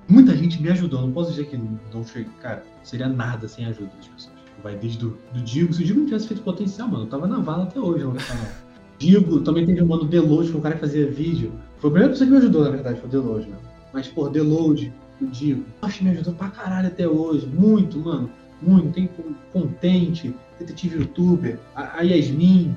muita 0.09 0.37
gente 0.37 0.61
me 0.61 0.69
ajudou. 0.71 1.03
Não 1.03 1.13
posso 1.13 1.31
dizer 1.31 1.47
que 1.47 1.57
não 1.57 2.05
chega. 2.05 2.29
Cara, 2.41 2.65
seria 2.83 3.09
nada 3.09 3.47
sem 3.49 3.65
a 3.65 3.69
ajuda 3.69 3.91
das 3.97 4.09
pessoas. 4.09 4.37
Vai 4.63 4.77
desde 4.77 4.99
do, 4.99 5.17
do 5.33 5.41
Digo. 5.41 5.73
Se 5.73 5.83
o 5.83 5.87
Digo 5.87 6.01
não 6.01 6.07
tivesse 6.07 6.29
feito 6.29 6.43
potencial, 6.43 6.89
mano, 6.89 7.05
eu 7.05 7.09
tava 7.09 7.27
na 7.27 7.39
vala 7.39 7.65
até 7.65 7.79
hoje 7.79 8.05
no 8.05 8.13
canal. 8.15 8.47
Digo, 8.99 9.41
também 9.43 9.65
teve 9.65 9.81
o 9.81 9.87
mano 9.87 10.05
Deload, 10.05 10.51
que 10.51 10.57
um 10.57 10.61
cara 10.61 10.75
que 10.75 10.81
fazia 10.81 11.09
vídeo. 11.09 11.53
Foi 11.79 11.89
a 11.89 11.93
primeira 11.93 12.09
pessoa 12.09 12.27
que 12.27 12.33
me 12.33 12.39
ajudou, 12.39 12.65
na 12.65 12.71
verdade, 12.71 12.99
foi 12.99 13.09
o 13.09 13.13
Deload, 13.13 13.49
né? 13.49 13.57
Mas, 13.93 14.09
pô, 14.09 14.29
Deload, 14.29 14.93
o 15.21 15.27
Digo, 15.27 15.65
acho 15.83 15.99
que 15.99 16.05
me 16.05 16.11
ajudou 16.11 16.35
pra 16.35 16.49
caralho 16.49 16.89
até 16.89 17.07
hoje. 17.07 17.47
Muito, 17.47 17.99
mano. 18.01 18.29
Muito. 18.61 18.93
Tem 18.93 19.07
con- 19.07 19.35
Contente, 19.53 20.35
detetive 20.59 20.99
youtuber, 20.99 21.59
a, 21.77 21.99
a 21.99 22.03
Yasmin, 22.03 22.77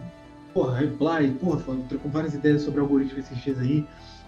porra, 0.53 0.77
Reply, 0.77 1.31
porra, 1.39 1.61
trocou 1.89 2.11
várias 2.11 2.35
ideias 2.35 2.61
sobre 2.61 2.79
algoritmo 2.79 3.17
esses 3.19 3.37
dias 3.43 3.57
aí. 3.59 3.83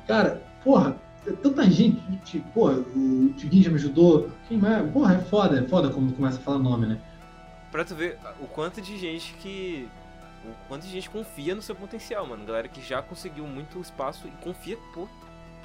Cara, 0.07 0.41
porra, 0.63 0.97
tanta 1.31 1.69
gente, 1.69 2.01
tipo, 2.25 2.49
porra, 2.51 2.73
o 2.73 3.33
Tiguinho 3.37 3.63
já 3.63 3.69
me 3.69 3.75
ajudou. 3.75 4.29
Quem 4.47 4.57
mais? 4.57 4.89
Porra, 4.91 5.15
é 5.15 5.19
foda, 5.19 5.59
é 5.59 5.63
foda 5.67 5.89
quando 5.89 6.15
começa 6.15 6.37
a 6.37 6.41
falar 6.41 6.59
nome, 6.59 6.85
né? 6.85 6.99
Pra 7.71 7.85
tu 7.85 7.95
ver 7.95 8.19
o 8.41 8.47
quanto 8.47 8.81
de 8.81 8.97
gente 8.97 9.33
que. 9.35 9.87
O 10.45 10.67
quanto 10.67 10.83
de 10.83 10.91
gente 10.91 11.09
confia 11.09 11.55
no 11.55 11.61
seu 11.61 11.73
potencial, 11.73 12.27
mano. 12.27 12.45
Galera 12.45 12.67
que 12.67 12.81
já 12.85 13.01
conseguiu 13.01 13.47
muito 13.47 13.79
espaço 13.79 14.27
e 14.27 14.43
confia 14.43 14.77
pô, 14.93 15.07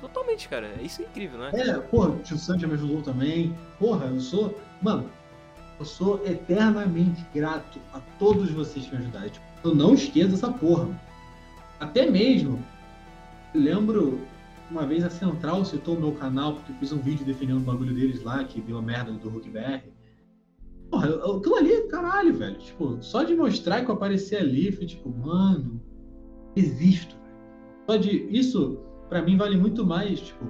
totalmente, 0.00 0.48
cara. 0.48 0.70
Isso 0.80 1.02
é 1.02 1.04
incrível, 1.04 1.40
né? 1.40 1.50
É, 1.52 1.74
porra, 1.74 2.10
o 2.10 2.18
tio 2.20 2.38
Sam 2.38 2.58
já 2.58 2.68
me 2.68 2.74
ajudou 2.74 3.02
também. 3.02 3.54
Porra, 3.78 4.06
eu 4.06 4.20
sou. 4.20 4.56
Mano, 4.80 5.10
eu 5.80 5.84
sou 5.84 6.24
eternamente 6.24 7.24
grato 7.34 7.80
a 7.92 8.00
todos 8.18 8.50
vocês 8.50 8.86
que 8.86 8.94
me 8.94 9.02
ajudaram. 9.02 9.28
Tipo, 9.28 9.46
eu 9.64 9.74
não 9.74 9.94
esqueço 9.94 10.34
essa 10.34 10.50
porra. 10.50 10.88
Até 11.80 12.08
mesmo, 12.10 12.64
lembro 13.54 14.20
uma 14.70 14.86
vez 14.86 15.02
a 15.04 15.10
Central 15.10 15.64
citou 15.64 15.96
o 15.96 16.00
meu 16.00 16.12
canal, 16.12 16.54
porque 16.54 16.72
eu 16.72 16.76
fiz 16.76 16.92
um 16.92 16.98
vídeo 16.98 17.24
defendendo 17.24 17.58
o 17.58 17.64
bagulho 17.64 17.94
deles 17.94 18.22
lá, 18.22 18.44
que 18.44 18.60
deu 18.60 18.76
a 18.78 18.82
merda 18.82 19.12
do 19.12 19.28
Hulk 19.28 19.48
BR. 19.50 19.88
Porra, 20.90 21.08
aquilo 21.36 21.54
ali, 21.56 21.82
caralho, 21.88 22.34
velho. 22.34 22.58
Tipo, 22.58 22.98
só 23.02 23.22
de 23.22 23.34
mostrar 23.34 23.84
que 23.84 23.90
eu 23.90 23.94
apareci 23.94 24.36
ali, 24.36 24.72
foi 24.72 24.86
tipo, 24.86 25.10
mano, 25.10 25.80
existo. 26.56 27.16
Só 27.88 27.96
de. 27.96 28.10
Isso, 28.30 28.78
pra 29.08 29.22
mim, 29.22 29.36
vale 29.36 29.56
muito 29.56 29.84
mais, 29.86 30.20
tipo, 30.20 30.44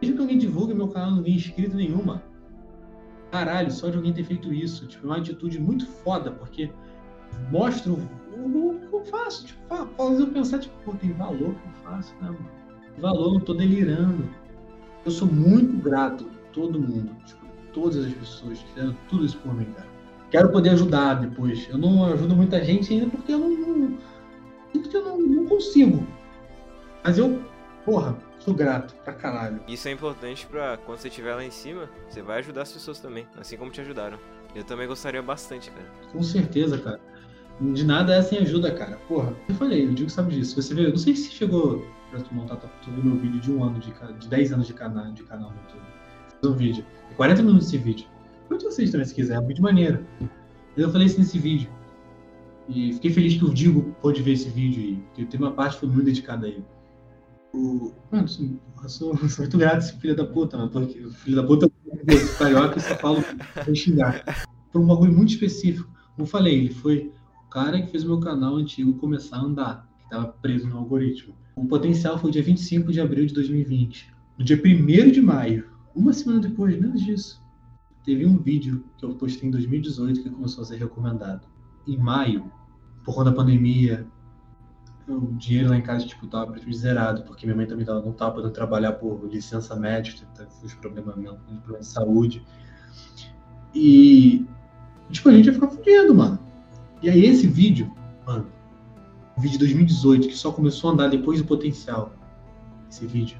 mesmo 0.00 0.16
que 0.16 0.22
alguém 0.22 0.38
divulgue 0.38 0.74
meu 0.74 0.88
canal 0.88 1.12
não 1.12 1.26
inscrito 1.26 1.76
nenhuma. 1.76 2.22
Caralho, 3.30 3.70
só 3.70 3.88
de 3.90 3.96
alguém 3.96 4.12
ter 4.12 4.24
feito 4.24 4.52
isso. 4.52 4.86
Tipo, 4.86 5.06
é 5.06 5.10
uma 5.10 5.16
atitude 5.18 5.58
muito 5.58 5.86
foda, 5.86 6.30
porque 6.30 6.70
mostra 7.50 7.92
o, 7.92 7.96
o- 7.96 8.78
que 8.80 8.94
eu 8.94 9.04
faço. 9.06 9.46
Tipo, 9.46 9.60
fa- 9.68 9.86
faz 9.86 10.20
eu 10.20 10.26
pensar, 10.28 10.58
tipo, 10.58 10.74
pô, 10.84 10.92
tem 10.92 11.12
valor 11.12 11.54
que 11.54 11.66
eu 11.68 11.72
faço, 11.84 12.14
né, 12.16 12.30
mano? 12.30 12.55
Valor, 12.98 13.34
não 13.34 13.40
tô 13.40 13.54
delirando. 13.54 14.28
Eu 15.04 15.10
sou 15.10 15.28
muito 15.28 15.76
grato 15.82 16.24
a 16.24 16.52
todo 16.52 16.80
mundo, 16.80 17.10
tipo, 17.24 17.46
todas 17.72 18.04
as 18.04 18.12
pessoas 18.12 18.58
que 18.58 18.68
fizeram 18.70 18.96
tudo 19.08 19.24
isso 19.24 19.38
por 19.38 19.54
mim, 19.54 19.66
cara. 19.76 19.88
Quero 20.30 20.50
poder 20.50 20.70
ajudar 20.70 21.14
depois. 21.14 21.68
Eu 21.68 21.78
não 21.78 22.04
ajudo 22.06 22.34
muita 22.34 22.64
gente 22.64 22.92
ainda 22.92 23.06
porque 23.08 23.32
eu 23.32 23.38
não. 23.38 23.50
não 23.50 23.98
sinto 24.72 24.88
que 24.88 24.96
eu 24.96 25.04
não, 25.04 25.18
não 25.18 25.46
consigo. 25.46 26.04
Mas 27.04 27.18
eu, 27.18 27.40
porra, 27.84 28.16
sou 28.40 28.52
grato 28.52 28.94
pra 29.04 29.12
caralho. 29.12 29.60
Isso 29.68 29.86
é 29.86 29.92
importante 29.92 30.46
pra 30.46 30.76
quando 30.78 30.98
você 30.98 31.08
estiver 31.08 31.34
lá 31.34 31.44
em 31.44 31.50
cima, 31.50 31.88
você 32.08 32.22
vai 32.22 32.38
ajudar 32.38 32.62
as 32.62 32.72
pessoas 32.72 32.98
também, 32.98 33.26
assim 33.38 33.56
como 33.56 33.70
te 33.70 33.80
ajudaram. 33.80 34.18
Eu 34.54 34.64
também 34.64 34.88
gostaria 34.88 35.22
bastante, 35.22 35.70
cara. 35.70 35.86
Com 36.12 36.22
certeza, 36.22 36.78
cara. 36.78 37.00
De 37.60 37.84
nada 37.84 38.14
é 38.14 38.22
sem 38.22 38.38
ajuda, 38.38 38.74
cara. 38.74 38.98
Porra, 39.08 39.34
eu 39.48 39.54
falei, 39.54 39.84
eu 39.84 39.94
digo 39.94 40.06
que 40.06 40.12
sabe 40.12 40.34
disso. 40.34 40.60
Você 40.60 40.74
vê, 40.74 40.86
eu 40.86 40.90
não 40.90 40.96
sei 40.96 41.14
se 41.14 41.30
chegou 41.30 41.86
pra 42.24 42.36
montar 42.36 42.56
tu 42.56 42.90
viu 42.90 43.04
meu 43.04 43.16
vídeo 43.16 43.40
de 43.40 43.50
um 43.52 43.64
ano, 43.64 43.78
de, 43.78 43.92
de 44.18 44.28
10 44.28 44.52
anos 44.52 44.66
de 44.66 44.74
canal, 44.74 45.12
de 45.12 45.22
canal 45.24 45.50
no 45.50 45.56
YouTube. 45.56 45.82
Fiz 46.28 46.50
um 46.50 46.54
vídeo. 46.54 46.84
É 47.10 47.14
40 47.14 47.42
minutos 47.42 47.68
esse 47.68 47.78
vídeo. 47.78 48.06
Quanto 48.48 48.64
vocês 48.64 48.90
também, 48.90 49.06
se 49.06 49.14
quiser, 49.14 49.36
é 49.36 49.40
vídeo 49.40 49.62
maneiro. 49.62 50.04
Eu 50.76 50.90
falei 50.90 51.06
isso 51.06 51.18
nesse 51.18 51.38
vídeo. 51.38 51.70
E 52.68 52.92
fiquei 52.94 53.12
feliz 53.12 53.36
que 53.36 53.44
o 53.44 53.54
Digo 53.54 53.94
pôde 54.00 54.22
ver 54.22 54.32
esse 54.32 54.48
vídeo 54.48 55.02
e 55.16 55.24
tem 55.24 55.38
uma 55.38 55.52
parte 55.52 55.74
que 55.74 55.80
foi 55.80 55.88
muito 55.88 56.04
dedicada 56.04 56.46
a 56.46 56.48
ele. 56.48 56.64
O... 57.54 57.92
Mano, 58.10 58.24
eu 58.82 58.88
sou, 58.88 59.12
eu 59.22 59.28
sou 59.28 59.44
muito 59.44 59.56
grato 59.56 59.78
esse 59.78 59.96
filho 59.98 60.16
da 60.16 60.24
puta, 60.24 60.56
mano, 60.56 60.70
porque 60.70 61.00
o 61.00 61.10
filho 61.10 61.36
da 61.36 61.44
puta 61.44 61.70
é 62.08 62.38
carioca 62.38 62.78
e 62.78 62.80
só 62.80 62.96
falo 62.96 63.22
pra 63.54 63.74
xingar. 63.74 64.46
Por 64.72 64.80
um 64.80 64.86
bagulho 64.86 65.12
muito 65.12 65.30
específico. 65.30 65.88
Como 66.14 66.26
eu 66.26 66.26
falei, 66.26 66.58
ele 66.58 66.70
foi 66.70 67.12
o 67.46 67.48
cara 67.48 67.80
que 67.80 67.90
fez 67.90 68.04
o 68.04 68.08
meu 68.08 68.20
canal 68.20 68.56
antigo 68.56 68.94
começar 68.94 69.36
a 69.36 69.40
andar, 69.40 69.88
estava 70.06 70.28
preso 70.28 70.68
no 70.68 70.78
algoritmo. 70.78 71.34
O 71.54 71.66
potencial 71.66 72.18
foi 72.18 72.30
dia 72.30 72.42
25 72.42 72.92
de 72.92 73.00
abril 73.00 73.26
de 73.26 73.34
2020. 73.34 74.14
No 74.38 74.44
dia 74.44 74.56
1 74.56 75.10
de 75.10 75.20
maio, 75.20 75.70
uma 75.94 76.12
semana 76.12 76.40
depois, 76.40 76.78
menos 76.78 77.02
disso, 77.02 77.42
teve 78.04 78.26
um 78.26 78.38
vídeo 78.38 78.84
que 78.98 79.04
eu 79.04 79.14
postei 79.14 79.48
em 79.48 79.50
2018 79.50 80.22
que 80.22 80.30
começou 80.30 80.62
a 80.62 80.66
ser 80.66 80.76
recomendado. 80.76 81.46
Em 81.86 81.96
maio, 81.96 82.50
por 83.04 83.14
conta 83.14 83.30
da 83.30 83.36
pandemia, 83.36 84.06
o 85.08 85.32
dinheiro 85.34 85.70
lá 85.70 85.76
em 85.76 85.82
casa 85.82 86.06
tipo, 86.06 86.26
tava 86.26 86.54
zerado, 86.72 87.22
porque 87.22 87.46
minha 87.46 87.56
mãe 87.56 87.66
também 87.66 87.86
tava, 87.86 88.00
não 88.00 88.10
estava 88.10 88.34
podendo 88.34 88.52
trabalhar 88.52 88.92
por 88.92 89.28
licença 89.28 89.74
médica, 89.76 90.26
teve 90.34 90.50
os 90.64 90.74
problemas, 90.74 91.14
de 91.16 91.86
saúde. 91.86 92.44
E, 93.74 94.44
tipo, 95.10 95.28
a 95.28 95.32
gente 95.32 95.46
ia 95.46 95.52
ficar 95.52 95.68
fudendo, 95.68 96.14
mano. 96.14 96.38
E 97.02 97.10
aí 97.10 97.24
esse 97.24 97.46
vídeo, 97.46 97.92
o 98.05 98.05
vídeo 99.38 99.52
de 99.52 99.58
2018, 99.58 100.28
que 100.28 100.36
só 100.36 100.50
começou 100.50 100.90
a 100.90 100.92
andar 100.92 101.08
depois 101.08 101.40
do 101.40 101.46
potencial, 101.46 102.12
esse 102.90 103.06
vídeo, 103.06 103.36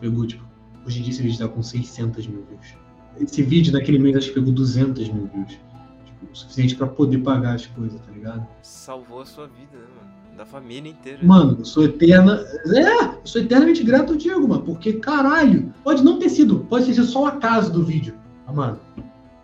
pegou, 0.00 0.26
tipo, 0.26 0.44
hoje 0.86 1.00
em 1.00 1.02
dia 1.02 1.12
esse 1.12 1.22
vídeo 1.22 1.38
tá 1.38 1.48
com 1.48 1.62
600 1.62 2.26
mil 2.26 2.44
views. 2.48 2.74
Esse 3.20 3.42
vídeo 3.42 3.72
naquele 3.72 3.98
mês 3.98 4.16
acho 4.16 4.28
que 4.28 4.34
pegou 4.34 4.52
200 4.52 5.08
mil 5.08 5.28
views. 5.32 5.52
Tipo, 5.52 6.32
o 6.32 6.36
suficiente 6.36 6.74
pra 6.74 6.86
poder 6.86 7.18
pagar 7.18 7.54
as 7.54 7.66
coisas, 7.66 8.00
tá 8.00 8.10
ligado? 8.12 8.46
Salvou 8.62 9.20
a 9.20 9.26
sua 9.26 9.46
vida, 9.46 9.72
né, 9.72 9.84
mano? 9.96 10.14
Da 10.36 10.44
família 10.44 10.90
inteira. 10.90 11.20
Mano, 11.22 11.56
eu 11.60 11.64
sou 11.64 11.84
eterna. 11.84 12.40
É, 12.74 13.04
eu 13.04 13.20
sou 13.26 13.40
eternamente 13.40 13.84
grato 13.84 14.12
ao 14.14 14.18
Diego, 14.18 14.48
mano. 14.48 14.62
Porque, 14.62 14.94
caralho, 14.94 15.72
pode 15.84 16.02
não 16.02 16.18
ter 16.18 16.28
sido, 16.28 16.60
pode 16.68 16.86
ter 16.86 16.94
sido 16.94 17.06
só 17.06 17.22
o 17.22 17.26
acaso 17.26 17.72
do 17.72 17.84
vídeo. 17.84 18.14
Ah, 18.44 18.52
mano, 18.52 18.80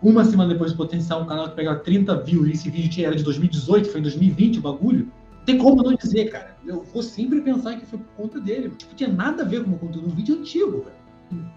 uma 0.01 0.25
semana 0.25 0.51
depois 0.51 0.73
do 0.73 0.77
potencial, 0.77 1.21
um 1.23 1.25
canal 1.27 1.47
que 1.49 1.55
pegava 1.55 1.79
30 1.79 2.21
views 2.21 2.49
e 2.49 2.51
esse 2.51 2.69
vídeo 2.69 2.89
tinha- 2.89 3.07
era 3.07 3.15
de 3.15 3.23
2018, 3.23 3.89
foi 3.89 4.01
em 4.01 4.03
2020 4.03 4.59
o 4.59 4.61
bagulho. 4.61 5.09
Tem 5.45 5.57
como 5.57 5.81
não 5.81 5.95
dizer, 5.95 6.29
cara. 6.29 6.55
Eu 6.65 6.83
vou 6.83 7.01
sempre 7.01 7.41
pensar 7.41 7.77
que 7.79 7.85
foi 7.85 7.99
por 7.99 8.13
conta 8.15 8.39
dele. 8.39 8.69
Tipo, 8.69 8.95
tinha 8.95 9.11
nada 9.11 9.43
a 9.43 9.45
ver 9.45 9.63
com 9.63 9.71
o 9.71 9.79
conteúdo. 9.79 10.07
Um 10.07 10.15
vídeo 10.15 10.37
antigo, 10.37 10.83
velho. 10.83 11.01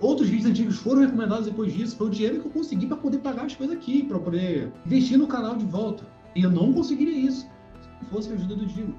Outros 0.01 0.29
vídeos 0.29 0.51
antigos 0.51 0.77
foram 0.77 1.01
recomendados 1.03 1.47
depois 1.47 1.73
disso. 1.73 1.97
Foi 1.97 2.07
o 2.07 2.11
dinheiro 2.11 2.41
que 2.41 2.47
eu 2.47 2.53
consegui 2.53 2.87
pra 2.87 2.97
poder 2.97 3.19
pagar 3.19 3.45
as 3.45 3.55
coisas 3.55 3.77
aqui, 3.77 4.05
pra 4.05 4.19
poder 4.19 4.73
investir 4.87 5.19
no 5.19 5.27
canal 5.27 5.57
de 5.57 5.67
volta. 5.67 6.05
E 6.35 6.43
eu 6.43 6.51
não 6.51 6.73
conseguiria 6.73 7.19
isso 7.19 7.41
se 7.41 8.03
não 8.03 8.09
fosse 8.09 8.31
a 8.31 8.35
ajuda 8.35 8.57
do 8.57 8.67
Diego. 8.67 8.95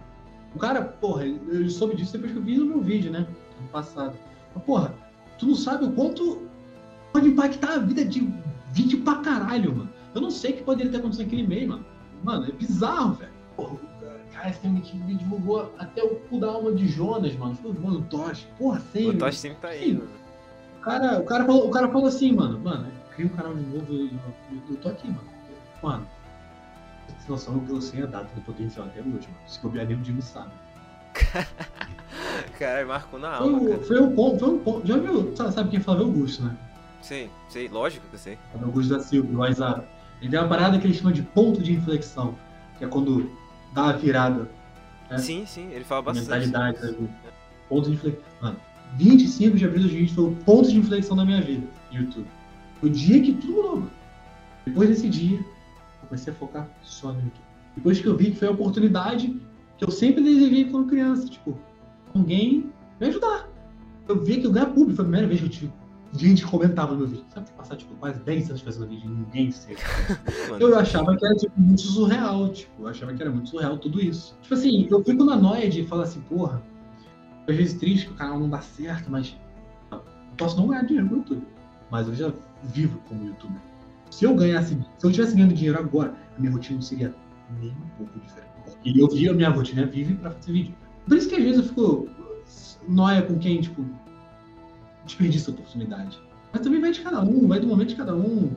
O 0.53 0.59
cara, 0.59 0.81
porra, 0.83 1.25
ele 1.25 1.69
soube 1.69 1.95
disso 1.95 2.13
depois 2.13 2.31
que 2.31 2.37
eu 2.37 2.43
vi 2.43 2.57
no 2.57 2.65
meu 2.65 2.81
vídeo, 2.81 3.11
né? 3.11 3.27
Passado. 3.71 4.15
Mas, 4.53 4.63
porra, 4.63 4.93
tu 5.37 5.47
não 5.47 5.55
sabe 5.55 5.85
o 5.85 5.91
quanto 5.91 6.43
pode 7.11 7.29
impactar 7.29 7.73
a 7.73 7.79
vida 7.79 8.05
de 8.05 8.29
vídeo 8.71 9.01
pra 9.01 9.15
caralho, 9.15 9.75
mano. 9.75 9.89
Eu 10.13 10.21
não 10.21 10.29
sei 10.29 10.51
o 10.51 10.57
que 10.57 10.63
poderia 10.63 10.91
ter 10.91 10.97
acontecido 10.97 11.25
naquele 11.25 11.47
mês, 11.47 11.67
mano. 11.67 11.85
Mano, 12.23 12.45
é 12.45 12.51
bizarro, 12.51 13.15
velho. 13.15 13.31
O 14.45 14.47
cara, 14.47 14.49
esse 14.51 14.59
filme 14.59 14.81
que 14.81 14.97
divulgou 15.15 15.73
até 15.79 16.03
o 16.03 16.15
cu 16.15 16.39
da 16.39 16.47
alma 16.47 16.71
de 16.71 16.87
Jonas, 16.87 17.35
mano. 17.35 17.55
Foi 17.55 17.73
mano, 17.73 17.99
o 17.99 18.03
Tosh. 18.03 18.47
Porra, 18.57 18.79
sem. 18.91 19.09
O 19.09 19.17
Tosh 19.17 19.37
sempre 19.37 19.57
tá 19.59 19.69
aí, 19.69 19.85
Sim. 19.85 19.93
mano. 19.93 20.09
O 20.77 20.81
cara, 20.81 21.19
o, 21.19 21.25
cara 21.25 21.45
falou, 21.45 21.67
o 21.67 21.71
cara 21.71 21.87
falou 21.89 22.07
assim, 22.07 22.31
mano, 22.31 22.59
mano, 22.59 22.87
cria 23.15 23.25
um 23.25 23.29
canal 23.29 23.55
de 23.55 23.61
novo, 23.63 23.91
eu, 23.91 24.05
eu, 24.05 24.11
eu 24.69 24.75
tô 24.77 24.89
aqui, 24.89 25.07
mano. 25.07 25.23
Mano, 25.81 26.07
você 27.17 27.31
noção, 27.31 27.63
eu 27.67 27.81
sei 27.81 28.03
a 28.03 28.05
data 28.05 28.29
do 28.35 28.41
potencial 28.41 28.85
até 28.85 28.99
hoje, 28.99 29.09
mano. 29.09 29.47
Se 29.47 29.59
bobear 29.61 29.87
nem 29.87 29.97
o 29.97 29.99
Diego 30.01 30.21
sabe. 30.21 30.51
Cara, 32.59 32.85
marcou 32.85 33.19
na 33.19 33.35
alma, 33.37 33.57
o- 33.57 33.69
cara. 33.69 33.83
foi 33.83 33.99
um 33.99 34.15
ponto, 34.15 34.39
foi 34.39 34.49
um 34.49 34.59
ponto. 34.59 34.87
Já 34.87 34.97
viu? 34.97 35.35
Sabe, 35.35 35.53
sabe 35.53 35.69
quem 35.71 35.79
é 35.79 35.81
Flávio 35.81 36.05
Augusto, 36.05 36.43
né? 36.43 36.55
Sei, 37.01 37.29
sei, 37.49 37.67
lógico 37.67 38.05
que 38.09 38.15
eu 38.15 38.19
sei. 38.19 38.37
Flávio 38.51 38.67
Augusto 38.67 38.93
da 38.93 38.99
Silva, 38.99 39.27
do 39.31 39.39
WhatsApp. 39.39 39.87
Ele 40.21 40.29
tem 40.29 40.39
uma 40.39 40.47
parada 40.47 40.77
que 40.77 40.85
ele 40.85 40.93
chama 40.93 41.11
de 41.11 41.23
ponto 41.23 41.61
de 41.63 41.73
inflexão, 41.73 42.35
que 42.77 42.85
é 42.85 42.87
quando 42.87 43.29
dá 43.75 43.89
a 43.89 43.91
virada. 43.91 44.49
É. 45.09 45.17
Sim, 45.17 45.45
sim, 45.45 45.69
ele 45.71 45.83
fala 45.83 46.01
bastante. 46.01 46.29
mentalidade 46.29 46.81
da 46.81 46.87
vida. 46.87 47.13
Ponto 47.69 47.89
de 47.89 47.95
inflexão. 47.95 48.23
Mano, 48.41 48.57
25 48.95 49.57
de 49.57 49.65
abril 49.65 49.83
de 49.83 49.87
2020 49.89 50.15
foi 50.15 50.23
o 50.23 50.35
ponto 50.37 50.69
de 50.69 50.77
inflexão 50.77 51.15
da 51.15 51.25
minha 51.25 51.41
vida 51.41 51.67
no 51.91 51.99
YouTube. 51.99 52.27
O 52.81 52.89
dia 52.89 53.21
que 53.21 53.33
tudo 53.33 53.53
mudou, 53.53 53.75
mano. 53.77 53.91
Depois 54.65 54.89
desse 54.89 55.09
dia, 55.09 55.37
eu 55.37 56.07
comecei 56.07 56.33
a 56.33 56.35
focar 56.35 56.67
só 56.81 57.09
no 57.09 57.19
YouTube. 57.19 57.45
Depois 57.75 57.99
que 57.99 58.07
eu 58.07 58.17
vi 58.17 58.31
que 58.31 58.37
foi 58.37 58.47
a 58.47 58.51
oportunidade 58.51 59.39
que 59.77 59.83
eu 59.83 59.91
sempre 59.91 60.23
desejei 60.23 60.65
quando 60.65 60.87
criança, 60.87 61.27
tipo, 61.27 61.59
alguém 62.13 62.71
me 62.99 63.07
ajudar. 63.07 63.49
Eu 64.07 64.23
vi 64.23 64.39
que 64.39 64.47
eu 64.47 64.51
ganhar 64.51 64.67
público, 64.67 64.95
foi 64.95 65.03
a 65.03 65.07
primeira 65.07 65.27
vez 65.27 65.41
que 65.41 65.45
eu 65.47 65.49
tive 65.49 65.73
gente 66.13 66.43
que 66.43 66.49
comentava 66.49 66.93
no 66.93 66.99
meu 66.99 67.07
vídeo. 67.07 67.25
Sabe, 67.33 67.49
passar 67.51 67.75
tipo, 67.75 67.93
quase 67.95 68.19
10 68.19 68.49
anos 68.49 68.61
fazendo 68.61 68.87
vídeo 68.87 69.09
e 69.09 69.13
ninguém 69.13 69.51
se 69.51 69.75
Mano, 70.49 70.61
eu 70.61 70.77
achava 70.77 71.15
que 71.15 71.25
era 71.25 71.35
tipo, 71.35 71.59
muito 71.59 71.81
surreal, 71.81 72.49
tipo, 72.49 72.83
eu 72.83 72.87
achava 72.87 73.13
que 73.13 73.21
era 73.21 73.31
muito 73.31 73.49
surreal 73.49 73.77
tudo 73.77 74.01
isso. 74.01 74.37
Tipo 74.41 74.53
assim, 74.53 74.87
eu 74.89 75.03
fico 75.03 75.23
na 75.23 75.35
noia 75.35 75.69
de 75.69 75.85
falar 75.85 76.03
assim, 76.03 76.21
porra, 76.21 76.61
às 77.47 77.55
vezes 77.55 77.73
triste 77.75 78.07
que 78.07 78.13
o 78.13 78.15
canal 78.15 78.39
não 78.39 78.49
dá 78.49 78.61
certo, 78.61 79.09
mas 79.09 79.37
eu 79.91 80.01
posso 80.37 80.57
não 80.57 80.67
ganhar 80.67 80.83
dinheiro 80.83 81.07
com 81.09 81.15
o 81.15 81.17
YouTube. 81.19 81.47
Mas 81.91 82.07
eu 82.07 82.15
já 82.15 82.33
vivo 82.63 82.99
como 83.07 83.25
youtuber. 83.25 83.61
Se 84.09 84.25
eu 84.25 84.35
ganhasse, 84.35 84.77
se 84.97 85.05
eu 85.05 85.11
tivesse 85.11 85.35
ganhando 85.35 85.53
dinheiro 85.53 85.77
agora, 85.77 86.15
a 86.35 86.39
minha 86.39 86.51
rotina 86.51 86.75
não 86.75 86.81
seria 86.81 87.13
nem 87.59 87.71
um 87.71 87.89
pouco 87.97 88.19
diferente. 88.19 88.49
Porque 88.65 89.01
eu 89.01 89.07
vi 89.09 89.29
a 89.29 89.33
minha 89.33 89.49
rotina 89.49 89.85
vive 89.85 90.15
pra 90.15 90.31
fazer 90.31 90.51
vídeo. 90.51 90.75
Por 91.07 91.17
isso 91.17 91.29
que 91.29 91.35
às 91.35 91.43
vezes 91.43 91.57
eu 91.57 91.63
fico 91.65 92.09
noia 92.87 93.21
com 93.21 93.37
quem, 93.37 93.61
tipo, 93.61 93.85
desperdiça 95.05 95.51
a 95.51 95.53
oportunidade. 95.53 96.19
Mas 96.51 96.61
também 96.61 96.81
vai 96.81 96.91
de 96.91 97.01
cada 97.01 97.21
um, 97.21 97.47
vai 97.47 97.59
do 97.59 97.67
momento 97.67 97.89
de 97.89 97.95
cada 97.95 98.15
um. 98.15 98.51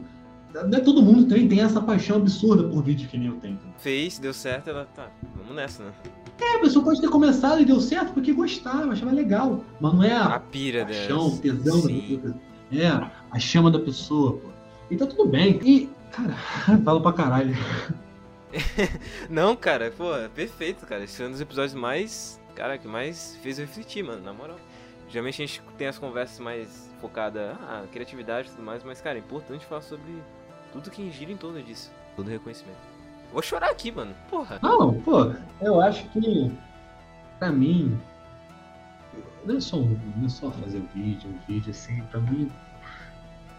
Não 0.55 0.78
é 0.78 0.80
todo 0.80 1.03
mundo 1.03 1.26
também 1.28 1.46
tem 1.46 1.61
essa 1.61 1.80
paixão 1.80 2.16
absurda 2.16 2.64
por 2.64 2.82
vídeo 2.82 3.09
que 3.09 3.18
nem 3.18 3.28
eu 3.28 3.34
tenho. 3.36 3.59
fez, 3.78 4.18
deu 4.18 4.32
certo, 4.32 4.70
ela 4.70 4.86
tá, 4.86 5.11
vamos 5.36 5.55
nessa, 5.55 5.84
né? 5.84 5.92
É, 6.40 6.57
a 6.57 6.61
pessoa 6.61 6.84
pode 6.84 7.01
ter 7.01 7.09
começado 7.09 7.61
e 7.61 7.64
deu 7.64 7.80
certo 7.80 8.12
porque 8.14 8.32
gostava, 8.32 8.92
achava 8.92 9.12
legal. 9.12 9.62
Mas 9.80 9.92
não 9.92 10.03
é 10.03 10.12
A 10.12 10.36
a 10.36 10.40
pira 10.40 10.84
paixão, 10.84 11.26
o 11.26 11.38
tesão 11.38 11.82
da 11.82 11.88
pessoa. 11.88 12.40
É, 12.72 13.11
a 13.30 13.38
chama 13.38 13.70
da 13.70 13.78
pessoa, 13.78 14.38
pô. 14.38 14.49
E 14.90 14.96
tá 14.96 15.07
tudo 15.07 15.26
bem. 15.26 15.61
E, 15.64 15.90
cara, 16.11 16.34
falo 16.84 17.01
pra 17.01 17.12
caralho. 17.12 17.55
Não, 19.28 19.55
cara, 19.57 19.92
pô, 19.96 20.14
é 20.16 20.28
perfeito, 20.28 20.86
cara. 20.86 21.05
Esse 21.05 21.22
é 21.22 21.26
um 21.26 21.30
dos 21.30 21.40
episódios 21.40 21.74
mais, 21.74 22.40
cara, 22.55 22.78
que 22.78 22.88
mais 22.88 23.36
fez 23.42 23.59
eu 23.59 23.66
refletir, 23.66 24.03
mano, 24.03 24.22
na 24.22 24.32
moral. 24.32 24.59
Geralmente 25.09 25.42
a 25.42 25.46
gente 25.46 25.62
tem 25.78 25.86
as 25.86 25.98
conversas 25.98 26.38
mais 26.38 26.90
focadas, 27.00 27.56
ah, 27.62 27.84
criatividade 27.90 28.48
e 28.48 28.50
tudo 28.50 28.62
mais, 28.62 28.82
mas, 28.84 29.00
cara, 29.00 29.16
é 29.16 29.20
importante 29.20 29.64
falar 29.64 29.80
sobre 29.80 30.22
tudo 30.72 30.90
que 30.90 31.11
gira 31.11 31.32
em 31.32 31.36
torno 31.36 31.62
disso. 31.62 31.90
Todo 32.14 32.28
reconhecimento. 32.28 32.76
Vou 33.32 33.42
chorar 33.42 33.70
aqui, 33.70 33.90
mano. 33.90 34.14
Porra. 34.28 34.59
Não, 34.62 34.94
pô, 35.00 35.32
eu 35.61 35.80
acho 35.80 36.04
que, 36.11 36.52
pra 37.38 37.50
mim, 37.50 37.98
não 39.44 39.56
é 39.56 39.61
só, 39.61 39.76
não 39.76 40.26
é 40.26 40.28
só 40.28 40.50
fazer 40.50 40.82
vídeo, 40.94 41.30
um 41.30 41.38
vídeo 41.46 41.70
assim, 41.70 42.02
pra 42.11 42.20
mim. 42.20 42.50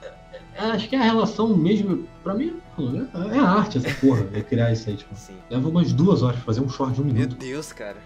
é- 0.03 0.13
é- 0.55 0.71
acho 0.71 0.87
que 0.87 0.95
é 0.95 0.99
a 0.99 1.03
relação 1.03 1.47
mesmo, 1.55 2.07
pra 2.23 2.33
mim, 2.35 2.61
é, 3.33 3.37
é 3.37 3.39
arte 3.39 3.77
essa 3.79 3.93
porra, 3.99 4.27
é 4.33 4.41
criar 4.41 4.71
isso 4.71 4.87
aí, 4.89 4.97
tipo. 4.97 5.15
Sim. 5.15 5.37
Leva 5.49 5.67
umas 5.69 5.93
duas 5.93 6.21
horas 6.21 6.35
pra 6.37 6.45
fazer 6.45 6.61
um 6.61 6.69
short 6.69 6.93
de 6.93 7.01
um 7.01 7.05
Meu 7.05 7.13
minuto. 7.13 7.35
Deus, 7.37 7.71
cara. 7.73 7.97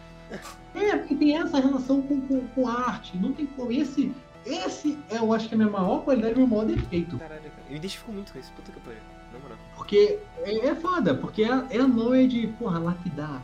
É, 0.76 0.98
porque 0.98 1.16
tem 1.16 1.38
essa 1.38 1.60
relação 1.60 2.02
com, 2.02 2.22
com, 2.22 2.48
com 2.48 2.68
arte. 2.68 3.18
Não 3.18 3.32
tem 3.34 3.46
como. 3.46 3.72
Esse, 3.72 4.12
esse 4.46 4.98
é, 5.10 5.18
eu 5.18 5.34
acho 5.34 5.48
que 5.48 5.54
é 5.54 5.56
a 5.56 5.58
minha 5.60 5.70
maior 5.70 6.04
qualidade 6.04 6.34
e 6.34 6.38
meu 6.38 6.48
maior 6.48 6.66
defeito. 6.66 7.18
Caralho, 7.18 7.42
cara. 7.42 7.54
Eu 7.68 7.72
me 7.72 7.78
identifico 7.78 8.12
muito 8.12 8.34
com 8.34 8.40
isso. 8.40 8.52
Puta 8.54 8.72
que 8.72 8.80
pariu. 8.80 9.00
Na 9.32 9.40
moral. 9.40 9.58
Porque 9.76 10.20
é, 10.44 10.68
é 10.68 10.76
foda, 10.76 11.14
porque 11.16 11.44
é, 11.44 11.66
é 11.70 11.80
a 11.80 11.88
noia 11.88 12.28
de, 12.28 12.48
porra, 12.60 12.80
lapidar. 12.80 13.42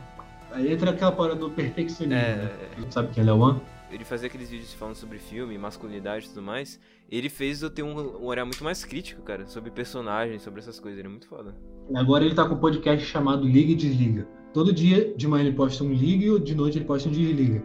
Aí 0.52 0.72
entra 0.72 0.90
aquela 0.90 1.12
parada 1.12 1.36
do 1.36 1.50
perfeccionismo. 1.50 2.14
É, 2.14 2.36
né? 2.36 2.50
é, 2.78 2.90
Sabe 2.90 3.12
quem 3.12 3.22
é 3.22 3.26
Lewan? 3.26 3.60
ele 3.90 4.04
fazia 4.04 4.28
aqueles 4.28 4.50
vídeos 4.50 4.72
falando 4.72 4.94
sobre 4.94 5.18
filme, 5.18 5.58
masculinidade 5.58 6.26
e 6.26 6.28
tudo 6.28 6.42
mais. 6.42 6.80
Ele 7.10 7.28
fez 7.28 7.62
eu 7.62 7.70
ter 7.70 7.82
um, 7.82 8.18
um 8.18 8.24
olhar 8.24 8.44
muito 8.44 8.62
mais 8.62 8.84
crítico, 8.84 9.22
cara, 9.22 9.46
sobre 9.46 9.70
personagens, 9.70 10.42
sobre 10.42 10.60
essas 10.60 10.78
coisas. 10.78 10.98
Ele 10.98 11.08
é 11.08 11.10
muito 11.10 11.26
foda. 11.26 11.54
Agora 11.94 12.24
ele 12.24 12.34
tá 12.34 12.48
com 12.48 12.54
um 12.54 12.58
podcast 12.58 13.04
chamado 13.04 13.44
Liga 13.44 13.72
e 13.72 13.74
Desliga. 13.74 14.28
Todo 14.52 14.72
dia 14.72 15.14
de 15.16 15.28
manhã 15.28 15.44
ele 15.46 15.56
posta 15.56 15.84
um 15.84 15.92
liga 15.92 16.24
e 16.24 16.40
de 16.40 16.54
noite 16.54 16.78
ele 16.78 16.84
posta 16.84 17.08
um 17.08 17.12
desliga. 17.12 17.62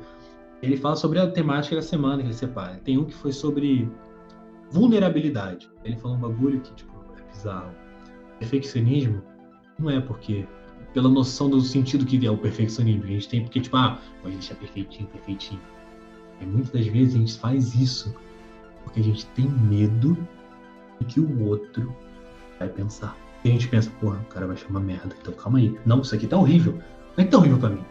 Ele 0.62 0.78
fala 0.78 0.96
sobre 0.96 1.20
a 1.20 1.30
temática 1.30 1.76
da 1.76 1.82
semana 1.82 2.22
que 2.22 2.28
ele 2.28 2.34
separa. 2.34 2.80
Tem 2.84 2.98
um 2.98 3.06
que 3.06 3.14
foi 3.14 3.32
sobre 3.32 3.90
vulnerabilidade. 4.70 5.70
Ele 5.84 5.96
falou 5.96 6.18
um 6.18 6.20
bagulho 6.20 6.60
que, 6.62 6.74
tipo, 6.74 6.94
é 7.18 7.32
bizarro. 7.32 7.72
Perfeccionismo 8.40 9.22
não 9.80 9.90
é 9.90 10.00
porque. 10.00 10.48
Pela 10.94 11.10
noção 11.10 11.50
do 11.50 11.60
sentido 11.60 12.06
que 12.06 12.26
é 12.26 12.32
o 12.32 12.38
perfeccionismo. 12.38 13.04
A 13.04 13.08
gente 13.08 13.28
tem 13.28 13.42
porque, 13.42 13.60
tipo, 13.60 13.76
ah, 13.76 14.00
a 14.24 14.30
gente 14.30 14.50
é 14.52 14.56
perfeitinho, 14.56 15.10
perfeitinho. 15.10 15.62
E 16.40 16.46
muitas 16.46 16.72
das 16.72 16.88
vezes 16.88 17.16
a 17.16 17.18
gente 17.18 17.38
faz 17.38 17.76
isso 17.76 18.16
porque 18.84 19.02
a 19.02 19.04
gente 19.04 19.26
tem 19.28 19.50
medo 19.50 20.18
do 21.00 21.06
que 21.06 21.20
o 21.20 21.48
outro 21.48 21.94
vai 22.58 22.70
pensar. 22.70 23.18
E 23.46 23.50
a 23.50 23.52
gente 23.52 23.68
pensa, 23.68 23.92
porra, 24.02 24.18
o 24.18 24.26
cara 24.26 24.48
vai 24.48 24.58
chamar 24.58 24.80
merda. 24.80 25.16
Então 25.22 25.32
calma 25.36 25.60
aí. 25.60 25.78
Não, 25.86 26.02
isso 26.02 26.16
aqui 26.16 26.26
tá 26.26 26.36
horrível. 26.36 26.74
Não 27.16 27.24
é 27.24 27.26
que 27.26 27.32
tá 27.32 27.38
horrível 27.38 27.60
pra 27.60 27.70
mim. 27.70 27.86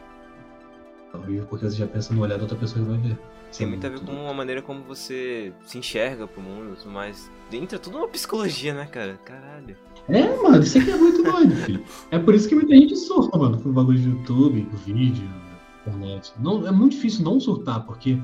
Tá 1.12 1.18
horrível 1.18 1.46
porque 1.46 1.64
você 1.64 1.76
já 1.76 1.86
pensa 1.86 2.12
no 2.12 2.22
olhar 2.22 2.36
da 2.36 2.42
outra 2.42 2.58
pessoa 2.58 2.84
que 2.84 2.90
vai 2.90 3.00
ver. 3.00 3.18
Tem 3.56 3.64
é 3.64 3.70
muito 3.70 3.86
a 3.86 3.90
ver 3.90 4.00
com 4.00 4.28
a 4.28 4.34
maneira 4.34 4.60
como 4.60 4.82
você 4.82 5.52
se 5.64 5.78
enxerga 5.78 6.26
pro 6.26 6.42
mundo 6.42 6.72
e 6.72 6.76
tudo 6.76 6.90
mais. 6.90 7.30
Entra 7.52 7.78
tudo 7.78 7.98
uma 7.98 8.08
psicologia, 8.08 8.74
né, 8.74 8.84
cara? 8.86 9.16
Caralho. 9.24 9.76
É, 10.08 10.36
mano, 10.42 10.60
isso 10.60 10.76
aqui 10.76 10.90
é 10.90 10.96
muito 10.96 11.22
doido, 11.22 11.54
filho. 11.54 11.84
É 12.10 12.18
por 12.18 12.34
isso 12.34 12.48
que 12.48 12.56
muita 12.56 12.74
gente 12.74 12.96
surta, 12.96 13.38
mano, 13.38 13.56
com 13.62 13.68
o 13.68 13.72
bagulho 13.72 13.98
de 13.98 14.08
YouTube, 14.08 14.64
com 14.64 14.76
vídeo, 14.78 15.30
internet. 15.86 16.32
Não, 16.40 16.66
é 16.66 16.72
muito 16.72 16.96
difícil 16.96 17.24
não 17.24 17.38
surtar, 17.38 17.86
porque 17.86 18.18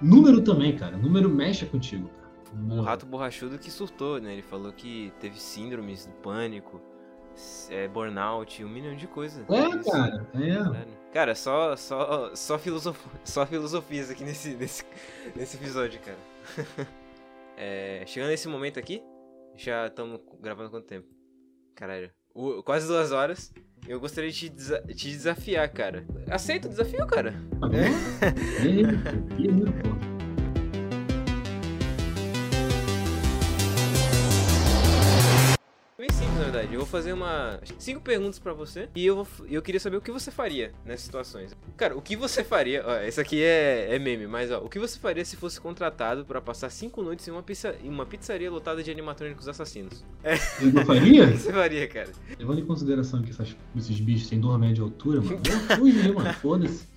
número 0.00 0.40
também, 0.40 0.76
cara. 0.76 0.96
Número 0.96 1.28
mexe 1.28 1.66
contigo, 1.66 2.08
cara. 2.20 2.25
O 2.52 2.56
Número... 2.56 2.82
Rato 2.82 3.06
Borrachudo 3.06 3.58
que 3.58 3.70
surtou, 3.70 4.20
né? 4.20 4.32
Ele 4.32 4.42
falou 4.42 4.72
que 4.72 5.12
teve 5.20 5.38
síndromes 5.40 6.06
do 6.06 6.12
pânico, 6.14 6.80
é, 7.70 7.86
burnout, 7.88 8.64
um 8.64 8.68
milhão 8.68 8.94
de 8.96 9.06
coisas. 9.06 9.44
É, 9.50 9.68
Isso. 9.68 9.90
cara, 9.90 10.26
é. 10.34 11.12
Cara, 11.12 11.34
só, 11.34 11.74
só, 11.76 12.34
só, 12.34 12.58
filosof... 12.58 12.98
só 13.24 13.46
filosofias 13.46 14.10
aqui 14.10 14.22
nesse, 14.24 14.54
nesse, 14.54 14.84
nesse 15.34 15.56
episódio, 15.56 16.00
cara. 16.00 16.86
É, 17.56 18.04
chegando 18.06 18.30
nesse 18.30 18.48
momento 18.48 18.78
aqui, 18.78 19.02
já 19.56 19.86
estamos 19.86 20.20
gravando 20.40 20.70
quanto 20.70 20.86
tempo? 20.86 21.08
Caralho, 21.74 22.10
o- 22.34 22.62
quase 22.62 22.86
duas 22.86 23.12
horas. 23.12 23.52
Eu 23.88 24.00
gostaria 24.00 24.30
de 24.30 24.36
te, 24.36 24.48
desa- 24.48 24.82
te 24.82 25.08
desafiar, 25.10 25.68
cara. 25.70 26.04
Aceita 26.30 26.66
o 26.66 26.70
desafio, 26.70 27.06
cara? 27.06 27.32
Tá 27.60 27.68
bom? 27.68 27.76
É, 27.76 28.66
ele, 28.66 28.84
pô. 28.98 29.08
Bem 29.40 29.54
simples, 29.56 29.95
verdade. 36.56 36.74
Eu 36.74 36.80
vou 36.80 36.88
fazer 36.88 37.12
uma 37.12 37.60
cinco 37.78 38.00
perguntas 38.00 38.38
pra 38.38 38.52
você 38.52 38.88
e 38.94 39.04
eu, 39.06 39.24
vou, 39.24 39.46
eu 39.48 39.62
queria 39.62 39.80
saber 39.80 39.96
o 39.96 40.00
que 40.00 40.10
você 40.10 40.30
faria 40.30 40.72
nessas 40.84 41.02
situações. 41.02 41.56
Cara, 41.76 41.96
o 41.96 42.02
que 42.02 42.16
você 42.16 42.42
faria? 42.44 42.82
Ó, 42.86 42.96
esse 43.02 43.20
aqui 43.20 43.42
é, 43.42 43.94
é 43.94 43.98
meme, 43.98 44.26
mas 44.26 44.50
ó, 44.50 44.58
o 44.58 44.68
que 44.68 44.78
você 44.78 44.98
faria 44.98 45.24
se 45.24 45.36
fosse 45.36 45.60
contratado 45.60 46.24
pra 46.24 46.40
passar 46.40 46.70
cinco 46.70 47.02
noites 47.02 47.26
em 47.28 47.30
uma, 47.30 47.42
pizza, 47.42 47.74
em 47.82 47.88
uma 47.88 48.06
pizzaria 48.06 48.50
lotada 48.50 48.82
de 48.82 48.90
animatrônicos 48.90 49.48
assassinos? 49.48 50.04
Eu 50.60 50.72
não 50.72 50.82
O 50.82 50.86
faria? 50.86 51.26
que 51.30 51.36
você 51.38 51.52
faria, 51.52 51.88
cara? 51.88 52.10
Levando 52.38 52.60
em 52.60 52.66
consideração 52.66 53.22
que 53.22 53.30
essas- 53.30 53.56
esses 53.76 54.00
bichos 54.00 54.28
têm 54.28 54.40
dois 54.40 54.58
metros 54.58 54.76
de 54.76 54.82
altura, 54.82 55.20
mano, 55.20 55.40
eu 55.70 55.76
fugir, 55.76 56.12
mano, 56.14 56.32
foda-se. 56.34 56.88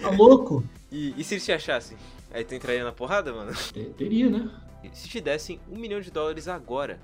Tá 0.00 0.10
louco? 0.10 0.64
E, 0.90 1.14
e 1.20 1.24
se 1.24 1.34
eles 1.34 1.44
te 1.44 1.52
achassem? 1.52 1.96
Aí 2.30 2.44
tu 2.44 2.54
entraria 2.54 2.84
na 2.84 2.92
porrada, 2.92 3.32
mano? 3.32 3.52
Te- 3.72 3.84
Teria, 3.96 4.30
né? 4.30 4.48
Se 4.92 5.08
te 5.08 5.20
dessem 5.20 5.60
um 5.70 5.76
milhão 5.76 6.00
de 6.00 6.10
dólares 6.10 6.46
agora, 6.46 7.00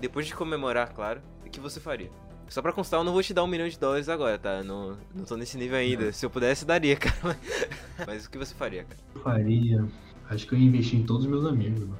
depois 0.00 0.26
de 0.26 0.34
comemorar, 0.34 0.92
claro, 0.92 1.22
que 1.52 1.60
você 1.60 1.78
faria? 1.78 2.10
Só 2.48 2.60
pra 2.60 2.72
constar, 2.72 3.00
eu 3.00 3.04
não 3.04 3.12
vou 3.12 3.22
te 3.22 3.32
dar 3.32 3.44
um 3.44 3.46
milhão 3.46 3.68
de 3.68 3.78
dólares 3.78 4.08
agora, 4.08 4.38
tá? 4.38 4.62
Não, 4.62 4.98
não 5.14 5.24
tô 5.24 5.36
nesse 5.36 5.56
nível 5.56 5.78
ainda. 5.78 6.12
Se 6.12 6.26
eu 6.26 6.30
pudesse, 6.30 6.66
daria, 6.66 6.96
cara. 7.00 7.38
Mas 8.06 8.26
o 8.26 8.30
que 8.30 8.36
você 8.36 8.54
faria, 8.54 8.84
cara? 8.84 9.00
Eu 9.14 9.22
faria. 9.22 9.84
Acho 10.28 10.46
que 10.46 10.54
eu 10.54 10.58
ia 10.58 10.66
investir 10.66 10.98
em 10.98 11.04
todos 11.04 11.24
os 11.24 11.30
meus 11.30 11.46
amigos, 11.46 11.80
mano. 11.80 11.98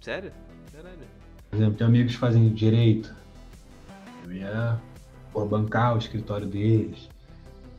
Sério? 0.00 0.32
Caralho. 0.72 0.96
Por 1.50 1.56
exemplo, 1.56 1.74
tem 1.74 1.86
amigos 1.86 2.12
que 2.12 2.18
fazem 2.18 2.48
direito. 2.54 3.14
Eu 4.24 4.32
ia 4.32 4.80
bancar 5.34 5.94
o 5.94 5.98
escritório 5.98 6.46
deles. 6.46 7.08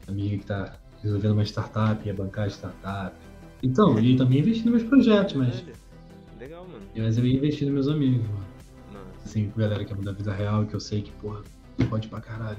Amigo 0.08 0.40
que 0.40 0.46
tá 0.46 0.76
resolvendo 1.02 1.32
uma 1.32 1.44
startup, 1.44 2.06
ia 2.06 2.14
bancar 2.14 2.46
a 2.46 2.50
startup. 2.50 3.16
Então, 3.64 3.98
eu 3.98 4.04
ia 4.04 4.18
também 4.18 4.40
investir 4.40 4.66
nos 4.66 4.76
meus 4.76 4.90
projetos, 4.90 5.34
mas. 5.34 5.64
Legal, 6.40 6.68
mano. 6.68 6.86
mas 6.96 7.18
eu 7.18 7.26
ia 7.26 7.38
investir 7.38 7.66
nos 7.66 7.74
meus 7.74 7.88
amigos, 7.88 8.28
mano. 8.28 8.51
Assim, 9.26 9.52
galera 9.56 9.86
que 9.86 9.94
é 9.94 9.96
da 9.96 10.12
vida 10.12 10.34
real, 10.34 10.66
que 10.66 10.74
eu 10.74 10.80
sei 10.80 11.02
que, 11.02 11.12
porra, 11.14 11.42
pode 11.90 12.08
pra 12.08 12.20
caralho. 12.22 12.58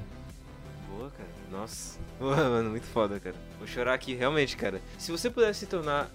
boa, 0.88 1.10
cara. 1.10 1.28
Nossa. 1.50 1.98
Boa, 2.18 2.36
mano, 2.36 2.70
muito 2.70 2.86
foda, 2.86 3.18
cara. 3.20 3.36
Vou 3.58 3.66
chorar 3.66 3.94
aqui, 3.94 4.14
realmente, 4.14 4.56
cara. 4.56 4.80
Se 4.96 5.10
você 5.10 5.28
pudesse 5.28 5.60
se 5.60 5.66
tornar 5.66 6.08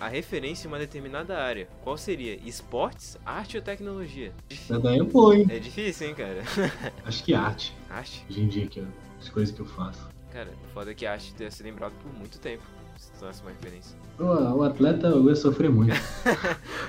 a 0.00 0.08
referência 0.08 0.66
em 0.66 0.68
uma 0.68 0.78
determinada 0.78 1.38
área, 1.38 1.68
qual 1.82 1.96
seria? 1.98 2.34
Esportes, 2.44 3.16
arte 3.24 3.56
ou 3.58 3.62
tecnologia? 3.62 4.32
Essa 4.50 4.80
daí 4.80 4.98
é 4.98 5.02
boa, 5.02 5.36
hein? 5.36 5.46
É 5.50 5.58
difícil, 5.58 6.08
hein, 6.08 6.14
cara? 6.14 6.42
Acho 7.04 7.22
que 7.22 7.34
arte. 7.34 7.76
Arte? 7.90 8.24
Hoje 8.28 8.40
em 8.40 8.48
dia, 8.48 8.66
que 8.66 8.80
é 8.80 8.84
as 9.20 9.28
coisas 9.28 9.54
que 9.54 9.60
eu 9.60 9.66
faço. 9.66 10.08
Cara, 10.32 10.48
o 10.64 10.72
foda 10.72 10.90
é 10.90 10.94
que 10.94 11.04
arte 11.04 11.34
deve 11.34 11.50
ser 11.54 11.64
lembrado 11.64 11.92
por 12.02 12.12
muito 12.18 12.38
tempo, 12.40 12.62
se 12.96 13.12
tornasse 13.12 13.42
uma 13.42 13.50
referência. 13.50 13.96
O, 14.18 14.24
o 14.24 14.62
atleta 14.62 15.08
eu 15.08 15.28
ia 15.28 15.36
sofrer 15.36 15.70
muito. 15.70 15.92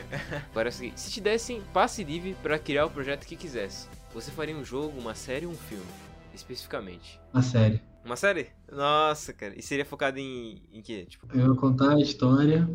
Agora 0.52 0.70
é 0.70 0.72
o 0.72 0.74
seguinte, 0.74 1.00
se 1.00 1.12
te 1.12 1.22
dessem 1.22 1.62
passe 1.74 2.04
livre 2.04 2.36
pra 2.42 2.60
criar 2.60 2.86
o 2.86 2.90
projeto 2.90 3.26
que 3.26 3.36
quisesse, 3.36 3.88
você 4.14 4.32
faria 4.32 4.56
um 4.56 4.64
jogo, 4.64 5.00
uma 5.00 5.16
série 5.16 5.46
ou 5.46 5.52
um 5.52 5.56
filme? 5.56 5.86
Especificamente. 6.34 7.20
A 7.34 7.42
série. 7.42 7.82
Uma 8.06 8.16
série? 8.16 8.48
Nossa, 8.72 9.32
cara. 9.34 9.54
E 9.56 9.62
seria 9.62 9.86
focado 9.86 10.18
em, 10.18 10.62
em 10.74 10.82
quê? 10.82 11.06
Tipo, 11.08 11.28
Eu 11.34 11.50
ia 11.50 11.56
contar 11.56 11.96
a 11.96 12.00
história. 12.00 12.70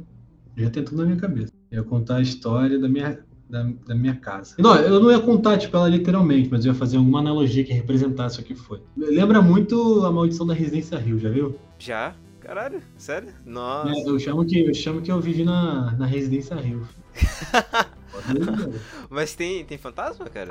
Já 0.57 0.71
tem 0.71 0.85
tudo 0.85 0.99
na 0.99 1.05
minha 1.05 1.19
cabeça. 1.19 1.53
Eu 1.71 1.83
ia 1.83 1.89
contar 1.89 2.17
a 2.17 2.23
história 2.23 2.79
da 2.79 2.89
minha, 2.89 3.19
da, 3.49 3.63
da 3.87 3.95
minha 3.95 4.15
casa. 4.17 4.55
Não, 4.59 4.75
eu 4.77 5.01
não 5.01 5.11
ia 5.11 5.21
contar, 5.21 5.59
tipo, 5.59 5.77
ela 5.77 5.89
literalmente, 5.89 6.49
mas 6.51 6.65
eu 6.65 6.73
ia 6.73 6.79
fazer 6.79 6.97
alguma 6.97 7.19
analogia 7.19 7.65
que 7.65 7.73
representasse 7.73 8.41
o 8.41 8.43
que 8.43 8.55
foi. 8.55 8.83
Lembra 8.97 9.43
muito 9.43 10.05
a 10.05 10.13
maldição 10.13 10.47
da 10.47 10.55
Residência 10.55 10.99
Rio, 10.99 11.19
já 11.19 11.29
viu? 11.29 11.59
já? 11.79 12.15
Caralho, 12.47 12.81
sério? 12.97 13.31
Nossa. 13.45 13.91
É, 13.91 14.09
eu, 14.09 14.17
chamo 14.21 14.45
que, 14.47 14.61
eu 14.61 14.73
chamo 14.73 15.03
que 15.03 15.11
eu 15.11 15.21
vivi 15.21 15.43
na, 15.43 15.91
na 15.99 16.07
Residência 16.07 16.55
Rio. 16.55 16.87
Mas 19.11 19.35
tem, 19.35 19.65
tem 19.65 19.77
fantasma, 19.77 20.27
cara? 20.27 20.49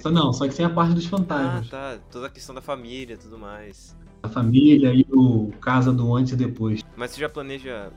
Só, 0.00 0.08
não, 0.12 0.32
só 0.32 0.46
que 0.46 0.54
sem 0.54 0.64
a 0.64 0.70
parte 0.70 0.94
dos 0.94 1.04
Ah, 1.06 1.08
fantasmas. 1.08 1.68
tá. 1.68 1.98
Toda 2.12 2.28
a 2.28 2.30
questão 2.30 2.54
da 2.54 2.60
família 2.60 3.14
e 3.14 3.16
tudo 3.16 3.40
mais. 3.40 3.96
A 4.22 4.28
família 4.28 4.94
e 4.94 5.04
o 5.10 5.50
casa 5.60 5.92
do 5.92 6.14
antes 6.14 6.32
e 6.32 6.36
depois. 6.36 6.80
Mas 6.96 7.10
você 7.10 7.20
já 7.20 7.28
planeja 7.28 7.90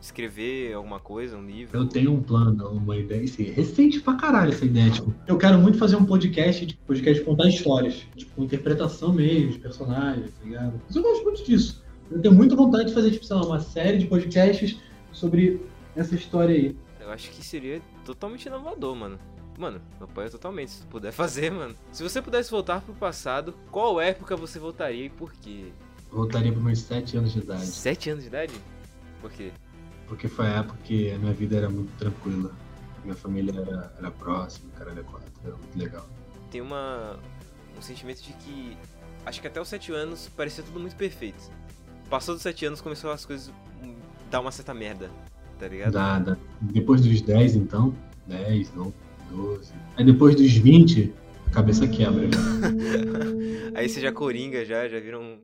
escrever 0.00 0.74
alguma 0.74 0.98
coisa, 0.98 1.36
um 1.36 1.46
livro? 1.46 1.78
Eu 1.78 1.86
tenho 1.86 2.12
um 2.12 2.20
plano, 2.20 2.68
uma 2.70 2.96
ideia, 2.96 3.22
assim, 3.22 3.44
recente 3.44 4.00
pra 4.00 4.14
caralho 4.14 4.50
essa 4.52 4.64
ideia, 4.64 4.90
tipo, 4.90 5.14
eu 5.26 5.38
quero 5.38 5.56
muito 5.58 5.78
fazer 5.78 5.94
um 5.94 6.04
podcast, 6.04 6.66
tipo, 6.66 6.84
podcast 6.84 7.20
de 7.20 7.24
contar 7.24 7.48
histórias, 7.48 8.04
tipo, 8.16 8.42
interpretação 8.42 9.12
mesmo, 9.12 9.52
de 9.52 9.58
personagens, 9.60 10.32
tá 10.32 10.44
ligado? 10.44 10.80
Mas 10.84 10.96
eu 10.96 11.02
gosto 11.02 11.22
muito 11.24 11.44
disso. 11.44 11.86
Eu 12.10 12.20
tenho 12.20 12.34
muita 12.34 12.56
vontade 12.56 12.88
de 12.88 12.94
fazer, 12.94 13.10
tipo, 13.10 13.24
sei 13.24 13.36
lá, 13.36 13.44
uma 13.44 13.60
série 13.60 13.98
de 13.98 14.06
podcasts 14.06 14.78
sobre 15.12 15.60
essa 15.94 16.14
história 16.14 16.54
aí. 16.54 16.76
Eu 17.00 17.10
acho 17.10 17.30
que 17.30 17.44
seria 17.44 17.80
totalmente 18.04 18.46
inovador, 18.46 18.94
mano. 18.94 19.18
Mano, 19.58 19.80
eu 19.98 20.04
apoio 20.04 20.30
totalmente. 20.30 20.70
Se 20.70 20.80
tu 20.82 20.86
puder 20.86 21.12
fazer, 21.12 21.50
mano. 21.50 21.74
Se 21.92 22.02
você 22.02 22.22
pudesse 22.22 22.50
voltar 22.50 22.80
pro 22.80 22.94
passado, 22.94 23.54
qual 23.70 24.00
época 24.00 24.36
você 24.36 24.58
voltaria 24.58 25.06
e 25.06 25.10
por 25.10 25.32
quê? 25.32 25.72
Eu 26.10 26.18
voltaria 26.18 26.52
para 26.52 26.60
meus 26.62 26.80
sete 26.80 27.16
anos 27.16 27.32
de 27.32 27.40
idade, 27.40 27.66
Sete 27.66 28.10
anos 28.10 28.22
de 28.22 28.28
idade? 28.28 28.54
Por 29.20 29.30
quê? 29.30 29.50
porque 30.08 30.26
foi 30.26 30.46
a 30.46 30.60
época 30.60 30.78
que 30.84 31.12
a 31.12 31.18
minha 31.18 31.32
vida 31.34 31.56
era 31.56 31.68
muito 31.68 31.92
tranquila. 31.98 32.50
Minha 33.04 33.14
família 33.14 33.52
era, 33.60 33.92
era 33.98 34.10
próxima, 34.10 34.70
caralho, 34.76 35.00
é 35.00 35.02
quatro, 35.02 35.30
era 35.44 35.54
muito 35.54 35.78
legal. 35.78 36.06
Tem 36.50 36.60
uma. 36.60 37.18
um 37.76 37.82
sentimento 37.82 38.22
de 38.22 38.32
que. 38.32 38.76
Acho 39.24 39.40
que 39.40 39.46
até 39.46 39.60
os 39.60 39.68
sete 39.68 39.92
anos 39.92 40.28
parecia 40.34 40.64
tudo 40.64 40.80
muito 40.80 40.96
perfeito. 40.96 41.50
Passou 42.10 42.34
dos 42.34 42.42
sete 42.42 42.64
anos, 42.66 42.80
começou 42.80 43.10
as 43.10 43.24
coisas 43.26 43.52
dar 44.30 44.40
uma 44.40 44.50
certa 44.50 44.72
merda, 44.72 45.10
tá 45.58 45.68
ligado? 45.68 45.92
Da, 45.92 46.18
da- 46.18 46.36
depois 46.60 47.00
dos 47.02 47.20
10, 47.20 47.56
então, 47.56 47.94
10, 48.26 48.74
não, 48.74 48.92
12. 49.30 49.72
Aí 49.96 50.04
depois 50.04 50.34
dos 50.34 50.52
20, 50.52 51.12
a 51.46 51.50
cabeça 51.50 51.86
quebra. 51.86 52.28
Aí 53.74 53.88
você 53.88 54.00
já 54.00 54.10
coringa, 54.12 54.64
já, 54.64 54.88
já 54.88 54.98
viram. 54.98 55.22
um- 55.22 55.38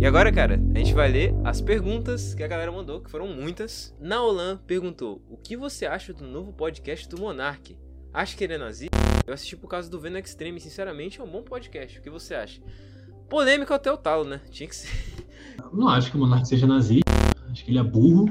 E 0.00 0.06
agora, 0.06 0.30
cara, 0.32 0.60
a 0.74 0.78
gente 0.78 0.92
vai 0.92 1.10
ler 1.10 1.34
as 1.44 1.60
perguntas 1.60 2.34
que 2.34 2.42
a 2.42 2.48
galera 2.48 2.70
mandou, 2.72 3.00
que 3.00 3.10
foram 3.10 3.26
muitas. 3.28 3.94
Naolan 4.00 4.58
perguntou: 4.66 5.22
O 5.30 5.36
que 5.38 5.56
você 5.56 5.86
acha 5.86 6.12
do 6.12 6.26
novo 6.26 6.52
podcast 6.52 7.08
do 7.08 7.18
Monark? 7.18 7.76
Acha 8.12 8.36
que 8.36 8.44
ele 8.44 8.54
é 8.54 8.58
nazista? 8.58 8.96
Eu 9.26 9.32
assisti 9.32 9.56
por 9.56 9.68
causa 9.68 9.88
do 9.88 9.98
Venom 9.98 10.18
Extreme, 10.18 10.60
sinceramente 10.60 11.18
é 11.20 11.24
um 11.24 11.30
bom 11.30 11.42
podcast. 11.42 11.98
O 11.98 12.02
que 12.02 12.10
você 12.10 12.34
acha? 12.34 12.60
Polêmico 13.32 13.72
até 13.72 13.90
o 13.90 13.96
talo, 13.96 14.24
né? 14.24 14.42
Tinha 14.50 14.68
que 14.68 14.76
ser. 14.76 14.90
Não 15.72 15.88
acho 15.88 16.10
que 16.10 16.16
o 16.18 16.20
Monark 16.20 16.46
seja 16.46 16.66
nazista. 16.66 17.10
Acho 17.50 17.64
que 17.64 17.70
ele 17.70 17.78
é 17.78 17.82
burro. 17.82 18.28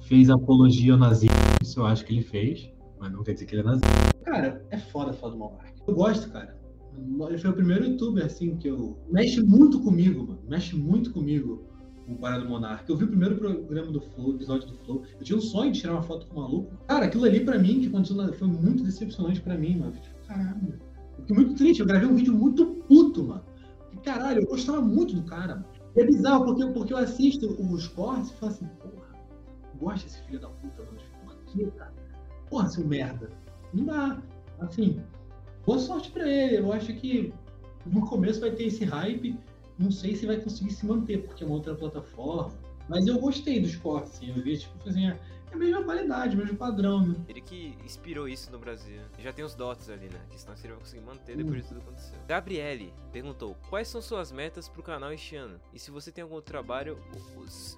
Fez 0.00 0.28
apologia 0.28 0.92
ao 0.94 0.98
nazismo. 0.98 1.36
Isso 1.62 1.78
eu 1.78 1.86
acho 1.86 2.04
que 2.04 2.12
ele 2.12 2.22
fez. 2.22 2.68
Mas 2.98 3.12
não 3.12 3.22
quer 3.22 3.34
dizer 3.34 3.46
que 3.46 3.54
ele 3.54 3.62
é 3.62 3.64
nazista. 3.64 3.88
Cara, 4.24 4.60
é 4.70 4.76
foda 4.78 5.12
falar 5.12 5.34
do 5.34 5.38
Monark. 5.38 5.72
Eu 5.86 5.94
gosto, 5.94 6.28
cara. 6.30 6.56
Ele 7.28 7.38
foi 7.38 7.50
o 7.50 7.54
primeiro 7.54 7.84
youtuber, 7.84 8.24
assim, 8.24 8.56
que 8.56 8.66
eu. 8.68 8.98
Mexe 9.08 9.40
muito 9.40 9.80
comigo, 9.80 10.26
mano. 10.26 10.40
Mexe 10.48 10.74
muito 10.74 11.12
comigo 11.12 11.64
o 12.08 12.16
Parada 12.16 12.42
do 12.42 12.48
Monark. 12.50 12.90
Eu 12.90 12.96
vi 12.96 13.04
o 13.04 13.08
primeiro 13.08 13.36
programa 13.36 13.92
do 13.92 14.00
Flow, 14.00 14.34
episódio 14.34 14.66
do 14.68 14.74
Flow. 14.78 15.04
Eu 15.18 15.24
tinha 15.24 15.38
um 15.38 15.40
sonho 15.40 15.70
de 15.70 15.80
tirar 15.80 15.92
uma 15.92 16.02
foto 16.02 16.26
com 16.26 16.40
o 16.40 16.42
maluco. 16.42 16.72
Cara, 16.88 17.04
aquilo 17.06 17.24
ali 17.24 17.38
pra 17.44 17.56
mim, 17.56 17.78
que 17.80 17.86
aconteceu 17.86 18.16
na- 18.16 18.32
foi 18.32 18.48
muito 18.48 18.82
decepcionante 18.82 19.40
pra 19.40 19.56
mim, 19.56 19.78
mano. 19.78 19.92
Caralho. 20.26 20.74
Fiquei 21.20 21.36
muito 21.36 21.54
triste. 21.54 21.78
Eu 21.80 21.86
gravei 21.86 22.08
um 22.08 22.16
vídeo 22.16 22.34
muito 22.34 22.66
puto, 22.88 23.22
mano. 23.24 23.44
Caralho, 24.04 24.42
eu 24.42 24.46
gostava 24.46 24.82
muito 24.82 25.14
do 25.14 25.22
cara. 25.22 25.64
E 25.96 26.00
é 26.00 26.04
bizarro, 26.06 26.44
porque, 26.44 26.66
porque 26.66 26.92
eu 26.92 26.98
assisto 26.98 27.46
os 27.60 27.88
cortes 27.88 28.30
e 28.30 28.34
falo 28.34 28.52
assim, 28.52 28.66
porra, 28.66 29.08
eu 29.72 29.78
gosto 29.80 30.04
desse 30.04 30.22
filho 30.22 30.40
da 30.40 30.48
puta, 30.48 30.82
mano. 30.82 30.98
Por 31.24 31.36
quê, 31.46 31.66
cara? 31.76 31.94
Porra, 32.50 32.68
seu 32.68 32.86
merda. 32.86 33.30
Não 33.72 33.84
dá. 33.86 34.22
Assim, 34.60 35.02
boa 35.64 35.78
sorte 35.78 36.10
pra 36.10 36.28
ele. 36.28 36.58
Eu 36.58 36.72
acho 36.72 36.92
que 36.94 37.32
no 37.86 38.06
começo 38.06 38.40
vai 38.40 38.50
ter 38.50 38.64
esse 38.64 38.84
hype. 38.84 39.38
Não 39.78 39.90
sei 39.90 40.14
se 40.14 40.26
vai 40.26 40.36
conseguir 40.36 40.72
se 40.72 40.86
manter, 40.86 41.24
porque 41.24 41.42
é 41.42 41.46
uma 41.46 41.56
outra 41.56 41.74
plataforma. 41.74 42.52
Mas 42.88 43.06
eu 43.06 43.18
gostei 43.18 43.60
dos 43.60 43.74
cortes, 43.76 44.12
assim. 44.12 44.28
Eu 44.28 44.42
vi, 44.42 44.58
tipo, 44.58 44.88
assim, 44.88 45.12
a 45.54 45.58
mesma 45.58 45.82
qualidade, 45.82 46.36
mesmo 46.36 46.56
padrão, 46.56 47.06
né? 47.06 47.14
Ele 47.28 47.40
que 47.40 47.76
inspirou 47.84 48.28
isso 48.28 48.50
no 48.50 48.58
Brasil. 48.58 49.00
Já 49.18 49.32
tem 49.32 49.44
os 49.44 49.54
dots 49.54 49.88
ali, 49.88 50.08
né? 50.08 50.20
Que 50.28 50.40
senão 50.40 50.56
seria 50.56 50.74
vai 50.74 50.80
conseguir 50.80 51.02
manter 51.02 51.36
depois 51.36 51.62
de 51.62 51.68
tudo 51.68 51.80
que 51.80 51.86
aconteceu. 51.86 52.18
Gabriele 52.28 52.92
perguntou: 53.12 53.56
Quais 53.70 53.88
são 53.88 54.02
suas 54.02 54.32
metas 54.32 54.68
pro 54.68 54.82
canal 54.82 55.12
este 55.12 55.36
ano? 55.36 55.58
E 55.72 55.78
se 55.78 55.90
você 55.90 56.10
tem 56.10 56.22
algum 56.22 56.40
trabalho. 56.40 56.98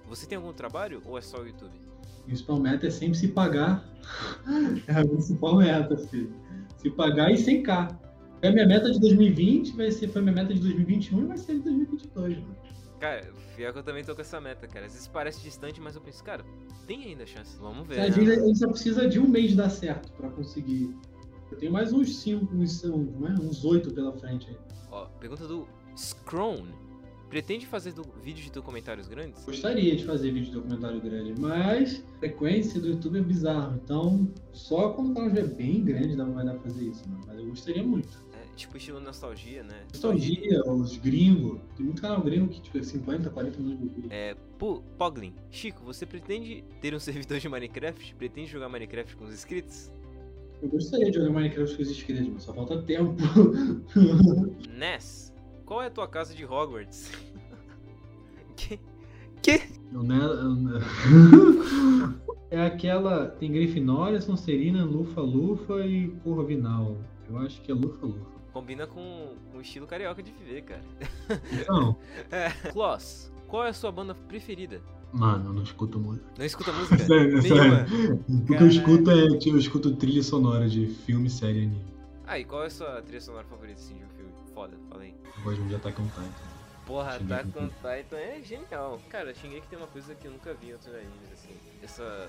Você 0.07 0.25
tem 0.25 0.35
algum 0.35 0.53
trabalho 0.53 1.01
ou 1.05 1.17
é 1.17 1.21
só 1.21 1.41
o 1.41 1.47
YouTube? 1.47 1.79
Principal 2.25 2.59
meta 2.59 2.87
é 2.87 2.89
sempre 2.89 3.17
se 3.17 3.29
pagar. 3.29 3.85
É 4.87 4.93
a 4.93 5.05
principal 5.05 5.57
meta, 5.57 5.97
filho. 5.97 6.33
Se 6.77 6.89
pagar 6.89 7.31
e 7.31 7.37
sem 7.37 7.61
cá. 7.61 7.87
É 8.41 8.49
a 8.49 8.51
minha 8.51 8.67
meta 8.67 8.91
de 8.91 8.99
2020, 8.99 9.75
vai 9.75 9.91
ser, 9.91 10.09
foi 10.09 10.21
minha 10.21 10.33
meta 10.33 10.53
de 10.53 10.59
2021 10.59 11.23
e 11.23 11.25
vai 11.25 11.37
ser 11.37 11.55
de 11.55 11.61
2022, 11.61 12.37
mano. 12.37 12.56
Cara, 12.99 13.31
pior 13.55 13.73
que 13.73 13.79
eu 13.79 13.83
também 13.83 14.03
tô 14.03 14.15
com 14.15 14.21
essa 14.21 14.41
meta, 14.41 14.67
cara. 14.67 14.85
Às 14.85 14.93
vezes 14.93 15.07
parece 15.07 15.41
distante, 15.41 15.79
mas 15.79 15.95
eu 15.95 16.01
penso, 16.01 16.23
cara, 16.23 16.43
tem 16.87 17.03
ainda 17.03 17.25
chance. 17.25 17.55
Vamos 17.57 17.87
ver. 17.87 17.99
A 17.99 18.09
né? 18.09 18.11
gente, 18.11 18.57
só 18.57 18.67
precisa 18.67 19.07
de 19.07 19.19
um 19.19 19.27
mês 19.27 19.55
dar 19.55 19.69
certo 19.69 20.11
pra 20.13 20.29
conseguir. 20.29 20.95
Eu 21.51 21.57
tenho 21.57 21.71
mais 21.71 21.93
uns 21.93 22.17
5, 22.17 22.53
uns, 22.55 22.83
é? 22.83 22.89
uns 22.89 23.63
8 23.63 23.93
pela 23.93 24.11
frente 24.13 24.49
aí. 24.49 24.57
Ó, 24.91 25.05
pergunta 25.19 25.47
do 25.47 25.67
Scrone. 25.95 26.87
Pretende 27.29 27.65
fazer 27.65 27.91
do, 27.91 28.03
vídeos 28.23 28.45
de 28.45 28.51
documentários 28.51 29.07
grandes? 29.09 29.43
Gostaria 29.43 29.93
de 29.97 30.05
fazer 30.05 30.31
vídeo 30.31 30.45
de 30.45 30.51
documentário 30.53 31.01
grande, 31.01 31.33
mas 31.37 32.01
a 32.15 32.19
frequência 32.19 32.79
do 32.79 32.87
YouTube 32.87 33.19
é 33.19 33.21
bizarro. 33.21 33.77
Então, 33.83 34.31
só 34.53 34.91
quando 34.91 35.11
o 35.11 35.13
canal 35.13 35.29
já 35.35 35.41
é 35.41 35.45
bem 35.45 35.83
grande 35.83 36.15
dá, 36.15 36.23
vai 36.23 36.45
dar 36.45 36.53
pra 36.53 36.61
fazer 36.61 36.85
isso, 36.85 37.03
mano. 37.09 37.21
Mas 37.27 37.37
eu 37.37 37.47
gostaria 37.47 37.83
muito. 37.83 38.26
Tipo 38.57 38.75
estilo 38.75 38.99
nostalgia, 38.99 39.61
né? 39.63 39.83
Nostalgia, 39.93 40.61
os 40.65 40.97
gringos. 40.97 41.59
Tem 41.75 41.85
muito 41.85 42.01
canal 42.01 42.21
gringo 42.21 42.47
que, 42.47 42.59
tipo, 42.59 42.77
é 42.79 42.81
50, 42.83 43.29
40 43.29 43.59
minutos 43.59 43.87
de 43.87 43.93
vídeo. 43.93 44.07
É, 44.11 44.35
Pu- 44.57 44.81
Poglin. 44.97 45.31
Chico, 45.51 45.83
você 45.85 46.05
pretende 46.07 46.63
ter 46.81 46.93
um 46.95 46.99
servidor 46.99 47.39
de 47.39 47.47
Minecraft? 47.47 48.15
Pretende 48.15 48.49
jogar 48.49 48.67
Minecraft 48.67 49.15
com 49.15 49.25
os 49.25 49.33
inscritos? 49.33 49.91
Eu 50.59 50.69
gostaria 50.69 51.11
de 51.11 51.17
jogar 51.19 51.29
Minecraft 51.29 51.75
com 51.75 51.83
os 51.83 51.91
inscritos, 51.91 52.27
mas 52.33 52.43
só 52.43 52.51
falta 52.53 52.81
tempo. 52.81 53.15
Ness, 54.75 55.31
qual 55.63 55.83
é 55.83 55.85
a 55.85 55.91
tua 55.91 56.07
casa 56.07 56.33
de 56.33 56.43
Hogwarts? 56.43 57.11
que? 58.57 58.79
Que? 59.43 59.61
Eu, 59.93 60.01
né, 60.01 60.17
eu, 60.17 60.55
né- 60.55 60.79
é 62.49 62.65
aquela. 62.65 63.27
Tem 63.27 63.51
Grifinória, 63.51 64.19
Sonserina, 64.19 64.83
Lufa 64.83 65.21
Lufa 65.21 65.85
e 65.85 66.07
Corvinal. 66.23 66.97
Eu 67.29 67.37
acho 67.37 67.61
que 67.61 67.71
é 67.71 67.75
Lufa 67.75 68.05
Lufa. 68.05 68.36
Combina 68.53 68.87
com, 68.87 69.35
com 69.51 69.57
o 69.57 69.61
estilo 69.61 69.85
carioca 69.85 70.23
de 70.23 70.31
viver, 70.31 70.63
cara. 70.63 70.81
Então, 71.51 71.95
É. 72.31 72.49
Kloss, 72.71 73.31
qual 73.47 73.65
é 73.65 73.69
a 73.69 73.73
sua 73.73 73.91
banda 73.91 74.15
preferida? 74.15 74.81
mano, 75.13 75.49
eu 75.49 75.53
não 75.53 75.63
escuto 75.63 75.99
muito. 75.99 76.23
Não 76.37 76.45
escuta 76.45 76.71
música? 76.73 76.97
Sério, 77.05 77.41
sério. 77.41 78.23
O 78.27 78.45
que 78.45 78.53
eu 78.53 78.67
escuto 78.67 79.11
é. 79.11 79.37
tipo, 79.37 79.55
Eu 79.55 79.59
escuto 79.59 79.95
trilha 79.95 80.21
sonora 80.21 80.67
de 80.67 80.87
filme, 80.87 81.29
série 81.29 81.59
e 81.59 81.63
anime. 81.63 81.85
Ah, 82.25 82.37
e 82.37 82.43
qual 82.43 82.63
é 82.63 82.67
a 82.67 82.69
sua 82.69 83.01
trilha 83.01 83.21
sonora 83.21 83.45
favorita, 83.45 83.79
assim, 83.79 83.95
de 83.95 84.03
um 84.03 84.09
filme? 84.09 84.31
Foda, 84.53 84.73
falei. 84.89 85.15
Eu 85.37 85.43
gosto 85.43 85.59
muito 85.59 85.69
de 85.69 85.75
Attack 85.75 86.01
on 86.01 86.05
Titan. 86.07 86.57
Porra, 86.85 87.15
Attack 87.15 87.47
on 87.57 87.67
Titan 87.67 88.17
é 88.17 88.41
genial. 88.43 88.99
Cara, 89.09 89.33
Shingeki 89.33 89.67
tem 89.67 89.77
uma 89.77 89.87
coisa 89.87 90.13
que 90.13 90.27
eu 90.27 90.31
nunca 90.31 90.53
vi 90.53 90.69
em 90.69 90.73
outros 90.73 90.93
animes, 90.93 91.31
assim. 91.33 91.53
Essa 91.81 92.27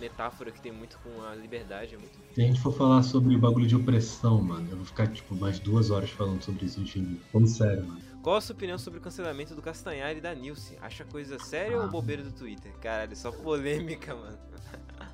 metáfora 0.00 0.50
que 0.50 0.60
tem 0.60 0.72
muito 0.72 0.98
com 0.98 1.22
a 1.22 1.34
liberdade. 1.34 1.94
É 1.94 1.98
muito... 1.98 2.12
Se 2.34 2.42
a 2.42 2.44
gente 2.44 2.60
for 2.60 2.72
falar 2.72 3.02
sobre 3.02 3.34
o 3.34 3.38
bagulho 3.38 3.66
de 3.66 3.76
opressão, 3.76 4.42
mano, 4.42 4.66
eu 4.70 4.76
vou 4.76 4.84
ficar, 4.84 5.06
tipo, 5.08 5.34
mais 5.34 5.58
duas 5.58 5.90
horas 5.90 6.10
falando 6.10 6.42
sobre 6.42 6.66
isso, 6.66 6.84
gente. 6.84 7.20
Falando 7.32 7.48
sério, 7.48 7.86
mano. 7.86 8.00
Qual 8.22 8.36
a 8.36 8.40
sua 8.40 8.54
opinião 8.54 8.76
sobre 8.78 8.98
o 8.98 9.02
cancelamento 9.02 9.54
do 9.54 9.62
Castanhari 9.62 10.18
e 10.18 10.20
da 10.20 10.34
Nilce? 10.34 10.76
Acha 10.80 11.04
coisa 11.04 11.38
séria 11.38 11.76
Ah. 11.78 11.84
ou 11.84 11.88
bobeira 11.88 12.22
do 12.22 12.32
Twitter? 12.32 12.72
Caralho, 12.80 13.16
só 13.16 13.30
polêmica, 13.30 14.14
mano. 14.14 14.36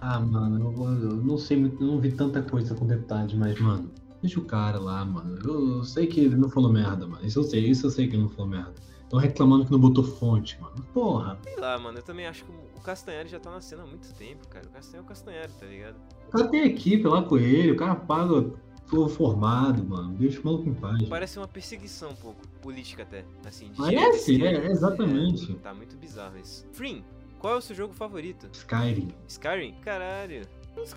Ah, 0.00 0.18
mano, 0.20 0.58
eu, 0.76 0.84
eu 1.10 1.16
não 1.16 1.38
sei 1.38 1.56
muito, 1.56 1.82
eu 1.82 1.86
não 1.86 2.00
vi 2.00 2.12
tanta 2.12 2.42
coisa 2.42 2.74
com 2.74 2.86
detalhes, 2.86 3.34
mas, 3.34 3.58
mano, 3.60 3.90
deixa 4.20 4.40
o 4.40 4.44
cara 4.44 4.78
lá, 4.78 5.04
mano. 5.04 5.38
Eu, 5.44 5.76
eu 5.76 5.84
sei 5.84 6.06
que 6.06 6.20
ele 6.20 6.36
não 6.36 6.48
falou 6.48 6.72
merda, 6.72 7.06
mano. 7.06 7.24
Isso 7.24 7.38
eu 7.38 7.44
sei, 7.44 7.68
isso 7.68 7.86
eu 7.86 7.90
sei 7.90 8.08
que 8.08 8.14
ele 8.16 8.22
não 8.22 8.28
falou 8.30 8.50
merda. 8.50 8.74
Reclamando 9.18 9.64
que 9.66 9.72
não 9.72 9.78
botou 9.78 10.04
fonte, 10.04 10.60
mano. 10.60 10.74
Porra, 10.92 11.38
Sei 11.44 11.56
lá, 11.56 11.78
mano, 11.78 11.98
eu 11.98 12.02
também 12.02 12.26
acho 12.26 12.44
que 12.44 12.50
o 12.50 12.80
Castanhari 12.80 13.28
já 13.28 13.38
tá 13.40 13.50
na 13.50 13.60
cena 13.60 13.82
há 13.82 13.86
muito 13.86 14.12
tempo, 14.14 14.46
cara. 14.48 14.66
O 14.66 14.70
Castanhari 14.70 14.98
é 14.98 15.00
o 15.00 15.08
Castanhari, 15.08 15.52
tá 15.58 15.66
ligado? 15.66 15.96
o 16.28 16.30
cara 16.30 16.48
tem 16.48 16.64
equipe 16.64 17.06
lá 17.06 17.22
com 17.22 17.38
ele, 17.38 17.72
o 17.72 17.76
cara 17.76 17.94
paga 17.94 18.50
todo 18.88 19.08
formado, 19.08 19.82
mano. 19.84 20.14
Deixa 20.14 20.40
o 20.40 20.44
maluco 20.44 20.68
em 20.68 20.74
paz. 20.74 21.08
Parece 21.08 21.38
uma 21.38 21.48
perseguição 21.48 22.10
um 22.10 22.14
pouco, 22.16 22.46
política 22.60 23.02
até, 23.02 23.24
assim. 23.46 23.70
de 23.70 23.76
Parece, 23.76 24.32
direita, 24.32 24.46
é, 24.46 24.58
esquerda. 24.58 24.72
exatamente. 24.72 25.52
É, 25.52 25.54
tá 25.56 25.72
muito 25.74 25.96
bizarro 25.96 26.36
isso. 26.38 26.66
Frim, 26.72 27.02
qual 27.38 27.54
é 27.54 27.56
o 27.58 27.60
seu 27.62 27.74
jogo 27.74 27.94
favorito? 27.94 28.48
Skyrim. 28.52 29.08
Skyrim? 29.28 29.74
Caralho. 29.82 30.42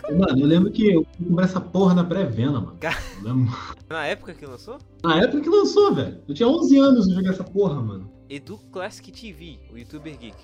Mano, 0.09 0.39
eu 0.39 0.47
lembro 0.47 0.71
que 0.71 0.93
eu 0.93 1.05
comprei 1.17 1.45
essa 1.45 1.61
porra 1.61 1.93
na 1.93 2.03
pré-venda, 2.03 2.59
mano. 2.59 2.77
Na 3.89 4.05
época 4.05 4.33
que 4.33 4.45
lançou? 4.45 4.77
Na 5.03 5.21
época 5.21 5.41
que 5.41 5.49
lançou, 5.49 5.93
velho. 5.93 6.21
Eu 6.27 6.33
tinha 6.33 6.47
11 6.47 6.77
anos 6.77 7.07
e 7.07 7.13
joguei 7.13 7.29
essa 7.29 7.43
porra, 7.43 7.81
mano. 7.81 8.11
Edu 8.29 8.57
Classic 8.71 9.11
TV, 9.11 9.59
o 9.71 9.77
youtuber 9.77 10.17
geek. 10.17 10.35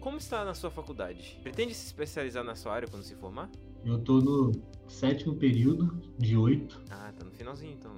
Como 0.00 0.18
está 0.18 0.44
na 0.44 0.54
sua 0.54 0.70
faculdade? 0.70 1.38
Pretende 1.42 1.74
se 1.74 1.86
especializar 1.86 2.44
na 2.44 2.54
sua 2.54 2.74
área 2.74 2.86
quando 2.86 3.02
se 3.02 3.14
formar? 3.14 3.50
Eu 3.84 3.98
tô 3.98 4.20
no 4.20 4.52
sétimo 4.86 5.34
período 5.34 6.00
de 6.18 6.36
oito. 6.36 6.80
Ah, 6.90 7.12
tá 7.18 7.24
no 7.24 7.30
finalzinho 7.30 7.72
então. 7.72 7.92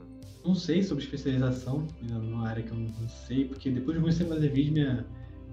Não 0.45 0.55
sei 0.55 0.83
sobre 0.83 1.05
especialização, 1.05 1.87
ainda 2.01 2.15
numa 2.19 2.49
área 2.49 2.63
que 2.63 2.71
eu 2.71 2.77
não 2.77 3.09
sei, 3.09 3.45
porque 3.45 3.71
depois 3.71 3.99
comecei 3.99 4.25
a 4.25 4.29
fazer 4.29 4.49
vídeo, 4.49 4.73
minha, 4.73 5.07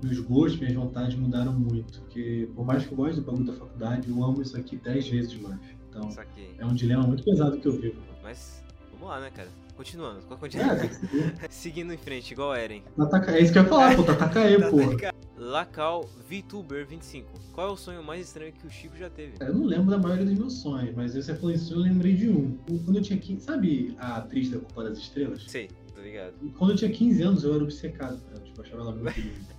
meus 0.03 0.19
gostos, 0.19 0.59
minhas 0.59 0.73
vontades 0.75 1.15
mudaram 1.15 1.53
muito. 1.53 1.99
Porque 2.01 2.49
por 2.55 2.65
mais 2.65 2.85
que 2.85 2.91
eu 2.91 2.97
goste 2.97 3.19
do 3.19 3.25
bagulho 3.25 3.45
da 3.45 3.53
faculdade, 3.53 4.09
eu 4.09 4.23
amo 4.23 4.41
isso 4.41 4.55
aqui 4.57 4.75
10 4.77 5.07
vezes 5.07 5.39
mais. 5.41 5.59
Então 5.89 6.09
Saquei. 6.11 6.55
é 6.57 6.65
um 6.65 6.73
dilema 6.73 7.03
muito 7.03 7.23
pesado 7.23 7.57
que 7.59 7.67
eu 7.67 7.73
vivo. 7.80 7.99
Mas, 8.21 8.63
vamos 8.91 9.07
lá, 9.07 9.19
né, 9.19 9.30
cara? 9.30 9.49
Continuando, 9.75 10.19
É, 10.19 10.35
continuando. 10.35 10.88
que 10.88 10.93
seguir. 10.95 11.34
Seguindo 11.49 11.93
em 11.93 11.97
frente, 11.97 12.31
igual 12.31 12.53
Eren. 12.55 12.84
Tataka- 12.95 13.31
é 13.31 13.41
isso 13.41 13.51
que 13.51 13.57
eu 13.59 13.63
ia 13.63 13.69
falar, 13.69 13.95
pô, 13.95 14.03
Tatakae, 14.03 14.57
porra. 14.69 15.13
Lacal 15.35 16.07
VTuber 16.30 16.85
25. 16.88 17.27
Qual 17.53 17.67
é 17.67 17.71
o 17.71 17.75
sonho 17.75 18.03
mais 18.03 18.27
estranho 18.27 18.53
que 18.53 18.65
o 18.67 18.69
Chico 18.69 18.95
já 18.95 19.09
teve? 19.09 19.34
Eu 19.39 19.53
não 19.53 19.65
lembro 19.65 19.89
da 19.89 19.97
maioria 19.97 20.25
dos 20.25 20.38
meus 20.38 20.53
sonhos, 20.61 20.95
mas 20.95 21.15
você 21.15 21.34
falou 21.35 21.51
isso, 21.51 21.73
eu 21.73 21.80
lembrei 21.80 22.13
de 22.15 22.30
um. 22.30 22.55
Quando 22.85 22.97
eu 22.97 23.01
tinha 23.01 23.17
15, 23.19 23.43
sabe 23.43 23.95
a 23.99 24.17
atriz 24.17 24.49
da 24.51 24.59
Culpa 24.59 24.84
das 24.84 24.99
Estrelas? 24.99 25.43
Sei, 25.47 25.69
tô 25.93 26.01
ligado. 26.01 26.34
Quando 26.57 26.71
eu 26.71 26.77
tinha 26.77 26.91
15 26.91 27.21
anos, 27.23 27.43
eu 27.43 27.53
era 27.55 27.63
obcecado 27.63 28.21
ela. 28.31 28.39
Tipo, 28.41 28.59
eu 28.61 28.63
achava 28.63 28.81
ela 28.84 28.91
muito 28.95 29.09
linda. 29.19 29.52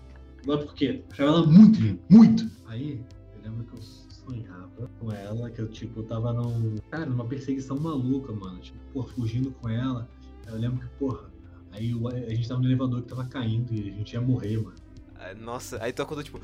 Não 0.46 0.58
por 0.58 0.74
quê? 0.74 1.02
Eu 1.06 1.12
achava 1.12 1.30
ela 1.30 1.46
muito 1.46 1.80
linda. 1.80 2.00
Muito! 2.10 2.50
Aí, 2.66 3.00
eu 3.34 3.42
lembro 3.42 3.64
que 3.64 3.74
eu 3.76 3.82
sonhava 3.82 4.90
com 4.98 5.12
ela, 5.12 5.50
que 5.50 5.60
eu, 5.60 5.68
tipo, 5.68 6.02
tava 6.02 6.32
num. 6.32 6.76
Cara, 6.90 7.06
numa 7.06 7.24
perseguição 7.26 7.78
maluca, 7.78 8.32
mano. 8.32 8.58
Tipo, 8.60 8.78
porra, 8.92 9.08
fugindo 9.08 9.50
com 9.52 9.68
ela. 9.68 10.08
Aí 10.46 10.52
eu 10.52 10.58
lembro 10.58 10.80
que, 10.80 10.94
porra. 10.98 11.30
Aí 11.72 11.90
eu- 11.90 12.06
a 12.08 12.12
gente 12.34 12.46
tava 12.48 12.60
no 12.60 12.66
elevador 12.66 13.02
que 13.02 13.08
tava 13.08 13.24
caindo 13.26 13.72
e 13.74 13.90
a 13.90 13.92
gente 13.92 14.12
ia 14.12 14.20
morrer, 14.20 14.58
mano. 14.58 14.76
Ah, 15.16 15.34
Nossa, 15.34 15.78
aí 15.82 15.92
tu 15.92 16.02
acordou 16.02 16.22
tipo, 16.22 16.40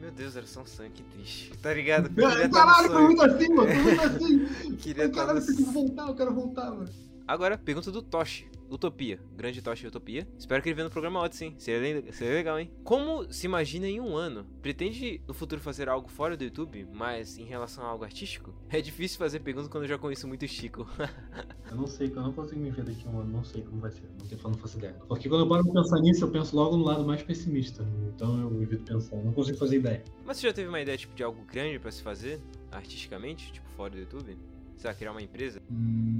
meu 0.00 0.10
Deus, 0.10 0.36
era 0.36 0.46
só 0.46 0.60
um 0.62 0.66
sonho, 0.66 0.90
que 0.90 1.02
triste. 1.04 1.52
Tá 1.62 1.72
ligado? 1.72 2.08
Eu 2.08 2.28
queria 2.28 2.48
Caralho, 2.50 2.90
foi 2.90 3.02
muito 3.04 3.22
assim, 3.22 3.48
mano. 3.54 3.70
Foi 3.70 3.82
muito 3.82 4.02
assim. 4.02 4.74
Queria 4.76 5.08
tá 5.08 5.14
Caralho, 5.14 5.34
no 5.34 5.40
eu 5.40 5.44
preciso 5.46 5.72
sonho. 5.72 5.72
voltar, 5.72 6.08
eu 6.08 6.14
quero 6.14 6.34
voltar, 6.34 6.70
mano. 6.70 6.88
Agora, 7.26 7.56
pergunta 7.56 7.90
do 7.90 8.02
Toshi. 8.02 8.46
Utopia. 8.70 9.20
Grande 9.36 9.62
Toshi 9.62 9.86
Utopia. 9.86 10.26
Espero 10.38 10.62
que 10.62 10.68
ele 10.68 10.74
venha 10.74 10.84
no 10.84 10.90
programa 10.90 11.20
Odyssey, 11.20 11.50
sim. 11.50 11.54
Seria, 11.58 12.12
seria 12.12 12.34
legal, 12.34 12.58
hein? 12.58 12.70
Como 12.82 13.32
se 13.32 13.46
imagina 13.46 13.86
em 13.86 14.00
um 14.00 14.16
ano? 14.16 14.46
Pretende 14.62 15.20
no 15.26 15.34
futuro 15.34 15.60
fazer 15.60 15.88
algo 15.88 16.08
fora 16.08 16.36
do 16.36 16.44
YouTube, 16.44 16.86
mas 16.92 17.38
em 17.38 17.44
relação 17.44 17.84
a 17.84 17.88
algo 17.88 18.04
artístico? 18.04 18.54
É 18.68 18.80
difícil 18.80 19.18
fazer 19.18 19.40
pergunta 19.40 19.68
quando 19.68 19.84
eu 19.84 19.88
já 19.88 19.98
conheço 19.98 20.26
muito 20.26 20.44
o 20.44 20.48
Chico. 20.48 20.86
Eu 21.70 21.76
não 21.76 21.86
sei, 21.86 22.08
eu 22.08 22.22
não 22.22 22.32
consigo 22.32 22.60
me 22.60 22.70
ver 22.70 22.84
daqui 22.84 23.04
a 23.06 23.10
um 23.10 23.20
ano, 23.20 23.32
não 23.32 23.42
sei 23.42 23.62
como 23.62 23.80
vai 23.80 23.90
ser, 23.90 24.02
não 24.18 24.26
tenho 24.26 24.40
não 24.44 24.54
faço 24.54 24.78
ideia. 24.78 24.94
Porque 25.08 25.28
quando 25.28 25.42
eu 25.42 25.48
paro 25.48 25.64
pra 25.64 25.82
pensar 25.82 25.98
nisso, 26.00 26.24
eu 26.24 26.30
penso 26.30 26.54
logo 26.54 26.76
no 26.76 26.84
lado 26.84 27.04
mais 27.04 27.22
pessimista. 27.22 27.84
Então 28.14 28.40
eu 28.40 28.62
evito 28.62 28.84
pensar, 28.84 29.16
não 29.16 29.32
consigo 29.32 29.58
fazer 29.58 29.78
ideia. 29.78 30.04
Mas 30.24 30.36
você 30.36 30.46
já 30.46 30.52
teve 30.52 30.68
uma 30.68 30.80
ideia, 30.80 30.96
tipo, 30.96 31.14
de 31.14 31.22
algo 31.24 31.42
grande 31.50 31.78
pra 31.78 31.90
se 31.90 32.02
fazer, 32.02 32.40
artisticamente, 32.70 33.52
tipo, 33.52 33.68
fora 33.70 33.90
do 33.90 33.98
YouTube? 33.98 34.36
Sei 34.76 34.88
lá, 34.90 34.94
criar 34.94 35.10
uma 35.12 35.22
empresa? 35.22 35.60
Hum, 35.70 36.18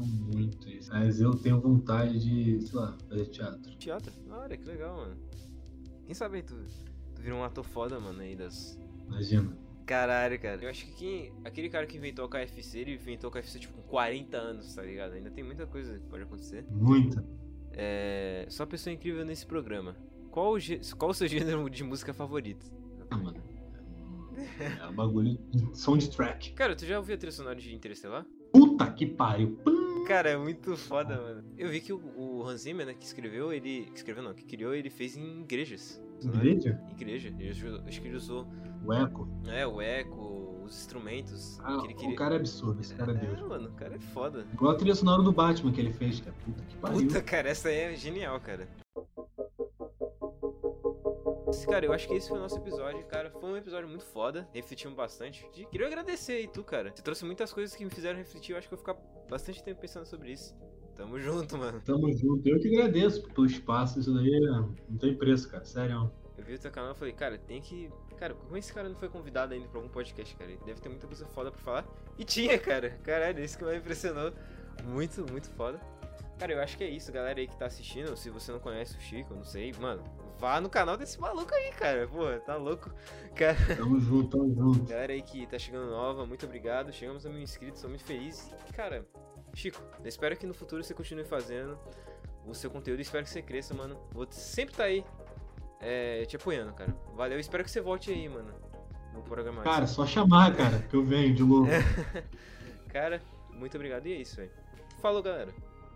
não 0.00 0.06
muito 0.06 0.68
isso. 0.68 0.90
Mas 0.90 1.20
eu 1.20 1.32
tenho 1.32 1.60
vontade 1.60 2.18
de, 2.18 2.60
sei 2.66 2.78
lá, 2.78 2.96
fazer 3.08 3.26
teatro. 3.26 3.76
Teatro? 3.76 4.12
Olha, 4.30 4.56
que 4.56 4.64
legal, 4.64 4.96
mano. 4.96 5.16
Quem 6.04 6.14
sabe 6.14 6.36
aí 6.36 6.42
tu, 6.42 6.54
tu 7.14 7.22
vira 7.22 7.34
um 7.34 7.44
ator 7.44 7.64
foda, 7.64 8.00
mano, 8.00 8.20
aí 8.20 8.34
das... 8.34 8.80
Imagina. 9.06 9.56
Caralho, 9.86 10.38
cara. 10.38 10.62
Eu 10.62 10.70
acho 10.70 10.86
que 10.86 10.92
quem, 10.92 11.32
aquele 11.44 11.68
cara 11.68 11.86
que 11.86 11.96
inventou 11.96 12.24
o 12.24 12.28
KFC, 12.28 12.78
ele 12.78 12.94
inventou 12.94 13.28
o 13.28 13.32
KFC, 13.32 13.58
tipo, 13.58 13.74
com 13.74 13.82
40 13.82 14.36
anos, 14.36 14.74
tá 14.74 14.82
ligado? 14.82 15.14
Ainda 15.14 15.30
tem 15.30 15.42
muita 15.42 15.66
coisa 15.66 15.98
que 15.98 16.06
pode 16.06 16.22
acontecer. 16.22 16.64
Muita. 16.70 17.24
É... 17.72 18.46
Só 18.48 18.64
pessoa 18.66 18.92
incrível 18.94 19.24
nesse 19.24 19.44
programa. 19.44 19.96
Qual 20.30 20.54
o, 20.54 20.58
qual 20.96 21.10
o 21.10 21.14
seu 21.14 21.26
gênero 21.28 21.68
de 21.68 21.82
música 21.82 22.14
favorito? 22.14 22.70
Ah, 23.10 23.16
mano. 23.16 23.42
É 24.60 24.86
um 24.86 24.94
bagulho 24.94 25.38
de 25.50 25.76
soundtrack. 25.76 26.52
Cara, 26.52 26.76
tu 26.76 26.86
já 26.86 26.98
ouviu 26.98 27.14
a 27.14 27.18
trilha 27.18 27.32
sonora 27.32 27.56
de 27.56 27.74
Interestelar? 27.74 28.24
Puta 28.52 28.90
que 28.92 29.06
pariu. 29.06 29.56
Pum. 29.64 29.89
Cara, 30.06 30.30
é 30.30 30.36
muito 30.36 30.76
foda, 30.76 31.16
mano. 31.20 31.44
Eu 31.56 31.68
vi 31.68 31.80
que 31.80 31.92
o, 31.92 32.00
o 32.16 32.42
Hans 32.46 32.62
Zimmer, 32.62 32.86
né, 32.86 32.94
que 32.94 33.04
escreveu, 33.04 33.52
ele... 33.52 33.86
Que 33.92 33.96
escreveu 33.98 34.22
não, 34.22 34.34
que 34.34 34.44
criou, 34.44 34.74
ele 34.74 34.90
fez 34.90 35.16
em 35.16 35.40
igrejas. 35.42 36.02
Igreja? 36.22 36.80
Igreja. 36.90 37.28
Ele 37.38 37.50
acho 37.86 38.00
que 38.00 38.08
ele 38.08 38.16
usou 38.16 38.46
O 38.84 38.92
eco. 38.92 39.28
é, 39.48 39.66
o 39.66 39.80
eco, 39.80 40.62
os 40.64 40.76
instrumentos. 40.78 41.58
Ah, 41.62 41.78
que 41.78 41.86
ele 41.86 41.94
queria... 41.94 42.10
o 42.10 42.16
cara 42.16 42.34
é 42.34 42.38
absurdo, 42.38 42.80
esse 42.80 42.94
cara 42.94 43.12
é 43.12 43.16
É, 43.16 43.18
Deus. 43.18 43.48
mano, 43.48 43.68
o 43.68 43.72
cara 43.72 43.94
é 43.96 43.98
foda. 43.98 44.44
Igual 44.52 44.72
a 44.72 44.74
trilha 44.74 44.94
sonora 44.94 45.22
do 45.22 45.32
Batman 45.32 45.72
que 45.72 45.80
ele 45.80 45.92
fez, 45.92 46.20
cara. 46.20 46.34
Puta 46.44 46.62
que 46.64 46.76
pariu. 46.76 46.98
Puta, 47.00 47.22
cara, 47.22 47.48
essa 47.48 47.68
aí 47.68 47.76
é 47.76 47.96
genial, 47.96 48.38
cara. 48.40 48.68
Cara, 51.68 51.84
eu 51.86 51.92
acho 51.92 52.06
que 52.08 52.14
esse 52.14 52.28
foi 52.28 52.38
o 52.38 52.40
nosso 52.40 52.56
episódio, 52.58 53.04
cara. 53.06 53.30
Foi 53.30 53.50
um 53.50 53.56
episódio 53.56 53.88
muito 53.88 54.04
foda. 54.04 54.48
Refletimos 54.52 54.96
bastante. 54.96 55.46
E 55.56 55.64
queria 55.66 55.86
agradecer 55.86 56.32
aí, 56.32 56.48
tu, 56.48 56.62
cara. 56.62 56.90
Você 56.94 57.02
trouxe 57.02 57.24
muitas 57.24 57.52
coisas 57.52 57.74
que 57.74 57.84
me 57.84 57.90
fizeram 57.90 58.18
refletir. 58.18 58.52
Eu 58.52 58.58
acho 58.58 58.68
que 58.68 58.74
eu 58.74 58.78
vou 58.78 58.94
ficar 58.94 59.00
bastante 59.28 59.62
tempo 59.62 59.80
pensando 59.80 60.06
sobre 60.06 60.32
isso. 60.32 60.54
Tamo 60.96 61.18
junto, 61.18 61.56
mano. 61.58 61.80
Tamo 61.84 62.12
junto. 62.12 62.46
Eu 62.48 62.58
que 62.60 62.68
agradeço 62.68 63.22
pelo 63.28 63.46
espaço. 63.46 63.98
Isso 64.00 64.12
daí 64.14 64.34
é- 64.34 64.50
não 64.50 64.98
tem 64.98 65.14
preço, 65.16 65.48
cara. 65.50 65.64
Sério. 65.64 66.10
Eu 66.36 66.44
vi 66.44 66.54
o 66.54 66.58
teu 66.58 66.70
canal 66.70 66.92
e 66.92 66.94
falei, 66.94 67.12
cara, 67.14 67.38
tem 67.38 67.60
que. 67.60 67.90
Cara, 68.16 68.34
como 68.34 68.56
esse 68.56 68.72
cara 68.72 68.88
não 68.88 68.96
foi 68.96 69.08
convidado 69.08 69.54
ainda 69.54 69.66
pra 69.68 69.78
algum 69.78 69.90
podcast, 69.90 70.34
cara? 70.36 70.50
Ele 70.50 70.60
deve 70.64 70.80
ter 70.80 70.88
muita 70.88 71.06
coisa 71.06 71.26
foda 71.26 71.50
pra 71.50 71.60
falar. 71.60 71.86
E 72.18 72.24
tinha, 72.24 72.58
cara. 72.58 72.90
Caralho, 73.02 73.42
isso 73.42 73.58
que 73.58 73.64
me 73.64 73.76
impressionou. 73.76 74.32
Muito, 74.84 75.24
muito 75.30 75.48
foda. 75.50 75.80
Cara, 76.38 76.52
eu 76.52 76.60
acho 76.60 76.76
que 76.78 76.84
é 76.84 76.88
isso, 76.88 77.12
galera 77.12 77.38
aí 77.38 77.46
que 77.46 77.56
tá 77.56 77.66
assistindo. 77.66 78.16
Se 78.16 78.30
você 78.30 78.50
não 78.50 78.58
conhece 78.58 78.96
o 78.96 79.00
Chico, 79.00 79.34
não 79.34 79.44
sei, 79.44 79.72
mano, 79.78 80.02
vá 80.40 80.60
no 80.60 80.70
canal 80.70 80.96
desse 80.96 81.20
maluco 81.20 81.54
aí, 81.54 81.70
cara. 81.72 82.08
Porra, 82.08 82.40
tá 82.40 82.56
louco. 82.56 82.90
Cara, 83.34 83.56
Tamo 83.76 84.00
junto, 84.00 84.38
tamo 84.38 84.54
junto. 84.54 84.88
galera 84.88 85.12
aí 85.12 85.22
que 85.22 85.46
tá 85.46 85.58
chegando 85.58 85.90
nova, 85.90 86.24
muito 86.26 86.46
obrigado. 86.46 86.90
Chegamos 86.92 87.24
a 87.26 87.28
mil 87.28 87.42
inscritos, 87.42 87.80
sou 87.80 87.90
muito 87.90 88.04
feliz. 88.04 88.50
E, 88.68 88.72
cara, 88.72 89.06
Chico, 89.54 89.80
eu 90.00 90.08
espero 90.08 90.36
que 90.36 90.46
no 90.46 90.54
futuro 90.54 90.82
você 90.82 90.94
continue 90.94 91.24
fazendo 91.24 91.78
o 92.46 92.54
seu 92.54 92.70
conteúdo. 92.70 93.00
Espero 93.00 93.22
que 93.22 93.30
você 93.30 93.42
cresça, 93.42 93.74
mano. 93.74 94.00
Vou 94.12 94.26
sempre 94.30 94.74
tá 94.74 94.84
aí 94.84 95.04
é, 95.80 96.24
te 96.24 96.36
apoiando, 96.36 96.72
cara. 96.72 96.94
Valeu, 97.14 97.38
espero 97.38 97.62
que 97.62 97.70
você 97.70 97.80
volte 97.80 98.10
aí, 98.10 98.28
mano. 98.28 98.52
No 99.12 99.22
programa. 99.22 99.62
Cara, 99.62 99.86
só 99.86 100.06
chamar, 100.06 100.56
cara, 100.56 100.78
que 100.78 100.94
eu 100.94 101.04
venho 101.04 101.34
de 101.34 101.42
novo. 101.42 101.68
Cara, 102.88 103.20
muito 103.52 103.76
obrigado. 103.76 104.06
E 104.06 104.12
é 104.12 104.16
isso, 104.16 104.36
velho. 104.36 104.50
Falou, 105.00 105.22
galera. 105.22 105.52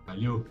Valeu. 0.07 0.47